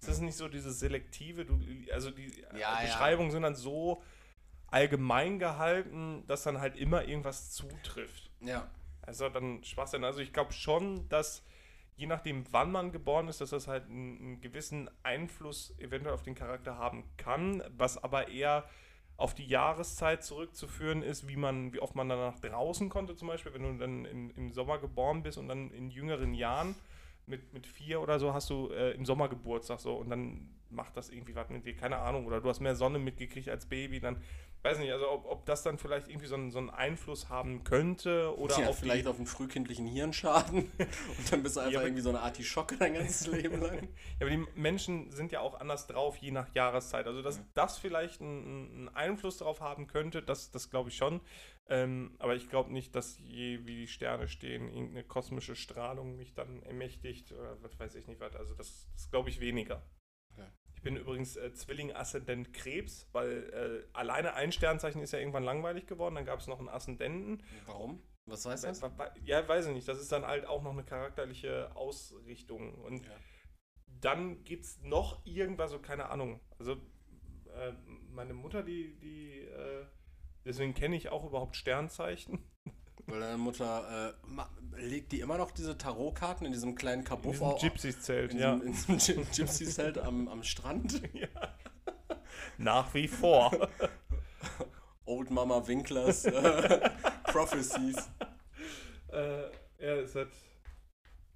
Es 0.00 0.08
ist 0.08 0.20
nicht 0.20 0.36
so 0.36 0.48
dieses 0.48 0.78
Selektive, 0.78 1.44
du, 1.44 1.58
also 1.92 2.10
die 2.12 2.30
Ja, 2.52 2.58
ja. 2.58 2.80
Beschreibungen 2.82 3.30
sind 3.32 3.42
dann 3.42 3.56
so 3.56 4.02
allgemein 4.68 5.38
gehalten, 5.38 6.24
dass 6.28 6.44
dann 6.44 6.60
halt 6.60 6.76
immer 6.76 7.04
irgendwas 7.04 7.50
zutrifft. 7.52 8.30
Ja. 8.40 8.70
Also 9.02 9.28
dann 9.28 9.64
Schwachsinn. 9.64 10.04
Also 10.04 10.20
ich 10.20 10.32
glaube 10.32 10.52
schon, 10.52 11.08
dass 11.08 11.42
je 11.98 12.06
nachdem, 12.06 12.44
wann 12.52 12.70
man 12.70 12.92
geboren 12.92 13.28
ist, 13.28 13.40
dass 13.40 13.50
das 13.50 13.66
halt 13.66 13.86
einen, 13.86 14.18
einen 14.18 14.40
gewissen 14.40 14.88
Einfluss 15.02 15.74
eventuell 15.78 16.14
auf 16.14 16.22
den 16.22 16.36
Charakter 16.36 16.78
haben 16.78 17.04
kann, 17.16 17.62
was 17.76 18.02
aber 18.02 18.28
eher 18.28 18.64
auf 19.16 19.34
die 19.34 19.46
Jahreszeit 19.46 20.22
zurückzuführen 20.22 21.02
ist, 21.02 21.26
wie 21.26 21.36
man, 21.36 21.72
wie 21.72 21.80
oft 21.80 21.96
man 21.96 22.08
dann 22.08 22.20
nach 22.20 22.38
draußen 22.38 22.88
konnte, 22.88 23.16
zum 23.16 23.26
Beispiel, 23.26 23.52
wenn 23.52 23.64
du 23.64 23.76
dann 23.76 24.04
im, 24.04 24.30
im 24.30 24.52
Sommer 24.52 24.78
geboren 24.78 25.24
bist 25.24 25.38
und 25.38 25.48
dann 25.48 25.72
in 25.72 25.90
jüngeren 25.90 26.34
Jahren 26.34 26.76
mit, 27.26 27.52
mit 27.52 27.66
vier 27.66 28.00
oder 28.00 28.20
so 28.20 28.32
hast 28.32 28.48
du 28.48 28.70
äh, 28.70 28.92
im 28.92 29.04
Sommer 29.04 29.28
Geburtstag 29.28 29.80
so 29.80 29.96
und 29.96 30.08
dann 30.08 30.54
macht 30.70 30.96
das 30.96 31.10
irgendwie 31.10 31.34
was 31.34 31.48
mit 31.50 31.66
dir, 31.66 31.74
keine 31.74 31.98
Ahnung, 31.98 32.26
oder 32.26 32.40
du 32.40 32.48
hast 32.48 32.60
mehr 32.60 32.76
Sonne 32.76 33.00
mitgekriegt 33.00 33.48
als 33.48 33.66
Baby, 33.66 33.98
dann 33.98 34.22
weiß 34.62 34.78
nicht, 34.78 34.92
also 34.92 35.10
ob, 35.10 35.24
ob 35.26 35.46
das 35.46 35.62
dann 35.62 35.78
vielleicht 35.78 36.08
irgendwie 36.08 36.26
so 36.26 36.34
einen, 36.34 36.50
so 36.50 36.58
einen 36.58 36.70
Einfluss 36.70 37.28
haben 37.28 37.64
könnte 37.64 38.36
oder 38.38 38.58
ja, 38.60 38.68
auf 38.68 38.78
vielleicht 38.80 39.06
auf 39.06 39.16
einen 39.16 39.26
frühkindlichen 39.26 39.86
Hirnschaden. 39.86 40.70
Und 40.78 41.32
dann 41.32 41.42
bist 41.42 41.56
du 41.56 41.60
einfach 41.60 41.76
aber- 41.76 41.84
irgendwie 41.86 42.02
so 42.02 42.08
eine 42.10 42.20
Artischocke 42.20 42.76
dein 42.76 42.94
ganzes 42.94 43.26
Leben 43.32 43.60
lang. 43.60 43.88
Ja, 44.20 44.26
aber 44.26 44.30
die 44.30 44.44
Menschen 44.54 45.10
sind 45.12 45.32
ja 45.32 45.40
auch 45.40 45.60
anders 45.60 45.86
drauf, 45.86 46.16
je 46.16 46.30
nach 46.30 46.54
Jahreszeit. 46.54 47.06
Also, 47.06 47.22
dass 47.22 47.40
das 47.54 47.78
vielleicht 47.78 48.20
einen, 48.20 48.70
einen 48.74 48.88
Einfluss 48.90 49.38
darauf 49.38 49.60
haben 49.60 49.86
könnte, 49.86 50.22
das, 50.22 50.50
das 50.50 50.70
glaube 50.70 50.90
ich 50.90 50.96
schon. 50.96 51.20
Ähm, 51.70 52.16
aber 52.18 52.34
ich 52.34 52.48
glaube 52.48 52.72
nicht, 52.72 52.94
dass 52.94 53.18
je 53.18 53.60
wie 53.66 53.76
die 53.76 53.88
Sterne 53.88 54.26
stehen, 54.26 54.68
irgendeine 54.72 55.04
kosmische 55.04 55.54
Strahlung 55.54 56.16
mich 56.16 56.32
dann 56.34 56.62
ermächtigt 56.62 57.32
oder 57.32 57.62
was 57.62 57.78
weiß 57.78 57.94
ich 57.94 58.06
nicht 58.06 58.20
was. 58.20 58.34
Also, 58.34 58.54
das, 58.54 58.88
das 58.94 59.10
glaube 59.10 59.28
ich 59.28 59.40
weniger. 59.40 59.82
Bin 60.88 60.96
übrigens 60.96 61.36
äh, 61.36 61.52
Zwilling 61.52 61.92
Aszendent 61.92 62.54
Krebs, 62.54 63.10
weil 63.12 63.84
äh, 63.92 63.94
alleine 63.94 64.32
ein 64.32 64.52
Sternzeichen 64.52 65.02
ist 65.02 65.12
ja 65.12 65.18
irgendwann 65.18 65.44
langweilig 65.44 65.86
geworden. 65.86 66.14
Dann 66.14 66.24
gab 66.24 66.40
es 66.40 66.46
noch 66.46 66.58
einen 66.60 66.70
Aszendenten. 66.70 67.42
Warum? 67.66 68.02
Was 68.24 68.46
heißt 68.46 68.64
das? 68.64 68.80
Ja, 69.22 69.46
weiß 69.46 69.66
ich 69.66 69.74
nicht. 69.74 69.86
Das 69.86 70.00
ist 70.00 70.10
dann 70.10 70.26
halt 70.26 70.46
auch 70.46 70.62
noch 70.62 70.72
eine 70.72 70.84
charakterliche 70.84 71.76
Ausrichtung. 71.76 72.74
Und 72.76 73.04
Ja. 73.04 73.12
dann 74.00 74.44
gibt 74.44 74.64
es 74.64 74.80
noch 74.80 75.20
irgendwas, 75.26 75.72
so 75.72 75.78
keine 75.78 76.08
Ahnung. 76.08 76.40
Also 76.58 76.72
äh, 77.54 77.72
meine 78.08 78.32
Mutter, 78.32 78.62
die, 78.62 78.98
die, 78.98 79.40
äh, 79.42 79.84
deswegen 80.46 80.72
kenne 80.72 80.96
ich 80.96 81.10
auch 81.10 81.26
überhaupt 81.26 81.54
Sternzeichen. 81.56 82.50
Weil 83.10 83.20
deine 83.20 83.38
Mutter, 83.38 84.14
äh, 84.76 84.82
legt 84.82 85.12
die 85.12 85.20
immer 85.20 85.38
noch 85.38 85.50
diese 85.50 85.78
Tarotkarten 85.78 86.46
in 86.46 86.52
diesem 86.52 86.74
kleinen 86.74 87.00
In 87.00 87.08
Kabuff 87.08 87.32
diesem 87.32 87.46
au- 87.46 87.58
Gypsies-Zelt, 87.58 88.32
in 88.32 88.38
ja. 88.38 88.52
in 88.54 88.72
diesem 88.72 88.98
Gy- 88.98 89.24
Gypsy-Zelt 89.34 89.98
am, 89.98 90.28
am 90.28 90.42
Strand. 90.42 91.00
Nach 92.58 92.92
wie 92.94 93.08
vor. 93.08 93.50
Old 95.06 95.30
Mama 95.30 95.66
Winklers 95.66 96.26
äh, 96.26 96.90
Prophecies. 97.24 97.96
äh, 99.10 99.42
ja, 99.78 99.94
es 99.96 100.14
hat, 100.14 100.28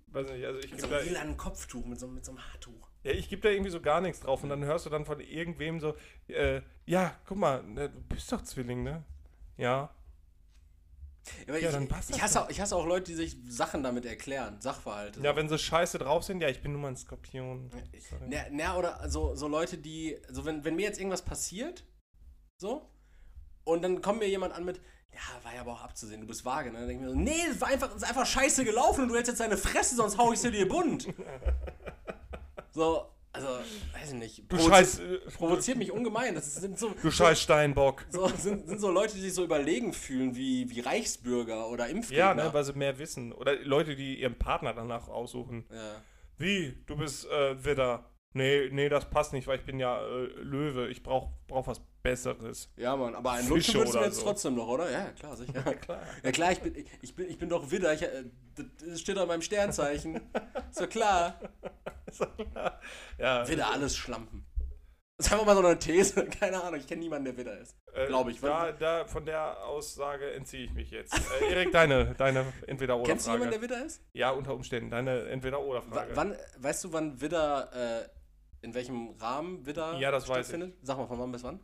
weiß 0.08 0.28
nicht, 0.30 0.44
also 0.44 0.58
ich 0.58 0.70
Mit 0.72 0.80
gebe 0.80 0.82
so 0.82 0.88
da, 0.88 0.96
einem 0.98 1.08
lilanen 1.08 1.36
Kopftuch, 1.38 1.86
mit 1.86 1.98
so, 1.98 2.06
mit 2.06 2.24
so 2.24 2.32
einem 2.32 2.44
Haartuch. 2.52 2.88
ja, 3.02 3.12
ich 3.12 3.30
geb 3.30 3.40
da 3.40 3.48
irgendwie 3.48 3.70
so 3.70 3.80
gar 3.80 4.02
nichts 4.02 4.20
drauf. 4.20 4.42
Und 4.42 4.50
dann 4.50 4.62
hörst 4.64 4.84
du 4.84 4.90
dann 4.90 5.06
von 5.06 5.20
irgendwem 5.20 5.80
so, 5.80 5.94
äh, 6.28 6.60
ja, 6.84 7.14
guck 7.24 7.38
mal, 7.38 7.62
ne, 7.62 7.88
du 7.88 8.00
bist 8.02 8.30
doch 8.30 8.42
Zwilling, 8.42 8.82
ne? 8.82 9.04
Ja. 9.56 9.88
Ja, 11.46 11.54
Ja, 11.54 11.68
ich, 11.68 11.74
dann 11.74 11.88
passt 11.88 12.10
das 12.10 12.16
ich, 12.16 12.22
hasse 12.22 12.42
auch, 12.42 12.50
ich 12.50 12.60
hasse 12.60 12.76
auch 12.76 12.86
Leute, 12.86 13.12
die 13.12 13.14
sich 13.14 13.36
Sachen 13.48 13.82
damit 13.82 14.04
erklären, 14.04 14.60
Sachverhalte. 14.60 15.20
Ja, 15.20 15.36
wenn 15.36 15.48
sie 15.48 15.58
scheiße 15.58 15.98
drauf 15.98 16.24
sind, 16.24 16.40
ja, 16.40 16.48
ich 16.48 16.62
bin 16.62 16.72
nur 16.72 16.80
mal 16.80 16.88
ein 16.88 16.96
Skorpion. 16.96 17.70
Na, 18.28 18.38
na, 18.50 18.76
oder 18.76 19.08
so, 19.08 19.34
so 19.34 19.48
Leute, 19.48 19.78
die, 19.78 20.18
so 20.28 20.44
wenn, 20.44 20.64
wenn 20.64 20.76
mir 20.76 20.82
jetzt 20.86 20.98
irgendwas 20.98 21.22
passiert, 21.22 21.84
so, 22.56 22.88
und 23.64 23.82
dann 23.82 24.02
kommt 24.02 24.18
mir 24.18 24.28
jemand 24.28 24.54
an 24.54 24.64
mit, 24.64 24.80
ja, 25.12 25.44
war 25.44 25.54
ja 25.54 25.60
aber 25.60 25.72
auch 25.72 25.82
abzusehen, 25.82 26.20
du 26.20 26.26
bist 26.26 26.44
vage, 26.44 26.72
ne? 26.72 26.78
Dann 26.80 26.88
denke 26.88 27.04
ich 27.04 27.08
mir 27.08 27.14
so, 27.14 27.20
nee, 27.20 27.50
es 27.50 27.60
war 27.60 27.68
einfach, 27.68 27.90
es 27.90 27.96
ist 28.02 28.08
einfach 28.08 28.26
scheiße 28.26 28.64
gelaufen 28.64 29.02
und 29.02 29.08
du 29.08 29.14
hättest 29.14 29.28
jetzt 29.28 29.40
deine 29.40 29.58
Fresse, 29.58 29.94
sonst 29.94 30.16
hau 30.18 30.32
ich 30.32 30.40
sie 30.40 30.50
dir 30.50 30.68
bunt. 30.68 31.08
So, 32.74 33.11
also, 33.32 33.48
weiß 33.48 34.12
ich 34.12 34.18
nicht. 34.18 34.52
Du 34.52 34.58
scheiß, 34.58 34.98
äh, 34.98 35.18
Provoziert 35.36 35.78
mich 35.78 35.90
ungemein. 35.90 36.34
Das 36.34 36.54
sind 36.54 36.78
so, 36.78 36.94
du 37.00 37.10
scheiß 37.10 37.40
Steinbock. 37.40 38.04
so, 38.10 38.28
sind, 38.28 38.68
sind 38.68 38.80
so 38.80 38.90
Leute, 38.90 39.14
die 39.14 39.20
sich 39.20 39.34
so 39.34 39.44
überlegen 39.44 39.92
fühlen 39.92 40.36
wie, 40.36 40.68
wie 40.70 40.80
Reichsbürger 40.80 41.68
oder 41.68 41.88
Impfgegner. 41.88 42.18
Ja, 42.18 42.34
ne, 42.34 42.52
weil 42.52 42.64
sie 42.64 42.74
mehr 42.74 42.98
wissen. 42.98 43.32
Oder 43.32 43.56
Leute, 43.60 43.96
die 43.96 44.20
ihren 44.20 44.38
Partner 44.38 44.74
danach 44.74 45.08
aussuchen. 45.08 45.64
ja. 45.72 46.02
Wie? 46.38 46.74
Du 46.86 46.96
bist 46.96 47.26
äh, 47.26 47.64
Widder. 47.64 48.04
Nee, 48.34 48.68
nee, 48.70 48.88
das 48.88 49.08
passt 49.10 49.32
nicht, 49.32 49.46
weil 49.46 49.58
ich 49.58 49.64
bin 49.64 49.78
ja 49.78 50.00
äh, 50.00 50.24
Löwe. 50.42 50.88
Ich 50.88 51.02
brauch, 51.02 51.28
brauch 51.46 51.66
was 51.66 51.80
Besseres. 52.02 52.72
Ja, 52.76 52.96
Mann, 52.96 53.14
aber 53.14 53.32
ein 53.32 53.44
Fische 53.44 53.54
Lutschen 53.54 53.80
würdest 53.80 53.94
du 53.94 54.00
jetzt 54.00 54.16
so. 54.16 54.22
trotzdem 54.22 54.54
noch, 54.56 54.66
oder? 54.66 54.90
Ja, 54.90 55.10
klar, 55.12 55.36
sicher. 55.36 55.62
Klar. 55.82 56.02
Ja 56.22 56.32
klar, 56.32 56.52
ich 56.52 56.60
bin, 56.60 56.86
ich 57.00 57.14
bin, 57.14 57.28
ich 57.28 57.38
bin 57.38 57.48
doch 57.48 57.70
Widder. 57.70 57.92
Ich, 57.94 58.02
äh, 58.02 58.24
das 58.84 59.00
steht 59.00 59.16
doch 59.16 59.22
in 59.22 59.28
meinem 59.28 59.42
Sternzeichen. 59.42 60.20
Ist 60.70 60.80
doch 60.80 60.88
klar. 60.88 61.38
ja, 63.18 63.46
Widder, 63.48 63.70
alles 63.70 63.96
Schlampen. 63.96 64.46
Das 65.16 65.26
ist 65.28 65.32
einfach 65.34 65.46
mal 65.46 65.54
so 65.54 65.64
eine 65.64 65.78
These. 65.78 66.24
Keine 66.40 66.60
Ahnung, 66.60 66.80
ich 66.80 66.86
kenne 66.88 67.00
niemanden, 67.00 67.26
der 67.26 67.36
Widder 67.36 67.56
ist. 67.60 67.76
äh, 67.94 68.06
glaub 68.06 68.28
ich. 68.28 68.40
Da, 68.40 68.72
da, 68.72 69.04
von 69.04 69.24
der 69.24 69.64
Aussage 69.64 70.32
entziehe 70.32 70.64
ich 70.64 70.72
mich 70.72 70.90
jetzt. 70.90 71.14
Äh, 71.40 71.52
Erik, 71.52 71.70
deine, 71.70 72.14
deine 72.16 72.52
Entweder-Oder-Frage. 72.66 73.08
Kennst 73.08 73.26
du 73.28 73.30
jemanden, 73.30 73.52
der 73.52 73.62
Widder 73.62 73.84
ist? 73.84 74.02
Ja, 74.14 74.30
unter 74.30 74.54
Umständen. 74.54 74.90
Deine 74.90 75.28
Entweder-Oder-Frage. 75.28 76.16
wann, 76.16 76.36
weißt 76.58 76.84
du, 76.84 76.92
wann 76.92 77.20
Widder, 77.20 78.02
äh, 78.02 78.08
in 78.62 78.74
welchem 78.74 79.10
Rahmen 79.10 79.66
Widder 79.66 79.98
Ja, 79.98 80.10
das 80.10 80.28
weiß 80.28 80.46
stattfindet? 80.46 80.78
Sag 80.82 80.96
mal, 80.96 81.06
von 81.06 81.18
wann 81.18 81.32
bis 81.32 81.42
wann? 81.42 81.60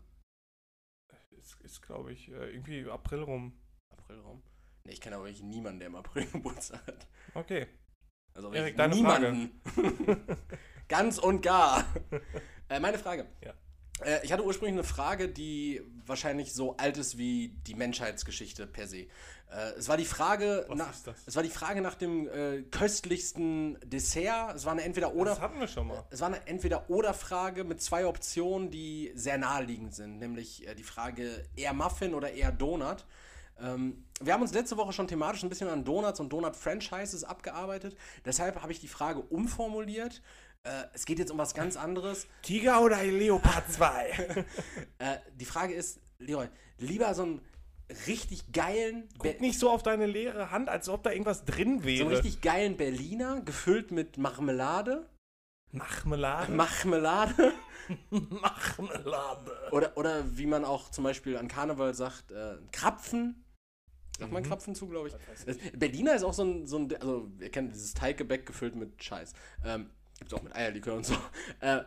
Ist, 1.31 1.61
ist 1.63 1.81
glaube 1.81 2.13
ich, 2.13 2.29
äh, 2.29 2.51
irgendwie 2.51 2.89
April 2.91 3.23
rum. 3.23 3.59
Aprilraum. 3.91 4.43
Ne, 4.85 4.93
ich 4.93 5.01
kenne 5.01 5.17
aber 5.17 5.27
wirklich 5.27 5.43
niemanden, 5.43 5.79
der 5.79 5.89
im 5.89 5.95
April 5.95 6.27
Geburtstag 6.33 6.87
hat. 6.87 7.07
Okay. 7.35 7.67
Also 8.35 8.53
Erik, 8.53 8.77
deine 8.77 8.95
niemanden. 8.95 9.61
Ganz 10.89 11.19
und 11.19 11.43
gar. 11.43 11.85
äh, 12.69 12.81
meine 12.81 12.99
Frage. 12.99 13.27
Ja. 13.43 13.55
Äh, 14.05 14.21
ich 14.25 14.33
hatte 14.33 14.45
ursprünglich 14.45 14.75
eine 14.75 14.85
Frage, 14.85 15.29
die 15.29 15.83
wahrscheinlich 16.07 16.53
so 16.55 16.77
alt 16.77 16.97
ist 16.97 17.19
wie 17.19 17.55
die 17.67 17.75
Menschheitsgeschichte 17.75 18.67
per 18.67 18.87
se. 18.87 19.07
Äh, 19.51 19.73
es 19.79 19.89
war 19.89 19.97
die 19.97 20.05
Frage 20.05 20.65
Was 20.69 20.79
nach, 20.79 20.91
ist 20.93 21.07
das? 21.07 21.17
es 21.27 21.37
war 21.37 21.43
die 21.43 21.49
Frage 21.51 21.81
nach 21.81 21.95
dem 21.95 22.29
äh, 22.29 22.63
köstlichsten 22.71 23.79
Dessert. 23.85 24.57
Es 24.57 24.65
war 24.65 24.73
eine 24.73 24.83
entweder 24.83 25.15
oder 25.15 25.31
Das 25.33 25.41
hatten 25.41 25.59
wir 25.61 25.69
schon 25.69 25.89
mal. 25.89 26.05
es 26.11 26.21
war 26.21 26.29
eine 26.29 26.47
Entweder-Oder-Frage 26.47 27.65
mit 27.65 27.81
zwei 27.83 28.07
Optionen, 28.07 28.71
die 28.71 29.13
sehr 29.15 29.39
naheliegend 29.39 29.95
sind. 29.95 30.19
Nämlich 30.19 30.67
äh, 30.67 30.75
die 30.75 30.83
Frage 30.85 31.45
eher 31.57 31.73
Muffin 31.73 32.15
oder 32.15 32.33
eher 32.33 32.53
Donut. 32.53 33.05
Ähm, 33.61 34.05
wir 34.21 34.33
haben 34.33 34.43
uns 34.43 34.53
letzte 34.53 34.77
Woche 34.77 34.93
schon 34.93 35.09
thematisch 35.09 35.43
ein 35.43 35.49
bisschen 35.49 35.69
an 35.69 35.85
Donuts 35.85 36.21
und 36.21 36.33
Donut-Franchises 36.33 37.25
abgearbeitet. 37.25 37.97
Deshalb 38.25 38.61
habe 38.63 38.73
ich 38.73 38.81
die 38.81 38.89
Frage 38.89 39.21
umformuliert. 39.21 40.23
Äh, 40.65 40.85
es 40.93 41.05
geht 41.07 41.19
jetzt 41.19 41.31
um 41.31 41.39
was 41.39 41.55
ganz 41.55 41.77
anderes. 41.77 42.27
Tiger 42.43 42.83
oder 42.83 43.03
Leopard 43.05 43.71
2? 43.71 44.45
Äh, 45.01 45.19
die 45.37 45.45
Frage 45.45 45.75
ist, 45.75 46.01
Leroy, 46.19 46.49
lieber 46.79 47.15
so 47.15 47.23
einen 47.23 47.41
richtig 48.09 48.51
geilen, 48.53 49.09
Be- 49.23 49.31
Guck 49.35 49.41
nicht 49.41 49.59
so 49.61 49.71
auf 49.71 49.85
deine 49.85 50.07
leere 50.07 50.51
Hand, 50.51 50.69
als 50.69 50.89
ob 50.89 51.05
da 51.05 51.13
irgendwas 51.13 51.45
drin 51.45 51.79
so 51.79 51.85
wäre. 51.85 52.05
einen 52.07 52.15
richtig 52.17 52.41
geilen 52.41 52.77
Berliner, 52.77 53.41
gefüllt 53.43 53.93
mit 53.93 54.19
Marmelade. 54.19 55.09
Marmelade. 55.71 56.51
Marmelade. 56.53 57.53
Marmelade. 58.11 59.69
Oder, 59.71 59.97
oder 59.97 60.37
wie 60.37 60.47
man 60.47 60.65
auch 60.65 60.91
zum 60.91 61.05
Beispiel 61.05 61.37
an 61.37 61.47
Karneval 61.47 61.95
sagt, 61.95 62.33
äh, 62.33 62.57
Krapfen. 62.73 63.45
Sagt 64.19 64.33
man 64.33 64.43
Mhm. 64.43 64.47
Krapfen 64.49 64.75
zu, 64.75 64.89
glaube 64.89 65.09
ich. 65.09 65.15
Das, 65.47 65.57
Berliner 65.79 66.15
ist 66.17 66.25
auch 66.25 66.35
so 66.35 66.43
ein, 66.43 66.67
so 66.67 66.79
ein, 66.79 66.93
also 67.01 67.31
ihr 67.39 67.51
kennt 67.51 67.73
dieses 67.73 67.95
Teiggebäck 67.95 68.47
gefüllt 68.47 68.75
mit 68.75 69.01
Scheiß. 69.03 69.33
Ähm, 69.65 69.91
gibt's 70.19 70.35
auch 70.35 70.43
mit 70.43 70.55
Eierlikör 70.55 70.95
und 70.95 71.07
so. 71.07 71.15
Äh, 71.61 71.81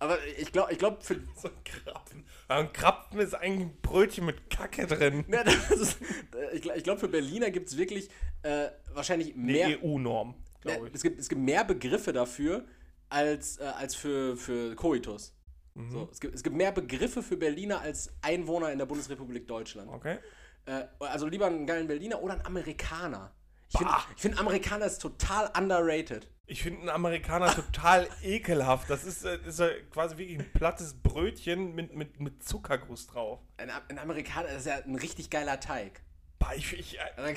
aber 0.00 0.16
ich 0.38 0.52
glaube, 0.52 0.72
ich 0.72 0.78
glaube 0.78 0.98
für, 1.00 1.14
So 1.36 1.48
ein 1.48 1.64
Krapfen. 1.64 2.24
Ein 2.48 2.72
Krapfen 2.72 3.18
ist 3.20 3.34
eigentlich 3.34 3.68
ein 3.68 3.80
Brötchen 3.82 4.26
mit 4.26 4.48
Kacke 4.48 4.86
drin. 4.86 5.24
ja, 5.32 5.40
ist, 5.42 5.98
äh, 6.34 6.54
ich, 6.56 6.62
glaub- 6.62 6.76
ich 6.76 6.84
glaube 6.84 7.00
für 7.00 7.08
Berliner 7.08 7.50
gibt 7.50 7.68
es 7.68 7.76
wirklich 7.76 8.08
äh, 8.42 8.68
wahrscheinlich 8.92 9.34
mehr, 9.34 9.66
Eine 9.66 9.82
EU-Norm, 9.82 10.34
glaube 10.60 10.88
ich. 10.88 10.94
es, 10.94 11.02
gibt, 11.02 11.18
es 11.18 11.28
gibt 11.28 11.40
mehr 11.40 11.64
Begriffe 11.64 12.12
dafür 12.12 12.64
als, 13.08 13.58
äh, 13.58 13.64
als 13.64 13.94
für, 13.94 14.36
für 14.36 14.74
Coitus. 14.76 15.34
Mhm. 15.74 15.90
So, 15.90 16.08
es, 16.12 16.20
gibt, 16.20 16.34
es 16.34 16.42
gibt 16.42 16.56
mehr 16.56 16.72
Begriffe 16.72 17.22
für 17.22 17.36
Berliner 17.36 17.80
als 17.80 18.12
Einwohner 18.22 18.70
in 18.70 18.78
der 18.78 18.86
Bundesrepublik 18.86 19.48
Deutschland. 19.48 19.90
Okay. 19.92 20.18
Äh, 20.66 20.84
also 21.00 21.26
lieber 21.26 21.46
einen 21.46 21.66
geilen 21.66 21.88
Berliner 21.88 22.22
oder 22.22 22.34
einen 22.34 22.46
Amerikaner. 22.46 23.32
Ich 23.70 23.78
finde, 23.78 23.94
find, 24.16 24.38
Amerikaner 24.38 24.86
ist 24.86 24.98
total 24.98 25.50
underrated. 25.56 26.28
Ich 26.46 26.62
finde 26.62 26.80
einen 26.80 26.88
Amerikaner 26.88 27.54
total 27.54 28.08
ekelhaft. 28.22 28.88
Das 28.88 29.04
ist, 29.04 29.24
äh, 29.24 29.38
ist 29.46 29.60
ja 29.60 29.68
quasi 29.90 30.16
wirklich 30.16 30.38
ein 30.38 30.50
plattes 30.52 30.94
Brötchen 30.94 31.74
mit, 31.74 31.94
mit, 31.94 32.18
mit 32.18 32.42
Zuckerguss 32.42 33.06
drauf. 33.06 33.40
Ein, 33.58 33.70
ein 33.88 33.98
Amerikaner 33.98 34.48
ist 34.48 34.66
ja 34.66 34.76
ein 34.76 34.94
richtig 34.94 35.28
geiler 35.28 35.60
Teig. 35.60 36.00
Bah, 36.38 36.52
ich, 36.56 36.72
ich, 36.72 36.98
äh, 36.98 37.02
nee, 37.26 37.34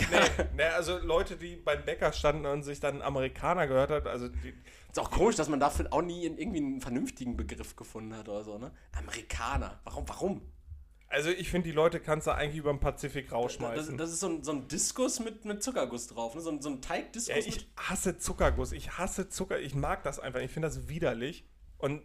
nee, 0.56 0.64
also 0.64 1.00
Leute, 1.00 1.36
die 1.36 1.56
beim 1.56 1.84
Bäcker 1.84 2.14
standen 2.14 2.46
und 2.46 2.64
sich 2.64 2.80
dann 2.80 3.02
Amerikaner 3.02 3.68
gehört 3.68 3.90
hat, 3.90 4.08
also 4.08 4.30
die, 4.30 4.54
Ist 4.90 5.00
auch 5.00 5.10
komisch, 5.10 5.36
dass 5.36 5.50
man 5.50 5.60
dafür 5.60 5.88
auch 5.92 6.04
nie 6.04 6.24
irgendwie 6.24 6.60
einen 6.60 6.82
vernünftigen 6.82 7.36
Begriff 7.36 7.76
gefunden 7.76 8.16
hat 8.16 8.30
oder 8.30 8.44
so, 8.44 8.58
ne? 8.58 8.72
Amerikaner. 8.94 9.82
Warum? 9.84 10.08
Warum? 10.08 10.42
Also 11.12 11.30
ich 11.30 11.50
finde, 11.50 11.70
die 11.70 11.76
Leute 11.76 12.00
kannst 12.00 12.28
du 12.28 12.32
eigentlich 12.32 12.58
über 12.58 12.72
den 12.72 12.80
Pazifik 12.80 13.26
Das, 13.26 13.34
rausschmeißen. 13.34 13.98
das 13.98 14.12
ist 14.12 14.20
so 14.22 14.28
ein, 14.30 14.44
so 14.44 14.52
ein 14.54 14.68
Diskus 14.68 15.20
mit, 15.20 15.46
mit 15.46 15.62
Zuckerguss 15.62 16.08
drauf, 16.08 16.36
ne? 16.36 16.42
So 16.42 16.50
ein, 16.52 16.62
so 16.62 16.70
ein 16.70 16.82
Teigdiskus 16.82 17.36
ja, 17.36 17.42
ich 17.46 17.68
hasse 17.78 18.18
Zuckerguss. 18.18 18.72
Ich 18.72 18.98
hasse 18.98 19.30
Zucker. 19.30 19.60
Ich 19.60 19.76
mag 19.76 20.04
das 20.04 20.20
einfach. 20.20 20.40
Ich 20.40 20.52
finde 20.52 20.68
das 20.68 20.88
widerlich. 20.88 21.46
Und 21.78 22.02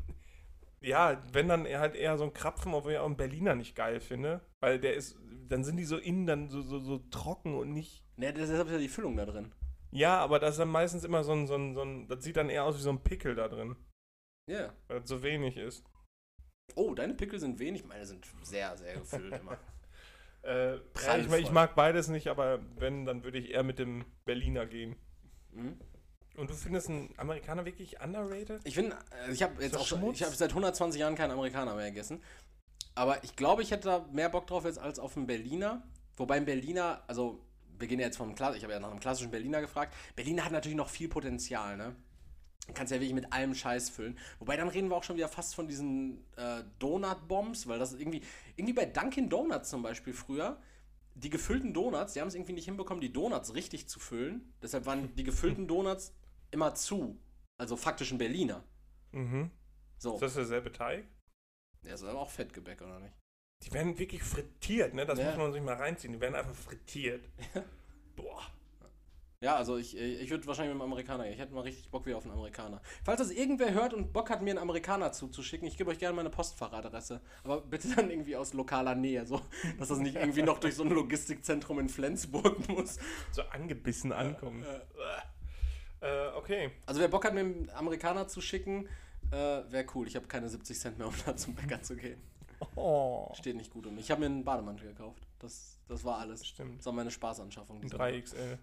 ja, 0.80 1.22
wenn 1.32 1.48
dann 1.48 1.66
halt 1.66 1.94
eher 1.94 2.18
so 2.18 2.24
ein 2.24 2.32
Krapfen, 2.34 2.74
obwohl 2.74 2.92
ich 2.92 2.98
auch 2.98 3.06
einen 3.06 3.16
Berliner 3.16 3.54
nicht 3.54 3.74
geil 3.74 4.00
finde, 4.00 4.40
weil 4.60 4.78
der 4.78 4.94
ist, 4.94 5.16
dann 5.48 5.64
sind 5.64 5.76
die 5.76 5.84
so 5.84 5.96
innen 5.96 6.26
dann 6.26 6.48
so, 6.50 6.60
so, 6.62 6.78
so 6.78 6.98
trocken 7.10 7.54
und 7.54 7.72
nicht. 7.72 8.04
Ne, 8.16 8.32
deshalb 8.32 8.66
ist 8.66 8.72
ja 8.72 8.78
die 8.78 8.88
Füllung 8.88 9.16
da 9.16 9.24
drin. 9.26 9.52
Ja, 9.90 10.18
aber 10.18 10.38
das 10.38 10.52
ist 10.52 10.58
dann 10.58 10.68
meistens 10.68 11.04
immer 11.04 11.24
so 11.24 11.32
ein, 11.32 11.46
so 11.46 11.54
ein, 11.54 11.74
so 11.74 11.82
ein, 11.82 12.08
das 12.08 12.22
sieht 12.24 12.36
dann 12.36 12.50
eher 12.50 12.64
aus 12.64 12.76
wie 12.76 12.82
so 12.82 12.90
ein 12.90 13.02
Pickel 13.02 13.34
da 13.34 13.48
drin, 13.48 13.76
Ja. 14.48 14.72
weil 14.88 15.00
das 15.00 15.08
so 15.08 15.22
wenig 15.22 15.56
ist. 15.56 15.84
Oh, 16.74 16.94
deine 16.94 17.14
Pickel 17.14 17.38
sind 17.38 17.58
wenig, 17.58 17.84
meine 17.84 18.04
sind 18.04 18.26
sehr, 18.42 18.76
sehr 18.76 18.94
gefüllt 18.94 19.34
immer. 19.40 19.58
Äh, 20.42 20.76
ja, 21.04 21.16
ich, 21.16 21.32
ich 21.32 21.50
mag 21.50 21.74
beides 21.74 22.06
nicht, 22.06 22.28
aber 22.28 22.60
wenn, 22.76 23.04
dann 23.04 23.24
würde 23.24 23.36
ich 23.36 23.50
eher 23.50 23.64
mit 23.64 23.80
dem 23.80 24.04
Berliner 24.24 24.64
gehen. 24.64 24.94
Mhm. 25.50 25.76
Und 26.36 26.50
du 26.50 26.54
findest 26.54 26.88
einen 26.88 27.12
Amerikaner 27.16 27.64
wirklich 27.64 28.00
underrated? 28.00 28.60
Ich 28.62 28.74
finde, 28.74 28.96
äh, 29.26 29.32
ich 29.32 29.42
habe 29.42 29.60
jetzt 29.60 29.76
auch 29.76 29.84
schon, 29.84 29.98
Schmutz? 29.98 30.20
ich 30.20 30.22
habe 30.24 30.36
seit 30.36 30.50
120 30.50 31.00
Jahren 31.00 31.16
keinen 31.16 31.32
Amerikaner 31.32 31.74
mehr 31.74 31.90
gegessen. 31.90 32.22
Aber 32.94 33.24
ich 33.24 33.34
glaube, 33.34 33.62
ich 33.62 33.72
hätte 33.72 33.88
da 33.88 34.06
mehr 34.12 34.28
Bock 34.28 34.46
drauf 34.46 34.64
jetzt 34.64 34.78
als 34.78 35.00
auf 35.00 35.16
einen 35.16 35.26
Berliner. 35.26 35.82
Wobei 36.16 36.36
ein 36.36 36.44
Berliner, 36.44 37.02
also 37.08 37.40
wir 37.78 37.88
gehen 37.88 37.98
ja 37.98 38.06
jetzt 38.06 38.16
vom 38.16 38.34
Kla 38.34 38.54
ich 38.54 38.62
habe 38.62 38.72
ja 38.72 38.80
nach 38.80 38.90
einem 38.90 39.00
klassischen 39.00 39.30
Berliner 39.30 39.60
gefragt. 39.60 39.94
Berliner 40.14 40.44
hat 40.44 40.52
natürlich 40.52 40.76
noch 40.76 40.88
viel 40.88 41.08
Potenzial, 41.08 41.76
ne? 41.76 41.94
Du 42.66 42.74
kannst 42.74 42.90
ja 42.92 42.96
wirklich 42.98 43.14
mit 43.14 43.32
allem 43.32 43.54
Scheiß 43.54 43.90
füllen. 43.90 44.18
Wobei 44.38 44.56
dann 44.56 44.68
reden 44.68 44.88
wir 44.90 44.96
auch 44.96 45.04
schon 45.04 45.16
wieder 45.16 45.28
fast 45.28 45.54
von 45.54 45.68
diesen 45.68 46.24
äh, 46.36 46.62
Donut-Bombs, 46.80 47.66
weil 47.68 47.78
das 47.78 47.92
irgendwie, 47.94 48.22
irgendwie 48.56 48.74
bei 48.74 48.86
Dunkin' 48.86 49.28
Donuts 49.28 49.70
zum 49.70 49.82
Beispiel 49.82 50.12
früher, 50.12 50.60
die 51.14 51.30
gefüllten 51.30 51.72
Donuts, 51.72 52.12
die 52.14 52.20
haben 52.20 52.28
es 52.28 52.34
irgendwie 52.34 52.52
nicht 52.52 52.64
hinbekommen, 52.66 53.00
die 53.00 53.12
Donuts 53.12 53.54
richtig 53.54 53.88
zu 53.88 54.00
füllen. 54.00 54.52
Deshalb 54.62 54.84
waren 54.86 55.14
die 55.14 55.24
gefüllten 55.24 55.66
Donuts 55.68 56.12
immer 56.50 56.74
zu. 56.74 57.18
Also 57.58 57.76
faktisch 57.76 58.10
ein 58.12 58.18
Berliner. 58.18 58.62
Mhm. 59.12 59.50
So. 59.98 60.14
Ist 60.14 60.22
das 60.22 60.34
derselbe 60.34 60.72
Teig? 60.72 61.06
Der 61.84 61.94
ist 61.94 62.02
aber 62.02 62.20
auch 62.20 62.30
Fettgebäck, 62.30 62.82
oder 62.82 62.98
nicht? 62.98 63.14
Die 63.62 63.72
werden 63.72 63.98
wirklich 63.98 64.22
frittiert, 64.22 64.92
ne? 64.92 65.06
Das 65.06 65.18
Ja. 65.18 65.26
muss 65.28 65.36
man 65.38 65.52
sich 65.52 65.62
mal 65.62 65.74
reinziehen. 65.76 66.12
Die 66.12 66.20
werden 66.20 66.34
einfach 66.34 66.54
frittiert. 66.54 67.24
Boah. 68.16 68.42
Ja, 69.40 69.56
also 69.56 69.76
ich, 69.76 69.96
ich 69.96 70.30
würde 70.30 70.46
wahrscheinlich 70.46 70.74
mit 70.74 70.82
einem 70.82 70.92
Amerikaner 70.92 71.24
gehen. 71.24 71.34
Ich 71.34 71.38
hätte 71.38 71.52
mal 71.52 71.60
richtig 71.60 71.90
Bock 71.90 72.06
wieder 72.06 72.16
auf 72.16 72.24
einen 72.24 72.32
Amerikaner. 72.32 72.80
Falls 73.04 73.18
das 73.18 73.30
irgendwer 73.30 73.74
hört 73.74 73.92
und 73.92 74.12
Bock 74.12 74.30
hat, 74.30 74.40
mir 74.40 74.50
einen 74.50 74.58
Amerikaner 74.58 75.12
zuzuschicken, 75.12 75.68
ich 75.68 75.76
gebe 75.76 75.90
euch 75.90 75.98
gerne 75.98 76.16
meine 76.16 76.30
Postfachadresse. 76.30 77.20
Aber 77.44 77.60
bitte 77.60 77.88
dann 77.94 78.10
irgendwie 78.10 78.36
aus 78.36 78.54
lokaler 78.54 78.94
Nähe, 78.94 79.26
so, 79.26 79.42
dass 79.78 79.88
das 79.88 79.98
nicht 79.98 80.16
irgendwie 80.16 80.42
noch 80.42 80.58
durch 80.58 80.74
so 80.74 80.84
ein 80.84 80.90
Logistikzentrum 80.90 81.80
in 81.80 81.88
Flensburg 81.88 82.68
muss. 82.68 82.98
So 83.32 83.42
angebissen 83.42 84.12
ankommen. 84.12 84.64
Äh, 86.00 86.28
okay. 86.36 86.70
Also 86.86 87.00
wer 87.00 87.08
Bock 87.08 87.24
hat, 87.24 87.34
mir 87.34 87.40
einen 87.40 87.70
Amerikaner 87.70 88.28
zu 88.28 88.40
schicken, 88.40 88.88
äh, 89.30 89.34
wäre 89.34 89.86
cool. 89.94 90.06
Ich 90.06 90.16
habe 90.16 90.26
keine 90.26 90.48
70 90.48 90.78
Cent 90.78 90.98
mehr, 90.98 91.08
um 91.08 91.14
da 91.26 91.36
zum 91.36 91.54
Bäcker 91.54 91.82
zu 91.82 91.96
gehen. 91.96 92.20
Oh. 92.74 93.30
Steht 93.34 93.56
nicht 93.56 93.70
gut 93.70 93.86
um 93.86 93.94
mich. 93.94 94.04
Ich 94.04 94.10
habe 94.10 94.20
mir 94.20 94.26
einen 94.26 94.44
Bademantel 94.44 94.88
gekauft. 94.88 95.26
Das, 95.38 95.78
das 95.88 96.04
war 96.04 96.18
alles. 96.18 96.46
Stimmt. 96.46 96.78
Das 96.78 96.86
war 96.86 96.94
meine 96.94 97.10
Spaßanschaffung. 97.10 97.76
Ein 97.76 97.82
diese 97.82 97.96
3XL. 97.96 98.58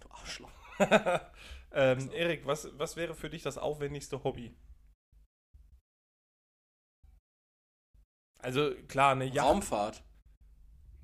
Du 0.00 0.08
Arschloch. 0.10 0.50
ähm, 1.72 2.10
Erik, 2.12 2.46
was, 2.46 2.68
was 2.78 2.96
wäre 2.96 3.14
für 3.14 3.30
dich 3.30 3.42
das 3.42 3.58
aufwendigste 3.58 4.22
Hobby? 4.24 4.54
Also 8.40 8.74
klar, 8.86 9.12
eine 9.12 9.24
Yacht. 9.26 9.46
Raumfahrt. 9.46 10.04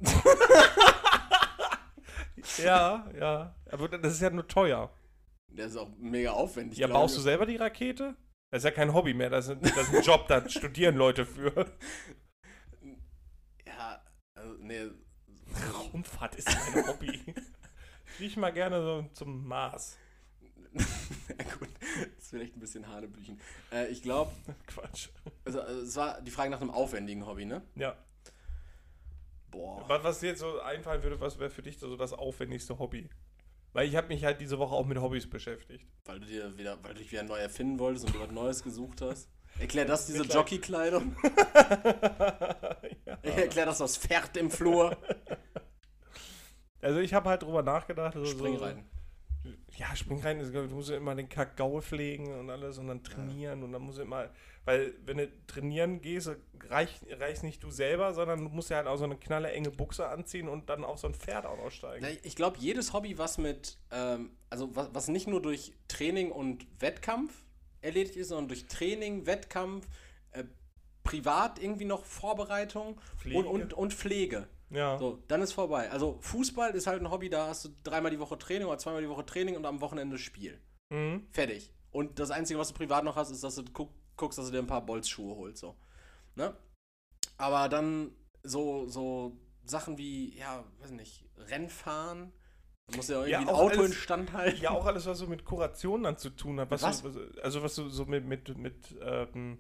Ja, 2.59 3.11
ja. 3.19 3.55
Aber 3.71 3.89
das 3.89 4.15
ist 4.15 4.21
ja 4.21 4.31
nur 4.31 4.47
teuer. 4.47 4.91
Der 5.49 5.67
ist 5.67 5.77
auch 5.77 5.91
mega 5.99 6.33
aufwendig. 6.33 6.79
Ja, 6.79 6.87
baust 6.89 7.17
du 7.17 7.21
ich. 7.21 7.25
selber 7.25 7.47
die 7.47 7.57
Rakete? 7.57 8.17
Das 8.51 8.61
ist 8.61 8.65
ja 8.65 8.71
kein 8.71 8.93
Hobby 8.93 9.15
mehr, 9.15 9.31
das 9.31 9.49
ist, 9.49 9.63
das 9.63 9.89
ist 9.89 9.95
ein 9.95 10.03
Job, 10.03 10.29
da 10.29 10.49
studieren 10.49 10.97
Leute 10.97 11.27
für. 11.27 11.73
Ja, 13.67 14.01
also, 14.35 14.55
nee. 14.59 14.91
Raumfahrt 15.73 16.37
ist 16.37 16.49
mein 16.75 16.87
Hobby. 16.87 17.35
Ich 18.15 18.19
fliege 18.19 18.39
mal 18.39 18.53
gerne 18.53 18.81
so 18.81 19.05
zum 19.13 19.45
Mars. 19.45 19.99
ja, 20.73 21.45
gut, 21.59 21.69
das 21.81 22.25
ist 22.25 22.31
vielleicht 22.31 22.57
ein 22.57 22.61
bisschen 22.61 22.87
Hanebüchen. 22.87 23.41
Äh, 23.73 23.89
ich 23.89 24.03
glaube, 24.03 24.31
Quatsch. 24.69 25.09
also, 25.45 25.61
also, 25.61 25.81
es 25.81 25.97
war 25.97 26.23
die 26.23 26.31
Frage 26.31 26.49
nach 26.49 26.61
einem 26.61 26.71
aufwendigen 26.71 27.27
Hobby, 27.27 27.45
ne? 27.45 27.63
Ja. 27.75 27.97
Boah. 29.51 29.85
Was, 29.89 30.05
was 30.05 30.21
dir 30.21 30.29
jetzt 30.29 30.39
so 30.39 30.61
einfallen 30.61 31.03
würde, 31.03 31.21
was 31.21 31.41
wäre 31.41 31.51
für 31.51 31.63
dich 31.63 31.81
so 31.81 31.97
das 31.97 32.13
aufwendigste 32.13 32.79
Hobby? 32.79 33.11
Weil 33.73 33.89
ich 33.89 33.97
habe 33.97 34.07
mich 34.07 34.25
halt 34.25 34.41
diese 34.41 34.61
Woche 34.61 34.77
auch 34.77 34.87
mit 34.87 34.99
Hobbys 34.99 35.29
beschäftigt. 35.29 35.85
Weil 36.05 36.21
du 36.21 36.27
dir 36.27 36.57
wieder, 36.57 36.79
weil 36.85 36.95
du 36.95 37.01
dich 37.01 37.11
wieder 37.11 37.25
neu 37.25 37.39
erfinden 37.39 37.81
wolltest 37.81 38.07
und 38.07 38.15
du 38.15 38.21
was 38.21 38.31
Neues 38.31 38.63
gesucht 38.63 39.01
hast. 39.01 39.29
Erklär 39.59 39.87
das 39.87 40.07
diese. 40.07 40.23
Jockeykleidung. 40.23 41.17
ja. 43.07 43.19
Erklär 43.23 43.67
das 43.67 43.79
das 43.79 43.97
Pferd 43.97 44.37
im 44.37 44.53
Flur. 44.53 44.97
Also 46.85 47.01
ich 47.01 47.15
habe 47.15 47.31
halt 47.31 47.43
drüber 47.43 47.63
nachgedacht. 47.63 48.15
So, 48.15 48.25
Springreiten. 48.25 48.85
So, 49.43 49.51
ja, 49.77 49.95
Springreiten, 49.95 50.41
ist, 50.41 50.55
du 50.55 50.63
musst 50.69 50.91
ja 50.91 50.97
immer 50.97 51.15
den 51.15 51.29
Kakao 51.29 51.81
pflegen 51.81 52.33
und 52.39 52.51
alles 52.51 52.79
und 52.79 52.89
dann 52.89 53.03
trainieren 53.03 53.63
und 53.63 53.73
dann 53.73 53.83
musst 53.83 53.99
du 53.99 54.03
immer, 54.03 54.31
weil 54.65 54.95
wenn 55.05 55.19
du 55.19 55.29
trainieren 55.47 56.01
gehst, 56.01 56.31
reicht, 56.69 57.05
reicht 57.19 57.43
nicht 57.43 57.63
du 57.63 57.71
selber, 57.71 58.15
sondern 58.15 58.45
du 58.45 58.49
musst 58.49 58.71
ja 58.71 58.79
halt 58.79 58.87
auch 58.87 58.97
so 58.97 59.05
eine 59.05 59.17
knalle 59.17 59.51
enge 59.51 59.71
Buchse 59.71 60.09
anziehen 60.09 60.49
und 60.49 60.71
dann 60.71 60.85
auf 60.85 60.99
so 60.99 61.09
ein 61.09 61.15
Pferd 61.15 61.45
auch 61.45 61.57
noch 61.57 61.71
steigen. 61.71 62.05
Ja, 62.05 62.11
Ich 62.23 62.37
glaube, 62.37 62.59
jedes 62.59 62.93
Hobby, 62.93 63.19
was 63.19 63.37
mit, 63.37 63.79
ähm, 63.91 64.31
also 64.49 64.75
was, 64.77 64.89
was 64.93 65.09
nicht 65.09 65.27
nur 65.27 65.43
durch 65.43 65.73
Training 65.89 66.31
und 66.31 66.67
Wettkampf 66.81 67.45
erledigt 67.83 68.17
ist, 68.17 68.29
sondern 68.29 68.49
durch 68.49 68.67
Training, 68.67 69.27
Wettkampf, 69.27 69.87
äh, 70.33 70.45
privat 71.03 71.63
irgendwie 71.63 71.85
noch 71.85 72.05
Vorbereitung 72.05 73.01
Pflege. 73.19 73.39
Und, 73.39 73.47
und, 73.47 73.73
und 73.75 73.93
Pflege. 73.93 74.49
Ja. 74.75 74.99
So, 74.99 75.23
dann 75.29 75.41
ist 75.43 75.53
vorbei. 75.53 75.91
Also 75.91 76.19
Fußball 76.21 76.71
ist 76.73 76.87
halt 76.87 77.01
ein 77.01 77.11
Hobby, 77.11 77.31
da 77.31 77.47
hast 77.49 77.65
du 77.65 77.69
dreimal 77.85 78.11
die 78.11 78.19
Woche 78.19 78.37
Training 78.39 78.67
oder 78.67 78.79
zweimal 78.79 79.03
die 79.03 79.09
Woche 79.09 79.25
Training 79.25 79.57
und 79.57 79.65
am 79.67 79.81
Wochenende 79.81 80.19
Spiel. 80.19 80.61
Mhm. 80.91 81.27
Fertig. 81.31 81.73
Und 81.93 82.19
das 82.19 82.31
Einzige, 82.31 82.59
was 82.59 82.69
du 82.69 82.75
privat 82.75 83.05
noch 83.05 83.17
hast, 83.17 83.31
ist, 83.31 83.45
dass 83.45 83.55
du 83.55 83.65
guck, 83.73 83.91
guckst, 84.17 84.39
dass 84.39 84.47
du 84.47 84.53
dir 84.53 84.59
ein 84.59 84.67
paar 84.67 84.85
Bolzschuhe 84.85 85.37
holst. 85.37 85.59
So. 85.61 85.77
Ne? 86.35 86.57
Aber 87.39 87.69
dann 87.69 88.11
so, 88.43 88.87
so 88.89 89.37
Sachen 89.65 89.97
wie, 89.97 90.37
ja, 90.37 90.65
weiß 90.81 90.91
nicht, 90.91 91.25
Rennfahren, 91.39 92.33
Da 92.89 92.97
muss 92.97 93.09
ja 93.09 93.15
irgendwie 93.17 93.31
Ja, 93.33 93.39
ein 93.41 93.49
Auto 93.49 93.79
alles- 93.81 93.87
instand 93.93 94.33
halten. 94.33 94.61
Ja, 94.61 94.71
auch 94.73 94.85
alles, 94.87 95.07
was 95.07 95.19
so 95.19 95.27
mit 95.27 95.45
Kuration 95.45 96.03
dann 96.03 96.19
zu 96.19 96.31
tun 96.31 96.59
hat. 96.61 96.71
Was 96.71 96.83
Was? 96.83 97.03
Du, 97.03 97.09
was- 97.15 97.39
also 97.39 97.63
was 97.63 97.75
du 97.77 97.89
so 97.89 98.05
mit, 98.07 98.25
mit, 98.27 98.57
mit 98.59 98.95
ähm, 99.01 99.59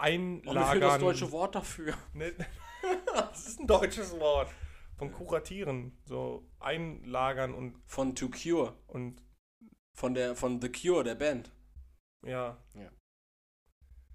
mir 0.00 0.54
das 0.54 0.68
Einlagern. 0.68 1.00
deutsche 1.00 1.30
Wort 1.32 1.54
dafür. 1.56 1.94
Ne, 2.14 2.32
das 3.14 3.46
ist 3.46 3.60
ein 3.60 3.66
deutsches 3.66 4.18
Wort. 4.18 4.52
Von 4.96 5.12
kuratieren. 5.12 5.96
So 6.04 6.48
einlagern 6.58 7.54
und, 7.54 7.80
Von 7.86 8.14
To 8.14 8.28
Cure. 8.28 8.76
und 8.86 9.22
Von, 9.94 10.14
der, 10.14 10.34
von 10.34 10.60
The 10.60 10.70
Cure, 10.70 11.04
der 11.04 11.14
Band. 11.14 11.52
ja. 12.74 12.90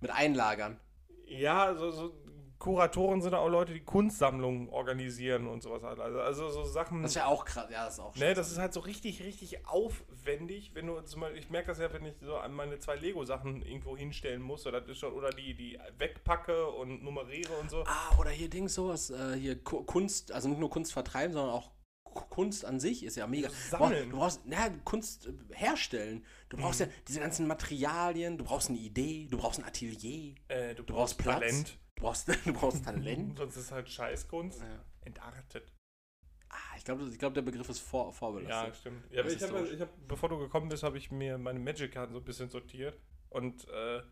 Mit 0.02 0.12
Einlagern. 0.12 0.80
Ja, 1.26 1.74
so, 1.76 1.92
so 1.92 2.23
Kuratoren 2.64 3.22
sind 3.22 3.34
auch 3.34 3.50
Leute, 3.50 3.74
die 3.74 3.82
Kunstsammlungen 3.82 4.70
organisieren 4.70 5.48
und 5.48 5.62
sowas. 5.62 5.84
halt. 5.84 6.00
Also, 6.00 6.22
also 6.22 6.50
so 6.50 6.64
Sachen. 6.64 7.02
Das 7.04 7.14
wäre 7.16 7.28
auch 7.28 7.44
krass. 7.44 7.70
Ja, 7.70 7.84
das 7.84 7.96
ist 7.96 8.00
auch 8.00 8.16
Ne, 8.16 8.34
das 8.34 8.52
ist 8.54 8.58
halt 8.58 8.72
so 8.74 8.80
richtig, 8.80 9.22
richtig 9.22 9.68
aufwendig, 9.68 10.72
wenn 10.74 10.88
du 10.88 11.02
zum 11.02 11.20
Beispiel, 11.22 11.40
ich 11.42 11.50
merke 11.50 11.68
das 11.68 11.80
ja, 11.80 11.92
wenn 11.92 12.06
ich 12.06 12.14
so 12.22 12.38
an 12.38 12.54
meine 12.54 12.80
zwei 12.80 12.96
Lego-Sachen 12.96 13.62
irgendwo 13.64 13.98
hinstellen 13.98 14.42
muss, 14.42 14.66
oder, 14.66 14.80
das 14.80 14.92
ist 14.92 15.00
schon, 15.00 15.12
oder 15.12 15.32
die, 15.32 15.54
die 15.56 15.78
wegpacke 15.98 16.68
und 16.70 17.04
nummeriere 17.04 17.52
und 17.58 17.70
so. 17.70 17.84
Ah, 17.86 18.18
oder 18.18 18.30
hier 18.30 18.50
Dings 18.50 18.74
sowas, 18.76 19.10
äh, 19.10 19.36
hier 19.38 19.62
Ku- 19.62 19.84
Kunst, 19.84 20.32
also 20.32 20.48
nicht 20.48 20.60
nur 20.60 20.70
Kunst 20.70 20.94
vertreiben, 20.94 21.34
sondern 21.34 21.52
auch 21.54 21.72
Ku- 22.06 22.26
Kunst 22.30 22.64
an 22.64 22.80
sich 22.80 23.04
ist 23.04 23.18
ja 23.18 23.28
mega. 23.28 23.50
Sammeln. 23.50 24.10
Du 24.10 24.18
brauchst, 24.18 24.42
na, 24.46 24.70
Kunst 24.86 25.28
äh, 25.28 25.34
herstellen. 25.54 26.24
Du 26.48 26.56
brauchst 26.56 26.80
ja 26.80 26.86
diese 27.10 27.20
ganzen 27.20 27.46
Materialien, 27.48 28.38
du 28.38 28.46
brauchst 28.46 28.70
eine 28.70 28.78
Idee, 28.80 29.28
du 29.30 29.38
brauchst 29.38 29.60
ein 29.60 29.66
Atelier, 29.66 30.36
Äh, 30.48 30.76
du, 30.76 30.84
du 30.84 30.94
brauchst 30.94 31.18
Platz, 31.18 31.40
Talent. 31.42 31.78
Du 31.96 32.02
brauchst, 32.04 32.28
du 32.46 32.54
brauchst 32.54 32.84
Talent. 32.86 33.38
Sonst 33.38 33.58
ist 33.58 33.72
halt 33.72 33.90
Scheißkunst. 33.90 34.62
Ja. 34.62 34.86
Entartet. 35.02 35.72
Ah, 36.50 36.78
ich 36.78 36.84
glaube, 36.86 37.04
ich 37.06 37.18
glaub, 37.18 37.34
der 37.34 37.42
Begriff 37.42 37.68
ist 37.70 37.80
vor, 37.80 38.06
Ja, 38.06 38.12
vorbelastet. 38.12 38.76
stimmt. 38.78 39.04
Ja, 39.12 39.22
aber 39.22 39.24
Das 39.30 39.34
ich 39.34 39.42
ist 39.42 39.52
hab, 39.52 39.58
doof. 39.60 39.72
ich 39.72 39.82
hab, 39.82 40.08
bevor 40.08 40.30
du 40.30 40.38
gekommen 40.38 40.70
bist, 40.70 40.84
habe 40.84 40.98
ich 40.98 41.10
mir 41.12 41.38
meine 41.38 41.60
Magic-Karten 41.60 42.14
so 42.14 42.20
ein 42.20 42.26
bisschen 42.26 42.50
sortiert. 42.50 43.00
Und 43.30 43.68
äh, 43.70 44.04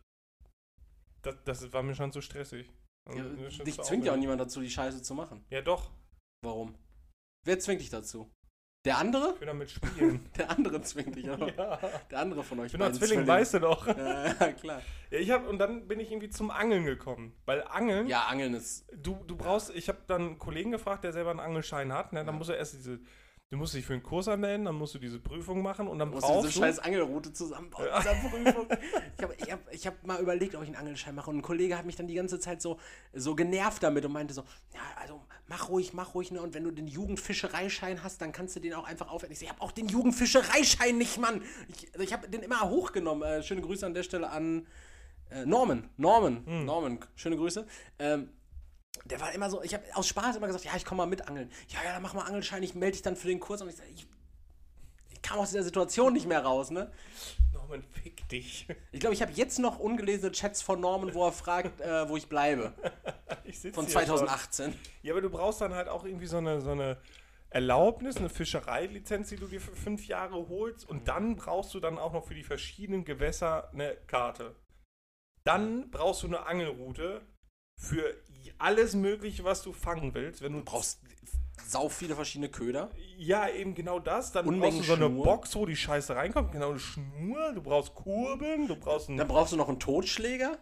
das, 1.22 1.36
das 1.46 1.74
war 1.74 1.84
mir 1.84 1.94
schon 1.94 2.12
zu 2.12 2.22
stressig. 2.22 2.72
Und 3.08 3.18
Ja, 3.18 3.64
dich 3.64 3.80
zwingt 3.82 4.06
ja 4.06 4.14
auch 4.14 4.18
niemand 4.18 4.42
dazu, 4.42 4.60
die 4.62 4.70
Scheiße 4.72 5.02
zu 5.04 5.14
machen. 5.14 5.46
Ja, 5.50 5.62
doch. 5.62 5.92
Warum? 6.44 6.76
Wer 7.46 7.60
zwingt 7.60 7.82
dich 7.82 7.90
dazu? 7.90 8.32
Der 8.84 8.98
andere? 8.98 9.34
Ich 9.36 9.40
will 9.42 9.48
damit 9.48 9.70
spielen. 9.70 10.28
Der 10.38 10.50
andere 10.50 10.82
zwingt 10.82 11.16
dich, 11.16 11.30
aber 11.30 11.54
ja. 11.56 11.78
der 12.10 12.18
andere 12.20 12.44
von 12.44 12.60
euch. 12.62 12.66
Ich 12.68 12.72
bin 12.72 12.82
doch 12.82 12.92
Zwilling, 12.92 13.28
weißt 13.28 13.54
du 13.56 13.60
doch. 13.60 13.86
Ja, 13.96 14.34
klar. 14.54 14.82
Ja, 15.12 15.20
ich 15.20 15.30
hab, 15.30 15.48
und 15.48 15.60
dann 15.60 15.88
bin 15.88 16.00
ich 16.00 16.10
irgendwie 16.10 16.30
zum 16.30 16.50
Angeln 16.50 16.86
gekommen. 16.86 17.34
Weil 17.46 17.64
Angeln, 17.64 18.08
Ja, 18.08 18.22
Angeln 18.26 18.56
ist. 18.56 18.88
du, 18.96 19.18
du 19.28 19.36
brauchst, 19.36 19.70
ich 19.76 19.88
habe 19.88 20.00
dann 20.08 20.22
einen 20.22 20.40
Kollegen 20.40 20.72
gefragt, 20.72 21.04
der 21.04 21.14
selber 21.14 21.30
einen 21.30 21.40
Angelschein 21.40 21.94
hat. 21.94 22.12
Ne? 22.14 22.20
Dann 22.26 22.34
Ja. 22.34 22.40
muss 22.40 22.50
er 22.50 22.58
erst 22.58 22.74
diese, 22.74 23.00
du 23.52 23.58
musst 23.58 23.76
dich 23.76 23.86
für 23.86 23.94
einen 23.94 24.02
Kurs 24.02 24.28
anmelden, 24.28 24.66
dann 24.66 24.76
musst 24.76 24.96
du 24.96 25.00
diese 25.00 25.20
Prüfung 25.20 25.62
machen 25.62 25.88
und 25.88 26.00
dann 26.00 26.10
Du 26.10 26.16
musst 26.16 26.28
diese 26.28 26.40
brauchst 26.40 26.56
du. 26.56 26.60
scheiß 26.62 26.80
Angelroute 26.80 27.34
zusammenbauen. 27.34 27.86
Ja. 27.86 28.00
Prüfung. 28.32 28.68
Ich 29.18 29.24
habe 29.24 29.36
ich 29.38 29.52
hab, 29.52 29.74
ich 29.74 29.88
hab 29.88 30.08
mal 30.08 30.20
überlegt, 30.20 30.56
ob 30.56 30.64
ich 30.64 30.70
einen 30.70 30.78
Angelschein 30.78 31.14
mache. 31.14 31.30
Und 31.30 31.38
ein 31.38 31.42
Kollege 31.44 31.78
hat 31.78 31.86
mich 31.86 31.98
dann 31.98 32.08
die 32.08 32.16
ganze 32.16 32.40
Zeit 32.40 32.64
so, 32.64 32.80
so 33.14 33.36
genervt 33.36 33.84
damit 33.84 34.06
und 34.06 34.12
meinte 34.14 34.34
so: 34.34 34.42
Ja, 34.74 34.80
also 35.00 35.22
mach 35.52 35.68
ruhig, 35.68 35.92
mach 35.92 36.16
ruhig. 36.16 36.32
Ne? 36.32 36.42
Und 36.42 36.54
wenn 36.54 36.64
du 36.64 36.72
den 36.72 36.88
Jugendfischereischein 36.88 38.04
hast, 38.04 38.22
dann 38.22 38.32
kannst 38.32 38.56
du 38.56 38.62
den 38.62 38.74
auch 38.74 38.86
einfach 38.86 39.10
aufwenden. 39.10 39.34
Ich 39.34 39.40
so, 39.40 39.44
ich 39.44 39.52
habe 39.52 39.62
auch 39.62 39.74
den 39.74 39.90
Jugendfischereischein 39.90 40.98
nicht, 40.98 41.18
Mann. 41.18 41.42
Ich, 41.68 41.92
also 41.92 42.04
ich 42.04 42.14
habe 42.14 42.30
den 42.30 42.42
immer 42.42 42.62
hochgenommen. 42.70 43.22
Äh, 43.22 43.44
schöne 43.44 43.62
Grüße 43.62 43.86
an 43.86 43.94
der 43.94 44.04
Stelle 44.04 44.30
an 44.30 44.66
äh, 45.30 45.46
Norman. 45.46 45.90
Norman. 45.98 46.46
Hm. 46.46 46.66
Norman, 46.66 47.00
schöne 47.16 47.36
Grüße. 47.36 47.68
Ähm, 48.00 48.30
der 49.04 49.20
war 49.20 49.34
immer 49.34 49.50
so, 49.50 49.62
ich 49.62 49.74
habe 49.74 49.84
aus 49.94 50.08
Spaß 50.08 50.38
immer 50.38 50.48
gesagt, 50.48 50.64
ja, 50.64 50.72
ich 50.78 50.86
komme 50.86 51.00
mal 51.00 51.06
mit 51.06 51.28
angeln. 51.28 51.52
Ja, 51.68 51.80
ja, 51.84 51.94
dann 51.94 52.02
mach 52.02 52.14
mal 52.14 52.24
Angelschein, 52.24 52.64
ich 52.64 52.74
melde 52.74 52.94
dich 52.94 53.02
dann 53.02 53.18
für 53.18 53.28
den 53.28 53.42
Kurs. 53.42 53.62
Und 53.62 53.68
ich 53.68 53.76
sage, 53.76 53.90
ich, 53.94 54.08
ich 54.08 54.08
kam 55.22 55.40
aus 55.40 55.52
dieser 55.52 55.64
Situation 55.64 56.14
nicht 56.14 56.28
mehr 56.28 56.44
raus, 56.44 56.72
ne? 56.72 56.92
Norman, 57.54 57.84
fick 57.84 58.28
dich. 58.30 58.68
Ich 58.92 59.00
glaube, 59.00 59.14
ich 59.14 59.22
habe 59.22 59.32
jetzt 59.34 59.60
noch 59.60 59.80
ungelesene 59.80 60.32
Chats 60.32 60.62
von 60.62 60.80
Norman, 60.80 61.14
wo 61.14 61.26
er 61.26 61.32
fragt, 61.32 61.82
äh, 61.82 62.08
wo 62.10 62.18
ich 62.18 62.28
bleibe. 62.28 62.74
Ich 63.44 63.58
Von 63.60 63.72
hier 63.72 63.74
schon. 63.74 63.88
2018. 63.88 64.74
Ja, 65.02 65.14
aber 65.14 65.22
du 65.22 65.30
brauchst 65.30 65.60
dann 65.60 65.74
halt 65.74 65.90
auch 65.90 66.06
irgendwie 66.06 66.28
so 66.28 66.38
eine, 66.38 66.62
so 66.62 66.72
eine 66.72 67.02
Erlaubnis, 67.50 68.16
eine 68.16 68.30
Fischereilizenz, 68.30 69.30
die 69.30 69.36
du 69.36 69.48
dir 69.48 69.60
für 69.60 69.76
fünf 69.76 70.08
Jahre 70.08 70.48
holst. 70.48 70.88
Und 70.88 71.08
dann 71.10 71.36
brauchst 71.36 71.74
du 71.74 71.80
dann 71.82 71.98
auch 71.98 72.14
noch 72.14 72.26
für 72.26 72.36
die 72.36 72.44
verschiedenen 72.44 73.04
Gewässer 73.04 73.70
eine 73.74 73.98
Karte. 74.08 74.56
Dann 75.44 75.90
brauchst 75.90 76.24
du 76.24 76.28
eine 76.28 76.46
Angelroute 76.46 77.22
für 77.78 78.16
alles 78.58 78.94
Mögliche, 78.94 79.44
was 79.44 79.64
du 79.64 79.74
fangen 79.74 80.14
willst. 80.14 80.42
Wenn 80.42 80.54
du 80.54 80.60
Du 80.60 80.66
brauchst 80.66 81.02
sau 81.68 81.90
viele 81.90 82.16
verschiedene 82.16 82.50
Köder. 82.50 82.90
Ja, 83.18 83.50
eben 83.50 83.76
genau 83.76 84.00
das. 84.00 84.32
Dann 84.32 84.46
Unmengen 84.46 84.78
brauchst 84.78 84.90
du 84.90 84.96
so 84.96 85.06
eine 85.06 85.08
Schnur. 85.08 85.24
Box, 85.24 85.56
wo 85.56 85.66
die 85.66 85.76
Scheiße 85.76 86.16
reinkommt. 86.16 86.52
Genau 86.52 86.72
eine 86.72 86.80
Schnur. 86.80 87.54
Du 87.54 87.62
brauchst 87.62 87.94
Kurbeln. 87.96 88.68
Du 88.68 88.76
brauchst 88.76 89.10
einen 89.10 89.18
Dann 89.18 89.28
brauchst 89.28 89.54
du 89.54 89.58
noch 89.58 89.70
einen 89.70 89.80
Totschläger. 89.80 90.60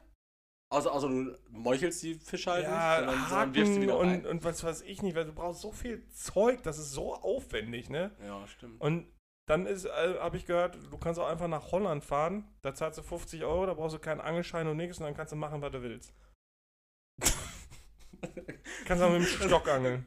Also, 0.72 0.92
also 0.92 1.08
du 1.08 1.38
meuchelst 1.50 2.04
die 2.04 2.14
Fische 2.14 2.52
halt 2.52 2.64
ja, 2.64 3.02
nicht, 3.02 3.08
sondern, 3.08 3.30
sondern 3.30 3.56
wirfst 3.56 3.74
sie 3.74 3.80
Haken 3.80 3.82
wieder 3.82 3.98
und, 3.98 4.08
rein. 4.08 4.26
und 4.26 4.44
was 4.44 4.64
weiß 4.64 4.82
ich 4.84 5.02
nicht. 5.02 5.16
Weil 5.16 5.26
du 5.26 5.34
brauchst 5.34 5.62
so 5.62 5.72
viel 5.72 6.08
Zeug. 6.10 6.62
Das 6.64 6.78
ist 6.78 6.92
so 6.92 7.16
aufwendig, 7.16 7.90
ne? 7.90 8.12
Ja, 8.26 8.46
stimmt. 8.48 8.80
Und 8.80 9.08
dann 9.50 9.66
ist, 9.66 9.86
äh, 9.86 10.20
habe 10.20 10.38
ich 10.38 10.46
gehört, 10.46 10.78
du 10.92 10.98
kannst 11.00 11.20
auch 11.20 11.28
einfach 11.28 11.48
nach 11.48 11.72
Holland 11.72 12.04
fahren. 12.04 12.48
Da 12.62 12.76
zahlst 12.76 13.00
du 13.00 13.02
50 13.02 13.44
Euro, 13.44 13.66
da 13.66 13.74
brauchst 13.74 13.96
du 13.96 14.00
keinen 14.00 14.22
Angelschein 14.22 14.68
und 14.68 14.78
nichts 14.78 15.00
und 15.00 15.06
dann 15.06 15.16
kannst 15.16 15.32
du 15.32 15.38
machen, 15.38 15.60
was 15.64 15.72
du 15.72 15.82
willst. 15.82 16.14
kannst 18.86 19.04
auch 19.04 19.12
mit 19.12 19.22
dem 19.22 19.26
Stock 19.26 19.68
angeln. 19.68 20.06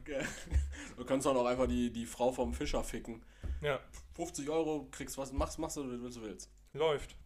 Du 1.03 1.09
kannst 1.09 1.27
dann 1.27 1.35
auch 1.35 1.45
einfach 1.45 1.67
die, 1.67 1.91
die 1.91 2.05
Frau 2.05 2.31
vom 2.31 2.53
Fischer 2.53 2.81
ficken. 2.81 3.25
Ja, 3.59 3.81
50 4.15 4.49
Euro, 4.49 4.87
kriegst 4.89 5.17
was, 5.17 5.33
machst, 5.33 5.59
machst 5.59 5.75
du, 5.75 6.01
was 6.01 6.15
du 6.15 6.21
willst. 6.21 6.49
läuft. 6.71 7.17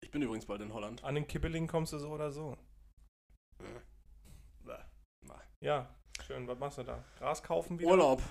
Ich 0.00 0.12
bin 0.12 0.22
übrigens 0.22 0.46
bald 0.46 0.60
in 0.60 0.72
Holland. 0.72 1.02
An 1.02 1.16
den 1.16 1.26
Kibbeling 1.26 1.66
kommst 1.66 1.92
du 1.92 1.98
so 1.98 2.10
oder 2.10 2.30
so. 2.30 2.56
Ja, 5.58 5.92
schön. 6.24 6.46
Was 6.46 6.60
machst 6.60 6.78
du 6.78 6.84
da? 6.84 7.02
Gras 7.18 7.42
kaufen 7.42 7.76
wieder? 7.76 7.90
Urlaub. 7.90 8.22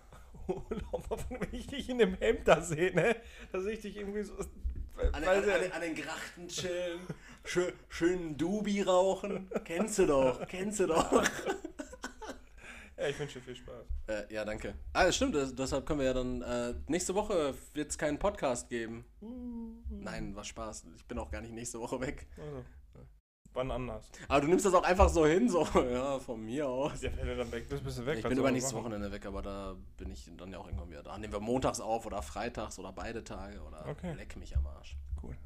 Urlaub, 0.48 1.26
wenn 1.30 1.48
ich 1.58 1.66
dich 1.66 1.88
in 1.88 1.96
dem 1.96 2.12
Hemd 2.14 2.46
da 2.46 2.60
sehe, 2.60 2.94
ne? 2.94 3.16
Da 3.52 3.60
sehe 3.60 3.72
ich 3.72 3.80
dich 3.80 3.96
irgendwie 3.96 4.22
so. 4.22 4.34
An 4.34 5.22
den, 5.22 5.24
an, 5.24 5.36
an, 5.36 5.44
den, 5.62 5.72
an 5.72 5.80
den 5.80 5.94
Grachten 5.94 6.46
chillen, 6.48 7.00
schön, 7.42 7.72
schön 7.88 8.36
Dubi 8.36 8.82
rauchen. 8.82 9.50
Kennst 9.64 9.98
du 9.98 10.06
doch, 10.06 10.46
kennst 10.46 10.80
du 10.80 10.88
doch. 10.88 11.24
ja, 12.98 13.08
ich 13.08 13.18
wünsche 13.18 13.38
dir 13.38 13.44
viel 13.44 13.56
Spaß. 13.56 13.86
Äh, 14.08 14.34
ja, 14.34 14.44
danke. 14.44 14.74
Ah, 14.92 15.04
das 15.04 15.16
stimmt, 15.16 15.34
das, 15.34 15.54
deshalb 15.54 15.86
können 15.86 16.00
wir 16.00 16.06
ja 16.06 16.14
dann. 16.14 16.42
Äh, 16.42 16.74
nächste 16.86 17.14
Woche 17.14 17.54
wird 17.74 17.90
es 17.90 17.98
keinen 17.98 18.18
Podcast 18.18 18.68
geben. 18.68 19.04
Nein, 19.90 20.34
war 20.34 20.44
Spaß. 20.44 20.86
Ich 20.96 21.06
bin 21.06 21.18
auch 21.18 21.30
gar 21.30 21.40
nicht 21.40 21.52
nächste 21.52 21.78
Woche 21.80 22.00
weg. 22.00 22.26
Also, 22.38 22.64
wann 23.52 23.70
anders? 23.70 24.08
Aber 24.28 24.40
du 24.40 24.48
nimmst 24.48 24.64
das 24.66 24.74
auch 24.74 24.84
einfach 24.84 25.08
so 25.08 25.26
hin, 25.26 25.48
so, 25.48 25.66
ja, 25.92 26.18
von 26.18 26.44
mir 26.44 26.68
aus. 26.68 27.02
Ja, 27.02 27.10
wenn 27.16 27.26
du 27.26 27.36
dann 27.36 27.50
weg 27.52 27.68
bist, 27.68 27.84
bist 27.84 27.98
du 27.98 28.06
weg. 28.06 28.18
Ich 28.18 28.24
bin 28.24 28.38
übernächstes 28.38 28.72
machen? 28.72 28.84
Wochenende 28.84 29.10
weg, 29.12 29.26
aber 29.26 29.42
da 29.42 29.76
bin 29.96 30.10
ich 30.10 30.30
dann 30.36 30.50
ja 30.52 30.58
auch 30.58 30.66
irgendwann 30.66 30.90
wieder 30.90 31.02
da. 31.02 31.18
Nehmen 31.18 31.32
wir 31.32 31.40
montags 31.40 31.80
auf 31.80 32.06
oder 32.06 32.22
freitags 32.22 32.78
oder 32.78 32.92
beide 32.92 33.24
Tage 33.24 33.60
oder 33.62 33.86
Okay. 33.88 34.14
leck 34.14 34.36
mich 34.36 34.56
am 34.56 34.66
Arsch. 34.66 34.96
Cool. 35.22 35.36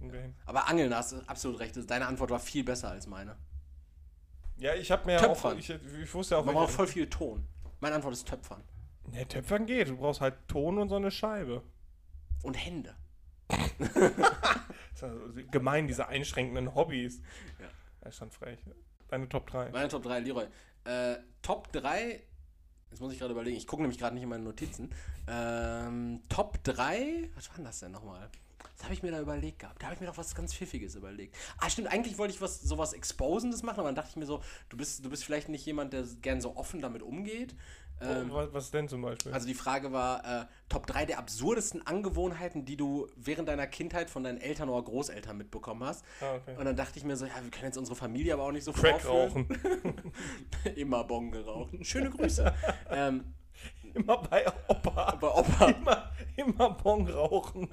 Hin. 0.00 0.34
Aber 0.46 0.68
Angeln, 0.68 0.90
da 0.90 0.96
hast 0.96 1.12
du 1.12 1.16
absolut 1.28 1.60
recht. 1.60 1.78
Deine 1.88 2.06
Antwort 2.06 2.30
war 2.30 2.40
viel 2.40 2.64
besser 2.64 2.90
als 2.90 3.06
meine. 3.06 3.36
Ja, 4.62 4.74
ich 4.76 4.92
habe 4.92 5.04
mir 5.06 5.18
Töpfern. 5.18 5.54
auch. 5.54 5.58
Ich, 5.58 5.70
ich 5.70 6.14
wusste 6.14 6.38
auch, 6.38 6.44
Man 6.44 6.54
braucht 6.54 6.70
voll 6.70 6.86
viel 6.86 7.10
Ton. 7.10 7.44
Meine 7.80 7.96
Antwort 7.96 8.14
ist 8.14 8.28
Töpfern. 8.28 8.62
Nee, 9.10 9.24
Töpfern 9.24 9.66
geht. 9.66 9.88
Du 9.88 9.96
brauchst 9.96 10.20
halt 10.20 10.36
Ton 10.46 10.78
und 10.78 10.88
so 10.88 10.94
eine 10.94 11.10
Scheibe. 11.10 11.62
Und 12.42 12.54
Hände. 12.54 12.94
Das 14.94 15.10
ist 15.10 15.18
also 15.18 15.42
gemein, 15.50 15.88
diese 15.88 16.06
einschränkenden 16.06 16.74
Hobbys. 16.74 17.22
Ja. 17.58 17.66
Das 18.00 18.10
ist 18.10 18.18
schon 18.18 18.30
frech. 18.30 18.58
Deine 19.08 19.28
Top 19.28 19.46
3. 19.48 19.70
Meine 19.70 19.88
Top 19.88 20.02
3, 20.02 20.20
Leroy. 20.20 20.44
Äh, 20.84 21.16
Top 21.40 21.72
3, 21.72 22.22
jetzt 22.90 23.00
muss 23.00 23.12
ich 23.12 23.18
gerade 23.18 23.32
überlegen, 23.32 23.56
ich 23.56 23.66
gucke 23.66 23.82
nämlich 23.82 23.98
gerade 23.98 24.14
nicht 24.14 24.22
in 24.22 24.28
meine 24.28 24.44
Notizen. 24.44 24.94
Ähm, 25.26 26.22
Top 26.28 26.62
3, 26.62 27.30
was 27.34 27.48
war 27.48 27.56
denn 27.56 27.64
das 27.64 27.80
denn 27.80 27.90
nochmal? 27.90 28.30
Was 28.76 28.84
habe 28.84 28.94
ich 28.94 29.02
mir 29.02 29.10
da 29.12 29.20
überlegt 29.20 29.60
gehabt? 29.60 29.80
Da 29.82 29.86
habe 29.86 29.94
ich 29.94 30.00
mir 30.00 30.06
doch 30.06 30.16
was 30.16 30.34
ganz 30.34 30.54
Pfiffiges 30.54 30.94
überlegt. 30.94 31.36
Ah, 31.58 31.68
stimmt, 31.70 31.88
eigentlich 31.88 32.18
wollte 32.18 32.34
ich 32.34 32.40
was 32.40 32.60
sowas 32.60 32.92
Exposendes 32.92 33.62
machen, 33.62 33.80
aber 33.80 33.88
dann 33.88 33.94
dachte 33.94 34.10
ich 34.10 34.16
mir 34.16 34.26
so, 34.26 34.42
du 34.68 34.76
bist, 34.76 35.04
du 35.04 35.10
bist 35.10 35.24
vielleicht 35.24 35.48
nicht 35.48 35.64
jemand, 35.66 35.92
der 35.92 36.04
gern 36.20 36.40
so 36.40 36.56
offen 36.56 36.80
damit 36.80 37.02
umgeht. 37.02 37.54
Ähm, 38.00 38.30
was, 38.32 38.52
was 38.52 38.70
denn 38.70 38.88
zum 38.88 39.02
Beispiel? 39.02 39.32
also 39.32 39.46
die 39.46 39.54
Frage 39.54 39.92
war, 39.92 40.42
äh, 40.42 40.46
Top 40.68 40.86
3 40.86 41.06
der 41.06 41.18
absurdesten 41.18 41.86
Angewohnheiten, 41.86 42.64
die 42.64 42.76
du 42.76 43.06
während 43.16 43.48
deiner 43.48 43.66
Kindheit 43.66 44.10
von 44.10 44.24
deinen 44.24 44.38
Eltern 44.38 44.68
oder 44.68 44.82
Großeltern 44.82 45.36
mitbekommen 45.36 45.84
hast. 45.84 46.04
ah, 46.20 46.34
okay. 46.34 46.56
Und 46.56 46.64
dann 46.64 46.74
dachte 46.74 46.98
ich 46.98 47.04
mir 47.04 47.16
so, 47.16 47.26
ja, 47.26 47.34
wir 47.40 47.50
können 47.50 47.66
jetzt 47.66 47.78
unsere 47.78 47.94
Familie 47.94 48.34
aber 48.34 48.44
auch 48.44 48.52
nicht 48.52 48.64
so 48.64 48.72
Crack 48.72 49.02
vorführen. 49.02 49.46
rauchen. 49.46 50.12
Immer 50.76 51.04
Bon 51.04 51.30
geraucht. 51.30 51.74
Schöne 51.82 52.10
Grüße. 52.10 52.52
ähm, 52.90 53.34
immer 53.94 54.18
bei 54.18 54.46
Opa. 54.68 55.16
Bei 55.20 55.28
Opa. 55.28 55.66
Immer, 55.70 56.10
immer 56.36 56.70
Bon 56.70 57.06
rauchen. 57.08 57.68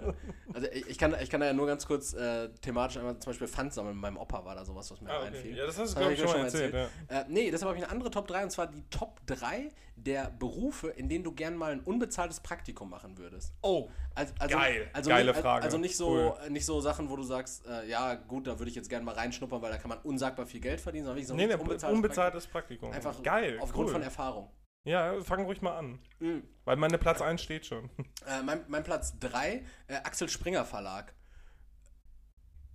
Also 0.54 0.68
ich, 0.72 0.88
ich, 0.90 0.98
kann, 0.98 1.16
ich 1.22 1.30
kann 1.30 1.40
da 1.42 1.48
ja 1.48 1.54
nur 1.54 1.68
ganz 1.68 1.86
kurz 1.86 2.14
äh, 2.14 2.50
thematisch 2.62 2.98
einmal 2.98 3.18
zum 3.20 3.32
Beispiel 3.32 3.48
Pfand 3.48 3.74
sammeln. 3.74 3.96
Mit 3.96 4.02
meinem 4.02 4.18
Opa 4.18 4.44
war 4.44 4.56
da 4.56 4.66
sowas, 4.66 4.90
was 4.92 5.00
mir 5.02 5.10
Ah, 5.12 5.18
okay. 5.20 5.28
einfiel. 5.28 5.58
Ja, 5.58 5.66
das 5.66 5.78
hast 5.80 5.94
du, 5.96 6.00
glaube 6.00 6.14
ich, 6.14 6.20
schon 6.20 6.30
mal 6.30 6.44
erzählt. 6.46 6.74
erzählt. 6.74 6.92
ja. 7.10 7.22
Äh, 7.22 7.26
nee, 7.30 7.52
deshalb 7.52 7.70
habe 7.70 7.78
ich 7.78 7.84
eine 7.84 7.92
andere 7.92 8.12
Top 8.12 8.28
3 8.28 8.44
und 8.44 8.52
zwar 8.52 8.68
die 8.68 8.84
Top 8.90 9.20
3 9.28 9.70
der 9.96 10.30
Berufe, 10.40 10.88
in 10.90 11.10
denen 11.10 11.26
du 11.26 11.34
gern 11.34 11.56
mal 11.58 11.74
ein 11.74 11.82
unbezahltes 11.82 12.40
Praktikum 12.40 12.90
machen 12.90 13.18
würdest. 13.18 13.54
Oh, 13.62 13.90
Also, 14.16 14.34
also, 14.40 14.58
Geil, 14.58 14.90
also 14.94 15.10
geile 15.10 15.32
nicht, 15.32 15.42
Frage. 15.42 15.64
Also 15.66 15.78
nicht 15.78 15.98
so, 15.98 16.10
Cool. 16.42 16.50
nicht 16.50 16.66
so 16.66 16.80
Sachen, 16.80 17.10
wo 17.10 17.18
du 17.18 17.24
sagst, 17.24 17.66
äh, 17.68 17.86
ja 17.90 18.16
gut, 18.16 18.48
da 18.48 18.58
würde 18.60 18.70
ich 18.70 18.76
jetzt 18.76 18.90
gerne 18.90 19.04
mal 19.06 19.16
reinschnuppern, 19.16 19.62
weil 19.62 19.72
da 19.72 19.78
kann 19.78 19.90
man 19.90 19.98
unsagbar 20.04 20.46
viel 20.46 20.62
Geld 20.62 20.80
verdienen, 20.80 21.04
sondern 21.06 21.18
wirklich 21.18 21.28
so 21.28 21.34
ein 21.34 21.38
nee, 21.38 21.54
unbezahltes 21.54 21.96
unbezahltes 21.98 22.48
Praktikum. 22.48 22.92
Praktikum. 22.92 23.12
Einfach 23.12 23.24
Geil, 23.24 23.58
aufgrund 23.62 23.88
cool. 23.88 23.94
von 23.94 24.02
Erfahrung. 24.02 24.50
Ja, 24.86 25.22
fang 25.24 25.44
ruhig 25.46 25.62
mal 25.62 25.78
an. 25.78 26.00
Mhm. 26.20 26.44
Weil 26.66 26.78
meine 26.78 26.98
Platz 26.98 27.22
1 27.22 27.42
steht 27.42 27.66
schon. 27.66 27.90
Äh, 28.28 28.44
mein, 28.44 28.64
mein 28.68 28.84
Platz 28.84 29.18
3, 29.20 29.64
äh, 29.88 29.96
Axel 30.04 30.30
Springer 30.30 30.64
Verlag. 30.66 31.14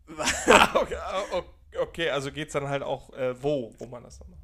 okay, 0.75 0.97
ah, 0.97 1.23
okay, 1.81 2.11
also 2.11 2.33
geht's 2.33 2.55
dann 2.55 2.69
halt 2.69 2.83
auch, 2.83 3.13
äh, 3.13 3.41
wo, 3.41 3.73
wo 3.79 3.87
man 3.87 4.03
das 4.03 4.19
dann 4.19 4.31
macht. 4.31 4.41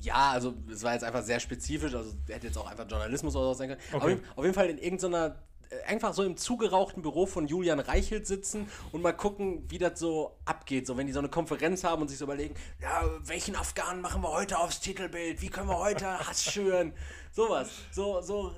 Ja, 0.00 0.30
also 0.30 0.54
es 0.70 0.82
war 0.82 0.94
jetzt 0.94 1.04
einfach 1.04 1.22
sehr 1.22 1.40
spezifisch, 1.40 1.94
also 1.94 2.12
der 2.26 2.36
hätte 2.36 2.46
jetzt 2.46 2.56
auch 2.56 2.68
einfach 2.70 2.88
Journalismus 2.88 3.34
oder 3.36 3.46
so 3.48 3.54
sein 3.54 3.68
können. 3.68 3.80
Auf, 3.92 4.02
Okay. 4.02 4.08
jeden, 4.14 4.24
auf 4.36 4.44
jeden 4.44 4.54
Fall 4.54 4.70
in 4.70 4.78
irgendeiner, 4.78 5.42
einfach 5.86 6.14
so 6.14 6.22
im 6.24 6.36
zugerauchten 6.36 7.02
Büro 7.02 7.26
von 7.26 7.46
Julian 7.46 7.80
Reichelt 7.80 8.26
sitzen 8.26 8.68
und 8.92 9.02
mal 9.02 9.12
gucken, 9.12 9.64
wie 9.70 9.78
das 9.78 9.98
so 9.98 10.36
abgeht. 10.44 10.86
So, 10.86 10.96
wenn 10.96 11.06
die 11.06 11.12
so 11.12 11.18
eine 11.18 11.28
Konferenz 11.28 11.84
haben 11.84 12.02
und 12.02 12.08
sich 12.08 12.18
so 12.18 12.24
überlegen, 12.24 12.54
ja, 12.80 13.02
welchen 13.24 13.54
Afghanen 13.56 14.00
machen 14.00 14.22
wir 14.22 14.32
heute 14.32 14.58
aufs 14.58 14.80
Titelbild? 14.80 15.40
Wie 15.42 15.48
können 15.48 15.68
wir 15.68 15.78
heute 15.78 16.06
Hass 16.28 16.44
schüren? 16.44 16.92
Sowas. 17.32 17.70
So, 17.92 18.20
so 18.20 18.54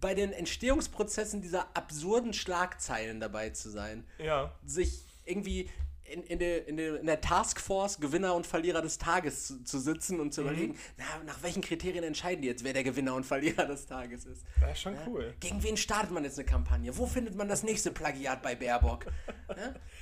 bei 0.00 0.14
den 0.14 0.32
Entstehungsprozessen 0.32 1.40
dieser 1.40 1.66
absurden 1.74 2.32
Schlagzeilen 2.34 3.20
dabei 3.20 3.50
zu 3.50 3.70
sein 3.70 4.04
Ja. 4.18 4.52
sich 4.66 5.00
irgendwie 5.24 5.70
in, 6.04 6.22
in, 6.24 6.38
der, 6.38 6.68
in, 6.68 6.76
der, 6.76 7.00
in 7.00 7.06
der 7.06 7.20
Taskforce 7.20 7.98
Gewinner 7.98 8.34
und 8.34 8.46
Verlierer 8.46 8.82
des 8.82 8.98
Tages 8.98 9.46
zu, 9.46 9.64
zu 9.64 9.78
sitzen 9.78 10.20
und 10.20 10.32
zu 10.34 10.42
Mhm. 10.42 10.46
überlegen, 10.48 10.78
na, 10.98 11.04
nach 11.26 11.42
welchen 11.42 11.62
Kriterien 11.62 12.04
entscheiden 12.04 12.42
die 12.42 12.48
jetzt, 12.48 12.62
wer 12.64 12.72
der 12.74 12.84
Gewinner 12.84 13.14
und 13.14 13.24
Verlierer 13.24 13.64
des 13.66 13.86
Tages 13.86 14.24
ist. 14.26 14.44
Das 14.60 14.72
ist 14.72 14.80
schon 14.82 14.96
cool. 15.06 15.34
Gegen 15.40 15.62
wen 15.62 15.76
startet 15.76 16.10
man 16.10 16.24
jetzt 16.24 16.38
eine 16.38 16.46
Kampagne? 16.46 16.96
Wo 16.96 17.06
findet 17.06 17.34
man 17.34 17.48
das 17.48 17.62
nächste 17.62 17.90
Plagiat 17.90 18.42
bei 18.42 18.54
Baerbock? 18.54 19.06
Ja? 19.48 19.54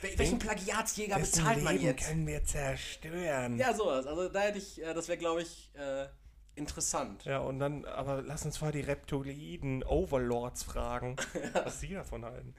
Wel- 0.03 0.19
Welchen 0.19 0.39
Plagiatsjäger 0.39 1.19
bezahlt 1.19 1.62
man 1.62 1.81
jetzt? 1.81 2.07
können 2.09 2.27
wir 2.27 2.43
zerstören. 2.45 3.57
Ja, 3.59 3.73
sowas. 3.74 4.07
Also 4.07 4.29
da 4.29 4.41
hätte 4.41 4.59
ich, 4.59 4.83
äh, 4.83 4.95
das 4.95 5.09
wäre, 5.09 5.19
glaube 5.19 5.43
ich, 5.43 5.70
äh, 5.74 6.07
interessant. 6.55 7.24
Ja, 7.24 7.39
und 7.39 7.59
dann, 7.61 7.85
aber 7.87 8.23
lass 8.23 8.45
uns 8.45 8.61
mal 8.61 8.73
die 8.73 8.81
Reptiloiden 8.81 9.83
Overlords 9.85 10.62
fragen, 10.65 11.16
was 11.65 11.81
sie 11.81 11.95
davon 11.95 12.24
halten. 12.24 12.55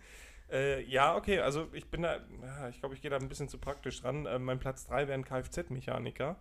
Äh, 0.52 0.84
ja, 0.84 1.15
okay, 1.15 1.40
also 1.40 1.68
ich 1.74 1.90
bin 1.90 2.03
da, 2.03 2.18
ja, 2.41 2.70
ich 2.70 2.80
glaube, 2.80 2.95
ich 2.95 3.02
gehe 3.02 3.10
da 3.10 3.18
ein 3.18 3.30
bisschen 3.30 3.49
zu 3.49 3.57
praktisch 3.57 4.02
dran. 4.02 4.26
Äh, 4.26 4.40
mein 4.40 4.60
Platz 4.60 4.86
3 4.88 5.07
wäre 5.07 5.18
ein 5.18 5.26
Kfz-Mechaniker. 5.26 6.36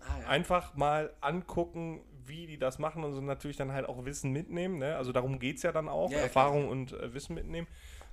Ah, 0.00 0.20
ja. 0.20 0.28
Einfach 0.28 0.74
mal 0.74 1.12
angucken, 1.20 2.00
wie 2.24 2.46
die 2.46 2.58
das 2.58 2.78
machen 2.78 3.04
und 3.04 3.14
so 3.14 3.20
natürlich 3.20 3.56
dann 3.56 3.72
halt 3.72 3.88
auch 3.88 4.04
Wissen 4.04 4.32
mitnehmen. 4.32 4.78
Ne? 4.78 4.96
Also 4.96 5.12
darum 5.12 5.38
geht 5.38 5.56
es 5.56 5.62
ja 5.62 5.72
dann 5.72 5.88
auch, 5.88 6.10
Ja, 6.10 6.18
Erfahrung 6.18 6.68
und 6.68 6.92
äh, 6.92 7.12
Wissen 7.14 7.34
mitnehmen. 7.34 7.66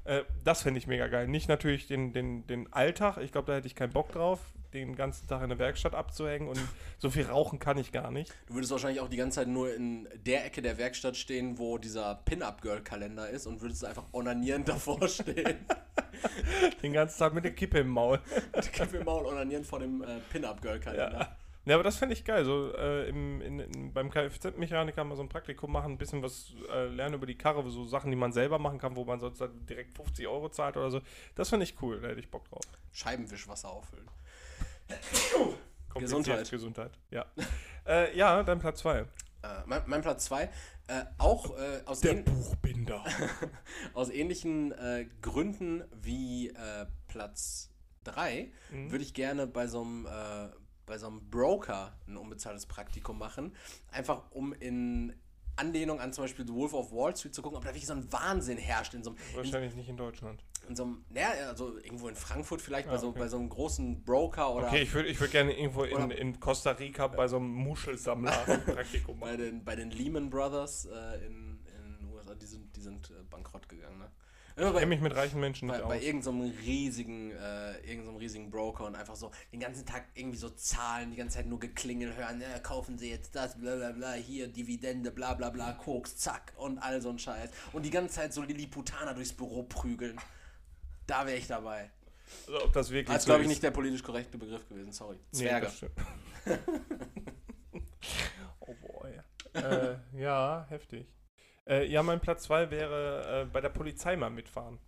Äh, 0.06 0.24
das 0.44 0.64
fände 0.64 0.78
ich 0.78 0.88
mega 0.88 1.08
geil. 1.08 1.28
Nicht 1.28 1.50
natürlich 1.50 1.88
den, 1.88 2.14
den, 2.14 2.48
den 2.48 2.72
Alltag, 2.74 3.18
ich 3.18 3.32
glaube, 3.32 3.48
da 3.48 3.58
hätte 3.58 3.68
ich 3.68 3.76
keinen 3.76 3.94
Bock 3.94 4.12
drauf, 4.12 4.40
den 4.76 4.96
ganzen 4.96 5.28
Tag 5.28 5.42
in 5.42 5.50
der 5.50 5.60
Werkstatt 5.60 5.96
abzuhängen 5.96 6.48
und 6.48 6.60
so 7.00 7.10
viel 7.10 7.26
rauchen 7.26 7.60
kann 7.60 7.78
ich 7.78 7.92
gar 7.92 8.12
nicht. 8.12 8.32
Du 8.48 8.56
würdest 8.56 8.72
wahrscheinlich 8.72 9.02
auch 9.02 9.10
die 9.10 9.18
ganze 9.18 9.38
Zeit 9.38 9.48
nur 9.48 9.74
in 9.74 10.08
der 10.26 10.46
Ecke 10.46 10.62
der 10.62 10.78
Werkstatt 10.78 11.18
stehen, 11.18 11.58
wo 11.58 11.78
dieser 11.78 12.16
Pin-Up-Girl-Kalender 12.26 13.30
ist 13.30 13.48
und 13.48 13.62
würdest 13.62 13.86
einfach 13.86 14.06
onanierend 14.12 14.68
davor 14.68 15.08
stehen. 15.08 15.66
Den 16.82 16.94
ganzen 16.94 17.20
Tag 17.20 17.34
mit 17.34 17.46
der 17.46 17.54
Kippe 17.54 17.80
im 17.80 17.90
Maul. 17.90 18.20
Mit 18.56 18.74
Kaffee 18.74 18.98
im 18.98 19.06
Maul 19.06 19.26
onanierend 19.26 19.66
vor 19.66 19.80
dem 19.80 20.02
äh, 20.04 20.20
Pin-Up-Girl-Kalender. 20.32 21.20
Ja. 21.20 21.38
Ja, 21.66 21.74
aber 21.74 21.84
das 21.84 21.98
finde 21.98 22.14
ich 22.14 22.24
geil. 22.24 22.46
So 22.46 22.72
äh, 22.76 23.10
im, 23.10 23.42
in, 23.42 23.60
in, 23.60 23.92
beim 23.94 24.12
Kfz-Mechaniker 24.12 25.04
mal 25.04 25.16
so 25.16 25.24
ein 25.24 25.30
Praktikum 25.30 25.72
machen, 25.72 25.94
ein 25.94 25.98
bisschen 25.98 26.22
was 26.22 26.54
äh, 26.72 26.86
lernen 26.86 27.16
über 27.16 27.26
die 27.26 27.38
Karre, 27.38 27.68
so 27.70 27.86
Sachen, 27.86 28.12
die 28.12 28.18
man 28.18 28.32
selber 28.32 28.60
machen 28.60 28.78
kann, 28.78 28.96
wo 28.96 29.04
man 29.04 29.20
sonst 29.20 29.42
halt 29.42 29.52
direkt 29.68 29.96
50 29.96 30.28
Euro 30.28 30.50
zahlt 30.50 30.78
oder 30.78 30.92
so. 30.92 31.02
Das 31.34 31.50
finde 31.50 31.64
ich 31.64 31.82
cool, 31.82 32.00
da 32.00 32.10
hätte 32.10 32.20
ich 32.20 32.30
Bock 32.30 32.48
drauf. 32.50 32.62
Scheibenwischwasser 32.92 33.70
auffüllen. 33.70 34.08
Gesundheit. 35.94 36.50
Gesundheit, 36.50 37.00
ja. 37.10 37.26
äh, 37.88 38.16
ja, 38.18 38.44
dann 38.44 38.60
Platz 38.60 38.80
2. 38.80 39.00
Äh, 39.00 39.06
mein, 39.66 39.84
mein 39.86 40.02
Platz 40.02 40.26
2, 40.26 40.44
äh, 40.88 41.06
auch 41.18 41.58
äh, 41.58 41.82
aus, 41.86 42.04
ähn 42.04 42.24
Buchbinder. 42.24 43.04
aus 43.94 44.10
ähnlichen 44.10 44.72
äh, 44.74 45.08
Gründen 45.22 45.84
wie 46.02 46.50
äh, 46.50 46.86
Platz 47.08 47.72
3 48.04 48.52
Mhm. 48.72 48.92
würde 48.92 49.04
ich 49.04 49.14
gerne 49.14 49.48
bei 49.48 49.68
so 49.68 49.82
einem 49.82 50.06
äh, 50.06 50.50
bei 50.86 50.98
so 51.00 51.08
einem 51.08 51.30
Broker 51.32 51.98
ein 52.08 52.18
unbezahltes 52.18 52.68
Praktikum 52.68 53.18
machen. 53.18 53.56
Einfach 53.92 54.30
um 54.32 54.54
in 54.54 55.16
Anlehnung 55.58 56.00
an 56.00 56.12
zum 56.14 56.24
Beispiel 56.26 56.46
The 56.48 56.54
Wolf 56.54 56.74
of 56.74 56.92
Wall 56.92 57.16
Street 57.16 57.34
zu 57.34 57.42
gucken, 57.42 57.58
ob 57.58 57.64
da 57.64 57.70
wirklich 57.70 57.86
so 57.88 57.94
ein 57.94 58.12
Wahnsinn 58.12 58.58
herrscht 58.58 58.94
in 58.94 59.04
so 59.04 59.12
einem, 59.12 59.20
in, 59.32 59.38
Wahrscheinlich 59.38 59.76
nicht 59.76 59.90
in 59.90 59.98
Deutschland. 59.98 60.44
in 60.68 60.76
so 60.76 60.84
einem 60.84 61.06
naja, 61.10 61.30
also 61.50 61.78
irgendwo 61.78 62.08
in 62.08 62.16
Frankfurt 62.16 62.62
vielleicht, 62.62 62.88
bei, 62.88 62.96
Ah, 62.96 62.98
so, 62.98 63.10
okay. 63.10 63.20
bei 63.20 63.28
so 63.28 63.38
einem 63.38 63.50
großen 63.50 64.04
Broker 64.04 64.54
oder 64.54 64.68
Okay, 64.68 64.82
ich 64.82 64.94
würde 64.94 65.10
ich 65.10 65.20
würd 65.20 65.32
gerne 65.32 65.58
irgendwo 65.58 65.84
in, 65.84 66.12
in 66.12 66.40
Costa 66.40 66.72
Rica 66.72 67.08
bei 67.08 67.28
so 67.28 67.38
einem 67.38 67.50
Muschelsammler 67.52 68.34
ein 68.48 68.64
Praktikum 68.66 69.20
bei 69.20 69.28
machen. 69.32 69.38
den, 69.40 69.64
bei 69.64 69.76
den 69.76 69.92
Lehman 69.92 70.30
Brothers 70.30 70.86
äh, 70.86 71.26
in, 71.26 71.60
in 71.84 72.00
den 72.00 72.10
USA, 72.14 72.36
die 72.36 72.46
sind, 72.46 72.76
die 72.76 72.82
sind 72.82 73.10
äh, 73.12 73.24
bankrott 73.30 73.68
gegangen, 73.70 74.00
ne? 74.00 74.10
Ich 74.58 74.64
bei, 74.64 74.72
kenne 74.72 74.86
mich 74.86 75.02
mit 75.02 75.14
reichen 75.14 75.42
Menschen 75.42 75.68
bei, 75.68 75.78
nicht 75.78 75.88
bei 75.88 75.98
aus. 75.98 76.04
irgendeinem 76.04 76.54
riesigen, 76.64 77.32
äh, 77.32 77.78
irgendeinem 77.80 78.16
riesigen 78.16 78.50
Broker 78.50 78.86
und 78.86 78.96
einfach 78.96 79.18
so 79.18 79.32
den 79.52 79.60
ganzen 79.60 79.86
Tag 79.86 80.06
irgendwie 80.14 80.38
so 80.38 80.50
Zahlen, 80.50 81.12
die 81.12 81.18
ganze 81.18 81.38
Zeit 81.38 81.48
nur 81.48 81.60
geklingel 81.60 82.16
hören, 82.16 82.40
ja, 82.40 82.60
kaufen 82.60 82.98
Sie 82.98 83.10
jetzt 83.10 83.36
das, 83.36 83.60
bla 83.60 83.76
bla 83.76 83.92
bla, 83.92 84.14
hier 84.14 84.48
Dividende, 84.48 85.12
bla 85.12 85.34
bla 85.34 85.50
bla, 85.50 85.74
Koks, 85.74 86.16
zack 86.16 86.54
und 86.56 86.80
all 86.80 87.02
so 87.02 87.10
ein 87.10 87.20
Scheiß. 87.20 87.50
Und 87.74 87.84
die 87.84 87.90
ganze 87.90 88.16
Zeit 88.16 88.34
so 88.34 88.44
Lilliputaner 88.44 89.14
durchs 89.14 89.34
Büro 89.34 89.64
prügeln. 89.64 90.18
Da 91.06 91.26
wäre 91.26 91.38
ich 91.38 91.48
dabei. 91.48 91.92
Also, 92.48 92.64
ob 92.64 92.74
das 92.74 92.90
wirklich 92.92 93.20
so 93.20 93.26
glaube 93.26 93.42
ich, 93.42 93.50
nicht 93.50 93.62
der 93.62 93.72
politisch 93.72 94.04
korrekte 94.04 94.38
Begriff 94.38 94.68
gewesen, 94.70 94.94
sorry. 94.94 95.18
Nee, 95.34 95.40
Zwerge. 95.40 95.70
stimmt. 95.70 95.94
oh 98.62 98.74
boy. 98.74 99.12
äh, 99.54 99.96
ja, 100.18 100.66
heftig. 100.70 101.08
Äh, 101.68 101.88
ja, 101.88 102.04
mein 102.04 102.20
Platz 102.20 102.44
2 102.44 102.72
wäre 102.72 103.44
äh, 103.44 103.46
bei 103.46 103.62
der 103.62 103.70
Polizei 103.70 104.16
mal 104.16 104.30
mitfahren. 104.30 104.80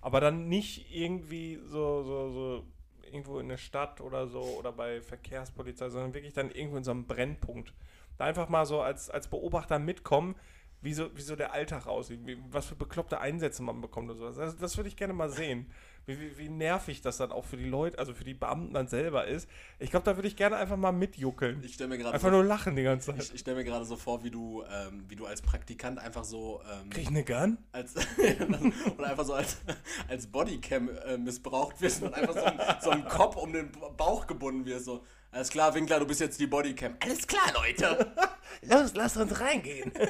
Aber 0.00 0.20
dann 0.20 0.48
nicht 0.48 0.92
irgendwie 0.94 1.56
so, 1.64 2.02
so, 2.02 2.30
so 2.30 2.64
irgendwo 3.02 3.38
in 3.38 3.48
der 3.48 3.56
Stadt 3.56 4.00
oder 4.00 4.26
so 4.26 4.40
oder 4.40 4.72
bei 4.72 5.00
Verkehrspolizei, 5.00 5.88
sondern 5.88 6.14
wirklich 6.14 6.34
dann 6.34 6.50
irgendwo 6.50 6.76
in 6.76 6.84
so 6.84 6.90
einem 6.90 7.06
Brennpunkt. 7.06 7.72
Da 8.18 8.24
einfach 8.24 8.48
mal 8.48 8.66
so 8.66 8.80
als, 8.80 9.10
als 9.10 9.28
Beobachter 9.28 9.78
mitkommen, 9.78 10.36
wie 10.80 10.92
so, 10.92 11.14
wie 11.16 11.22
so 11.22 11.36
der 11.36 11.52
Alltag 11.52 11.86
aussieht, 11.86 12.20
wie, 12.24 12.38
was 12.50 12.66
für 12.66 12.76
bekloppte 12.76 13.20
Einsätze 13.20 13.62
man 13.62 13.80
bekommt 13.80 14.10
oder 14.10 14.18
sowas. 14.18 14.36
Das, 14.36 14.56
das 14.56 14.76
würde 14.76 14.88
ich 14.88 14.96
gerne 14.96 15.12
mal 15.12 15.30
sehen. 15.30 15.70
Wie, 16.06 16.20
wie, 16.20 16.38
wie 16.38 16.48
nervig 16.48 17.00
das 17.00 17.16
dann 17.16 17.32
auch 17.32 17.44
für 17.44 17.56
die 17.56 17.68
Leute, 17.68 17.98
also 17.98 18.14
für 18.14 18.22
die 18.22 18.34
Beamten 18.34 18.72
dann 18.72 18.86
selber 18.86 19.26
ist. 19.26 19.48
Ich 19.80 19.90
glaube, 19.90 20.04
da 20.04 20.16
würde 20.16 20.28
ich 20.28 20.36
gerne 20.36 20.54
einfach 20.56 20.76
mal 20.76 20.92
mitjuckeln. 20.92 21.60
Ich 21.64 21.74
stelle 21.74 21.88
mir 21.88 21.98
gerade 21.98 22.14
Einfach 22.14 22.28
so, 22.28 22.34
nur 22.34 22.44
lachen 22.44 22.76
die 22.76 22.84
ganze 22.84 23.12
Zeit. 23.12 23.24
ich, 23.24 23.34
ich 23.34 23.40
stell 23.40 23.56
mir 23.56 23.64
gerade 23.64 23.84
so 23.84 23.96
vor, 23.96 24.22
wie 24.22 24.30
du, 24.30 24.62
ähm, 24.70 25.04
wie 25.08 25.16
du 25.16 25.26
als 25.26 25.42
Praktikant 25.42 25.98
einfach 25.98 26.22
so 26.22 26.62
ähm, 26.80 26.90
Krieg 26.90 27.02
ich 27.02 27.08
eine 27.08 27.24
Gun? 27.24 27.58
als 27.72 27.94
oder 28.96 29.08
einfach 29.08 29.24
so 29.24 29.34
als, 29.34 29.58
als 30.06 30.28
Bodycam 30.28 30.90
äh, 30.90 31.18
missbraucht 31.18 31.80
wirst 31.80 32.02
und 32.02 32.14
einfach 32.14 32.34
so 32.34 32.44
ein, 32.44 32.60
so 32.80 32.90
Kopf 33.08 33.34
um 33.34 33.52
den 33.52 33.72
Bauch 33.96 34.28
gebunden 34.28 34.64
wirst. 34.64 34.84
So, 34.84 35.04
alles 35.32 35.50
klar, 35.50 35.74
Winkler, 35.74 35.98
du 35.98 36.06
bist 36.06 36.20
jetzt 36.20 36.38
die 36.38 36.46
Bodycam. 36.46 36.96
Alles 37.00 37.26
klar, 37.26 37.52
Leute. 37.54 38.12
Los, 38.62 38.94
lass 38.94 39.16
uns 39.16 39.40
reingehen. 39.40 39.92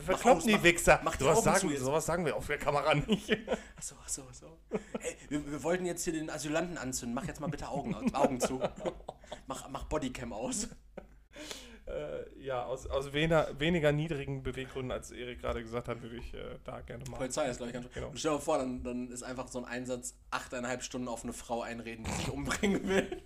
Verkloppen 0.00 0.46
die 0.46 0.52
mach- 0.54 0.62
Wichser. 0.62 1.00
mach 1.04 1.16
die 1.16 1.24
sowas, 1.24 1.38
Augen 1.38 1.58
sagen, 1.58 1.76
sowas 1.78 2.06
sagen 2.06 2.24
wir 2.26 2.36
auf 2.36 2.46
der 2.46 2.58
Kamera 2.58 2.94
nicht. 2.94 3.30
Achso, 3.76 3.94
achso, 4.04 4.22
achso. 4.28 4.58
Hey, 4.98 5.16
wir, 5.28 5.50
wir 5.50 5.62
wollten 5.62 5.86
jetzt 5.86 6.04
hier 6.04 6.12
den 6.12 6.30
Asylanten 6.30 6.78
anzünden. 6.78 7.14
Mach 7.14 7.26
jetzt 7.26 7.40
mal 7.40 7.48
bitte 7.48 7.68
Augen, 7.68 7.94
Augen 8.14 8.40
zu. 8.40 8.60
Mach, 9.46 9.68
mach 9.68 9.84
Bodycam 9.84 10.32
aus. 10.32 10.68
äh, 11.86 12.42
ja, 12.42 12.64
aus, 12.64 12.86
aus 12.86 13.12
weniger, 13.12 13.48
weniger 13.58 13.92
niedrigen 13.92 14.42
Beweggründen, 14.42 14.92
als 14.92 15.10
Erik 15.10 15.40
gerade 15.40 15.62
gesagt 15.62 15.88
hat, 15.88 16.02
würde 16.02 16.16
ich 16.16 16.32
äh, 16.34 16.58
da 16.64 16.80
gerne 16.80 17.04
mal. 17.10 17.16
Polizei 17.16 17.48
ist, 17.48 17.56
glaube 17.58 17.70
ich, 17.70 17.74
ganz 17.74 17.92
Genau. 17.92 18.08
Und 18.08 18.18
stell 18.18 18.30
dir 18.32 18.36
mal 18.36 18.42
vor, 18.42 18.58
dann, 18.58 18.82
dann 18.82 19.10
ist 19.10 19.22
einfach 19.22 19.48
so 19.48 19.58
ein 19.58 19.64
Einsatz 19.64 20.14
achteinhalb 20.30 20.82
Stunden 20.82 21.08
auf 21.08 21.24
eine 21.24 21.32
Frau 21.32 21.62
einreden, 21.62 22.04
die 22.04 22.10
sich 22.12 22.30
umbringen 22.30 22.86
will. 22.88 23.22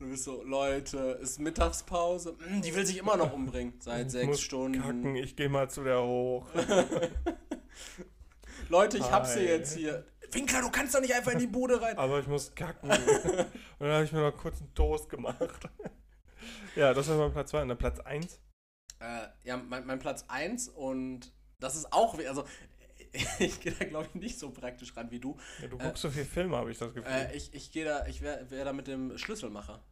Und 0.00 0.06
du 0.06 0.12
bist 0.12 0.24
so, 0.24 0.42
Leute, 0.44 1.18
ist 1.20 1.40
Mittagspause. 1.40 2.34
Hm, 2.38 2.62
die 2.62 2.74
will 2.74 2.86
sich 2.86 2.96
immer 2.96 3.18
noch 3.18 3.34
umbringen. 3.34 3.74
Seit 3.80 4.06
Ich 4.06 4.12
sechs 4.12 4.26
muss 4.26 4.40
Stunden. 4.40 4.80
Kacken, 4.80 5.14
ich 5.14 5.36
gehe 5.36 5.50
mal 5.50 5.68
zu 5.68 5.84
der 5.84 6.02
hoch. 6.02 6.46
Leute, 8.70 8.96
ich 8.96 9.10
hab 9.10 9.26
sie 9.26 9.40
Hi. 9.40 9.46
jetzt 9.46 9.76
hier. 9.76 10.06
Winkler, 10.32 10.62
du 10.62 10.70
kannst 10.70 10.94
doch 10.94 11.02
nicht 11.02 11.14
einfach 11.14 11.32
in 11.32 11.38
die 11.38 11.46
Bude 11.46 11.82
rein. 11.82 11.98
Aber 11.98 12.18
ich 12.18 12.26
muss 12.26 12.54
kacken. 12.54 12.90
Und 12.90 12.98
dann 13.78 13.92
habe 13.92 14.04
ich 14.04 14.12
mir 14.12 14.22
noch 14.22 14.34
kurz 14.34 14.60
einen 14.60 14.72
Toast 14.72 15.10
gemacht. 15.10 15.36
ja, 16.76 16.94
das 16.94 17.06
war 17.10 17.18
mein 17.18 17.32
Platz 17.32 17.50
2. 17.50 17.62
Und 17.62 17.68
dann 17.68 17.78
Platz 17.78 18.00
1. 18.00 18.40
Äh, 19.00 19.26
ja, 19.44 19.58
mein, 19.58 19.84
mein 19.84 19.98
Platz 19.98 20.24
1 20.28 20.68
und 20.68 21.30
das 21.58 21.76
ist 21.76 21.92
auch, 21.92 22.18
also 22.18 22.44
ich 23.38 23.60
gehe 23.60 23.72
da 23.72 23.84
glaube 23.86 24.08
ich 24.12 24.20
nicht 24.20 24.38
so 24.38 24.50
praktisch 24.50 24.96
ran 24.96 25.10
wie 25.10 25.20
du. 25.20 25.36
Ja, 25.60 25.68
du 25.68 25.78
guckst 25.78 26.02
so 26.02 26.10
viel 26.10 26.24
Filme, 26.24 26.56
habe 26.56 26.70
ich 26.70 26.78
das 26.78 26.94
Gefühl. 26.94 27.10
Äh, 27.10 27.34
ich 27.34 27.52
ich 27.54 27.72
gehe 27.72 27.84
da, 27.84 28.06
ich 28.06 28.20
wäre 28.20 28.48
wär 28.50 28.64
da 28.64 28.72
mit 28.72 28.86
dem 28.86 29.16
Schlüsselmacher. 29.18 29.82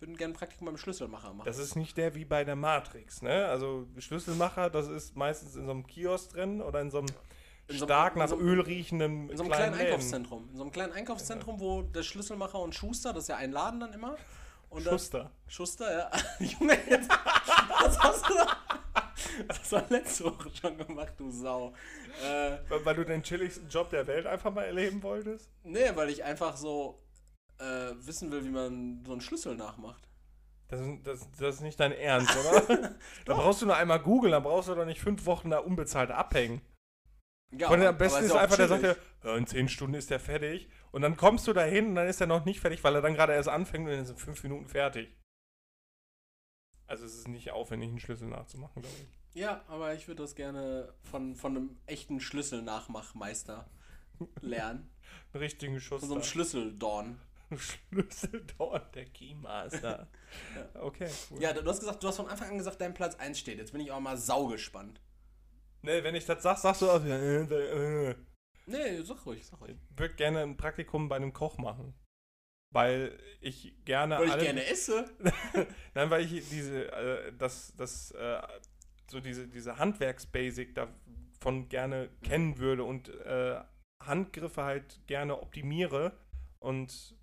Ich 0.00 0.02
würde 0.02 0.12
gerne 0.14 0.32
ein 0.32 0.36
Praktikum 0.36 0.66
beim 0.66 0.76
Schlüsselmacher 0.76 1.32
machen. 1.32 1.44
das 1.46 1.58
ist 1.58 1.74
nicht 1.74 1.96
der 1.96 2.14
wie 2.14 2.24
bei 2.24 2.44
der 2.44 2.54
Matrix, 2.54 3.20
ne? 3.20 3.46
Also 3.46 3.88
Schlüsselmacher, 3.98 4.70
das 4.70 4.86
ist 4.86 5.16
meistens 5.16 5.56
in 5.56 5.64
so 5.64 5.72
einem 5.72 5.86
Kiosk 5.88 6.34
drin 6.34 6.62
oder 6.62 6.80
in 6.80 6.90
so 6.92 6.98
einem 6.98 7.08
In 7.66 7.78
so 7.78 7.84
einem- 7.84 7.88
stark 7.88 8.12
in 8.14 8.18
nach 8.20 8.28
so 8.28 8.36
einem- 8.36 8.46
Öl 8.46 8.60
riechenden 8.60 9.28
in 9.28 9.36
so 9.36 9.42
einem 9.42 9.52
kleinen 9.52 9.72
Läden. 9.74 9.86
Einkaufszentrum. 9.88 10.48
In 10.52 10.56
so 10.56 10.62
einem 10.62 10.70
kleinen 10.72 10.92
Einkaufszentrum, 10.92 11.58
wo 11.58 11.82
der 11.82 12.04
Schlüsselmacher 12.04 12.60
und 12.60 12.76
Schuster, 12.76 13.12
das 13.12 13.24
ist 13.24 13.28
ja 13.28 13.36
ein 13.38 13.50
Laden 13.50 13.80
dann 13.80 13.92
immer. 13.92 14.16
Und 14.70 14.84
Schuster. 14.84 15.32
Schuster, 15.48 15.92
ja. 15.98 16.10
Junge, 16.46 16.78
jetzt. 16.88 17.08
Was 17.10 17.98
hast 17.98 18.28
du 18.28 18.34
da? 18.34 18.46
Das 19.48 19.72
hast 19.72 19.90
du 19.90 19.94
letzte 19.94 20.24
Woche 20.26 20.50
schon 20.60 20.78
gemacht, 20.78 21.14
du 21.16 21.30
Sau. 21.30 21.72
Äh, 22.24 22.58
Weil, 22.68 22.84
weil 22.84 22.94
du 22.94 23.04
den 23.04 23.22
chilligsten 23.22 23.68
Job 23.68 23.90
der 23.90 24.06
Welt 24.06 24.26
einfach 24.26 24.52
mal 24.54 24.64
erleben 24.64 25.02
wolltest? 25.02 25.50
nee, 25.64 25.90
weil 25.94 26.08
ich 26.10 26.22
einfach 26.22 26.56
so 26.56 26.98
äh, 27.58 27.94
wissen 28.06 28.30
will, 28.30 28.44
wie 28.44 28.50
man 28.50 29.04
so 29.04 29.12
einen 29.12 29.20
Schlüssel 29.20 29.56
nachmacht. 29.56 30.08
Das, 30.68 30.80
ist- 30.80 31.06
das, 31.06 31.30
das 31.38 31.54
ist 31.56 31.60
nicht 31.62 31.80
dein 31.80 31.92
Ernst, 31.92 32.36
oder? 32.68 32.94
da 33.24 33.34
brauchst 33.34 33.62
du 33.62 33.66
nur 33.66 33.76
einmal 33.76 34.00
googeln, 34.00 34.32
dann 34.32 34.42
brauchst 34.42 34.68
du 34.68 34.74
doch 34.74 34.84
nicht 34.84 35.00
fünf 35.00 35.24
Wochen 35.26 35.50
da 35.50 35.58
unbezahlt 35.58 36.10
abhängen. 36.10 36.60
Ja, 37.50 37.68
Von 37.68 37.82
am 37.82 37.96
besten 37.96 38.24
ist 38.24 38.32
auch 38.32 38.36
einfach, 38.40 38.56
der 38.56 38.68
sagt 38.68 38.82
ja, 38.82 38.94
ja, 39.24 39.36
in 39.36 39.46
zehn 39.46 39.68
Stunden 39.70 39.94
ist 39.94 40.10
der 40.10 40.20
fertig. 40.20 40.68
Und 40.92 41.00
dann 41.00 41.16
kommst 41.16 41.46
du 41.46 41.54
da 41.54 41.64
hin 41.64 41.86
und 41.86 41.94
dann 41.94 42.06
ist 42.06 42.20
er 42.20 42.26
noch 42.26 42.44
nicht 42.44 42.60
fertig, 42.60 42.84
weil 42.84 42.94
er 42.94 43.00
dann 43.00 43.14
gerade 43.14 43.32
erst 43.32 43.48
anfängt 43.48 43.86
und 43.86 43.92
dann 43.92 44.02
ist 44.02 44.08
er 44.10 44.12
in 44.14 44.18
fünf 44.18 44.42
Minuten 44.42 44.68
fertig. 44.68 45.16
Also 46.86 47.06
es 47.06 47.14
ist 47.14 47.28
nicht 47.28 47.50
aufwendig, 47.50 47.88
einen 47.88 48.00
Schlüssel 48.00 48.28
nachzumachen, 48.28 48.82
glaube 48.82 48.96
ich. 48.98 49.40
Ja, 49.40 49.62
aber 49.68 49.94
ich 49.94 50.08
würde 50.08 50.22
das 50.22 50.34
gerne 50.34 50.92
von, 51.02 51.36
von 51.36 51.56
einem 51.56 51.76
echten 51.86 52.20
Schlüsselnachmachmeister 52.20 53.70
lernen. 54.40 54.90
Einen 55.32 55.42
richtigen 55.42 55.80
Schuss. 55.80 56.00
Von 56.00 56.08
so 56.08 56.14
einem 56.16 56.24
Schlüsseldorn. 56.24 57.18
Schlüsseldorn, 57.56 58.82
der 58.94 59.06
Keymaster. 59.06 60.08
Okay, 60.74 61.08
cool. 61.30 61.40
Ja, 61.40 61.52
du 61.54 61.64
hast 61.64 61.80
gesagt, 61.80 62.02
du 62.02 62.08
hast 62.08 62.16
von 62.16 62.28
Anfang 62.28 62.50
an 62.50 62.58
gesagt, 62.58 62.80
dein 62.80 62.92
Platz 62.94 63.14
1 63.16 63.38
steht. 63.38 63.58
Jetzt 63.58 63.72
bin 63.72 63.80
ich 63.80 63.90
auch 63.90 64.00
mal 64.00 64.16
saugespannt. 64.18 65.00
Ne, 65.82 66.04
wenn 66.04 66.14
ich 66.14 66.26
das 66.26 66.42
sag, 66.42 66.58
sagst 66.58 66.82
du 66.82 66.90
auch, 66.90 67.02
äh, 67.04 67.42
äh, 67.44 68.10
äh. 68.10 68.14
Nee, 68.66 69.00
sag 69.02 69.24
ruhig, 69.24 69.46
sag 69.46 69.60
ruhig. 69.60 69.76
Ich 69.90 69.98
würde 69.98 70.14
gerne 70.14 70.42
ein 70.42 70.56
Praktikum 70.56 71.08
bei 71.08 71.16
einem 71.16 71.32
Koch 71.32 71.56
machen. 71.58 71.94
Weil 72.74 73.18
ich 73.40 73.74
gerne 73.86 74.18
Weil 74.18 74.26
ich 74.26 74.32
alle- 74.32 74.42
gerne 74.44 74.66
esse. 74.66 75.10
Nein, 75.94 76.10
weil 76.10 76.24
ich 76.24 76.46
diese, 76.50 76.92
äh, 76.92 77.32
das, 77.38 77.72
das, 77.76 78.10
äh, 78.10 78.42
so 79.10 79.20
diese, 79.20 79.48
diese 79.48 79.78
Handwerksbasic 79.78 80.74
davon 80.74 81.70
gerne 81.70 82.10
kennen 82.22 82.58
würde 82.58 82.84
und 82.84 83.08
äh, 83.08 83.58
Handgriffe 84.04 84.62
halt 84.64 85.00
gerne 85.06 85.40
optimiere 85.40 86.12
und 86.58 87.16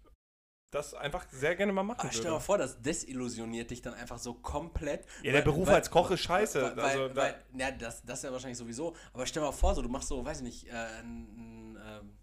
das 0.72 0.94
einfach 0.94 1.26
sehr 1.32 1.56
gerne 1.56 1.72
mal 1.72 1.84
machen 1.84 2.02
Ah, 2.02 2.10
stell 2.12 2.26
dir 2.26 2.32
mal 2.32 2.40
vor, 2.40 2.58
das 2.58 2.82
desillusioniert 2.82 3.72
dich 3.72 3.82
dann 3.82 3.94
einfach 3.94 4.18
so 4.18 4.34
komplett. 4.34 5.06
Ja, 5.24 5.32
der 5.32 5.42
Beruf 5.42 5.70
als 5.70 5.90
Koch 5.90 6.12
ist 6.12 6.22
scheiße. 6.22 6.62
Weil, 6.62 6.78
weil, 6.78 6.86
also, 6.86 7.08
da, 7.10 7.16
weil, 7.16 7.44
ja, 7.58 7.72
das, 7.72 8.04
das 8.04 8.24
ja 8.24 8.32
wahrscheinlich 8.32 8.58
sowieso. 8.58 8.96
Aber 9.14 9.26
stell 9.26 9.42
dir 9.42 9.48
mal 9.48 9.54
vor, 9.54 9.74
so, 9.74 9.82
du 9.82 9.90
machst 9.90 10.10
so, 10.10 10.24
weiß 10.24 10.38
ich 10.38 10.44
nicht, 10.44 10.68
äh, 10.68 10.74
ein, 11.02 11.80
ähm, 11.82 12.18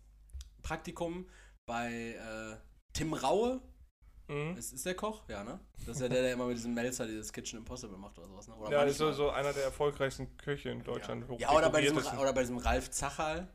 Praktikum 0.63 1.27
bei 1.67 2.15
äh, 2.15 2.57
Tim 2.93 3.15
Raue. 3.15 3.61
Mhm. 4.29 4.57
Ist, 4.57 4.73
ist 4.73 4.87
der 4.87 4.95
Koch? 4.95 5.23
Ja, 5.29 5.43
ne? 5.45 5.59
Das 5.87 5.97
ist 5.97 6.03
ja 6.03 6.09
der, 6.09 6.23
der 6.23 6.33
immer 6.33 6.47
mit 6.47 6.57
diesem 6.57 6.75
Melzer 6.75 7.07
dieses 7.07 7.33
Kitchen 7.33 7.59
Impossible 7.59 7.99
macht 7.99 8.19
oder 8.19 8.29
sowas, 8.29 8.49
ne? 8.49 8.55
Oder 8.55 8.71
ja, 8.71 8.83
ist 8.85 8.99
so, 8.99 9.13
so 9.13 9.31
einer 9.31 9.53
der 9.53 9.65
erfolgreichsten 9.65 10.37
Köche 10.37 10.71
in 10.71 10.85
Deutschland. 10.85 11.25
Ja, 11.31 11.37
ja 11.37 11.53
oder, 11.53 11.71
bei 11.71 11.81
diesem, 11.81 11.99
oder 11.99 12.33
bei 12.33 12.41
diesem 12.43 12.59
Ralf 12.59 12.91
Zachal. 12.91 13.49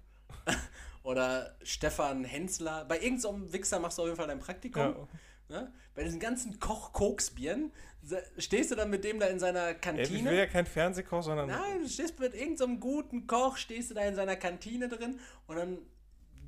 oder 1.04 1.56
Stefan 1.64 2.24
Hensler. 2.24 2.86
Bei 2.86 3.00
irgendeinem 3.00 3.48
so 3.48 3.54
Wichser 3.54 3.80
machst 3.80 3.98
du 3.98 4.04
auf 4.04 4.08
jeden 4.08 4.18
Fall 4.18 4.28
dein 4.28 4.40
Praktikum. 4.40 4.82
ja. 4.82 5.08
Ne? 5.50 5.72
Bei 5.96 6.04
diesen 6.04 6.20
ganzen 6.20 6.60
Koch-Koksbieren 6.60 7.72
stehst 8.38 8.72
du 8.72 8.76
dann 8.76 8.90
mit 8.90 9.04
dem 9.04 9.20
da 9.20 9.28
in 9.28 9.40
seiner 9.40 9.68
Ey, 9.68 9.74
Ich 9.76 9.82
Kantine. 9.82 10.30
will 10.30 10.38
ja 10.38 10.46
kein 10.46 10.66
Fernsehkoch, 10.66 11.24
sondern 11.24 11.48
Nein, 11.48 11.82
du 11.82 11.90
stehst 11.90 12.20
mit 12.20 12.34
irgendeinem 12.34 12.80
guten 12.80 13.28
Koch, 13.28 13.58
stehst 13.58 13.90
du 13.90 13.96
da 13.96 14.02
in 14.02 14.16
seiner 14.16 14.36
Kantine 14.36 14.90
drin 14.90 15.20
und 15.48 15.56
dann 15.56 15.78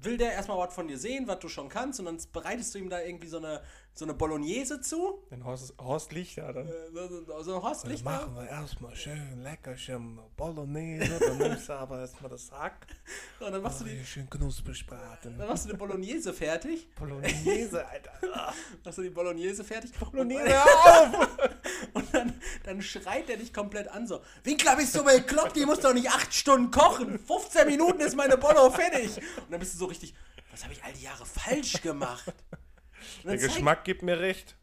will 0.01 0.17
der 0.17 0.31
erstmal 0.33 0.57
was 0.57 0.73
von 0.73 0.87
dir 0.87 0.97
sehen, 0.97 1.27
was 1.27 1.39
du 1.39 1.49
schon 1.49 1.69
kannst 1.69 1.99
und 1.99 2.05
dann 2.05 2.17
bereitest 2.31 2.73
du 2.75 2.79
ihm 2.79 2.89
da 2.89 3.01
irgendwie 3.01 3.27
so 3.27 3.37
eine, 3.37 3.61
so 3.93 4.05
eine 4.05 4.13
Bolognese 4.13 4.79
zu. 4.81 5.23
den 5.31 5.43
Horst, 5.43 5.73
Horst 5.79 6.11
Lichter 6.11 6.53
dann. 6.53 6.67
Äh, 6.67 6.71
So, 6.93 7.07
so, 7.25 7.41
so 7.43 7.55
ein 7.55 7.61
Horstlicht. 7.61 8.05
machen 8.05 8.35
wir 8.35 8.47
erstmal 8.47 8.95
schön 8.95 9.41
leckerchen 9.43 10.19
Bolognese, 10.37 11.19
dann 11.19 11.37
nimmst 11.37 11.67
du 11.69 11.73
aber 11.73 11.99
erstmal 11.99 12.29
das 12.29 12.51
Hack. 12.51 12.87
Und 13.39 13.51
dann 13.51 13.61
machst 13.61 13.81
du, 13.81 13.85
die, 13.85 14.03
schön 14.05 14.29
knusprig 14.29 14.85
braten. 14.87 15.37
dann 15.37 15.47
machst 15.47 15.65
du 15.65 15.71
die 15.71 15.77
Bolognese 15.77 16.33
fertig. 16.33 16.87
Bolognese, 16.95 17.85
Alter. 17.87 18.11
Machst 18.83 18.97
du 18.97 19.01
die 19.03 19.09
Bolognese 19.09 19.63
fertig. 19.63 19.91
Bolognese, 19.99 20.43
hör 20.47 20.63
auf! 20.63 21.29
und 21.93 22.13
dann, 22.13 22.39
dann 22.63 22.81
schreit 22.81 23.29
er 23.29 23.37
dich 23.37 23.53
komplett 23.53 23.87
an 23.87 24.07
so, 24.07 24.21
Winkler, 24.43 24.75
bist 24.75 24.95
du 24.95 25.03
bekloppt? 25.03 25.55
Die 25.55 25.65
muss 25.65 25.79
doch 25.79 25.93
nicht 25.93 26.09
acht 26.09 26.33
Stunden 26.33 26.71
kochen. 26.71 27.19
15 27.19 27.67
Minuten 27.67 27.99
ist 28.01 28.15
meine 28.15 28.37
Bollo 28.37 28.69
fertig. 28.69 29.17
Und 29.17 29.51
dann 29.51 29.59
bist 29.59 29.73
du 29.73 29.77
so 29.77 29.85
richtig, 29.85 30.13
was 30.51 30.63
habe 30.63 30.73
ich 30.73 30.83
all 30.83 30.93
die 30.93 31.03
Jahre 31.03 31.25
falsch 31.25 31.81
gemacht? 31.81 32.33
Der 33.23 33.37
Geschmack 33.37 33.83
gibt 33.85 34.01
mir 34.01 34.19
recht. 34.19 34.55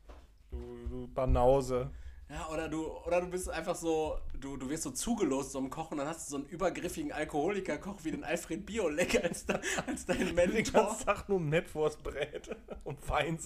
Du, 0.50 0.86
du 0.88 1.08
Banause. 1.08 1.90
Ja, 2.28 2.48
oder 2.48 2.68
du, 2.68 2.84
oder 2.88 3.20
du 3.20 3.28
bist 3.28 3.48
einfach 3.48 3.76
so, 3.76 4.18
du, 4.40 4.56
du 4.56 4.68
wirst 4.68 4.82
so 4.82 4.90
zugelost 4.90 5.52
so 5.52 5.60
im 5.60 5.70
Kochen, 5.70 5.96
dann 5.98 6.08
hast 6.08 6.26
du 6.26 6.30
so 6.30 6.36
einen 6.38 6.46
übergriffigen 6.46 7.12
Alkoholiker-Koch 7.12 7.98
wie 8.02 8.10
den 8.10 8.24
Alfred 8.24 8.66
Biolek 8.66 9.22
als, 9.22 9.46
de, 9.46 9.60
als 9.86 10.06
dein 10.06 10.18
Den 10.26 10.34
Mentor. 10.34 10.86
ganzen 10.86 11.06
Tag 11.06 11.28
nur 11.28 11.38
Metwurstbrät 11.38 12.56
und 12.82 13.08
Wein. 13.08 13.38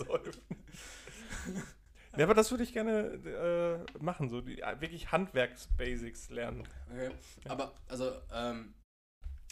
Ja, 2.17 2.25
aber 2.25 2.35
das 2.35 2.51
würde 2.51 2.65
ich 2.65 2.73
gerne 2.73 3.87
äh, 3.95 4.03
machen, 4.03 4.29
so 4.29 4.41
die, 4.41 4.61
äh, 4.61 4.81
wirklich 4.81 5.13
Handwerksbasics 5.13 6.31
lernen. 6.31 6.67
Okay. 6.91 7.11
Aber, 7.49 7.73
also, 7.89 8.11
ähm, 8.33 8.75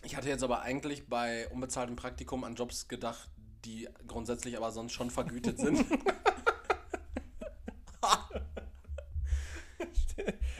ich 0.02 0.16
hatte 0.16 0.28
jetzt 0.28 0.42
aber 0.42 0.62
eigentlich 0.62 1.08
bei 1.08 1.48
unbezahltem 1.48 1.96
Praktikum 1.96 2.44
an 2.44 2.54
Jobs 2.54 2.88
gedacht, 2.88 3.30
die 3.64 3.88
grundsätzlich 4.06 4.56
aber 4.56 4.72
sonst 4.72 4.92
schon 4.92 5.10
vergütet 5.10 5.58
sind. 5.58 5.84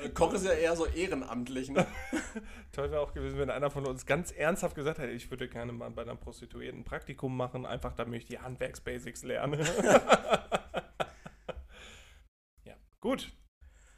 Äh, 0.03 0.11
Koch 0.11 0.33
ist 0.33 0.45
ja 0.45 0.53
eher 0.53 0.77
so 0.77 0.87
ehrenamtlich, 0.87 1.71
ne? 1.71 1.87
Toll 2.73 2.91
wäre 2.91 3.01
auch 3.01 3.13
gewesen, 3.13 3.39
wenn 3.39 3.51
einer 3.51 3.71
von 3.71 3.87
uns 3.87 4.07
ganz 4.07 4.31
ernsthaft 4.31 4.75
gesagt 4.75 4.99
hätte, 4.99 5.13
ich 5.13 5.31
würde 5.31 5.49
gerne 5.49 5.73
mal 5.73 5.91
bei 5.91 6.03
einer 6.03 6.17
Prostituierten 6.17 6.81
ein 6.81 6.85
Praktikum 6.85 7.37
machen, 7.37 7.67
einfach 7.67 7.93
damit 7.95 8.23
ich 8.23 8.27
die 8.27 8.39
Handwerksbasics 8.39 9.25
lerne. 9.25 9.59
gut. 13.01 13.33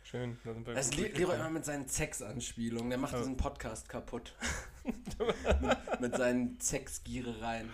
Schön. 0.02 0.38
Da 0.44 0.54
sind 0.54 0.66
wir 0.66 0.74
Das 0.74 0.90
gut 0.90 0.98
Le 1.00 1.08
Leroy 1.08 1.36
immer 1.36 1.50
mit 1.50 1.64
seinen 1.64 1.86
Sex-Anspielungen, 1.88 2.90
der 2.90 2.98
macht 2.98 3.14
diesen 3.16 3.36
Podcast 3.36 3.88
kaputt. 3.88 4.34
mit, 4.84 6.00
mit 6.00 6.16
seinen 6.16 6.58
Sexgierereien. 6.60 7.70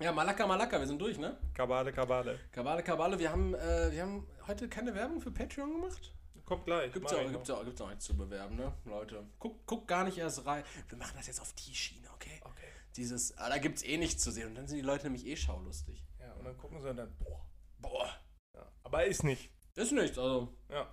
Ja, 0.00 0.12
Malaka, 0.12 0.46
Malaka, 0.46 0.78
wir 0.80 0.86
sind 0.86 1.00
durch, 1.00 1.18
ne? 1.18 1.38
Kabale, 1.54 1.92
Kabale. 1.92 2.38
Kabale, 2.50 2.82
Kabale, 2.82 3.18
wir 3.18 3.30
haben, 3.30 3.54
äh, 3.54 3.92
wir 3.92 4.02
haben 4.02 4.26
heute 4.46 4.68
keine 4.68 4.94
Werbung 4.94 5.20
für 5.20 5.30
Patreon 5.30 5.70
gemacht. 5.72 6.12
Kommt 6.44 6.66
gleich. 6.66 6.92
Gibt's 6.92 7.12
ja, 7.12 7.18
auch, 7.18 7.30
gibt's, 7.30 7.50
auch- 7.50 7.64
gibt's 7.64 7.80
auch 7.80 7.88
nichts 7.88 8.04
zu 8.04 8.16
bewerben, 8.16 8.56
ne, 8.56 8.72
Leute? 8.84 9.24
Guck, 9.38 9.64
guck 9.66 9.88
gar 9.88 10.04
nicht 10.04 10.18
erst 10.18 10.44
rein. 10.44 10.64
Wir 10.88 10.98
machen 10.98 11.14
das 11.16 11.28
jetzt 11.28 11.40
auf 11.40 11.52
die 11.54 11.74
Schiene, 11.74 12.08
okay? 12.14 12.40
Okay. 12.44 12.68
Dieses, 12.96 13.38
ah, 13.38 13.48
da 13.48 13.58
gibt's 13.58 13.82
eh 13.84 13.96
nichts 13.96 14.22
zu 14.22 14.30
sehen 14.30 14.48
und 14.48 14.56
dann 14.56 14.66
sind 14.66 14.76
die 14.76 14.82
Leute 14.82 15.04
nämlich 15.04 15.24
eh 15.26 15.36
schaulustig. 15.36 16.04
Ja, 16.20 16.32
und 16.34 16.44
dann 16.44 16.58
gucken 16.58 16.80
sie 16.82 16.90
und 16.90 16.96
dann, 16.96 17.16
boah. 17.18 17.46
Boah. 17.78 18.10
Ja. 18.54 18.66
Aber 18.82 19.04
ist 19.04 19.22
nicht. 19.24 19.50
Ist 19.74 19.92
nichts, 19.92 20.18
also. 20.18 20.54
Ja. 20.70 20.88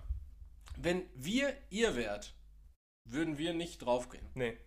Wenn 0.76 1.08
wir 1.14 1.56
ihr 1.70 1.94
wärt, 1.96 2.34
würden 3.04 3.38
wir 3.38 3.54
nicht 3.54 3.78
draufgehen. 3.78 4.26
Nee. 4.34 4.58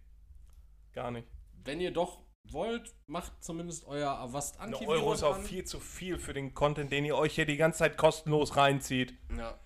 Gar 0.93 1.11
nicht. 1.11 1.27
Wenn 1.63 1.81
ihr 1.81 1.91
doch 1.91 2.21
wollt, 2.43 2.95
macht 3.07 3.43
zumindest 3.43 3.85
euer 3.85 4.11
Avast 4.11 4.59
Antivirus 4.59 4.97
Euro 4.97 5.13
ist 5.13 5.23
auch 5.23 5.35
an. 5.35 5.43
viel 5.43 5.65
zu 5.65 5.79
viel 5.79 6.19
für 6.19 6.33
den 6.33 6.53
Content, 6.53 6.91
den 6.91 7.03
ihr 7.05 7.17
euch 7.17 7.35
hier 7.35 7.45
die 7.45 7.57
ganze 7.57 7.79
Zeit 7.79 7.97
kostenlos 7.97 8.55
reinzieht. 8.55 9.17
Ja, 9.31 9.37
ja. 9.37 9.59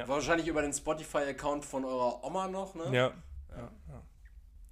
Ja. 0.00 0.08
Wahrscheinlich 0.08 0.48
über 0.48 0.62
den 0.62 0.72
Spotify-Account 0.72 1.64
von 1.64 1.84
eurer 1.84 2.24
Oma 2.24 2.48
noch, 2.48 2.74
ne? 2.74 2.84
Ja. 2.86 3.12
ja. 3.50 3.72
ja. 3.88 4.02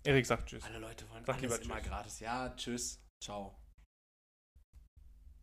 Erik 0.04 0.26
sagt 0.26 0.48
Tschüss. 0.48 0.64
Alle 0.64 0.78
Leute 0.78 1.08
wollen 1.10 1.24
Sag 1.24 1.36
alles 1.36 1.58
immer 1.58 1.76
tschüss. 1.76 1.88
gratis. 1.88 2.20
Ja, 2.20 2.48
tschüss. 2.56 3.00
Ciao. 3.20 3.54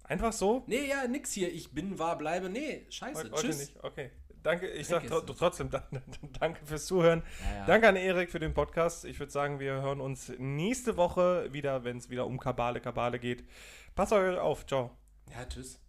Einfach 0.10 0.34
so? 0.34 0.64
Nee, 0.68 0.88
ja, 0.90 1.08
nix 1.08 1.32
hier. 1.32 1.54
Ich 1.54 1.72
bin, 1.72 1.98
war, 2.00 2.18
bleibe. 2.18 2.50
Nee, 2.50 2.86
scheiße. 2.90 3.20
Heute, 3.20 3.32
heute 3.32 3.42
tschüss. 3.48 3.60
nicht. 3.60 3.84
Okay. 3.84 4.10
Danke, 4.42 4.68
ich 4.70 4.88
sag 4.88 5.02
Vergiss 5.04 5.26
tro 5.26 5.32
es. 5.34 5.38
trotzdem 5.38 5.70
da- 5.70 5.88
danke 6.40 6.66
fürs 6.66 6.86
Zuhören. 6.86 7.24
Ja, 7.44 7.58
ja. 7.60 7.66
Danke 7.66 7.90
an 7.90 7.96
Erik 7.96 8.32
für 8.32 8.40
den 8.40 8.54
Podcast. 8.54 9.06
Ich 9.06 9.20
würde 9.20 9.32
sagen, 9.32 9.60
wir 9.60 9.74
hören 9.82 10.02
uns 10.02 10.32
nächste 10.38 10.98
Woche 10.98 11.52
wieder, 11.54 11.84
wenn 11.84 11.98
es 11.98 12.10
wieder 12.10 12.26
um 12.26 12.40
Kabale, 12.40 12.80
Kabale 12.82 13.20
geht. 13.20 13.44
Passt 13.96 14.12
euch 14.14 14.38
auf. 14.38 14.66
Ciao. 14.66 14.92
Ja, 15.32 15.46
tschüss. 15.46 15.80